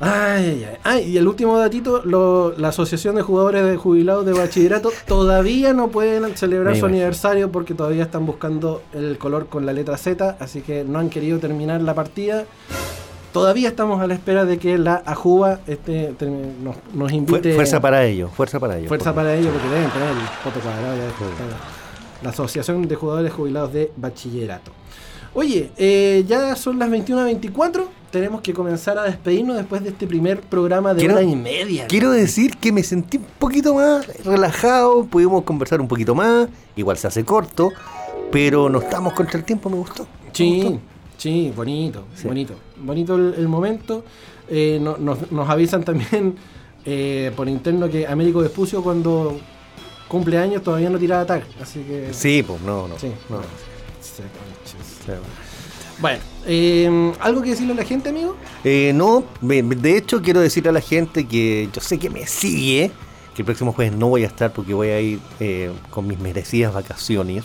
Ay, 0.00 0.64
ay, 0.68 0.76
ay. 0.84 1.04
Y 1.10 1.16
el 1.16 1.26
último 1.26 1.58
datito, 1.58 2.02
lo- 2.04 2.52
la 2.56 2.68
Asociación 2.68 3.16
de 3.16 3.22
Jugadores 3.22 3.64
de 3.64 3.76
Jubilados 3.76 4.24
de 4.24 4.32
Bachillerato 4.32 4.92
todavía 5.08 5.72
no 5.72 5.88
pueden 5.88 6.36
celebrar 6.36 6.74
Me 6.74 6.78
su 6.78 6.86
imagino. 6.86 6.98
aniversario 6.98 7.50
porque 7.50 7.74
todavía 7.74 8.04
están 8.04 8.24
buscando 8.24 8.82
el 8.92 9.18
color 9.18 9.46
con 9.46 9.66
la 9.66 9.72
letra 9.72 9.96
Z, 9.96 10.36
así 10.38 10.60
que 10.60 10.84
no 10.84 10.98
han 11.00 11.10
querido 11.10 11.38
terminar 11.40 11.80
la 11.80 11.94
partida. 11.94 12.44
Todavía 13.32 13.68
estamos 13.68 14.00
a 14.00 14.06
la 14.06 14.14
espera 14.14 14.44
de 14.44 14.58
que 14.58 14.78
la 14.78 15.02
Ajuba 15.04 15.60
este, 15.66 16.14
nos, 16.94 17.12
invite. 17.12 17.54
fuerza 17.54 17.80
para 17.80 18.04
ellos, 18.04 18.30
fuerza 18.32 18.60
para 18.60 18.76
ellos. 18.76 18.88
Fuerza 18.88 19.12
para 19.14 19.34
ellos 19.34 19.52
porque 19.52 19.68
deben 19.68 19.90
tener 19.90 20.08
el 20.10 20.16
foto 20.44 20.60
cuadrado. 20.60 20.96
ya. 20.96 22.22
La 22.22 22.30
Asociación 22.30 22.86
de 22.86 22.94
Jugadores 22.94 23.32
Jubilados 23.32 23.72
de 23.72 23.90
Bachillerato. 23.96 24.70
Oye, 25.34 25.70
eh, 25.76 26.24
ya 26.26 26.56
son 26.56 26.78
las 26.78 26.90
21.24. 26.90 27.84
Tenemos 28.10 28.40
que 28.40 28.54
comenzar 28.54 28.96
a 28.98 29.02
despedirnos 29.04 29.56
después 29.56 29.82
de 29.82 29.90
este 29.90 30.06
primer 30.06 30.40
programa 30.40 30.94
de 30.94 31.00
Quiero- 31.00 31.14
hora 31.16 31.22
y 31.24 31.36
media. 31.36 31.86
Quiero 31.88 32.10
decir 32.10 32.56
que 32.56 32.72
me 32.72 32.82
sentí 32.82 33.18
un 33.18 33.26
poquito 33.38 33.74
más 33.74 34.06
relajado, 34.24 35.04
pudimos 35.04 35.44
conversar 35.44 35.80
un 35.80 35.88
poquito 35.88 36.14
más, 36.14 36.48
igual 36.74 36.96
se 36.96 37.06
hace 37.06 37.24
corto, 37.24 37.70
pero 38.32 38.70
no 38.70 38.78
estamos 38.80 39.12
contra 39.12 39.38
el 39.38 39.44
tiempo, 39.44 39.68
me 39.68 39.76
gustó. 39.76 40.04
Me 40.04 40.30
Sí, 40.32 40.62
gustó. 40.62 40.80
sí, 41.18 41.52
bonito, 41.54 42.04
Sí. 42.14 42.26
bonito. 42.26 42.54
Bonito 42.78 43.16
el, 43.16 43.34
el 43.36 43.48
momento. 43.48 44.04
Eh, 44.48 44.78
no- 44.80 44.96
nos, 44.96 45.30
nos 45.30 45.48
avisan 45.50 45.84
también 45.84 46.36
eh, 46.86 47.30
por 47.36 47.46
interno 47.48 47.90
que 47.90 48.06
Américo 48.06 48.38
Vespucio 48.40 48.82
cuando 48.82 49.38
cumple 50.08 50.38
años 50.38 50.62
todavía 50.62 50.88
no 50.88 50.98
tiraba 50.98 51.26
tag. 51.26 51.42
Así 51.60 51.80
que... 51.80 52.08
Sí, 52.14 52.42
pues 52.42 52.62
no, 52.62 52.88
no. 52.88 52.98
Sí. 52.98 53.12
no. 53.28 53.40
Sí. 53.42 53.44
Bueno, 56.00 56.20
eh, 56.46 57.12
¿algo 57.20 57.42
que 57.42 57.50
decirle 57.50 57.72
a 57.72 57.76
la 57.76 57.84
gente, 57.84 58.10
amigo? 58.10 58.36
Eh, 58.62 58.92
no, 58.94 59.24
de 59.40 59.96
hecho 59.96 60.22
quiero 60.22 60.40
decirle 60.40 60.70
a 60.70 60.72
la 60.72 60.80
gente 60.80 61.26
que 61.26 61.68
yo 61.72 61.80
sé 61.80 61.98
que 61.98 62.08
me 62.08 62.26
sigue, 62.26 62.92
que 63.34 63.42
el 63.42 63.46
próximo 63.46 63.72
jueves 63.72 63.96
no 63.96 64.08
voy 64.08 64.22
a 64.22 64.28
estar 64.28 64.52
porque 64.52 64.74
voy 64.74 64.88
a 64.88 65.00
ir 65.00 65.20
eh, 65.40 65.72
con 65.90 66.06
mis 66.06 66.18
merecidas 66.20 66.72
vacaciones. 66.72 67.44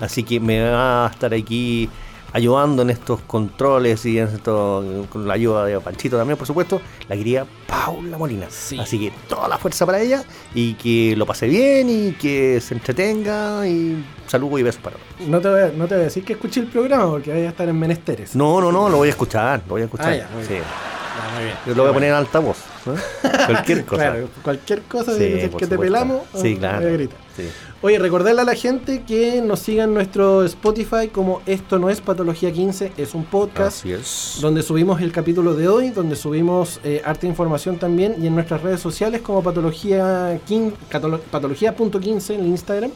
Así 0.00 0.22
que 0.22 0.40
me 0.40 0.62
va 0.62 1.06
a 1.06 1.10
estar 1.10 1.34
aquí 1.34 1.88
ayudando 2.32 2.82
en 2.82 2.90
estos 2.90 3.20
controles 3.22 4.04
y 4.06 4.18
en 4.18 4.28
esto, 4.28 4.84
con 5.10 5.26
la 5.28 5.34
ayuda 5.34 5.64
de 5.66 5.78
Panchito 5.80 6.16
también, 6.16 6.36
por 6.38 6.46
supuesto, 6.46 6.80
la 7.08 7.16
querida 7.16 7.46
Paula 7.66 8.16
Molina. 8.18 8.46
Sí. 8.50 8.78
Así 8.78 8.98
que 8.98 9.12
toda 9.28 9.48
la 9.48 9.58
fuerza 9.58 9.84
para 9.86 10.00
ella 10.00 10.24
y 10.54 10.74
que 10.74 11.14
lo 11.16 11.26
pase 11.26 11.46
bien 11.46 11.88
y 11.90 12.12
que 12.12 12.60
se 12.60 12.74
entretenga 12.74 13.66
y 13.66 14.04
saludos 14.26 14.60
y 14.60 14.62
besos 14.62 14.80
para 14.82 14.96
todos. 14.96 15.28
No 15.28 15.40
te, 15.40 15.48
voy 15.48 15.60
a, 15.60 15.66
no 15.68 15.86
te 15.86 15.94
voy 15.94 16.02
a 16.02 16.04
decir 16.04 16.24
que 16.24 16.32
escuche 16.34 16.60
el 16.60 16.66
programa 16.66 17.08
porque 17.10 17.30
vaya 17.30 17.46
a 17.46 17.50
estar 17.50 17.68
en 17.68 17.78
menesteres. 17.78 18.34
No, 18.34 18.60
no, 18.60 18.72
no, 18.72 18.88
lo 18.88 18.96
voy 18.98 19.08
a 19.08 19.10
escuchar, 19.10 19.62
lo 19.66 19.70
voy 19.74 19.82
a 19.82 19.84
escuchar. 19.84 20.12
Ah, 20.12 20.16
ya, 20.16 20.28
muy 20.34 20.44
sí. 20.44 20.52
bien. 20.54 20.64
Ah, 20.64 21.34
muy 21.34 21.44
bien. 21.44 21.56
Yo 21.66 21.74
lo 21.74 21.82
voy 21.82 21.90
a 21.90 21.94
poner 21.94 22.08
en 22.10 22.14
altavoz. 22.16 22.58
¿no? 22.86 22.94
Cualquier 23.46 23.84
cosa. 23.84 24.02
Claro, 24.10 24.28
cualquier 24.42 24.82
cosa 24.82 25.12
Sí, 25.12 25.18
que 25.18 25.34
te 25.36 25.44
supuesto. 25.50 25.78
pelamos. 25.78 26.22
Sí, 26.34 26.56
claro. 26.56 26.78
voy 26.80 26.88
a 26.88 26.92
gritar. 26.92 27.18
Sí. 27.36 27.48
Oye, 27.84 27.98
recordarle 27.98 28.42
a 28.42 28.44
la 28.44 28.54
gente 28.54 29.02
que 29.02 29.42
nos 29.42 29.58
siga 29.58 29.84
en 29.84 29.94
nuestro 29.94 30.44
Spotify 30.44 31.08
como 31.12 31.42
Esto 31.46 31.80
no 31.80 31.90
es 31.90 32.00
Patología 32.00 32.52
15, 32.52 32.92
es 32.96 33.12
un 33.12 33.24
podcast 33.24 33.78
Así 33.78 33.92
es. 33.92 34.38
donde 34.40 34.62
subimos 34.62 35.00
el 35.02 35.10
capítulo 35.10 35.54
de 35.54 35.66
hoy, 35.66 35.90
donde 35.90 36.14
subimos 36.14 36.78
eh, 36.84 37.02
arte 37.04 37.26
información 37.26 37.78
también 37.78 38.14
y 38.22 38.28
en 38.28 38.36
nuestras 38.36 38.62
redes 38.62 38.78
sociales 38.78 39.20
como 39.22 39.42
patología 39.42 40.38
quin- 40.48 40.72
catolo- 40.88 41.18
patología.15 41.18 42.34
en 42.34 42.46
Instagram 42.46 42.92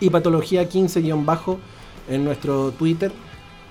y 0.00 0.08
patología 0.08 0.66
15-bajo 0.66 1.58
en 2.08 2.24
nuestro 2.24 2.70
Twitter. 2.72 3.12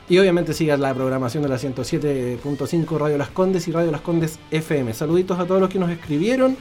Y 0.10 0.20
obviamente 0.20 0.54
sigan 0.54 0.82
la 0.82 0.94
programación 0.94 1.42
de 1.42 1.50
la 1.50 1.58
107.5 1.58 2.98
Radio 3.00 3.18
Las 3.18 3.30
Condes 3.30 3.68
y 3.68 3.72
Radio 3.72 3.90
Las 3.92 4.02
Condes 4.02 4.38
FM. 4.52 4.94
Saluditos 4.94 5.40
a 5.40 5.46
todos 5.46 5.60
los 5.60 5.70
que 5.72 5.80
nos 5.80 5.90
escribieron. 5.90 6.56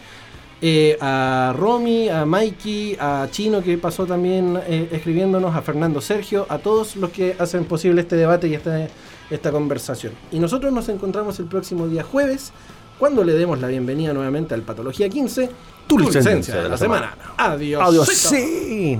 Eh, 0.60 0.98
a 1.00 1.54
Romy, 1.56 2.08
a 2.08 2.24
Mikey, 2.24 2.96
a 2.98 3.28
Chino 3.30 3.62
que 3.62 3.78
pasó 3.78 4.06
también 4.06 4.58
eh, 4.66 4.88
escribiéndonos, 4.90 5.54
a 5.54 5.62
Fernando 5.62 6.00
Sergio, 6.00 6.46
a 6.48 6.58
todos 6.58 6.96
los 6.96 7.10
que 7.10 7.36
hacen 7.38 7.64
posible 7.64 8.00
este 8.00 8.16
debate 8.16 8.48
y 8.48 8.54
esta, 8.54 8.88
esta 9.30 9.52
conversación. 9.52 10.12
Y 10.32 10.38
nosotros 10.40 10.72
nos 10.72 10.88
encontramos 10.88 11.38
el 11.38 11.46
próximo 11.46 11.86
día 11.86 12.02
jueves 12.02 12.52
cuando 12.98 13.22
le 13.22 13.34
demos 13.34 13.60
la 13.60 13.68
bienvenida 13.68 14.12
nuevamente 14.12 14.54
al 14.54 14.62
Patología 14.62 15.08
15, 15.08 15.50
tu 15.86 15.98
licencia 15.98 16.62
de 16.62 16.68
la 16.68 16.76
semana. 16.76 17.16
Adiós. 17.36 17.82
Adiós. 17.86 18.08
Sí. 18.08 18.98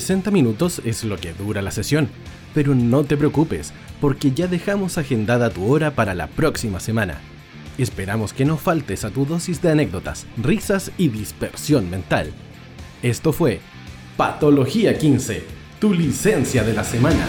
60 0.00 0.32
minutos 0.32 0.82
es 0.84 1.04
lo 1.04 1.18
que 1.18 1.32
dura 1.34 1.62
la 1.62 1.70
sesión, 1.70 2.08
pero 2.52 2.74
no 2.74 3.04
te 3.04 3.16
preocupes, 3.16 3.72
porque 4.00 4.32
ya 4.32 4.48
dejamos 4.48 4.98
agendada 4.98 5.50
tu 5.50 5.72
hora 5.72 5.92
para 5.92 6.14
la 6.14 6.26
próxima 6.26 6.80
semana. 6.80 7.20
Esperamos 7.78 8.32
que 8.32 8.44
no 8.44 8.56
faltes 8.56 9.04
a 9.04 9.10
tu 9.10 9.24
dosis 9.24 9.62
de 9.62 9.70
anécdotas, 9.70 10.26
risas 10.36 10.90
y 10.98 11.10
dispersión 11.10 11.90
mental. 11.90 12.32
Esto 13.04 13.32
fue 13.32 13.60
Patología 14.16 14.98
15, 14.98 15.44
tu 15.78 15.94
licencia 15.94 16.64
de 16.64 16.72
la 16.72 16.82
semana. 16.82 17.28